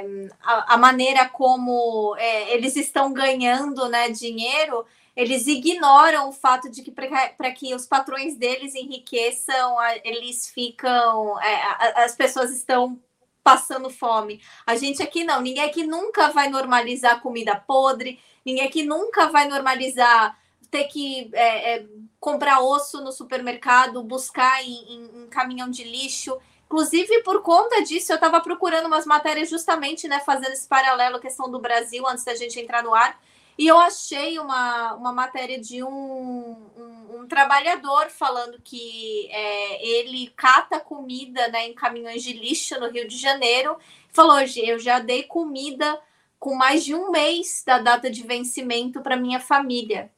[0.00, 6.70] é, a, a, maneira como é, eles estão ganhando né, dinheiro, eles ignoram o fato
[6.70, 12.98] de que para que os patrões deles enriqueçam, eles ficam, é, as pessoas estão
[13.44, 14.40] passando fome.
[14.66, 19.46] A gente aqui não, ninguém aqui nunca vai normalizar comida podre, ninguém aqui nunca vai
[19.46, 20.34] normalizar
[20.70, 21.86] ter que é, é,
[22.18, 26.40] comprar osso no supermercado, buscar em, em, em caminhão de lixo.
[26.72, 31.50] Inclusive, por conta disso, eu estava procurando umas matérias justamente, né, fazendo esse paralelo, questão
[31.50, 33.20] do Brasil, antes da gente entrar no ar.
[33.58, 40.32] E eu achei uma, uma matéria de um, um, um trabalhador falando que é, ele
[40.34, 43.76] cata comida né, em caminhões de lixo no Rio de Janeiro.
[44.10, 46.00] Falou: eu já dei comida
[46.40, 50.10] com mais de um mês da data de vencimento para minha família.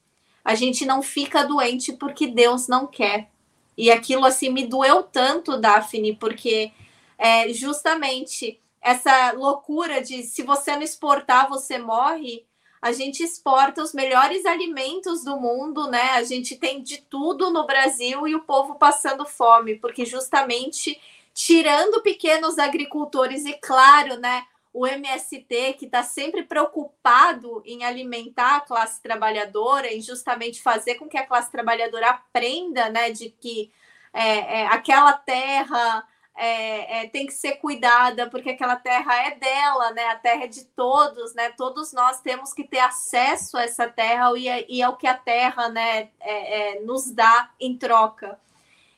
[0.45, 3.34] A gente não fica doente porque Deus não quer.
[3.77, 6.73] E aquilo assim me doeu tanto, Daphne, porque
[7.19, 12.45] é, justamente essa loucura de se você não exportar, você morre.
[12.83, 16.11] A gente exporta os melhores alimentos do mundo, né?
[16.11, 21.01] A gente tem de tudo no Brasil e o povo passando fome, porque justamente
[21.33, 24.45] tirando pequenos agricultores e claro, né,
[24.75, 31.09] o MST que está sempre preocupado em alimentar a classe trabalhadora, em justamente fazer com
[31.09, 33.71] que a classe trabalhadora aprenda, né, de que
[34.13, 36.05] é, é, aquela terra
[36.37, 40.07] é, é, tem que ser cuidada, porque aquela terra é dela, né?
[40.07, 41.51] A terra é de todos, né?
[41.51, 45.07] Todos nós temos que ter acesso a essa terra e, é, e é o que
[45.07, 48.39] a terra, né, é, é, nos dá em troca.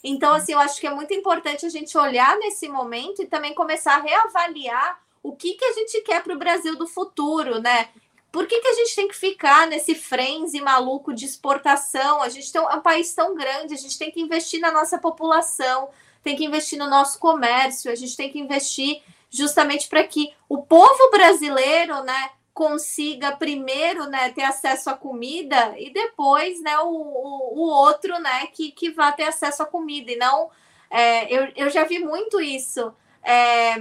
[0.02, 3.54] Então, assim, eu acho que é muito importante a gente olhar nesse momento e também
[3.54, 7.88] começar a reavaliar o que, que a gente quer para o Brasil do futuro, né?
[8.30, 12.22] Por que, que a gente tem que ficar nesse frenzy maluco de exportação?
[12.22, 14.70] A gente tem um, é um país tão grande, a gente tem que investir na
[14.70, 15.88] nossa população,
[16.22, 20.62] tem que investir no nosso comércio, a gente tem que investir justamente para que o
[20.62, 27.58] povo brasileiro, né, consiga primeiro, né, ter acesso à comida e depois, né, o, o,
[27.58, 30.50] o outro, né, que, que vá ter acesso à comida e não,
[30.88, 32.94] é, eu, eu já vi muito isso.
[33.24, 33.74] É,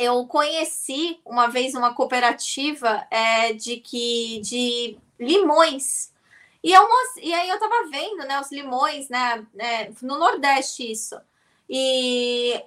[0.00, 6.10] eu conheci uma vez uma cooperativa é, de que de limões
[6.62, 6.86] e, eu,
[7.22, 11.18] e aí eu tava vendo, né, os limões, né, é, no Nordeste isso.
[11.68, 12.62] E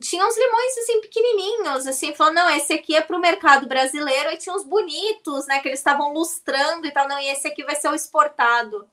[0.00, 4.30] tinha uns limões assim pequenininhos, assim, falando, não, esse aqui é para o mercado brasileiro,
[4.30, 7.62] e tinha uns bonitos, né, que eles estavam lustrando e tal, não, e esse aqui
[7.64, 8.88] vai ser o exportado.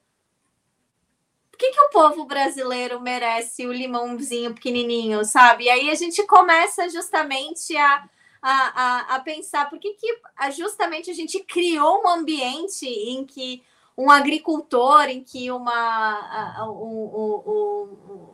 [1.61, 5.65] Que, que o povo brasileiro merece o limãozinho pequenininho, sabe?
[5.65, 8.09] E aí a gente começa justamente a,
[8.41, 10.11] a, a, a pensar por que, que
[10.53, 13.63] justamente a gente criou um ambiente em que
[13.95, 18.27] um agricultor, em que uma, um,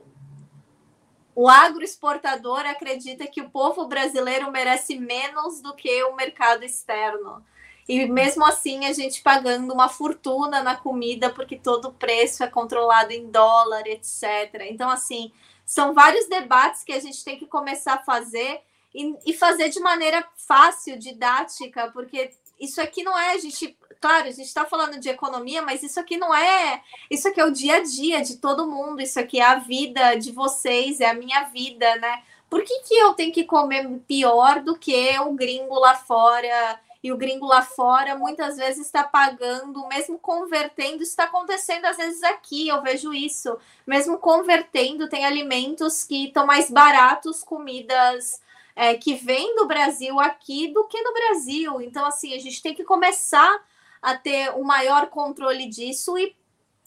[1.35, 7.43] o agroexportador acredita que o povo brasileiro merece menos do que o mercado externo.
[7.87, 12.47] E mesmo assim, a gente pagando uma fortuna na comida, porque todo o preço é
[12.47, 14.67] controlado em dólar, etc.
[14.69, 15.31] Então, assim,
[15.65, 18.59] são vários debates que a gente tem que começar a fazer
[18.93, 24.27] e, e fazer de maneira fácil, didática, porque isso aqui não é a gente claro,
[24.27, 26.81] a gente está falando de economia, mas isso aqui não é.
[27.09, 30.15] Isso aqui é o dia a dia de todo mundo, isso aqui é a vida
[30.15, 32.23] de vocês, é a minha vida, né?
[32.49, 36.79] Por que, que eu tenho que comer pior do que o gringo lá fora?
[37.07, 41.95] E o gringo lá fora muitas vezes está pagando, mesmo convertendo, isso está acontecendo às
[41.95, 43.57] vezes aqui, eu vejo isso.
[43.85, 48.41] Mesmo convertendo, tem alimentos que estão mais baratos, comidas
[48.75, 51.81] é, que vêm do Brasil aqui do que no Brasil.
[51.81, 53.57] Então, assim, a gente tem que começar
[54.01, 56.35] a ter um maior controle disso e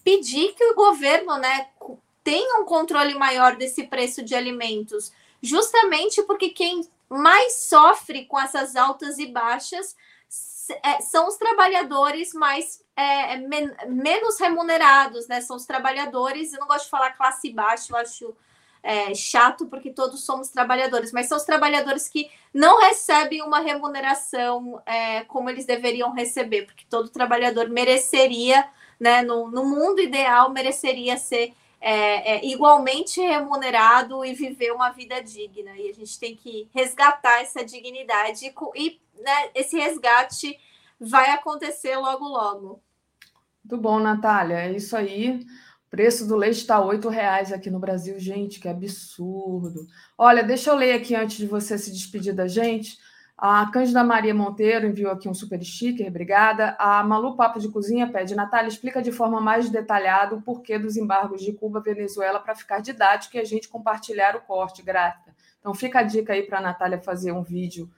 [0.05, 1.69] pedir que o governo né,
[2.23, 8.77] tenha um controle maior desse preço de alimentos, justamente porque quem mais sofre com essas
[8.77, 9.97] altas e baixas
[10.71, 15.41] é, são os trabalhadores mais é, men menos remunerados, né?
[15.41, 18.37] São os trabalhadores, eu não gosto de falar classe baixa, eu acho
[18.83, 24.83] é, chato porque todos somos trabalhadores, mas são os trabalhadores que não recebem uma remuneração
[24.87, 28.67] é, como eles deveriam receber, porque todo trabalhador mereceria,
[28.99, 35.23] né, no, no mundo ideal, mereceria ser é, é igualmente remunerado e viver uma vida
[35.23, 35.77] digna.
[35.77, 40.59] E a gente tem que resgatar essa dignidade e, né, esse resgate
[41.01, 42.83] vai acontecer logo, logo.
[43.65, 44.57] Muito bom, Natália.
[44.57, 45.41] É isso aí
[45.91, 49.87] preço do leite está R$ reais aqui no Brasil, gente, que absurdo.
[50.17, 52.97] Olha, deixa eu ler aqui antes de você se despedir da gente.
[53.43, 56.77] A Cândida Maria Monteiro enviou aqui um super sticker, obrigada.
[56.79, 60.95] A Malu Papo de Cozinha pede, Natália, explica de forma mais detalhada o porquê dos
[60.95, 65.35] embargos de Cuba Venezuela para ficar didático e a gente compartilhar o corte, grata.
[65.59, 67.91] Então fica a dica aí para a Natália fazer um vídeo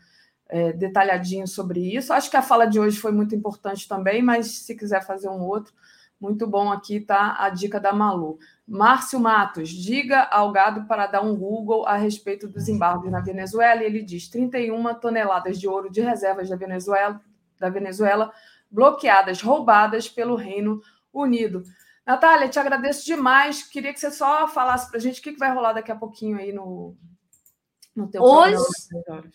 [0.48, 2.12] é, detalhadinho sobre isso.
[2.12, 5.40] Acho que a fala de hoje foi muito importante também, mas se quiser fazer um
[5.40, 5.74] outro,
[6.20, 8.39] muito bom aqui tá a dica da Malu.
[8.66, 13.82] Márcio Matos, diga ao gado para dar um Google a respeito dos embargos na Venezuela.
[13.82, 17.20] E ele diz: 31 toneladas de ouro de reservas da Venezuela,
[17.59, 18.32] da Venezuela
[18.70, 20.80] bloqueadas, roubadas pelo Reino
[21.12, 21.62] Unido.
[22.06, 23.62] Natália, te agradeço demais.
[23.62, 26.39] Queria que você só falasse para a gente o que vai rolar daqui a pouquinho
[26.39, 26.97] aí no,
[28.19, 28.56] Hoje,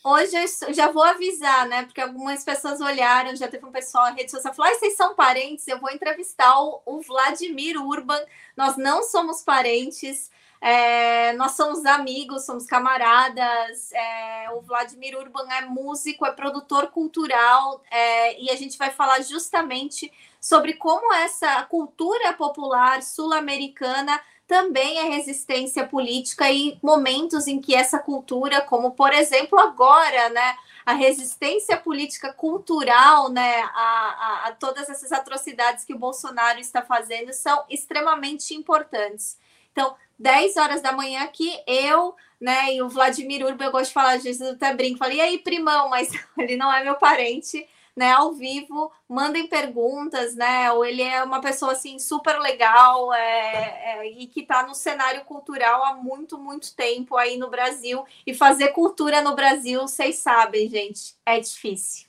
[0.04, 0.36] hoje
[0.68, 1.84] eu já vou avisar, né?
[1.84, 5.14] Porque algumas pessoas olharam, já teve um pessoal na rede social falou: ah, vocês são
[5.14, 8.20] parentes, eu vou entrevistar o, o Vladimir Urban.
[8.56, 13.92] Nós não somos parentes, é, nós somos amigos, somos camaradas.
[13.92, 19.22] É, o Vladimir Urban é músico, é produtor cultural, é, e a gente vai falar
[19.22, 20.12] justamente
[20.42, 28.00] sobre como essa cultura popular sul-americana também é resistência política e momentos em que essa
[28.00, 30.56] cultura, como por exemplo agora, né,
[30.86, 36.82] a resistência política cultural, né, a, a, a todas essas atrocidades que o Bolsonaro está
[36.82, 39.38] fazendo são extremamente importantes.
[39.74, 43.94] Então, 10 horas da manhã aqui, eu, né, e o Vladimir Urba, eu gosto de
[43.94, 46.10] falar, às até brinco, falei, e aí, primão, mas
[46.40, 47.68] ele não é meu parente,
[47.98, 50.72] né, ao vivo, mandem perguntas, né?
[50.72, 55.26] Ou ele é uma pessoa assim super legal é, é, e que está no cenário
[55.26, 58.06] cultural há muito, muito tempo aí no Brasil.
[58.26, 62.08] E fazer cultura no Brasil, vocês sabem, gente, é difícil.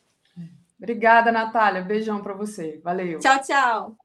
[0.76, 1.80] Obrigada, Natália.
[1.80, 2.78] Beijão para você.
[2.84, 3.18] Valeu.
[3.18, 3.96] Tchau, tchau.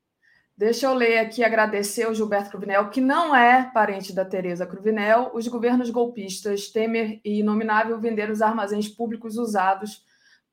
[0.56, 5.32] Deixa eu ler aqui agradecer ao Gilberto Cruvinel, que não é parente da Tereza Cruvinel.
[5.34, 10.02] Os governos golpistas Temer e Inominável venderam os armazéns públicos usados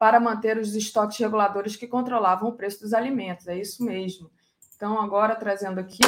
[0.00, 3.46] para manter os estoques reguladores que controlavam o preço dos alimentos.
[3.46, 4.30] É isso mesmo.
[4.74, 5.98] Então, agora trazendo aqui.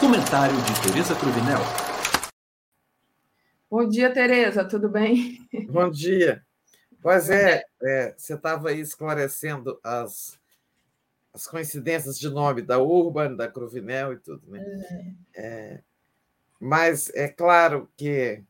[0.00, 1.60] Comentário de Tereza Cruvinel.
[3.70, 5.48] Bom dia, Tereza, tudo bem?
[5.70, 6.44] Bom dia.
[7.00, 10.40] Pois é, é você estava aí esclarecendo as,
[11.32, 14.60] as coincidências de nome da Urban, da Cruvinel e tudo, né?
[15.34, 15.40] É.
[15.40, 15.80] É,
[16.58, 18.42] mas é claro que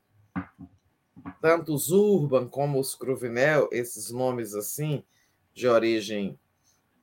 [1.41, 5.05] tanto os Urban como os Cruvinel, esses nomes assim,
[5.53, 6.39] de origem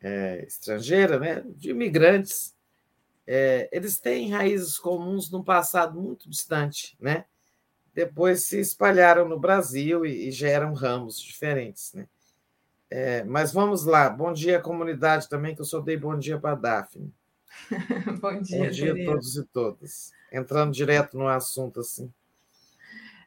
[0.02, 2.56] é, estrangeira, né, de imigrantes,
[3.28, 7.26] é, eles têm raízes comuns num passado muito distante, né?
[7.94, 12.08] Depois se espalharam no Brasil e, e geram ramos diferentes, né?
[12.90, 14.10] É, mas vamos lá.
[14.10, 17.14] Bom dia, comunidade também, que eu só dei bom dia para a Daphne.
[18.20, 20.12] bom dia, Bom dia a todos e todas.
[20.32, 22.12] Entrando direto no assunto assim.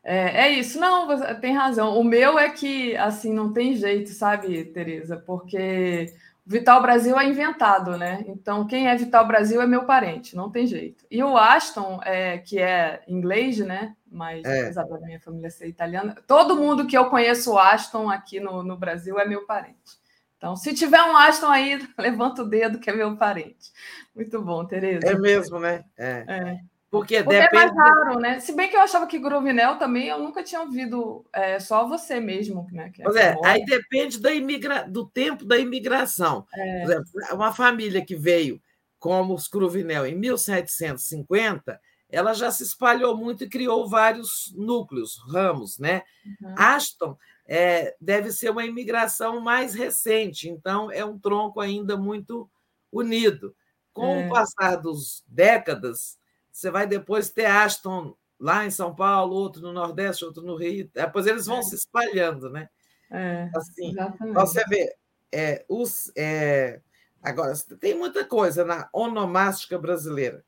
[0.04, 1.98] É, é, isso, não, você tem razão.
[1.98, 5.16] O meu é que, assim, não tem jeito, sabe, Tereza?
[5.16, 6.12] Porque
[6.44, 8.24] Vital Brasil é inventado, né?
[8.26, 11.04] Então, quem é Vital Brasil é meu parente, não tem jeito.
[11.08, 13.94] E o Aston, é, que é inglês, né?
[14.10, 14.62] Mas, é.
[14.62, 18.62] apesar da minha família ser italiana, todo mundo que eu conheço o Aston aqui no,
[18.62, 20.02] no Brasil é meu parente.
[20.36, 23.70] Então, se tiver um Aston aí, levanta o dedo que é meu parente.
[24.12, 25.06] Muito bom, Tereza.
[25.06, 25.84] É mesmo, né?
[25.96, 26.24] É.
[26.26, 26.71] é.
[26.92, 27.56] Porque, Porque depende...
[27.56, 28.38] é mais raro, né?
[28.40, 32.20] Se bem que eu achava que Grovinel também eu nunca tinha ouvido, é, só você
[32.20, 32.90] mesmo, né?
[32.90, 34.86] Que é pois é, aí depende da imigra...
[34.86, 36.46] do tempo da imigração.
[36.54, 36.80] É.
[36.82, 38.60] Por exemplo, uma família que veio
[38.98, 45.78] como os Cruvinel em 1750, ela já se espalhou muito e criou vários núcleos, ramos,
[45.78, 46.02] né?
[46.42, 46.54] Uhum.
[46.58, 47.16] Aston
[47.46, 52.50] é, deve ser uma imigração mais recente, então é um tronco ainda muito
[52.92, 53.56] unido.
[53.94, 54.26] Com é.
[54.26, 56.18] o passar das décadas,
[56.52, 60.90] você vai depois ter Aston lá em São Paulo, outro no Nordeste, outro no Rio.
[60.92, 61.62] Depois eles vão é.
[61.62, 62.68] se espalhando, né?
[63.10, 64.34] É, assim, exatamente.
[64.34, 64.96] você vê,
[65.30, 66.80] é, os, é,
[67.22, 70.44] agora, tem muita coisa na onomástica brasileira.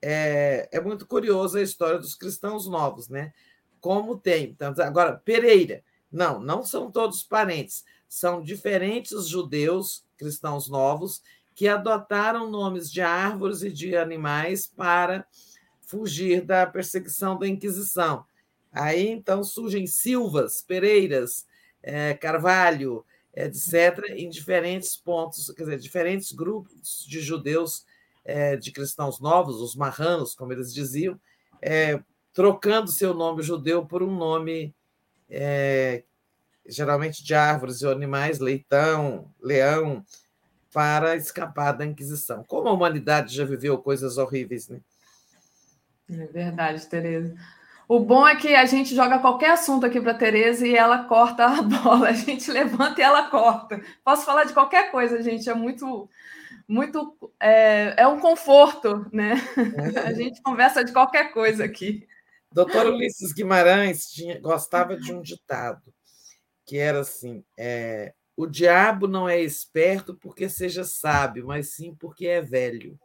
[0.00, 3.32] É, é muito curiosa a história dos cristãos novos, né?
[3.80, 4.54] Como tem.
[4.54, 5.82] Tanto, agora, Pereira.
[6.10, 7.84] Não, não são todos parentes.
[8.08, 11.22] São diferentes judeus cristãos novos
[11.54, 15.26] que adotaram nomes de árvores e de animais para
[15.80, 18.24] fugir da perseguição da Inquisição.
[18.72, 21.46] Aí então surgem Silvas, Pereiras,
[21.82, 23.04] é, Carvalho,
[23.34, 27.84] etc., em diferentes pontos, quer dizer, diferentes grupos de judeus,
[28.24, 31.20] é, de cristãos novos, os marranos, como eles diziam,
[31.60, 32.00] é,
[32.32, 34.74] trocando seu nome judeu por um nome
[36.66, 40.04] geralmente de árvores e animais, leitão, leão,
[40.72, 42.44] para escapar da Inquisição.
[42.48, 44.80] Como a humanidade já viveu coisas horríveis, né?
[46.10, 47.34] É verdade, Tereza.
[47.88, 51.04] O bom é que a gente joga qualquer assunto aqui para a Tereza e ela
[51.04, 52.08] corta a bola.
[52.08, 53.80] A gente levanta e ela corta.
[54.04, 55.48] Posso falar de qualquer coisa, gente.
[55.50, 56.08] É muito,
[56.66, 57.16] muito.
[57.38, 59.34] É, é um conforto, né?
[59.94, 60.00] É.
[60.08, 62.06] A gente conversa de qualquer coisa aqui.
[62.50, 65.82] Doutor Ulisses Guimarães tinha, gostava de um ditado
[66.64, 72.26] que era assim: é, o diabo não é esperto porque seja sábio, mas sim porque
[72.26, 72.98] é velho.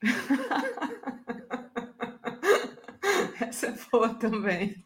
[3.40, 4.84] Essa é boa também.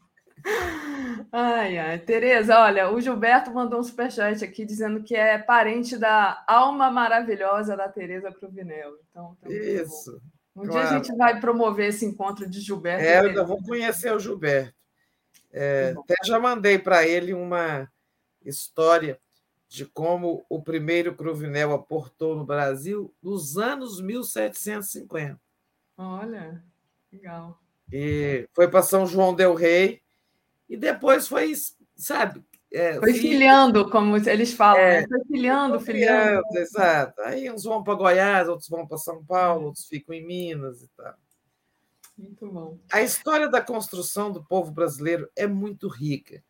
[1.33, 1.99] Ai, ai.
[1.99, 7.77] Tereza, olha, o Gilberto mandou um superchat aqui dizendo que é parente da alma maravilhosa
[7.77, 8.93] da Tereza Cruvinel.
[9.11, 10.21] Então, Isso.
[10.55, 13.05] Um dia a gente vai promover esse encontro de Gilberto.
[13.05, 14.75] É, eu vou conhecer o Gilberto.
[15.53, 17.91] É, até já mandei para ele uma
[18.43, 19.19] história
[19.69, 25.41] de como o primeiro Cruvinel aportou no Brasil nos anos 1750.
[25.99, 26.63] Olha,
[27.13, 27.61] legal.
[27.93, 30.03] E foi para São João del Rei
[30.69, 31.53] e depois foi,
[31.97, 32.45] sabe?
[32.73, 35.07] É, foi filhando, como eles falam, é, né?
[35.09, 36.43] Foi filhando, filhando.
[36.55, 37.21] Exato.
[37.23, 40.89] Aí uns vão para Goiás, outros vão para São Paulo, outros ficam em Minas e
[40.97, 41.15] tal.
[42.19, 42.79] Muito bom.
[42.91, 46.43] A história da construção do povo brasileiro é muito rica.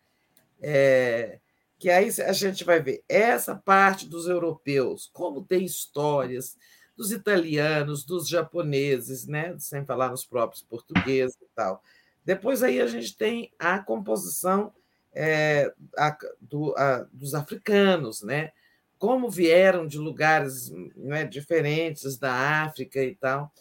[0.60, 1.38] É,
[1.78, 6.56] que aí a gente vai ver essa parte dos europeus, como tem histórias
[6.96, 9.54] dos italianos, dos japoneses, né?
[9.58, 11.82] sem falar nos próprios portugueses e tal.
[12.24, 14.72] Depois aí a gente tem a composição
[15.12, 18.52] é, a, do, a, dos africanos, né?
[18.98, 23.52] como vieram de lugares né, diferentes da África e tal,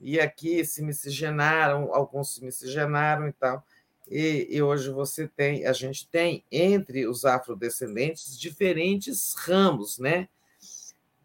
[0.00, 3.62] e aqui se miscigenaram, alguns se miscigenaram e tal.
[4.10, 10.28] E, e, hoje você tem, a gente tem entre os afrodescendentes diferentes ramos, né?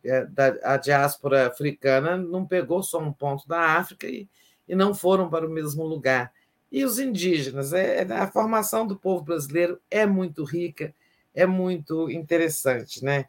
[0.03, 0.28] É,
[0.64, 4.30] a diáspora africana não pegou só um ponto da África e,
[4.68, 6.32] e não foram para o mesmo lugar.
[6.72, 10.94] E os indígenas, é, é, a formação do povo brasileiro é muito rica,
[11.34, 13.26] é muito interessante, né?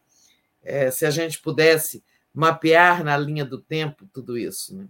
[0.63, 2.05] É, se a gente pudesse
[2.35, 4.87] mapear na linha do tempo tudo isso, né?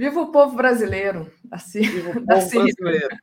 [0.00, 1.30] Viva o povo brasileiro!
[1.50, 3.18] Assim, Viva o povo brasileiro!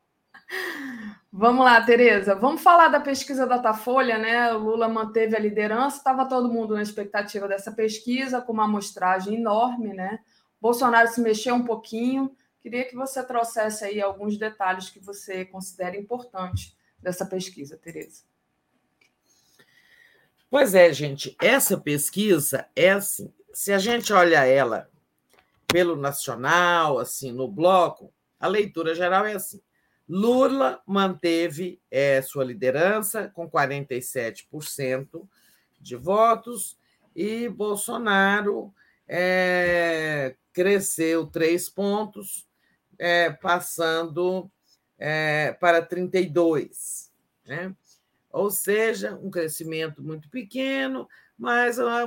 [1.34, 2.36] Vamos lá, Tereza.
[2.36, 4.54] Vamos falar da pesquisa da Datafolha, né?
[4.54, 9.38] O Lula manteve a liderança, estava todo mundo na expectativa dessa pesquisa, com uma amostragem
[9.38, 10.20] enorme, né?
[10.62, 12.32] Bolsonaro se mexeu um pouquinho.
[12.62, 18.22] Queria que você trouxesse aí alguns detalhes que você considera importantes dessa pesquisa, Tereza.
[20.48, 24.88] Pois é, gente, essa pesquisa é assim, se a gente olha ela
[25.68, 29.62] pelo nacional, assim, no bloco, a leitura geral é assim.
[30.08, 35.28] Lula manteve é, sua liderança com 47%
[35.80, 36.78] de votos
[37.14, 38.74] e Bolsonaro
[39.08, 42.48] é, cresceu três pontos,
[42.98, 44.50] é, passando
[44.98, 47.12] é, para 32.
[47.46, 47.76] Né?
[48.32, 51.08] Ou seja, um crescimento muito pequeno,
[51.38, 52.04] mas uma,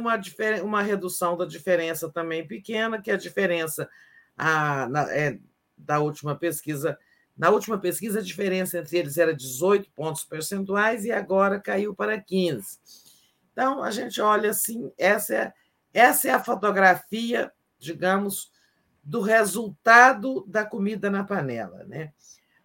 [0.62, 3.88] uma redução da diferença também pequena, que a diferença
[4.36, 5.38] na, é,
[5.76, 6.98] da última pesquisa.
[7.36, 12.20] Na última pesquisa, a diferença entre eles era 18 pontos percentuais e agora caiu para
[12.20, 12.78] 15.
[13.52, 15.52] Então, a gente olha assim, essa é,
[15.92, 18.50] essa é a fotografia, digamos,
[19.02, 21.84] do resultado da comida na panela.
[21.84, 22.12] Né?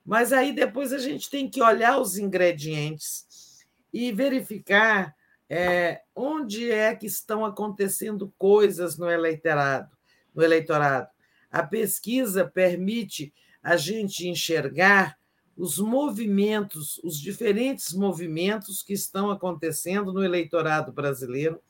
[0.06, 5.16] Mas aí depois a gente tem que olhar os ingredientes e verificar
[5.50, 9.96] é, onde é que estão acontecendo coisas no eleitorado,
[10.34, 11.08] no eleitorado.
[11.52, 15.18] A pesquisa permite a gente enxergar
[15.58, 21.62] os movimentos, os diferentes movimentos que estão acontecendo no eleitorado brasileiro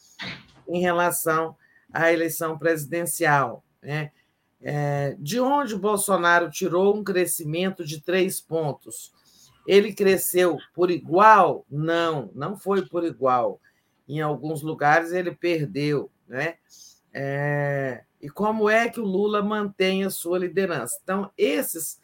[0.67, 1.55] em relação
[1.93, 3.63] à eleição presidencial.
[3.81, 4.11] Né?
[4.61, 9.13] É, de onde Bolsonaro tirou um crescimento de três pontos?
[9.67, 11.65] Ele cresceu por igual?
[11.69, 13.59] Não, não foi por igual.
[14.07, 16.55] Em alguns lugares ele perdeu, né?
[17.13, 20.99] É, e como é que o Lula mantém a sua liderança?
[21.03, 21.99] Então, esses,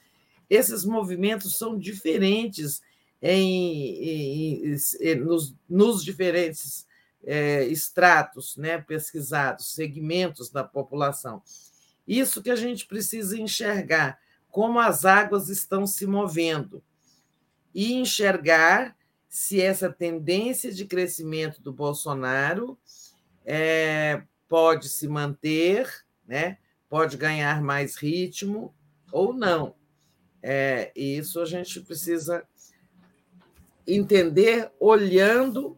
[0.49, 2.81] esses movimentos são diferentes
[3.21, 6.87] em, em, em nos, nos, diferentes
[7.23, 11.41] é, estratos né, pesquisados, segmentos da população.
[12.07, 16.83] Isso que a gente precisa enxergar, como as águas estão se movendo
[17.73, 18.95] e enxergar
[19.31, 22.77] se essa tendência de crescimento do Bolsonaro
[23.45, 25.89] é, pode se manter,
[26.27, 26.57] né?
[26.89, 28.75] pode ganhar mais ritmo
[29.09, 29.73] ou não.
[30.43, 32.45] É, isso a gente precisa
[33.87, 35.77] entender olhando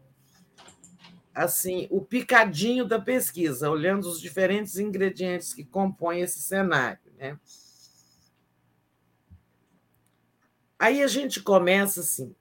[1.32, 7.12] assim o picadinho da pesquisa, olhando os diferentes ingredientes que compõem esse cenário.
[7.16, 7.38] Né?
[10.76, 12.34] Aí a gente começa assim.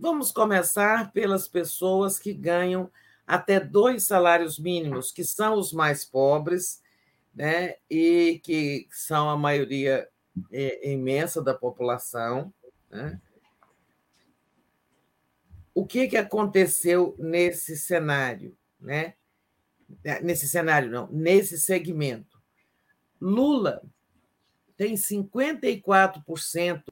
[0.00, 2.88] Vamos começar pelas pessoas que ganham
[3.26, 6.80] até dois salários mínimos, que são os mais pobres,
[7.34, 7.74] né?
[7.90, 10.08] e que são a maioria
[10.52, 12.54] é, imensa da população.
[12.88, 13.20] Né?
[15.74, 18.56] O que, que aconteceu nesse cenário?
[18.80, 19.14] Né?
[20.22, 22.40] Nesse cenário, não, nesse segmento.
[23.20, 23.82] Lula
[24.76, 26.84] tem 54%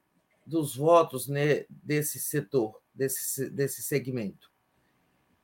[0.44, 4.50] dos votos né, desse setor, desse, desse segmento.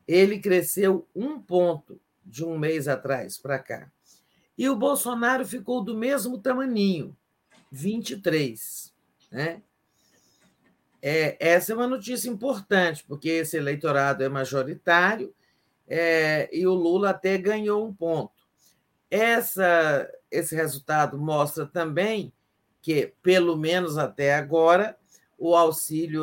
[0.09, 3.91] Ele cresceu um ponto de um mês atrás para cá.
[4.57, 7.17] E o Bolsonaro ficou do mesmo tamaninho,
[7.71, 8.93] 23.
[9.31, 9.63] Né?
[11.01, 15.35] É, essa é uma notícia importante, porque esse eleitorado é majoritário
[15.89, 18.43] é, e o Lula até ganhou um ponto.
[19.11, 22.33] Essa, esse resultado mostra também
[22.81, 24.97] que, pelo menos até agora,
[25.43, 26.23] o auxílio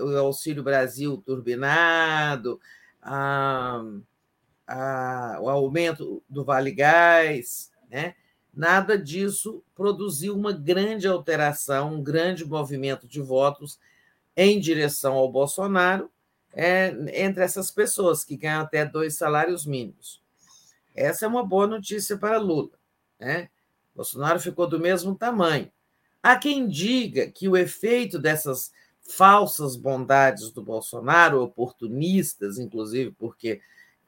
[0.00, 2.60] o auxílio Brasil turbinado,
[3.00, 3.80] a,
[4.66, 8.16] a, o aumento do Vale Gás, né?
[8.52, 13.78] nada disso produziu uma grande alteração, um grande movimento de votos
[14.36, 16.10] em direção ao Bolsonaro
[16.52, 20.20] é, entre essas pessoas que ganham até dois salários mínimos.
[20.92, 22.72] Essa é uma boa notícia para Lula.
[23.16, 23.48] Né?
[23.94, 25.70] Bolsonaro ficou do mesmo tamanho.
[26.22, 33.60] Há quem diga que o efeito dessas falsas bondades do Bolsonaro, oportunistas, inclusive porque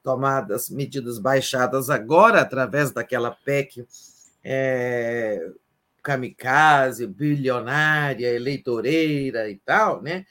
[0.03, 3.87] tomadas medidas baixadas agora através daquela PEC
[4.45, 5.51] é,
[6.03, 10.27] kamikaze, bilionária, eleitoreira e tal, né?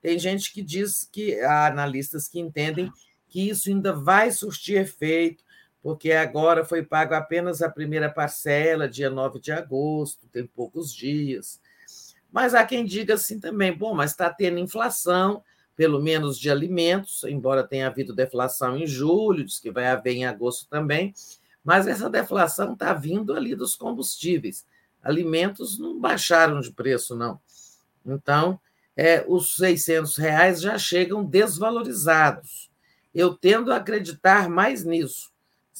[0.00, 2.90] Tem gente que diz que há analistas que entendem
[3.28, 5.44] que isso ainda vai surtir efeito,
[5.82, 11.60] porque agora foi pago apenas a primeira parcela, dia 9 de agosto, tem poucos dias.
[12.30, 15.42] Mas há quem diga assim também, bom, mas está tendo inflação,
[15.74, 20.24] pelo menos de alimentos, embora tenha havido deflação em julho, diz que vai haver em
[20.24, 21.12] agosto também,
[21.64, 24.64] mas essa deflação está vindo ali dos combustíveis.
[25.02, 27.40] Alimentos não baixaram de preço, não.
[28.06, 28.58] Então,
[28.96, 32.70] é, os 600 reais já chegam desvalorizados.
[33.12, 35.31] Eu tendo a acreditar mais nisso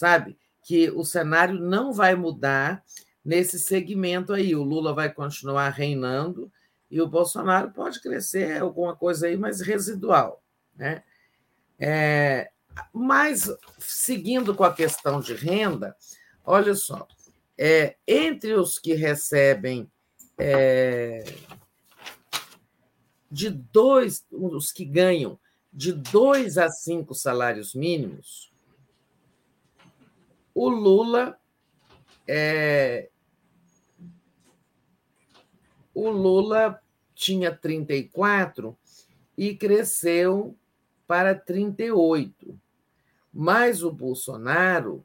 [0.03, 0.37] sabe?
[0.65, 2.85] Que o cenário não vai mudar
[3.25, 4.53] nesse segmento aí.
[4.53, 6.51] O Lula vai continuar reinando
[6.91, 10.43] e o Bolsonaro pode crescer alguma coisa aí, mas residual.
[10.75, 11.05] Né?
[11.79, 12.51] É,
[12.93, 13.49] mas,
[13.79, 15.95] seguindo com a questão de renda,
[16.45, 17.07] olha só,
[17.57, 19.89] é, entre os que recebem
[20.37, 21.25] é,
[23.31, 25.39] de dois, os que ganham
[25.73, 28.52] de dois a cinco salários mínimos,
[30.55, 31.39] o Lula
[32.27, 33.09] é,
[35.95, 36.81] o Lula
[37.15, 38.77] tinha 34
[39.37, 40.57] e cresceu
[41.07, 42.59] para 38.
[43.33, 45.05] Mas o Bolsonaro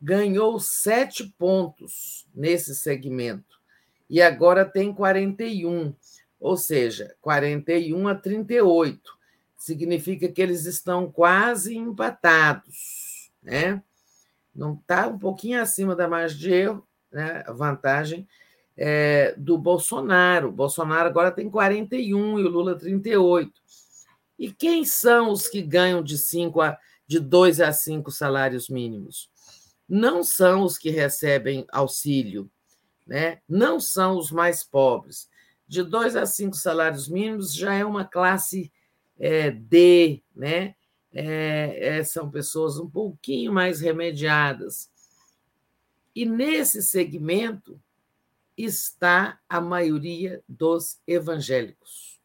[0.00, 3.60] ganhou sete pontos nesse segmento
[4.08, 5.94] e agora tem 41,
[6.38, 9.00] ou seja, 41 a 38.
[9.56, 13.82] Significa que eles estão quase empatados, né?
[14.54, 18.26] Não está um pouquinho acima da margem de erro, né, a vantagem
[18.76, 20.48] é, do Bolsonaro.
[20.48, 23.52] O Bolsonaro agora tem 41 e o Lula 38.
[24.38, 26.76] E quem são os que ganham de cinco a
[27.06, 29.30] de 2 a 5 salários mínimos?
[29.88, 32.50] Não são os que recebem auxílio,
[33.06, 33.40] né?
[33.48, 35.28] não são os mais pobres.
[35.68, 38.72] De 2 a 5 salários mínimos já é uma classe
[39.18, 40.74] é, D, né?
[41.14, 44.90] É, é, são pessoas um pouquinho mais remediadas.
[46.14, 47.80] E nesse segmento
[48.56, 52.20] está a maioria dos evangélicos.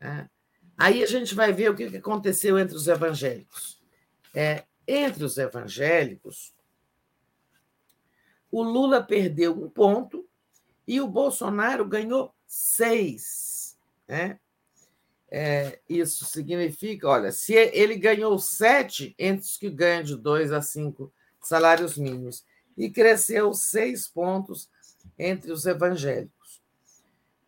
[0.00, 0.28] É.
[0.76, 3.80] Aí a gente vai ver o que aconteceu entre os evangélicos.
[4.34, 6.54] É, entre os evangélicos,
[8.50, 10.26] o Lula perdeu um ponto
[10.86, 13.78] e o Bolsonaro ganhou seis.
[14.08, 14.40] Né?
[15.30, 20.60] É, isso significa, olha, se ele ganhou sete entre os que ganham de dois a
[20.60, 22.44] cinco salários mínimos
[22.76, 24.68] e cresceu seis pontos
[25.16, 26.60] entre os evangélicos.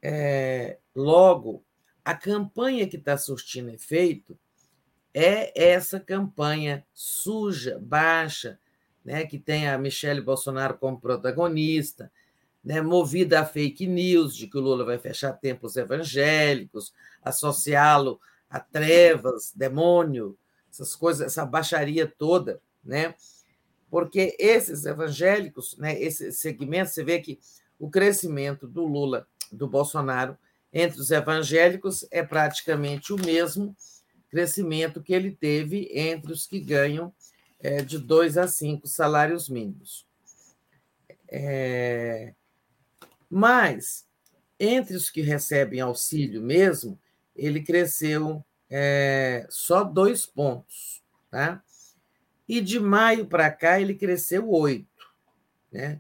[0.00, 1.64] É, logo,
[2.04, 4.38] a campanha que está surtindo efeito
[5.14, 8.58] é essa campanha suja, baixa,
[9.04, 12.10] né, que tem a Michelle Bolsonaro como protagonista,
[12.64, 16.92] né, movida a fake news de que o Lula vai fechar templos evangélicos,
[17.22, 20.38] associá-lo a trevas, demônio,
[20.70, 23.14] essas coisas, essa baixaria toda, né?
[23.90, 27.38] Porque esses evangélicos, né, esse segmento, você vê que
[27.78, 30.36] o crescimento do Lula, do Bolsonaro,
[30.72, 33.76] entre os evangélicos é praticamente o mesmo
[34.30, 37.12] crescimento que ele teve entre os que ganham
[37.60, 40.06] é, de dois a cinco salários mínimos.
[41.28, 42.34] É,
[43.34, 44.06] mas,
[44.60, 47.00] entre os que recebem auxílio mesmo,
[47.34, 51.02] ele cresceu é, só dois pontos.
[51.30, 51.64] Tá?
[52.46, 55.10] E de maio para cá, ele cresceu oito.
[55.72, 55.98] Né?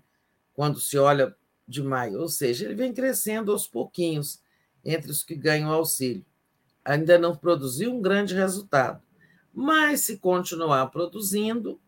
[0.52, 1.34] Quando se olha
[1.66, 4.42] de maio, ou seja, ele vem crescendo aos pouquinhos
[4.84, 6.26] entre os que ganham auxílio.
[6.84, 9.02] Ainda não produziu um grande resultado,
[9.54, 11.80] mas se continuar produzindo,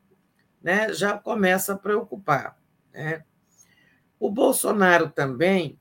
[0.63, 2.59] né, já começa a preocupar.
[2.95, 3.23] Né?
[4.19, 5.79] O Bolsonaro também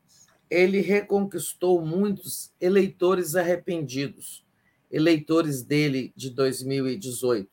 [0.50, 4.46] ele reconquistou muitos eleitores arrependidos,
[4.92, 7.50] eleitores dele de 2018.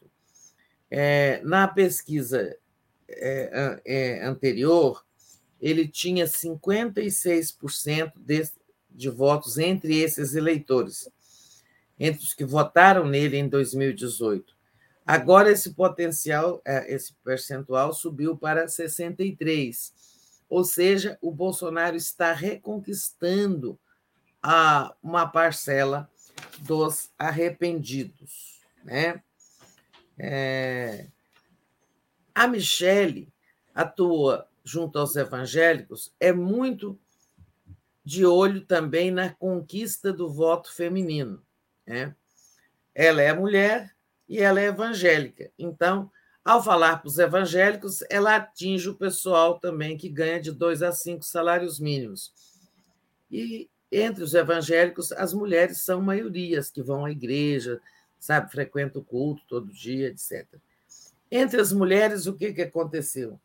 [0.91, 2.57] É, na pesquisa
[3.09, 5.05] é, é, anterior,
[5.61, 8.51] ele tinha 56% de,
[8.91, 11.09] de votos entre esses eleitores,
[11.99, 14.55] entre os que votaram nele em 2018.
[15.07, 20.10] Agora esse potencial, é, esse percentual subiu para 63.
[20.51, 23.79] Ou seja, o Bolsonaro está reconquistando
[24.43, 26.11] a, uma parcela
[26.59, 29.23] dos arrependidos, né?
[30.19, 31.07] É,
[32.35, 33.33] a Michele
[33.75, 36.99] atua junto aos evangélicos, é muito
[38.05, 41.43] de olho também na conquista do voto feminino.
[41.87, 42.15] Né?
[42.95, 43.95] Ela é mulher
[44.29, 45.51] e ela é evangélica.
[45.59, 46.11] Então,
[46.45, 50.93] ao falar para os evangélicos, ela atinge o pessoal também que ganha de dois a
[50.93, 52.33] cinco salários mínimos.
[53.31, 57.81] E entre os evangélicos, as mulheres são maiorias que vão à igreja,
[58.19, 60.47] sabe, frequentam o culto todo dia, etc.
[61.31, 63.39] Entre as mulheres, o que, que aconteceu?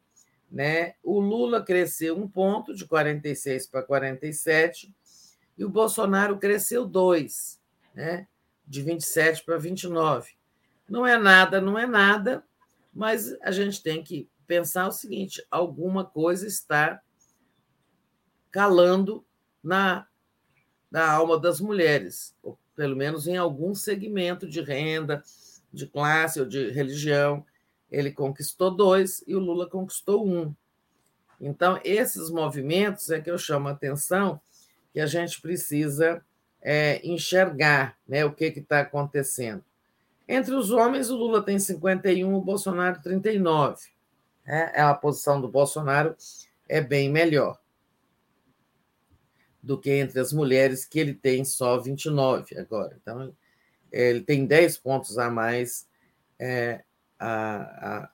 [0.52, 0.94] Né?
[1.04, 4.94] O Lula cresceu um ponto, de 46 para 47,
[5.58, 7.60] e o Bolsonaro cresceu dois,
[7.94, 8.28] né?
[8.68, 10.32] de 27 para 29.
[10.88, 12.44] Não é nada, não é nada,
[12.96, 17.02] mas a gente tem que pensar o seguinte: alguma coisa está
[18.50, 19.26] calando
[19.62, 20.08] na,
[20.90, 25.22] na alma das mulheres, ou pelo menos em algum segmento de renda,
[25.74, 27.46] de classe ou de religião.
[27.92, 30.56] Ele conquistou dois e o Lula conquistou um.
[31.40, 34.40] Então, esses movimentos é que eu chamo a atenção
[34.94, 36.24] que a gente precisa
[36.62, 39.64] é, enxergar né, o que está acontecendo.
[40.28, 43.78] Entre os homens, o Lula tem 51, o Bolsonaro 39.
[44.46, 44.72] Né?
[44.74, 46.16] É, a posição do Bolsonaro
[46.68, 47.60] é bem melhor
[49.62, 52.98] do que entre as mulheres, que ele tem só 29 agora.
[53.02, 53.34] Então,
[53.92, 55.88] ele tem 10 pontos a mais
[56.38, 56.84] é,
[57.20, 57.58] a,
[58.04, 58.10] a,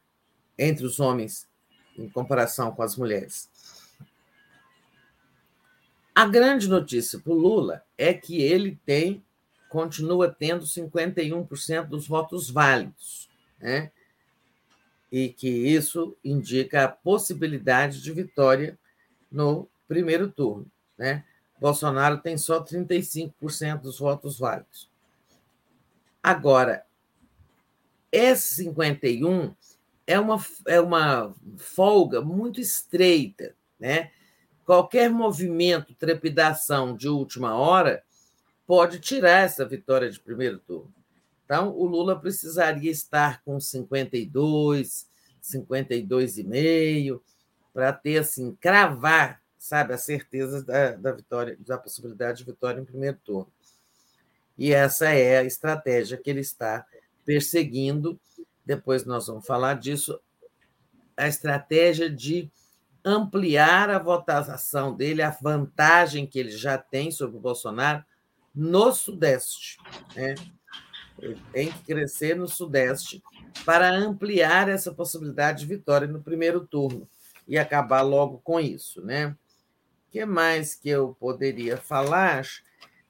[0.57, 1.49] entre os homens
[1.97, 3.49] em comparação com as mulheres.
[6.15, 9.23] A grande notícia para o Lula é que ele tem,
[9.71, 13.89] continua tendo 51% dos votos válidos, né?
[15.09, 18.77] e que isso indica a possibilidade de vitória
[19.31, 20.69] no primeiro turno.
[20.97, 21.23] Né?
[21.57, 24.89] Bolsonaro tem só 35% dos votos válidos.
[26.21, 26.85] Agora,
[28.11, 29.55] esse 51
[30.05, 34.11] é uma, é uma folga muito estreita, né?
[34.65, 38.03] Qualquer movimento, trepidação de última hora
[38.65, 40.93] pode tirar essa vitória de primeiro turno.
[41.45, 45.07] Então, o Lula precisaria estar com 52,
[45.43, 47.21] 52,5,
[47.73, 52.85] para ter, assim, cravar, sabe, a certeza da, da vitória, da possibilidade de vitória em
[52.85, 53.51] primeiro turno.
[54.57, 56.85] E essa é a estratégia que ele está
[57.25, 58.19] perseguindo,
[58.65, 60.19] depois nós vamos falar disso,
[61.17, 62.49] a estratégia de
[63.03, 68.05] ampliar a votação dele, a vantagem que ele já tem sobre o Bolsonaro
[68.53, 69.77] no Sudeste.
[70.15, 70.35] Né?
[71.51, 73.21] Tem que crescer no Sudeste
[73.65, 77.07] para ampliar essa possibilidade de vitória no primeiro turno
[77.47, 79.01] e acabar logo com isso.
[79.01, 79.27] Né?
[79.27, 82.45] O que mais que eu poderia falar?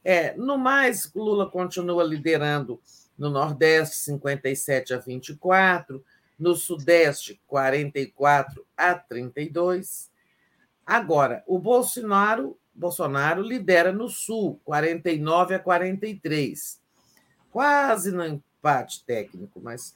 [0.03, 2.81] É, no mais, Lula continua liderando
[3.17, 6.03] no Nordeste, 57 a 24,
[6.39, 10.09] no Sudeste, 44 a 32.
[10.83, 16.81] Agora, o Bolsonaro, Bolsonaro lidera no Sul, 49 a 43.
[17.51, 19.95] Quase no empate técnico, mas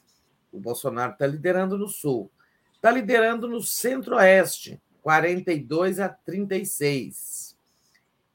[0.52, 2.30] o Bolsonaro está liderando no Sul.
[2.74, 7.56] Está liderando no Centro-Oeste, 42 a 36.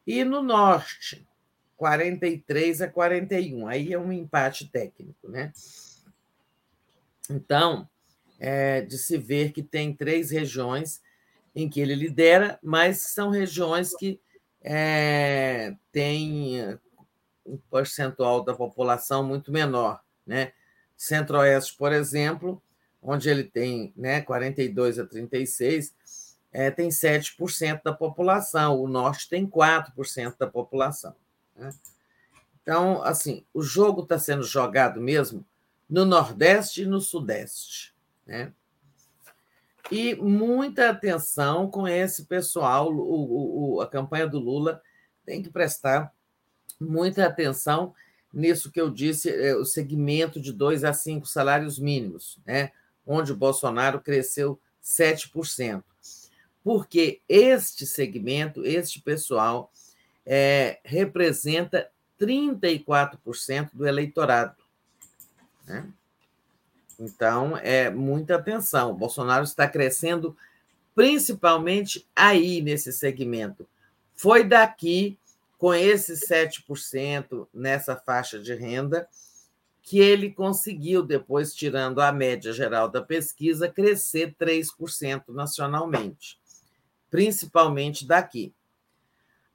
[0.06, 1.26] E no Norte,
[1.78, 3.68] 43 a 41.
[3.68, 5.52] Aí é um empate técnico, né?
[7.30, 7.88] Então,
[8.40, 11.02] é de se ver que tem três regiões
[11.56, 14.20] em que ele lidera, mas são regiões que
[14.62, 16.80] é, têm
[17.46, 20.54] um percentual da população muito menor, né?
[20.96, 22.62] Centro-Oeste, por exemplo,
[23.02, 25.96] onde ele tem né, 42 a 36,
[26.52, 31.16] é, tem 7% da população, o Norte tem 4% da população.
[31.56, 31.72] Né?
[32.62, 35.44] Então, assim, o jogo está sendo jogado mesmo
[35.90, 37.96] no Nordeste e no Sudeste.
[38.26, 38.54] Né?
[39.92, 44.82] E muita atenção com esse pessoal, o, o, a campanha do Lula
[45.26, 46.14] tem que prestar
[46.80, 47.94] muita atenção
[48.34, 52.72] nisso que eu disse, é, o segmento de dois a cinco salários mínimos, né?
[53.06, 55.84] onde o Bolsonaro cresceu 7%.
[56.64, 59.72] Porque este segmento, este pessoal,
[60.26, 61.90] é, representa
[62.20, 64.56] 34% do eleitorado.
[65.68, 65.92] Né?
[67.02, 68.92] Então, é muita atenção.
[68.92, 70.38] O Bolsonaro está crescendo
[70.94, 73.68] principalmente aí, nesse segmento.
[74.14, 75.18] Foi daqui,
[75.58, 79.10] com esses 7% nessa faixa de renda,
[79.82, 86.40] que ele conseguiu, depois tirando a média geral da pesquisa, crescer 3% nacionalmente,
[87.10, 88.54] principalmente daqui.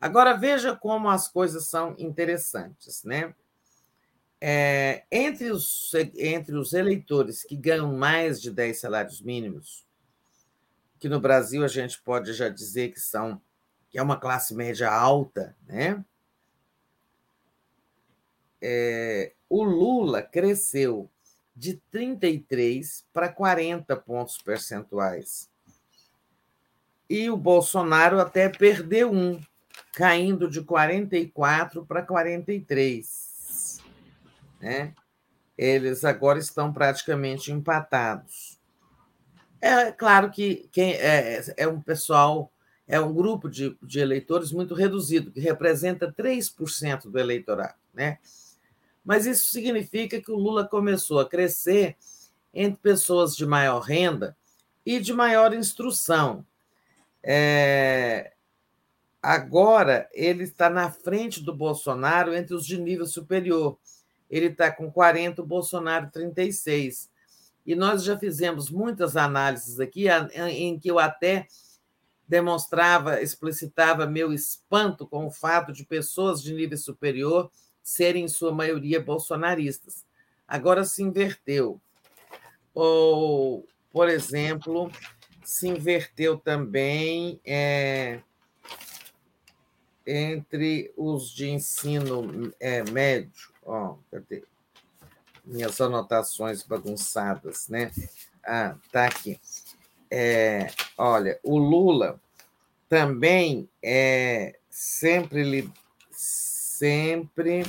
[0.00, 3.32] Agora veja como as coisas são interessantes, né?
[4.40, 9.86] É, entre, os, entre os eleitores que ganham mais de 10 salários mínimos,
[10.98, 13.40] que no Brasil a gente pode já dizer que são
[13.88, 16.04] que é uma classe média alta, né?
[18.60, 21.08] É, o Lula cresceu
[21.54, 25.48] de 33 para 40 pontos percentuais.
[27.08, 29.40] E o Bolsonaro até perdeu um,
[29.94, 33.25] caindo de 44 para 43.
[34.60, 34.94] Né?
[35.56, 38.58] Eles agora estão praticamente empatados.
[39.60, 42.52] É claro que quem é, é um pessoal,
[42.86, 47.74] é um grupo de, de eleitores muito reduzido, que representa 3% do eleitorado.
[47.94, 48.18] Né?
[49.04, 51.96] Mas isso significa que o Lula começou a crescer
[52.52, 54.36] entre pessoas de maior renda
[54.84, 56.44] e de maior instrução.
[57.22, 58.32] É...
[59.22, 63.76] Agora, ele está na frente do Bolsonaro entre os de nível superior.
[64.30, 67.10] Ele está com 40, o Bolsonaro 36.
[67.64, 71.46] E nós já fizemos muitas análises aqui, em que eu até
[72.28, 77.50] demonstrava, explicitava meu espanto com o fato de pessoas de nível superior
[77.82, 80.04] serem, em sua maioria, bolsonaristas.
[80.46, 81.80] Agora se inverteu.
[82.74, 84.90] Ou, por exemplo,
[85.44, 88.20] se inverteu também é,
[90.04, 93.55] entre os de ensino é, médio.
[93.66, 94.44] Ó, cadê?
[95.44, 97.90] Minhas anotações bagunçadas, né?
[98.44, 99.40] Ah, tá aqui.
[100.08, 102.20] É, olha, o Lula
[102.88, 105.68] também é, sempre
[106.76, 107.64] sempre.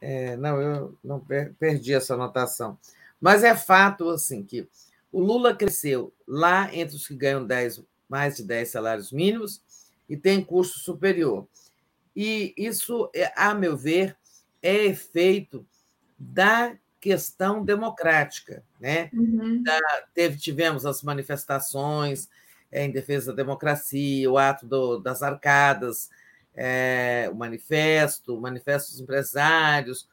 [0.00, 1.20] É, não, eu não
[1.58, 2.78] perdi essa anotação.
[3.20, 4.66] Mas é fato assim que
[5.12, 9.60] o Lula cresceu lá entre os que ganham 10, mais de 10 salários mínimos
[10.08, 11.46] e tem curso superior.
[12.14, 14.16] E isso, é, a meu ver,
[14.62, 15.66] é efeito
[16.18, 18.62] da questão democrática.
[18.80, 19.10] Né?
[19.12, 19.62] Uhum.
[19.62, 19.80] Da,
[20.12, 22.28] teve, tivemos as manifestações
[22.70, 26.10] é, em defesa da democracia, o ato do, das arcadas,
[26.54, 30.08] é, o manifesto, o manifesto dos empresários,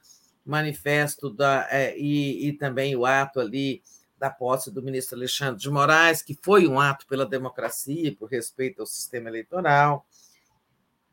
[0.45, 3.81] manifesto da, é, e, e também o ato ali
[4.17, 8.81] da posse do ministro Alexandre de Moraes, que foi um ato pela democracia, por respeito
[8.81, 10.05] ao sistema eleitoral.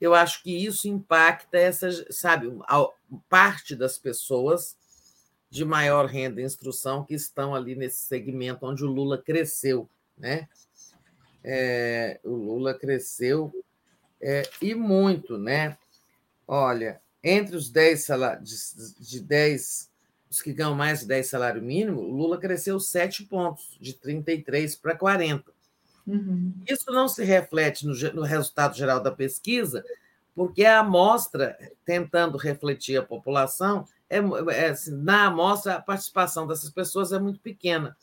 [0.03, 2.53] Eu acho que isso impacta essa, sabe,
[3.29, 4.77] parte das pessoas
[5.49, 10.49] de maior renda e instrução que estão ali nesse segmento onde o Lula cresceu, né?
[11.45, 13.53] É, o Lula cresceu
[14.21, 15.79] é, e muito, né?
[16.49, 19.89] Olha, entre os 10 salários, de 10,
[20.29, 24.75] os que ganham mais de 10 salário mínimo, o Lula cresceu 7 pontos, de 33
[24.75, 25.62] para 40.
[26.07, 26.53] Uhum.
[26.69, 29.85] Isso não se reflete no, no resultado geral da pesquisa,
[30.35, 34.19] porque a amostra, tentando refletir a população, é,
[34.55, 37.97] é, assim, na amostra a participação dessas pessoas é muito pequena,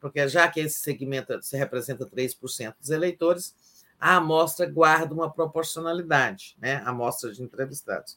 [0.00, 3.54] porque já que esse segmento se representa 3% dos eleitores,
[3.98, 6.76] a amostra guarda uma proporcionalidade, né?
[6.84, 8.16] a amostra de entrevistados.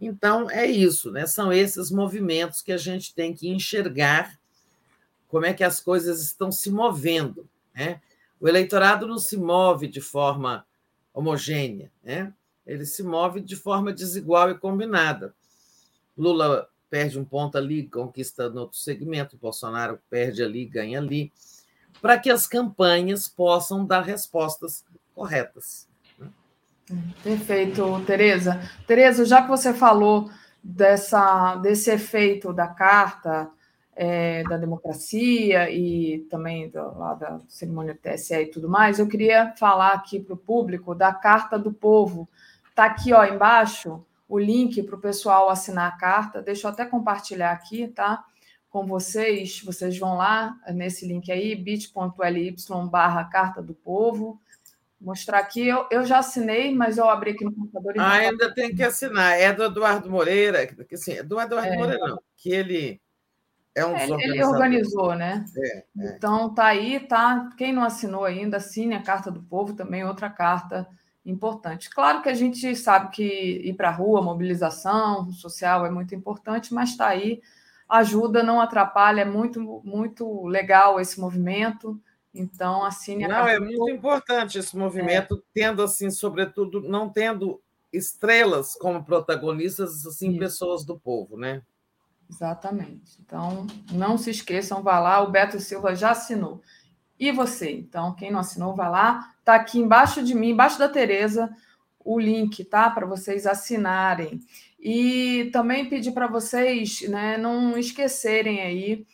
[0.00, 1.26] Então, é isso, né?
[1.26, 4.38] são esses movimentos que a gente tem que enxergar
[5.28, 7.48] como é que as coisas estão se movendo.
[7.78, 8.00] Né?
[8.40, 10.66] O eleitorado não se move de forma
[11.14, 12.34] homogênea, né?
[12.66, 15.32] ele se move de forma desigual e combinada.
[16.16, 21.32] Lula perde um ponto ali, conquista no outro segmento, Bolsonaro perde ali, ganha ali
[22.02, 24.84] para que as campanhas possam dar respostas
[25.14, 25.88] corretas.
[26.18, 26.28] Né?
[27.22, 28.60] Perfeito, Tereza.
[28.86, 30.30] Tereza, já que você falou
[30.62, 33.50] dessa, desse efeito da carta
[34.00, 39.08] é, da democracia e também do, lá da cerimônia do TSE e tudo mais, eu
[39.08, 42.28] queria falar aqui para o público da Carta do Povo.
[42.70, 46.40] Está aqui ó, embaixo o link para o pessoal assinar a carta.
[46.40, 48.24] Deixa eu até compartilhar aqui, tá?
[48.70, 49.62] com vocês.
[49.64, 52.54] Vocês vão lá nesse link aí, bit.ly
[52.88, 54.40] barra Carta do Povo.
[55.00, 57.94] Mostrar aqui, eu, eu já assinei, mas eu abri aqui no computador.
[57.98, 59.38] Ah, ainda tem que assinar.
[59.38, 61.76] É do Eduardo Moreira, que, assim, é do Eduardo é.
[61.76, 63.00] Moreira, não, que ele
[63.74, 65.44] É um ele, ele organizou, né?
[65.56, 65.84] É, é.
[65.96, 67.50] Então tá aí, tá?
[67.56, 70.88] Quem não assinou ainda, assine a Carta do Povo, também outra carta
[71.24, 71.90] importante.
[71.90, 76.72] Claro que a gente sabe que ir para a rua, mobilização social é muito importante,
[76.72, 77.40] mas está aí,
[77.88, 82.00] ajuda, não atrapalha, é muito, muito legal esse movimento.
[82.34, 85.38] Então, assine a Não, é muito importante esse movimento, é.
[85.52, 87.60] tendo assim, sobretudo, não tendo
[87.92, 90.38] estrelas como protagonistas, assim, Isso.
[90.38, 91.62] pessoas do povo, né?
[92.30, 93.18] Exatamente.
[93.24, 96.62] Então, não se esqueçam, vá lá, o Beto Silva já assinou.
[97.18, 97.72] E você?
[97.72, 99.34] Então, quem não assinou, vá lá.
[99.40, 101.50] Está aqui embaixo de mim, embaixo da Tereza,
[102.04, 102.90] o link, tá?
[102.90, 104.40] Para vocês assinarem.
[104.78, 109.06] E também pedir para vocês né, não esquecerem aí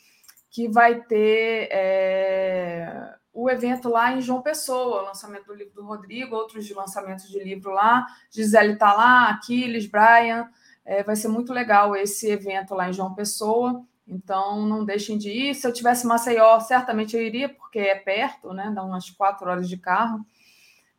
[0.50, 6.36] que vai ter é, o evento lá em João Pessoa, lançamento do livro do Rodrigo,
[6.36, 8.06] outros lançamentos de livro lá.
[8.30, 10.48] Gisele está lá, Aquiles, Brian.
[10.84, 13.84] É, vai ser muito legal esse evento lá em João Pessoa.
[14.06, 15.54] Então, não deixem de ir.
[15.54, 18.70] Se eu tivesse Maceió, certamente eu iria, porque é perto, né?
[18.74, 20.24] Dá umas quatro horas de carro.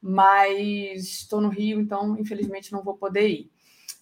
[0.01, 3.51] Mas estou no Rio, então, infelizmente, não vou poder ir.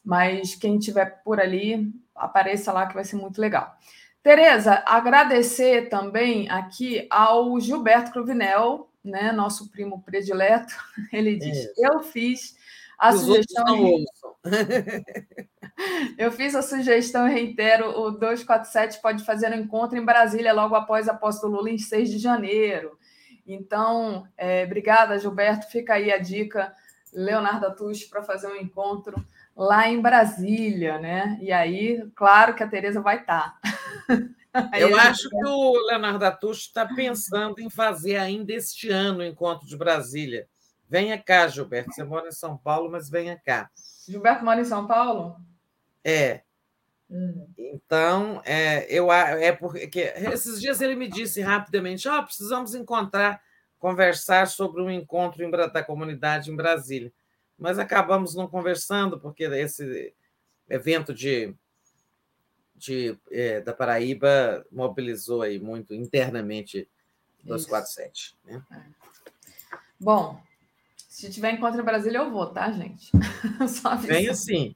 [0.03, 3.77] Mas quem estiver por ali, apareça lá, que vai ser muito legal.
[4.21, 10.73] Tereza, agradecer também aqui ao Gilberto Cruvinel, né, nosso primo predileto.
[11.11, 11.73] Ele diz: Isso.
[11.77, 12.55] Eu fiz
[12.97, 13.97] a Os sugestão.
[16.17, 20.75] Eu fiz a sugestão e reitero: o 247 pode fazer um encontro em Brasília logo
[20.75, 22.97] após a posse do Lula em 6 de janeiro.
[23.45, 25.67] Então, é, obrigada, Gilberto.
[25.67, 26.73] Fica aí a dica,
[27.11, 29.15] Leonardo Atush, para fazer um encontro
[29.55, 31.37] lá em Brasília, né?
[31.41, 33.59] E aí, claro que a Tereza vai estar.
[33.59, 33.69] Tá.
[34.77, 39.67] Eu acho que o Leonardo Atush está pensando em fazer ainda este ano o encontro
[39.67, 40.47] de Brasília.
[40.87, 41.91] Venha cá, Gilberto.
[41.91, 43.67] Você mora em São Paulo, mas venha cá.
[44.07, 45.37] Gilberto mora em São Paulo?
[46.03, 46.41] É.
[47.09, 47.47] Hum.
[47.57, 53.41] Então, é, eu, é porque esses dias ele me disse rapidamente: oh, precisamos encontrar,
[53.79, 57.13] conversar sobre um encontro em, da comunidade em Brasília.
[57.57, 60.13] Mas acabamos não conversando, porque esse
[60.69, 61.53] evento de,
[62.75, 66.89] de é, da Paraíba mobilizou aí muito internamente
[67.43, 68.35] 247.
[68.43, 68.63] Né?
[68.71, 68.81] É.
[69.99, 70.41] Bom,
[71.23, 73.09] se tiver encontro em Brasília, eu vou, tá, gente?
[73.69, 74.75] Só Venha sim.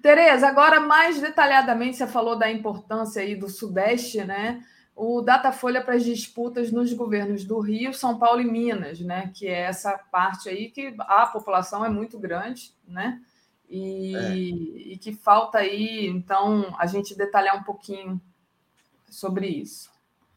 [0.00, 4.64] Tereza, agora mais detalhadamente, você falou da importância aí do Sudeste, né?
[4.96, 9.30] O Datafolha para as disputas nos governos do Rio, São Paulo e Minas, né?
[9.34, 13.20] Que é essa parte aí que a população é muito grande, né?
[13.68, 14.36] E, é.
[14.92, 18.18] e que falta aí, então, a gente detalhar um pouquinho
[19.10, 19.90] sobre isso.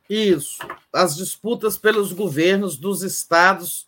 [0.10, 0.60] Isso.
[0.92, 3.88] As disputas pelos governos dos estados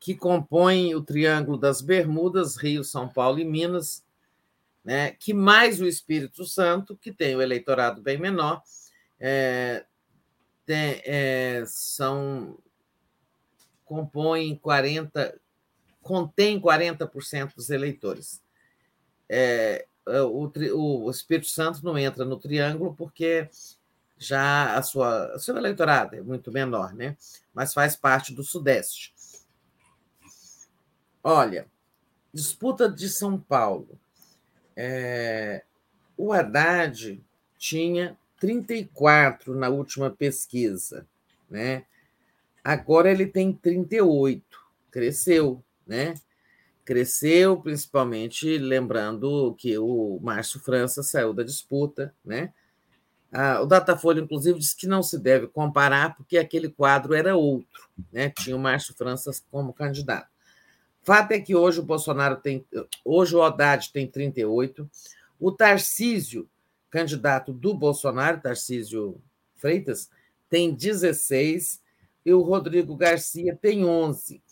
[0.00, 4.04] que compõem o Triângulo das Bermudas, Rio, São Paulo e Minas,
[4.84, 8.62] né, que mais o Espírito Santo, que tem o eleitorado bem menor,
[9.20, 9.84] é,
[10.64, 12.58] tem, é, são
[13.84, 15.40] compõem 40,
[16.02, 18.42] contém 40% dos eleitores.
[19.28, 23.48] É, é, o, o, Espírito Santo não entra no triângulo porque
[24.18, 27.16] já a sua, o seu eleitorado é muito menor, né?
[27.54, 29.14] mas faz parte do Sudeste.
[31.22, 31.66] Olha,
[32.32, 33.98] disputa de São Paulo.
[34.76, 35.64] É,
[36.16, 37.22] o Haddad
[37.58, 41.06] tinha 34 na última pesquisa,
[41.50, 41.84] né?
[42.62, 44.44] Agora ele tem 38,
[44.90, 46.14] cresceu, né?
[46.84, 52.52] Cresceu, principalmente lembrando que o Márcio França saiu da disputa, né?
[53.30, 57.88] Ah, o Datafolha, inclusive, disse que não se deve comparar porque aquele quadro era outro,
[58.12, 58.30] né?
[58.30, 60.37] Tinha o Márcio França como candidato.
[61.08, 62.66] Fato é que hoje o Bolsonaro tem.
[63.02, 64.86] Hoje o Haddad tem 38.
[65.40, 66.46] O Tarcísio,
[66.90, 69.18] candidato do Bolsonaro, Tarcísio
[69.56, 70.10] Freitas,
[70.50, 71.80] tem 16
[72.26, 74.42] e o Rodrigo Garcia tem 11.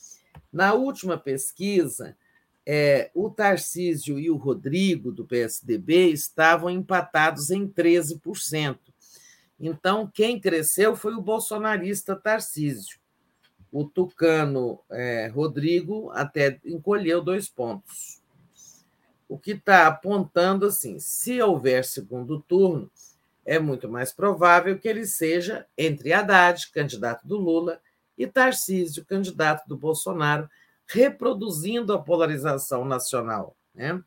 [0.50, 2.16] Na última pesquisa,
[2.64, 8.78] é, o Tarcísio e o Rodrigo, do PSDB, estavam empatados em 13%.
[9.60, 12.98] Então, quem cresceu foi o bolsonarista Tarcísio
[13.78, 18.22] o Tucano é, Rodrigo até encolheu dois pontos.
[19.28, 22.90] O que está apontando assim: se houver segundo turno,
[23.44, 27.78] é muito mais provável que ele seja entre Haddad, candidato do Lula,
[28.16, 30.48] e Tarcísio, candidato do Bolsonaro,
[30.86, 33.54] reproduzindo a polarização nacional.
[33.74, 34.02] Né?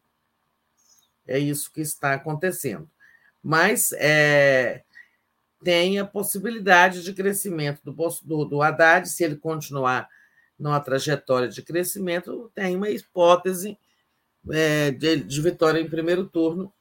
[1.27, 2.89] É isso que está acontecendo.
[3.43, 4.83] Mas é,
[5.63, 7.91] tem a possibilidade de crescimento do,
[8.23, 10.09] do, do Haddad, se ele continuar
[10.57, 13.77] numa trajetória de crescimento, tem uma hipótese
[14.51, 16.71] é, de, de, vitória em primeiro turno,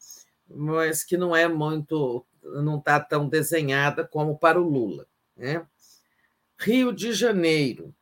[0.49, 5.07] mas que não é muito não está tão desenhada como para o Lula.
[5.37, 5.67] Né?
[6.59, 7.95] Rio de Janeiro.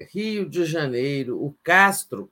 [0.00, 2.30] Rio de Janeiro, o Castro,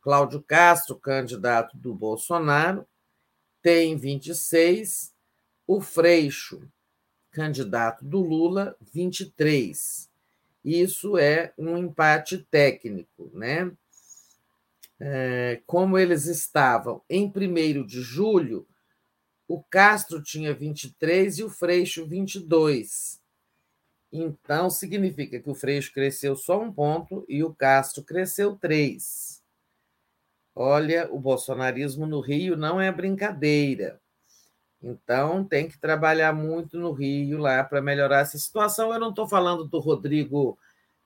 [0.00, 2.86] Cláudio Castro, candidato do Bolsonaro,
[3.62, 5.14] tem 26,
[5.66, 6.60] o Freixo,
[7.36, 10.10] candidato do Lula, 23.
[10.64, 13.70] Isso é um empate técnico, né?
[14.98, 18.66] É, como eles estavam em 1 de julho,
[19.46, 23.20] o Castro tinha 23 e o Freixo 22.
[24.10, 29.42] Então, significa que o Freixo cresceu só um ponto e o Castro cresceu três.
[30.54, 34.00] Olha, o bolsonarismo no Rio não é brincadeira.
[34.82, 38.92] Então, tem que trabalhar muito no Rio lá para melhorar essa situação.
[38.92, 40.58] Eu não estou falando do Rodrigo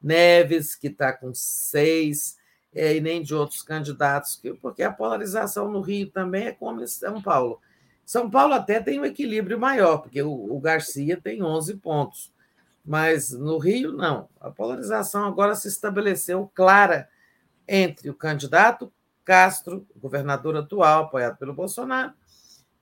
[0.03, 2.37] Neves, que está com seis,
[2.75, 6.87] é, e nem de outros candidatos, porque a polarização no Rio também é como em
[6.87, 7.61] São Paulo.
[8.05, 12.33] São Paulo até tem um equilíbrio maior, porque o, Garcia tem 11 pontos,
[12.85, 14.29] mas no Rio, não.
[14.41, 17.09] A polarização agora se estabeleceu clara
[17.69, 18.93] entre o candidato
[19.25, 22.13] Castro, governador atual, apoiado pelo Bolsonaro,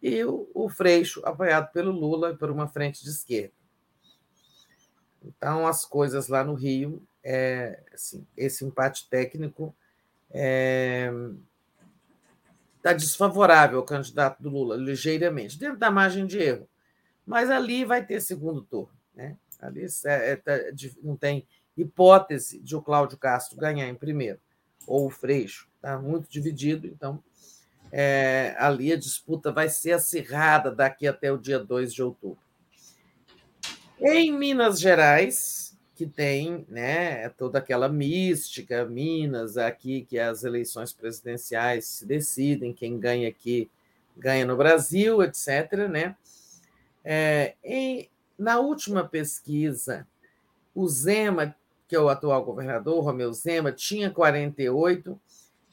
[0.02, 3.52] e o, Freixo, apoiado pelo Lula, por uma frente de esquerda.
[5.22, 9.74] Então, as coisas lá no Rio, é, assim, esse empate técnico
[10.28, 11.10] está é,
[12.80, 16.68] tá desfavorável ao candidato do Lula, ligeiramente, dentro da margem de erro.
[17.26, 18.96] Mas ali vai ter segundo turno.
[19.14, 19.36] Né?
[19.60, 20.52] Ali é, é, tá,
[21.02, 21.46] não tem
[21.76, 24.40] hipótese de o Cláudio Castro ganhar em primeiro,
[24.86, 25.68] ou o Freixo.
[25.76, 27.22] Está muito dividido, então
[27.90, 32.38] é, ali a disputa vai ser acirrada daqui até o dia 2 de outubro.
[34.00, 41.86] Em Minas Gerais, que tem né, toda aquela mística, Minas, aqui que as eleições presidenciais
[41.86, 43.68] se decidem, quem ganha aqui
[44.16, 45.88] ganha no Brasil, etc.
[45.90, 46.14] Né?
[47.04, 48.08] É, em,
[48.38, 50.06] na última pesquisa,
[50.72, 51.56] o Zema,
[51.88, 55.18] que é o atual governador, Romeu Zema, tinha 48,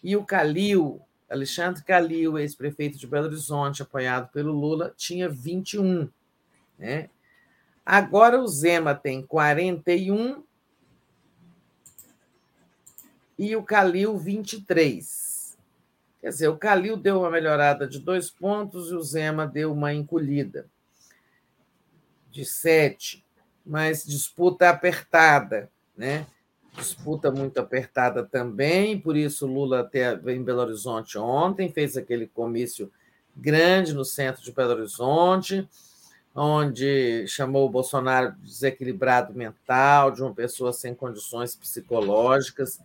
[0.04, 1.02] e o Calil,
[1.36, 6.10] Alexandre Calil, ex-prefeito de Belo Horizonte, apoiado pelo Lula, tinha 21.
[6.80, 7.10] Né?
[7.86, 10.44] Agora o Zema tem 41
[13.38, 15.58] e o Calil 23.
[16.22, 19.94] Quer dizer, o Calil deu uma melhorada de dois pontos e o Zema deu uma
[19.94, 20.68] encolhida
[22.32, 23.24] de sete,
[23.66, 26.26] mas disputa apertada, né?
[26.78, 32.92] Disputa muito apertada também, por isso Lula até em Belo Horizonte ontem fez aquele comício
[33.36, 35.68] grande no centro de Belo Horizonte
[36.36, 42.82] onde chamou o Bolsonaro de desequilibrado mental, de uma pessoa sem condições psicológicas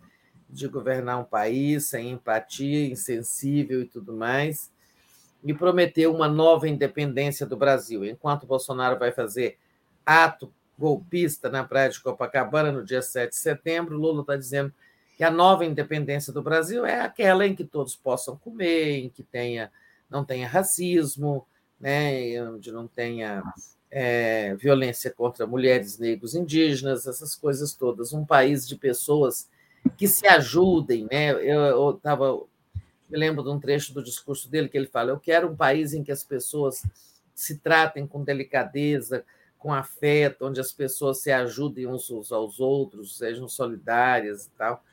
[0.49, 4.71] de governar um país, sem empatia, insensível e tudo mais,
[5.43, 8.05] e prometeu uma nova independência do Brasil.
[8.05, 9.57] Enquanto Bolsonaro vai fazer
[10.05, 10.51] ato
[10.81, 14.73] golpista na praia de Copacabana no dia 7 de setembro, Lula está dizendo
[15.15, 19.21] que a nova independência do Brasil é aquela em que todos possam comer, em que
[19.21, 19.71] tenha,
[20.09, 21.45] não tenha racismo,
[21.79, 23.43] né, onde não tenha
[23.91, 28.11] é, violência contra mulheres, negros, indígenas, essas coisas todas.
[28.11, 29.47] Um país de pessoas
[29.95, 31.07] que se ajudem.
[31.11, 31.31] Né?
[31.31, 32.41] Eu estava.
[33.07, 35.93] Me lembro de um trecho do discurso dele que ele fala: Eu quero um país
[35.93, 36.83] em que as pessoas
[37.35, 39.23] se tratem com delicadeza,
[39.61, 44.83] com afeto, onde as pessoas se ajudem uns aos outros, sejam solidárias e tal.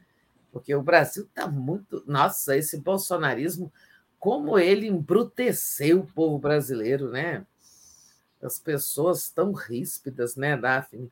[0.53, 2.05] Porque o Brasil está muito.
[2.07, 3.73] Nossa, esse bolsonarismo
[4.19, 7.47] como ele embruteceu o povo brasileiro, né?
[8.43, 11.11] As pessoas tão ríspidas, né, Daphne?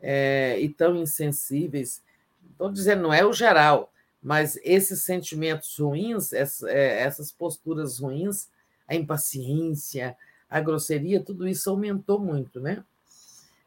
[0.00, 2.02] É, e tão insensíveis.
[2.50, 3.92] Estou dizendo, não é o geral,
[4.22, 8.48] mas esses sentimentos ruins, é, essas posturas ruins,
[8.88, 10.16] a impaciência,
[10.48, 12.82] a grosseria, tudo isso aumentou muito, né?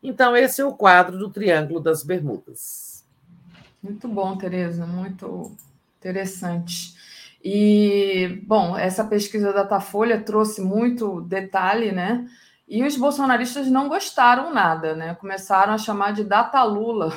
[0.02, 3.06] Então, esse é o quadro do Triângulo das Bermudas.
[3.82, 5.56] Muito bom, Tereza, muito
[6.00, 6.96] interessante.
[7.44, 12.28] E, bom, essa pesquisa da Datafolha trouxe muito detalhe, né?
[12.68, 15.16] E os bolsonaristas não gostaram nada, né?
[15.16, 17.14] Começaram a chamar de data Lula.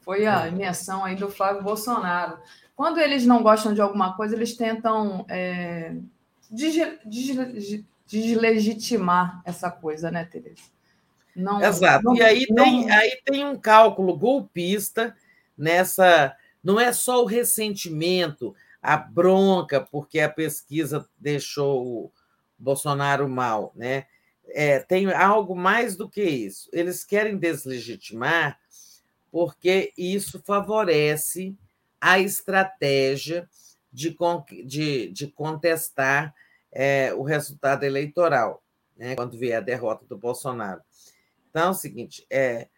[0.00, 2.38] Foi a invenção aí do Flávio Bolsonaro.
[2.76, 5.96] Quando eles não gostam de alguma coisa, eles tentam é,
[8.06, 10.73] deslegitimar essa coisa, né, Tereza?
[11.34, 12.04] Não, Exato.
[12.04, 12.62] Não, e aí, não...
[12.62, 15.16] tem, aí tem um cálculo golpista
[15.56, 16.36] nessa.
[16.62, 22.12] Não é só o ressentimento, a bronca porque a pesquisa deixou o
[22.58, 24.06] Bolsonaro mal, né?
[24.48, 26.68] É, tem algo mais do que isso.
[26.72, 28.58] Eles querem deslegitimar
[29.32, 31.56] porque isso favorece
[32.00, 33.48] a estratégia
[33.92, 34.16] de,
[34.64, 36.34] de, de contestar
[36.70, 38.62] é, o resultado eleitoral.
[38.96, 40.80] né, quando vier a derrota do Bolsonaro.
[41.54, 42.68] Então, é o seguinte: é,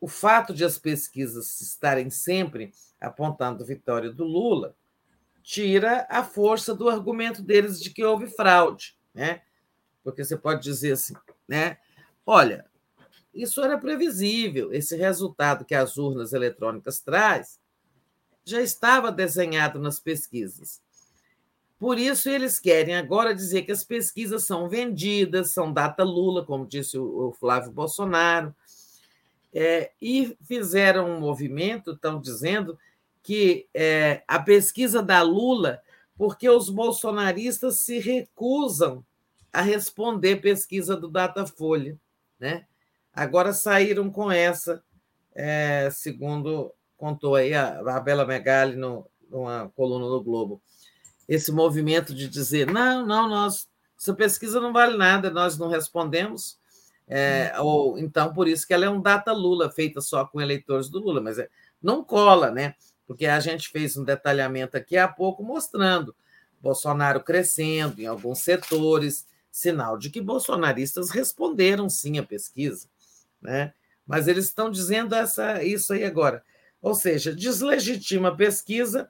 [0.00, 4.74] o fato de as pesquisas estarem sempre apontando vitória do Lula
[5.40, 9.42] tira a força do argumento deles de que houve fraude, né?
[10.02, 11.14] Porque você pode dizer assim,
[11.46, 11.78] né?
[12.26, 12.66] Olha,
[13.32, 17.60] isso era previsível, esse resultado que as urnas eletrônicas traz
[18.44, 20.82] já estava desenhado nas pesquisas.
[21.78, 26.66] Por isso, eles querem agora dizer que as pesquisas são vendidas, são data Lula, como
[26.66, 28.54] disse o Flávio Bolsonaro,
[29.52, 32.78] é, e fizeram um movimento, estão dizendo
[33.22, 35.82] que é, a pesquisa da Lula,
[36.16, 39.04] porque os bolsonaristas se recusam
[39.52, 41.98] a responder pesquisa do Datafolha.
[42.38, 42.66] Né?
[43.12, 44.82] Agora saíram com essa,
[45.34, 50.60] é, segundo contou aí a, a Bela Megali numa coluna do Globo.
[51.28, 56.58] Esse movimento de dizer, não, não, nós, essa pesquisa não vale nada, nós não respondemos,
[57.08, 60.88] é, ou então por isso que ela é um data Lula, feita só com eleitores
[60.88, 61.48] do Lula, mas é,
[61.82, 62.74] não cola, né?
[63.06, 66.14] porque a gente fez um detalhamento aqui há pouco mostrando
[66.60, 72.88] Bolsonaro crescendo em alguns setores, sinal de que bolsonaristas responderam sim à pesquisa,
[73.40, 73.72] né?
[74.06, 76.42] Mas eles estão dizendo essa, isso aí agora.
[76.80, 79.08] Ou seja, deslegitima a pesquisa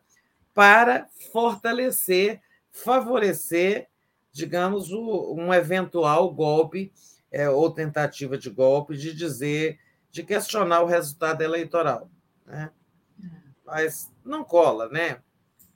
[0.57, 2.41] para fortalecer,
[2.73, 3.89] favorecer,
[4.33, 6.91] digamos, o, um eventual golpe
[7.31, 9.78] é, ou tentativa de golpe de dizer,
[10.10, 12.10] de questionar o resultado eleitoral.
[12.47, 12.70] Né?
[13.67, 15.18] mas não cola, né?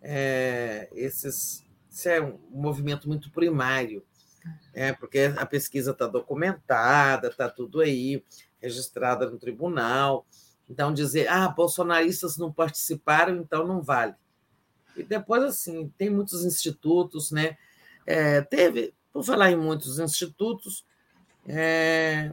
[0.00, 4.02] É, esses, isso é um movimento muito primário,
[4.72, 8.24] é, porque a pesquisa está documentada, está tudo aí,
[8.58, 10.24] registrada no tribunal.
[10.68, 14.14] Então, dizer, ah, bolsonaristas não participaram, então não vale.
[14.96, 17.56] E depois, assim, tem muitos institutos, né?
[18.06, 20.84] É, teve, por falar em muitos institutos,
[21.46, 22.32] é,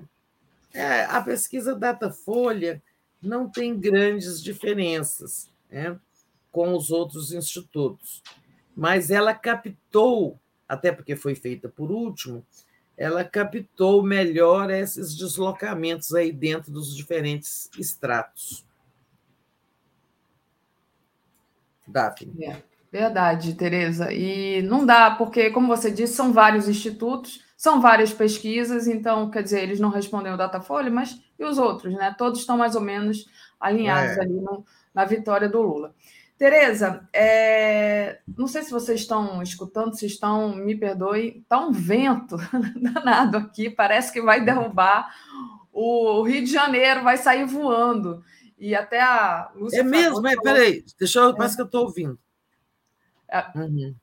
[0.74, 2.82] é, a pesquisa Datafolha
[3.22, 6.00] não tem grandes diferenças né,
[6.52, 8.22] com os outros institutos,
[8.76, 12.46] mas ela captou, até porque foi feita por último,
[12.96, 18.67] ela captou melhor esses deslocamentos aí dentro dos diferentes estratos.
[21.88, 22.34] Daphne.
[22.44, 22.58] É,
[22.92, 24.12] verdade, Tereza.
[24.12, 29.42] E não dá, porque, como você disse, são vários institutos, são várias pesquisas, então, quer
[29.42, 32.14] dizer, eles não respondem o Datafolha, mas e os outros, né?
[32.18, 33.26] Todos estão mais ou menos
[33.60, 34.22] alinhados é.
[34.22, 35.94] ali no, na vitória do Lula.
[36.38, 38.20] Tereza, é...
[38.38, 42.38] não sei se vocês estão escutando, se estão, me perdoem, está um vento
[42.80, 45.12] danado aqui, parece que vai derrubar
[45.74, 48.24] o Rio de Janeiro, vai sair voando.
[48.58, 49.82] E até a Lúcia.
[49.82, 51.58] É mesmo, mas peraí, deixa eu, parece é.
[51.58, 52.20] que eu estou ouvindo.
[53.30, 53.46] É.
[53.56, 53.96] Uhum.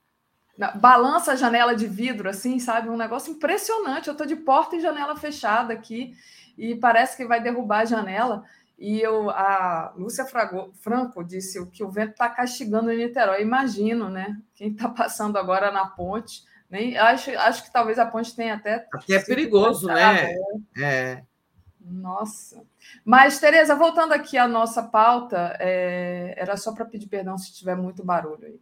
[0.76, 2.88] Balança a janela de vidro, assim, sabe?
[2.88, 4.06] Um negócio impressionante.
[4.06, 6.14] Eu estou de porta e janela fechada aqui
[6.56, 8.44] e parece que vai derrubar a janela.
[8.78, 13.42] E eu, a Lúcia Franco disse que o vento está castigando em Niterói.
[13.42, 14.40] Imagino, né?
[14.54, 16.44] Quem está passando agora na ponte.
[16.70, 18.86] Nem, acho, acho que talvez a ponte tenha até.
[18.92, 20.34] Aqui é perigoso, né?
[20.76, 21.24] É.
[21.84, 22.64] Nossa.
[23.04, 27.76] Mas, Tereza, voltando aqui à nossa pauta, é, era só para pedir perdão se tiver
[27.76, 28.60] muito barulho aí.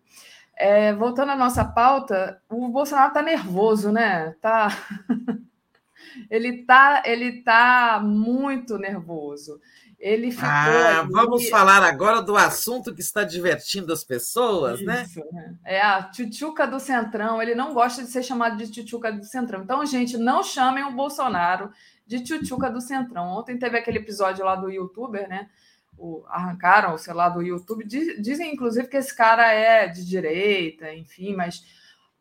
[0.57, 4.35] É, voltando à nossa pauta, o Bolsonaro está nervoso, né?
[4.41, 4.69] Tá.
[6.31, 9.61] ele tá, ele tá muito nervoso.
[10.03, 10.49] Ele ficou.
[10.49, 11.13] Ah, ali...
[11.13, 15.05] vamos falar agora do assunto que está divertindo as pessoas, né?
[15.05, 15.55] Isso, né?
[15.65, 17.41] É a tchutchuca do Centrão.
[17.41, 19.63] Ele não gosta de ser chamado de tchutchuca do Centrão.
[19.63, 21.71] Então, gente, não chamem o Bolsonaro
[22.07, 23.29] de tchutchuca do Centrão.
[23.29, 25.49] Ontem teve aquele episódio lá do youtuber, né?
[25.97, 27.85] O, arrancaram, sei lá, do YouTube.
[27.85, 31.63] Dizem, inclusive, que esse cara é de direita, enfim, mas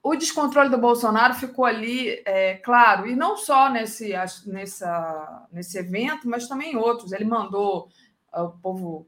[0.04, 4.14] o descontrole do Bolsonaro ficou ali, é, claro, e não só nesse,
[4.48, 7.12] nessa, nesse evento, mas também em outros.
[7.12, 7.88] Ele mandou
[8.32, 9.08] ah, o povo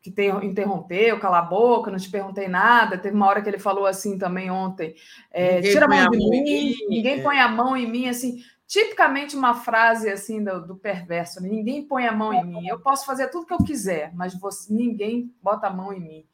[0.00, 2.96] que tem, interrompeu, cala a boca, não te perguntei nada.
[2.96, 4.94] Teve uma hora que ele falou assim também ontem:
[5.30, 7.22] é, tira a mão de mim, mim, ninguém é.
[7.22, 8.42] põe a mão em mim, assim.
[8.68, 11.48] Tipicamente uma frase assim do, do, perverso: né?
[11.48, 12.68] ninguém põe a mão em mim.
[12.68, 16.26] Eu posso fazer tudo que eu quiser, mas você, ninguém bota a mão em mim.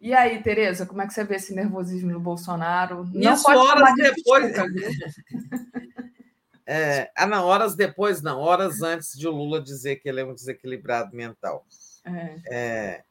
[0.00, 3.08] E aí, Tereza, como é que você vê esse nervosismo no Bolsonaro?
[3.14, 4.52] Não Isso horas depois.
[6.66, 10.24] é, ah, não, horas depois, não, horas antes de o Lula dizer que ele é
[10.24, 11.64] um desequilibrado mental.
[12.04, 12.40] É.
[12.50, 13.04] É,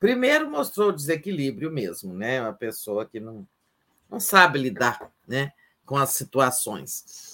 [0.00, 2.42] primeiro mostrou o desequilíbrio mesmo, né?
[2.42, 3.46] Uma pessoa que não,
[4.10, 5.52] não sabe lidar né,
[5.86, 7.31] com as situações.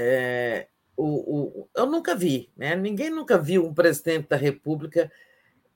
[0.00, 2.76] É, o, o, eu nunca vi, né?
[2.76, 5.10] Ninguém nunca viu um presidente da República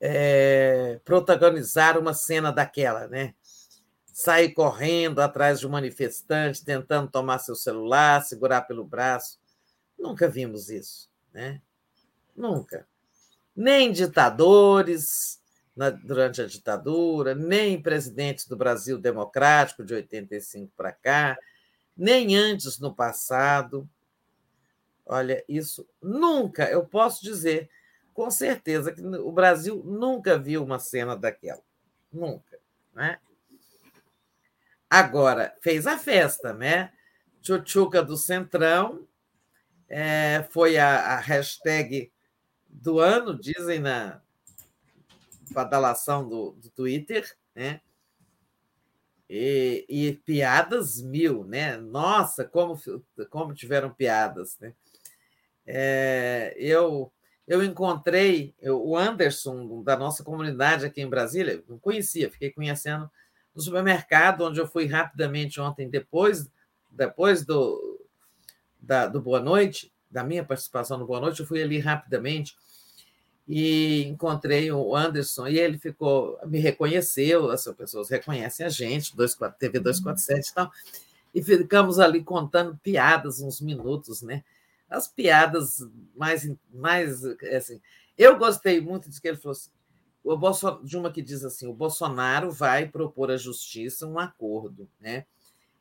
[0.01, 3.35] é, protagonizar uma cena daquela, né?
[4.13, 9.41] sair correndo atrás de um manifestante, tentando tomar seu celular, segurar pelo braço.
[9.99, 11.61] Nunca vimos isso, né?
[12.37, 12.87] Nunca.
[13.57, 15.41] Nem ditadores
[15.75, 21.39] na, durante a ditadura, nem presidentes do Brasil democrático de 85 para cá,
[21.97, 23.89] nem antes no passado.
[25.05, 27.69] Olha, isso nunca, eu posso dizer
[28.15, 31.63] com certeza que o Brasil nunca viu uma cena daquela.
[32.13, 32.59] Nunca.
[32.95, 33.19] Né?
[34.89, 36.93] Agora, fez a festa, né?
[37.41, 39.09] Tchutchuca do Centrão
[39.89, 42.11] é, foi a, a, hashtag
[42.69, 44.23] do ano, dizem na
[45.51, 47.81] badalação do, do Twitter, né?
[49.29, 51.77] E, e, piadas mil, né?
[51.77, 52.79] Nossa, como,
[53.31, 54.75] como tiveram piadas, né?
[55.67, 57.13] É, eu
[57.47, 63.11] eu encontrei o Anderson da nossa comunidade aqui em Brasília, não conhecia, fiquei conhecendo
[63.55, 66.49] no supermercado, onde eu fui rapidamente ontem, depois,
[66.91, 68.01] depois do,
[68.81, 72.57] da, do Boa Noite, da minha participação no Boa Noite, eu fui ali rapidamente
[73.47, 79.59] e encontrei o Anderson e ele ficou, me reconheceu, as pessoas reconhecem a gente, 24,
[79.59, 80.71] TV 247 e tal,
[81.35, 84.45] e ficamos ali contando piadas uns minutos, né?
[84.93, 85.79] As piadas
[86.15, 87.81] mais, mais assim.
[88.17, 89.71] Eu gostei muito de que ele falou assim,
[90.25, 95.25] o de uma que diz assim: o Bolsonaro vai propor à justiça um acordo, né?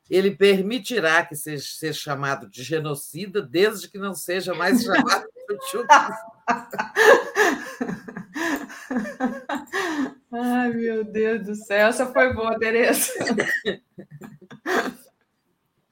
[0.09, 5.51] Ele permitirá que seja, seja chamado de genocida, desde que não seja mais chamado de
[10.33, 13.13] Ai, meu Deus do céu, essa foi boa, Tereza.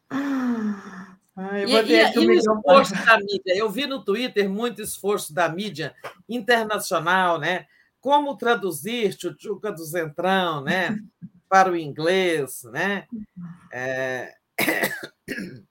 [1.42, 3.56] Ai, e, e, e o esforço da mídia.
[3.56, 5.96] Eu vi no Twitter muito esforço da mídia
[6.28, 7.66] internacional, né?
[8.02, 11.00] Como traduzir Chuchuca do Centrão, né?
[11.48, 13.08] Para o inglês, né?
[13.72, 14.36] É...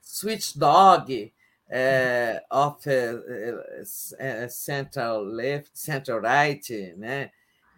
[0.00, 1.30] Switch Dog
[1.68, 7.30] é, of uh, Central Left, Central Right, né?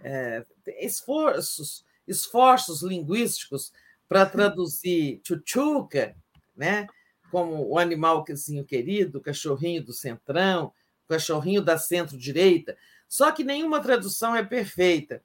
[0.02, 0.46] É,
[0.78, 3.72] esforços, esforços linguísticos
[4.08, 6.14] para traduzir Chuchuca
[6.60, 6.86] né?
[7.30, 10.72] como o animalzinho querido, o cachorrinho do centrão,
[11.06, 12.76] o cachorrinho da centro-direita.
[13.08, 15.22] Só que nenhuma tradução é perfeita,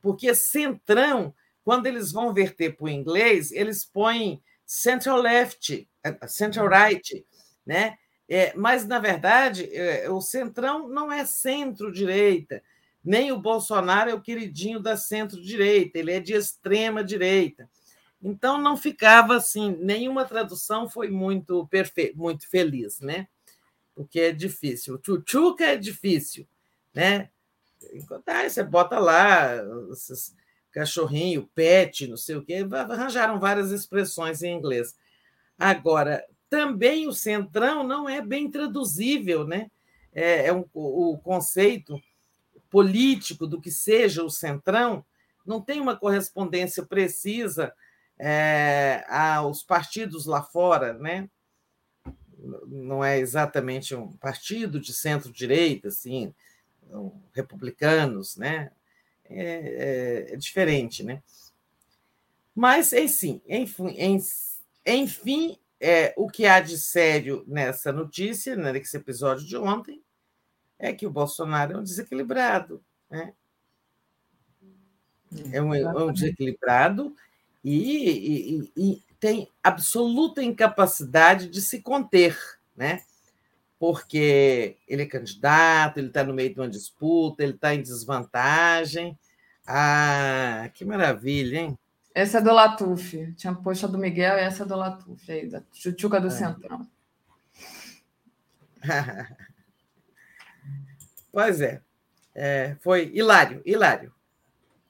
[0.00, 1.34] porque centrão,
[1.64, 7.26] quando eles vão verter para o inglês, eles põem central left, eh, central right,
[7.64, 7.96] né?
[8.28, 12.60] É, mas, na verdade, é, o centrão não é centro-direita,
[13.04, 17.70] nem o Bolsonaro é o queridinho da centro-direita, ele é de extrema-direita.
[18.26, 23.28] Então não ficava assim, nenhuma tradução foi muito perfeita, muito feliz, né?
[23.94, 25.00] Porque é difícil.
[25.00, 26.44] Chuchuca é difícil,
[26.92, 27.30] né?
[28.26, 29.54] Aí você bota lá
[29.92, 30.34] esses
[30.72, 34.96] cachorrinho, pet, não sei o quê, arranjaram várias expressões em inglês.
[35.56, 39.70] Agora, também o centrão não é bem traduzível, né?
[40.12, 41.96] É, é um, o conceito
[42.68, 45.06] político do que seja o centrão
[45.46, 47.72] não tem uma correspondência precisa
[48.18, 51.28] é, aos partidos lá fora, né?
[52.66, 56.34] não é exatamente um partido de centro-direita, assim,
[57.32, 58.70] republicanos, né?
[59.28, 61.22] É, é, é, diferente, né?
[62.54, 63.96] Mas, enfim, enfim,
[64.86, 70.00] enfim é, o que há de sério nessa notícia, né, nesse episódio de ontem,
[70.78, 73.34] é que o Bolsonaro é um desequilibrado, né?
[75.52, 77.14] É um, é um desequilibrado
[77.70, 82.38] e, e, e tem absoluta incapacidade de se conter,
[82.76, 83.02] né?
[83.78, 89.18] porque ele é candidato, ele está no meio de uma disputa, ele está em desvantagem.
[89.66, 91.78] Ah, que maravilha, hein?
[92.14, 93.34] Essa é do Latuf.
[93.34, 96.30] Tinha posto a do Miguel e essa é do Latuf, aí, da Chuchuca do é.
[96.30, 96.88] Centrão.
[101.32, 101.82] pois é.
[102.34, 102.76] é.
[102.80, 104.14] Foi hilário, hilário.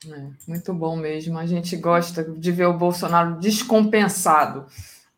[0.05, 1.39] É, muito bom mesmo.
[1.39, 4.67] A gente gosta de ver o Bolsonaro descompensado,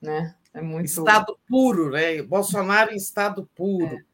[0.01, 0.35] né?
[0.55, 2.23] É muito estado puro, né?
[2.23, 3.97] Bolsonaro em estado puro.
[3.97, 4.09] É.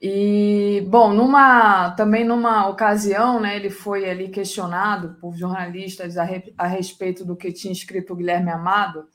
[0.00, 6.54] E bom, numa também numa ocasião, né, ele foi ali questionado por jornalistas a, re,
[6.56, 9.08] a respeito do que tinha escrito o Guilherme Amado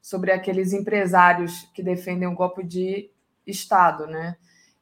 [0.00, 3.10] sobre aqueles empresários que defendem o golpe de
[3.44, 4.36] Estado, né?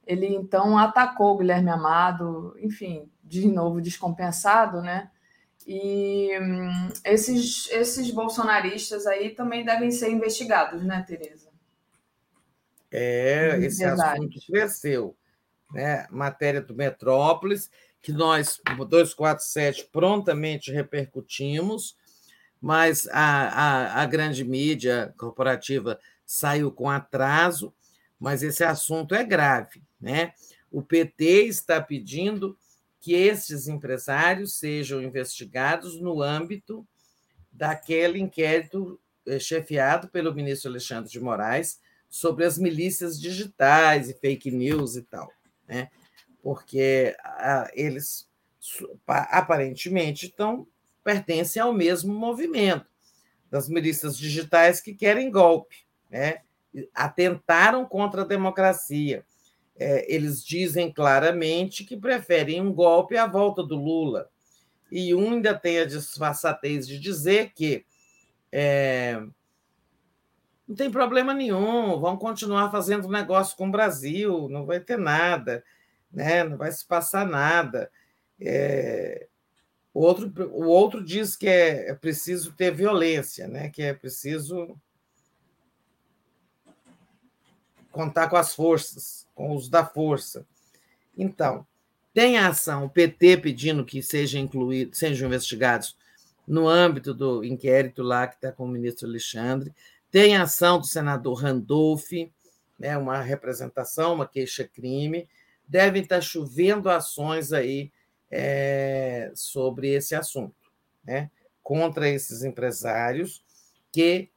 [0.06, 5.10] Ele então atacou o Guilherme Amado, enfim, de novo descompensado, né?
[5.66, 11.48] E hum, esses, esses bolsonaristas aí também devem ser investigados, né, Tereza?
[12.90, 15.14] É, esse assunto cresceu.
[15.70, 16.06] Né?
[16.10, 18.58] Matéria do Metrópolis, que nós,
[18.88, 21.98] 247, prontamente repercutimos,
[22.58, 27.74] mas a, a, a grande mídia corporativa saiu com atraso,
[28.18, 29.82] mas esse assunto é grave.
[30.00, 30.32] Né?
[30.70, 32.56] O PT está pedindo
[33.00, 36.86] que esses empresários sejam investigados no âmbito
[37.52, 44.50] daquele inquérito eh, chefiado pelo ministro Alexandre de Moraes sobre as milícias digitais e fake
[44.50, 45.30] news e tal,
[45.66, 45.90] né?
[46.42, 48.28] Porque ah, eles
[49.06, 50.66] aparentemente estão
[51.04, 52.86] pertencem ao mesmo movimento
[53.50, 55.76] das milícias digitais que querem golpe,
[56.10, 56.38] né?
[56.94, 59.24] Atentaram contra a democracia.
[59.78, 64.28] É, eles dizem claramente que preferem um golpe à volta do Lula.
[64.90, 67.84] E um ainda tem a disfarçatez de dizer que
[68.50, 69.22] é,
[70.66, 75.64] não tem problema nenhum, vão continuar fazendo negócio com o Brasil, não vai ter nada,
[76.12, 76.44] né?
[76.44, 77.90] não vai se passar nada.
[78.38, 79.28] É,
[79.94, 83.70] o, outro, o outro diz que é, é preciso ter violência, né?
[83.70, 84.78] que é preciso
[87.90, 90.46] contar com as forças, com os da força.
[91.16, 91.66] Então,
[92.14, 95.96] tem a ação, o PT pedindo que seja incluído, sejam investigados
[96.46, 99.72] no âmbito do inquérito lá que está com o ministro Alexandre.
[100.10, 102.10] Tem a ação do senador Randolph,
[102.78, 105.28] né, uma representação, uma queixa-crime.
[105.66, 107.92] Devem estar chovendo ações aí
[108.30, 110.54] é, sobre esse assunto,
[111.04, 111.30] né,
[111.62, 113.44] contra esses empresários
[113.92, 114.30] que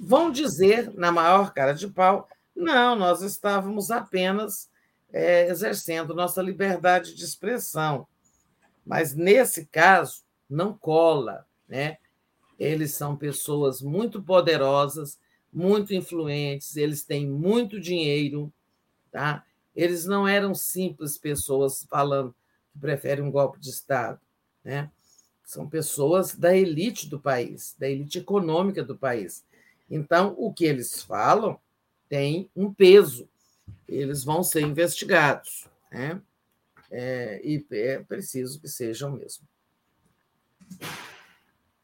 [0.00, 4.70] vão dizer, na maior cara de pau, não, nós estávamos apenas
[5.12, 8.06] é, exercendo nossa liberdade de expressão.
[8.84, 11.98] Mas, nesse caso, não cola, né?
[12.58, 15.18] Eles são pessoas muito poderosas,
[15.52, 18.52] muito influentes, eles têm muito dinheiro,
[19.10, 19.44] tá?
[19.74, 22.34] Eles não eram simples pessoas falando
[22.72, 24.20] que preferem um golpe de Estado,
[24.62, 24.90] né?
[25.44, 29.44] São pessoas da elite do país, da elite econômica do país.
[29.90, 31.58] Então, o que eles falam
[32.08, 33.28] tem um peso,
[33.88, 36.20] eles vão ser investigados, né?
[36.90, 39.46] É, e é preciso que sejam mesmo.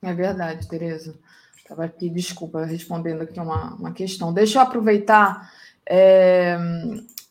[0.03, 1.19] É verdade, Tereza.
[1.57, 4.33] Estava aqui, desculpa, respondendo aqui uma, uma questão.
[4.33, 5.53] Deixa eu aproveitar
[5.87, 6.57] é,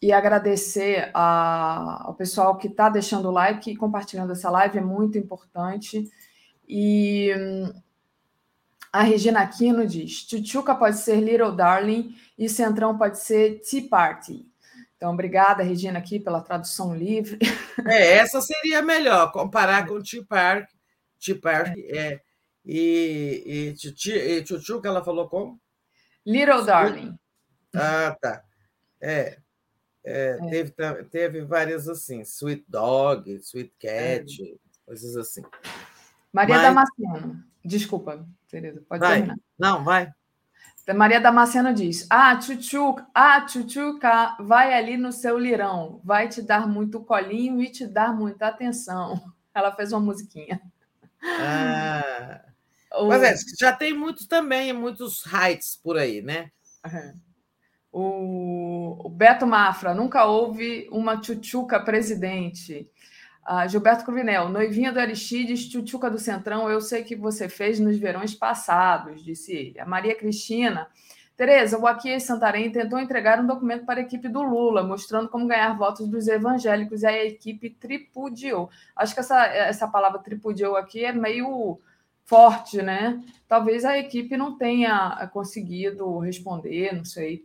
[0.01, 4.81] e agradecer a, ao pessoal que está deixando o like e compartilhando essa live, é
[4.81, 6.09] muito importante.
[6.67, 7.31] E
[8.91, 14.45] a Regina Aquino diz: Chuchuca pode ser Little Darling e Centrão pode ser Tea Party.
[14.95, 17.39] Então, obrigada, Regina, aqui pela tradução livre.
[17.87, 20.73] É, essa seria melhor, comparar com Tea Party.
[21.17, 22.19] Tea Party é
[22.65, 25.59] e, e, Chuchu, que ela falou como?
[26.25, 27.17] Little Darling.
[27.73, 28.43] Ah, tá.
[29.01, 29.39] É.
[30.03, 30.49] é, é.
[30.49, 34.55] Teve, teve várias assim, Sweet Dog, Sweet Cat, é.
[34.85, 35.41] coisas assim.
[36.33, 36.63] Maria Mas...
[36.63, 37.48] Damasceno.
[37.63, 39.13] Desculpa, Tereza, pode vai.
[39.17, 39.38] terminar.
[39.57, 40.11] Não, vai.
[40.93, 46.67] Maria Damasceno diz: Ah, Chuchuca, ah, Chuchuca, vai ali no seu lirão, vai te dar
[46.67, 49.21] muito colinho e te dar muita atenção.
[49.53, 50.61] Ela fez uma musiquinha.
[51.21, 52.41] Ah.
[53.07, 56.49] Mas é, já tem muitos também, muitos heights por aí, né?
[57.91, 62.89] O, o Beto Mafra, nunca houve uma tchutchuca presidente.
[63.51, 67.97] Ah, Gilberto Cruvinel, noivinha do Aristides, tchutchuca do Centrão, eu sei que você fez nos
[67.97, 69.79] verões passados, disse ele.
[69.79, 70.87] A Maria Cristina,
[71.35, 75.47] Tereza, o Aqui Santarém tentou entregar um documento para a equipe do Lula, mostrando como
[75.47, 78.69] ganhar votos dos evangélicos, e a equipe tripudiou.
[78.95, 81.79] Acho que essa, essa palavra tripudiou aqui é meio
[82.25, 83.19] forte, né?
[83.47, 87.43] Talvez a equipe não tenha eh, conseguido responder, não sei.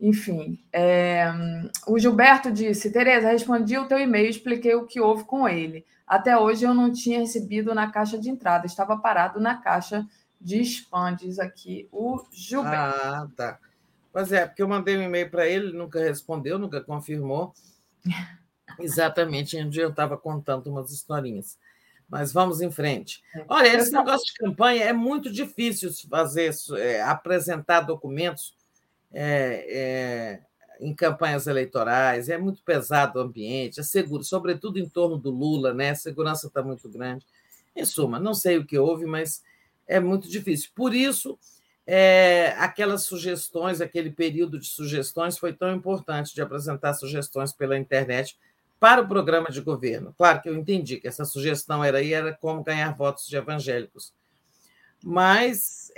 [0.00, 1.32] Enfim, é...
[1.86, 5.84] o Gilberto disse: Tereza, respondi o teu e-mail, expliquei o que houve com ele.
[6.06, 10.06] Até hoje eu não tinha recebido na caixa de entrada, estava parado na caixa
[10.40, 12.76] de spam, diz aqui o Gilberto.
[12.76, 13.58] Ah, tá.
[14.12, 17.54] Pois é, porque eu mandei um e-mail para ele, ele nunca respondeu, nunca confirmou
[18.78, 21.58] exatamente onde eu estava contando umas historinhas.
[22.08, 23.22] Mas vamos em frente.
[23.34, 23.44] É.
[23.48, 28.54] Olha, esse negócio de campanha é muito difícil fazer, é, apresentar documentos
[29.14, 30.40] é, é,
[30.80, 35.72] em campanhas eleitorais, é muito pesado o ambiente, é seguro, sobretudo em torno do Lula,
[35.72, 35.90] né?
[35.90, 37.24] A segurança está muito grande.
[37.76, 39.42] Em suma, não sei o que houve, mas
[39.86, 40.70] é muito difícil.
[40.74, 41.38] Por isso,
[41.86, 48.36] é, aquelas sugestões, aquele período de sugestões foi tão importante de apresentar sugestões pela internet
[48.80, 50.12] para o programa de governo.
[50.16, 54.12] Claro que eu entendi que essa sugestão era aí, era como ganhar votos de evangélicos.
[55.02, 55.92] Mas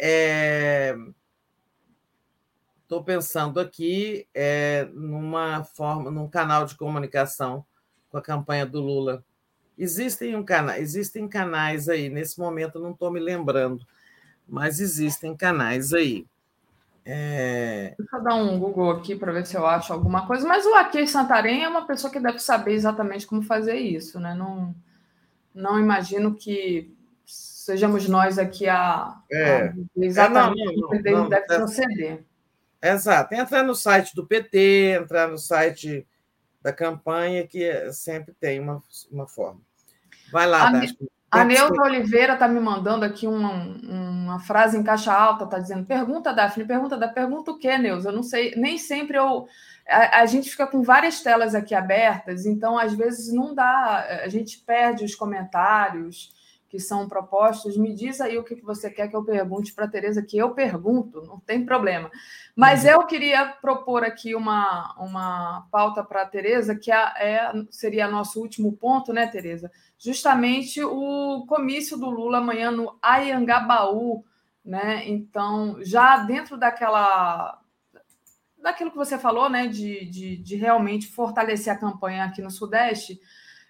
[2.87, 7.65] estou é, pensando aqui é, numa forma, num canal de comunicação
[8.09, 9.25] com a campanha do Lula
[9.79, 13.87] Existem, um cana existem canais aí, nesse momento não estou me lembrando,
[14.49, 16.27] mas existem canais aí.
[17.05, 17.95] É...
[17.99, 20.75] Deixa eu dar um Google aqui para ver se eu acho alguma coisa, mas o
[20.75, 24.35] Aqui Santarém é uma pessoa que deve saber exatamente como fazer isso, né?
[24.35, 24.75] Não,
[25.55, 26.93] não imagino que
[27.25, 29.67] sejamos nós aqui a, É.
[29.69, 31.57] a exatamente É, não, não, não, deve não.
[31.59, 32.25] proceder.
[32.83, 33.35] Exato.
[33.35, 36.07] Entrar no site do PT, entrar no site
[36.63, 39.61] da campanha, que é- sempre tem uma, uma forma.
[40.33, 40.69] Vai lá,
[41.31, 41.45] A, a.
[41.45, 46.33] Neuza Oliveira está me mandando aqui uma, uma frase em caixa alta, está dizendo: pergunta,
[46.33, 48.09] Daphne, pergunta, da pergunta o quê, Neuza?
[48.09, 49.47] Eu não sei, nem sempre eu.
[49.89, 54.29] A, a gente fica com várias telas aqui abertas, então às vezes não dá, a
[54.29, 56.35] gente perde os comentários
[56.69, 57.77] que são propostos.
[57.77, 60.51] Me diz aí o que você quer que eu pergunte para a Tereza, que eu
[60.51, 62.11] pergunto, não tem problema.
[62.55, 68.09] Mas eu queria propor aqui uma, uma pauta para a Tereza, que é, é- seria
[68.09, 69.71] nosso último ponto, né, Tereza?
[69.99, 74.25] Justamente o comício do Lula amanhã no Ayangabaú,
[74.65, 75.09] né?
[75.09, 77.61] Então, já dentro daquela
[78.67, 83.21] daquilo que você falou, né, de, de, de realmente fortalecer a campanha aqui no Sudeste,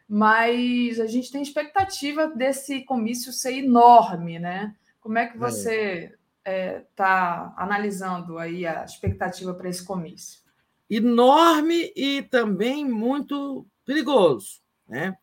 [0.09, 4.75] mas a gente tem expectativa desse comício ser enorme, né?
[5.01, 10.45] Como é que você está analisando aí a expectativa para esse comício?
[10.89, 15.17] enorme e também muito perigoso, né?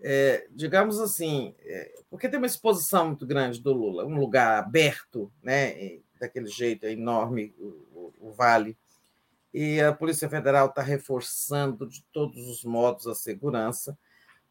[0.00, 5.32] É, digamos assim, é, porque tem uma exposição muito grande do Lula, um lugar aberto,
[5.42, 5.98] né?
[6.20, 8.76] Daquele jeito é enorme o, o- o vale,
[9.52, 13.98] e a Polícia Federal está reforçando de todos os modos a segurança,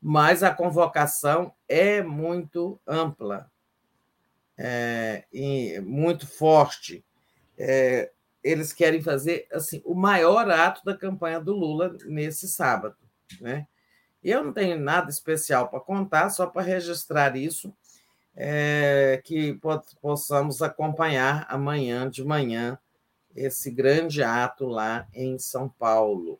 [0.02, 3.50] mas a convocação é muito ampla
[4.58, 7.04] é, e muito forte.
[7.58, 8.12] É,
[8.44, 12.96] eles querem fazer assim o maior ato da campanha do Lula nesse sábado,
[13.42, 13.68] né?
[14.24, 17.74] Eu não tenho nada especial para contar, só para registrar isso,
[18.36, 22.78] é, que po- possamos acompanhar amanhã de manhã
[23.36, 26.40] esse grande ato lá em São Paulo.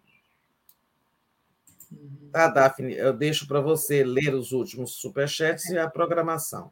[2.32, 2.94] Tá, Daphne?
[2.94, 6.72] Eu deixo para você ler os últimos superchats e a programação.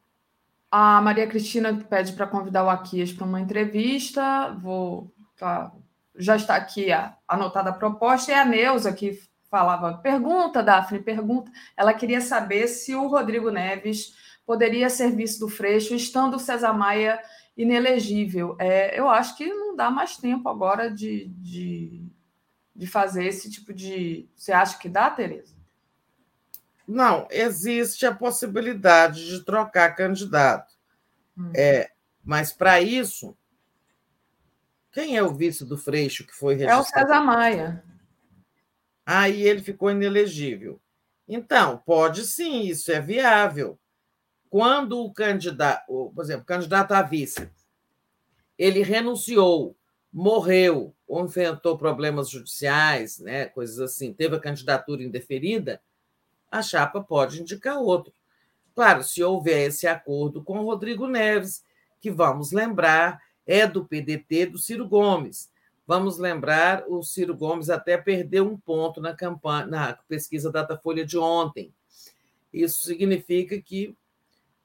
[0.69, 4.52] A Maria Cristina pede para convidar o Aquias para uma entrevista.
[4.61, 5.72] Vou, tá,
[6.16, 8.32] já está aqui a- anotada a proposta.
[8.32, 9.19] E a Neuza, que
[9.50, 11.50] falava, pergunta, Daphne, pergunta.
[11.77, 14.14] Ela queria saber se o Rodrigo Neves
[14.45, 17.19] poderia ser vice do Freixo, estando o César Maia
[17.56, 18.56] inelegível.
[18.60, 22.03] É, eu acho que não dá mais tempo agora de, de,
[22.76, 24.28] de fazer esse tipo de.
[24.36, 25.56] Você acha que dá, Tereza?
[26.88, 30.76] Não, existe a possibilidade de trocar candidato.
[31.56, 31.92] É,
[32.24, 33.36] mas para isso,
[34.92, 37.08] quem é o vice do Freixo que foi É o registrado?
[37.08, 37.84] César Maia.
[39.06, 40.82] Aí ele ficou inelegível.
[41.28, 43.80] Então, pode sim, isso é viável.
[44.50, 47.50] Quando o candidato, por exemplo, o candidato a vice,
[48.58, 49.76] ele renunciou,
[50.16, 55.82] morreu ou enfrentou problemas judiciais, né, coisas assim, teve a candidatura indeferida,
[56.50, 58.14] a chapa pode indicar outro.
[58.74, 61.66] Claro, se houver esse acordo com o Rodrigo Neves,
[62.00, 65.52] que vamos lembrar, é do PDT do Ciro Gomes.
[65.85, 71.18] Vamos lembrar, o Ciro Gomes até perdeu um ponto na campanha, na pesquisa Datafolha de
[71.18, 71.74] ontem.
[72.53, 73.94] Isso significa que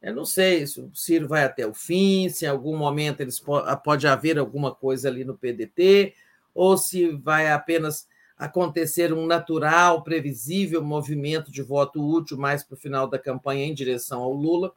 [0.02, 3.38] eu não sei se o Ciro vai até o fim, se em algum momento eles
[3.38, 6.14] po- pode haver alguma coisa ali no PDT,
[6.54, 12.78] ou se vai apenas acontecer um natural, previsível movimento de voto útil mais para o
[12.78, 14.72] final da campanha em direção ao Lula.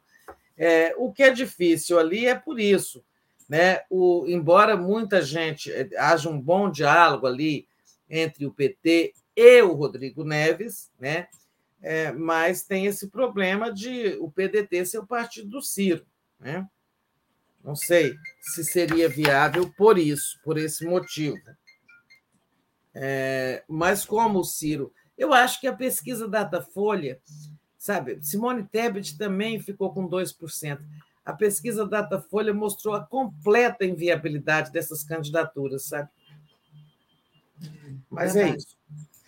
[0.56, 3.02] É, o que é difícil ali é por isso.
[3.48, 3.80] Né?
[3.88, 7.66] O, embora muita gente eh, haja um bom diálogo ali
[8.08, 11.28] entre o PT e o Rodrigo Neves, né?
[11.86, 16.06] É, mas tem esse problema de o PDT ser o partido do Ciro.
[16.40, 16.66] Né?
[17.62, 21.36] Não sei se seria viável por isso, por esse motivo.
[22.94, 27.20] É, mas como o Ciro, eu acho que a pesquisa Datafolha,
[27.76, 30.80] sabe, Simone Tebet também ficou com 2%.
[31.22, 36.08] A pesquisa Datafolha mostrou a completa inviabilidade dessas candidaturas, sabe?
[38.08, 38.62] Mas é Verdade.
[38.62, 38.78] isso.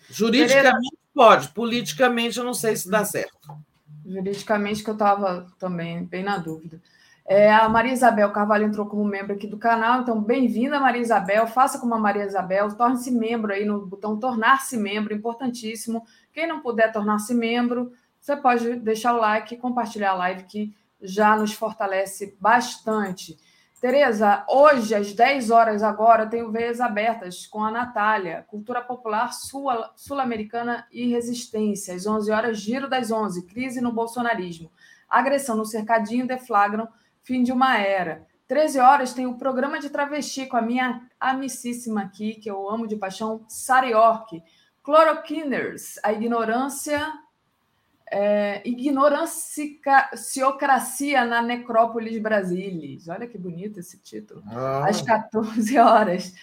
[0.09, 3.57] Juridicamente pode, politicamente eu não sei se dá certo.
[4.05, 6.79] Juridicamente, que eu estava também bem na dúvida.
[7.25, 11.47] É, a Maria Isabel Carvalho entrou como membro aqui do canal, então bem-vinda, Maria Isabel.
[11.47, 16.05] Faça como a Maria Isabel, torne-se membro aí no botão tornar-se membro, importantíssimo.
[16.31, 20.73] Quem não puder tornar-se membro, você pode deixar o like e compartilhar a live, que
[21.01, 23.35] já nos fortalece bastante.
[23.79, 29.31] Tereza, hoje, às 10 horas agora, eu tenho veias abertas com a Natália, Cultura Popular
[29.95, 31.93] Sul-Americana e Resistência.
[31.93, 34.71] Às 11 horas, Giro das 11, Crise no Bolsonarismo.
[35.07, 36.87] Agressão no Cercadinho deflagram
[37.21, 38.25] fim de uma era.
[38.47, 42.87] 13 horas tem o programa de travesti com a minha amicíssima aqui, que eu amo
[42.87, 44.41] de paixão, Sara York.
[44.81, 47.13] Cloroquiners, a ignorância
[48.11, 53.07] é, Ignoranciocracia na Necrópolis Brasilis.
[53.07, 54.43] Olha que bonito esse título.
[54.47, 54.87] Ah.
[54.87, 56.33] Às 14 horas.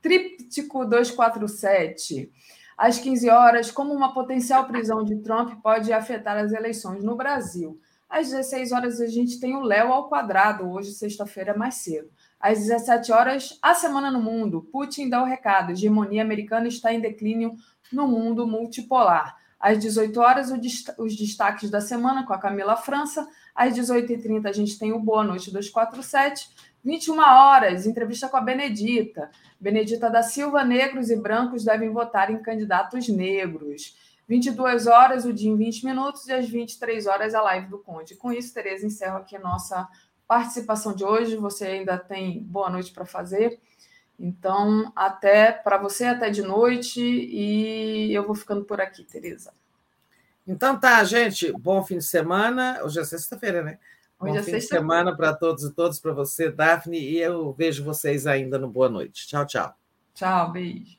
[0.00, 2.30] Tríptico 247.
[2.76, 7.80] Às 15 horas, como uma potencial prisão de Trump pode afetar as eleições no Brasil.
[8.08, 12.08] Às 16 horas, a gente tem o Léo ao quadrado, hoje, sexta-feira, mais cedo.
[12.40, 14.62] Às 17 horas, a Semana no Mundo.
[14.72, 17.54] Putin dá o recado: hegemonia americana está em declínio
[17.92, 19.36] no mundo multipolar.
[19.58, 20.52] Às 18 horas,
[20.98, 23.28] os destaques da semana com a Camila França.
[23.54, 26.48] Às 18h30, a gente tem o Boa Noite 247.
[26.84, 29.30] 21 horas, entrevista com a Benedita.
[29.60, 33.96] Benedita da Silva, negros e brancos devem votar em candidatos negros.
[34.28, 38.14] 22 horas, o dia em 20 minutos, e às 23 horas, a live do Conde.
[38.14, 39.88] Com isso, Tereza, encerro aqui a nossa
[40.26, 41.36] participação de hoje.
[41.36, 43.58] Você ainda tem boa noite para fazer.
[44.18, 49.52] Então, até para você, até de noite, e eu vou ficando por aqui, Tereza.
[50.46, 52.80] Então tá, gente, bom fim de semana.
[52.82, 53.78] Hoje é sexta-feira, né?
[54.18, 57.52] Hoje bom é fim de semana para todos e todas, para você, Daphne, e eu
[57.52, 59.28] vejo vocês ainda no Boa Noite.
[59.28, 59.74] Tchau, tchau.
[60.14, 60.97] Tchau, beijo.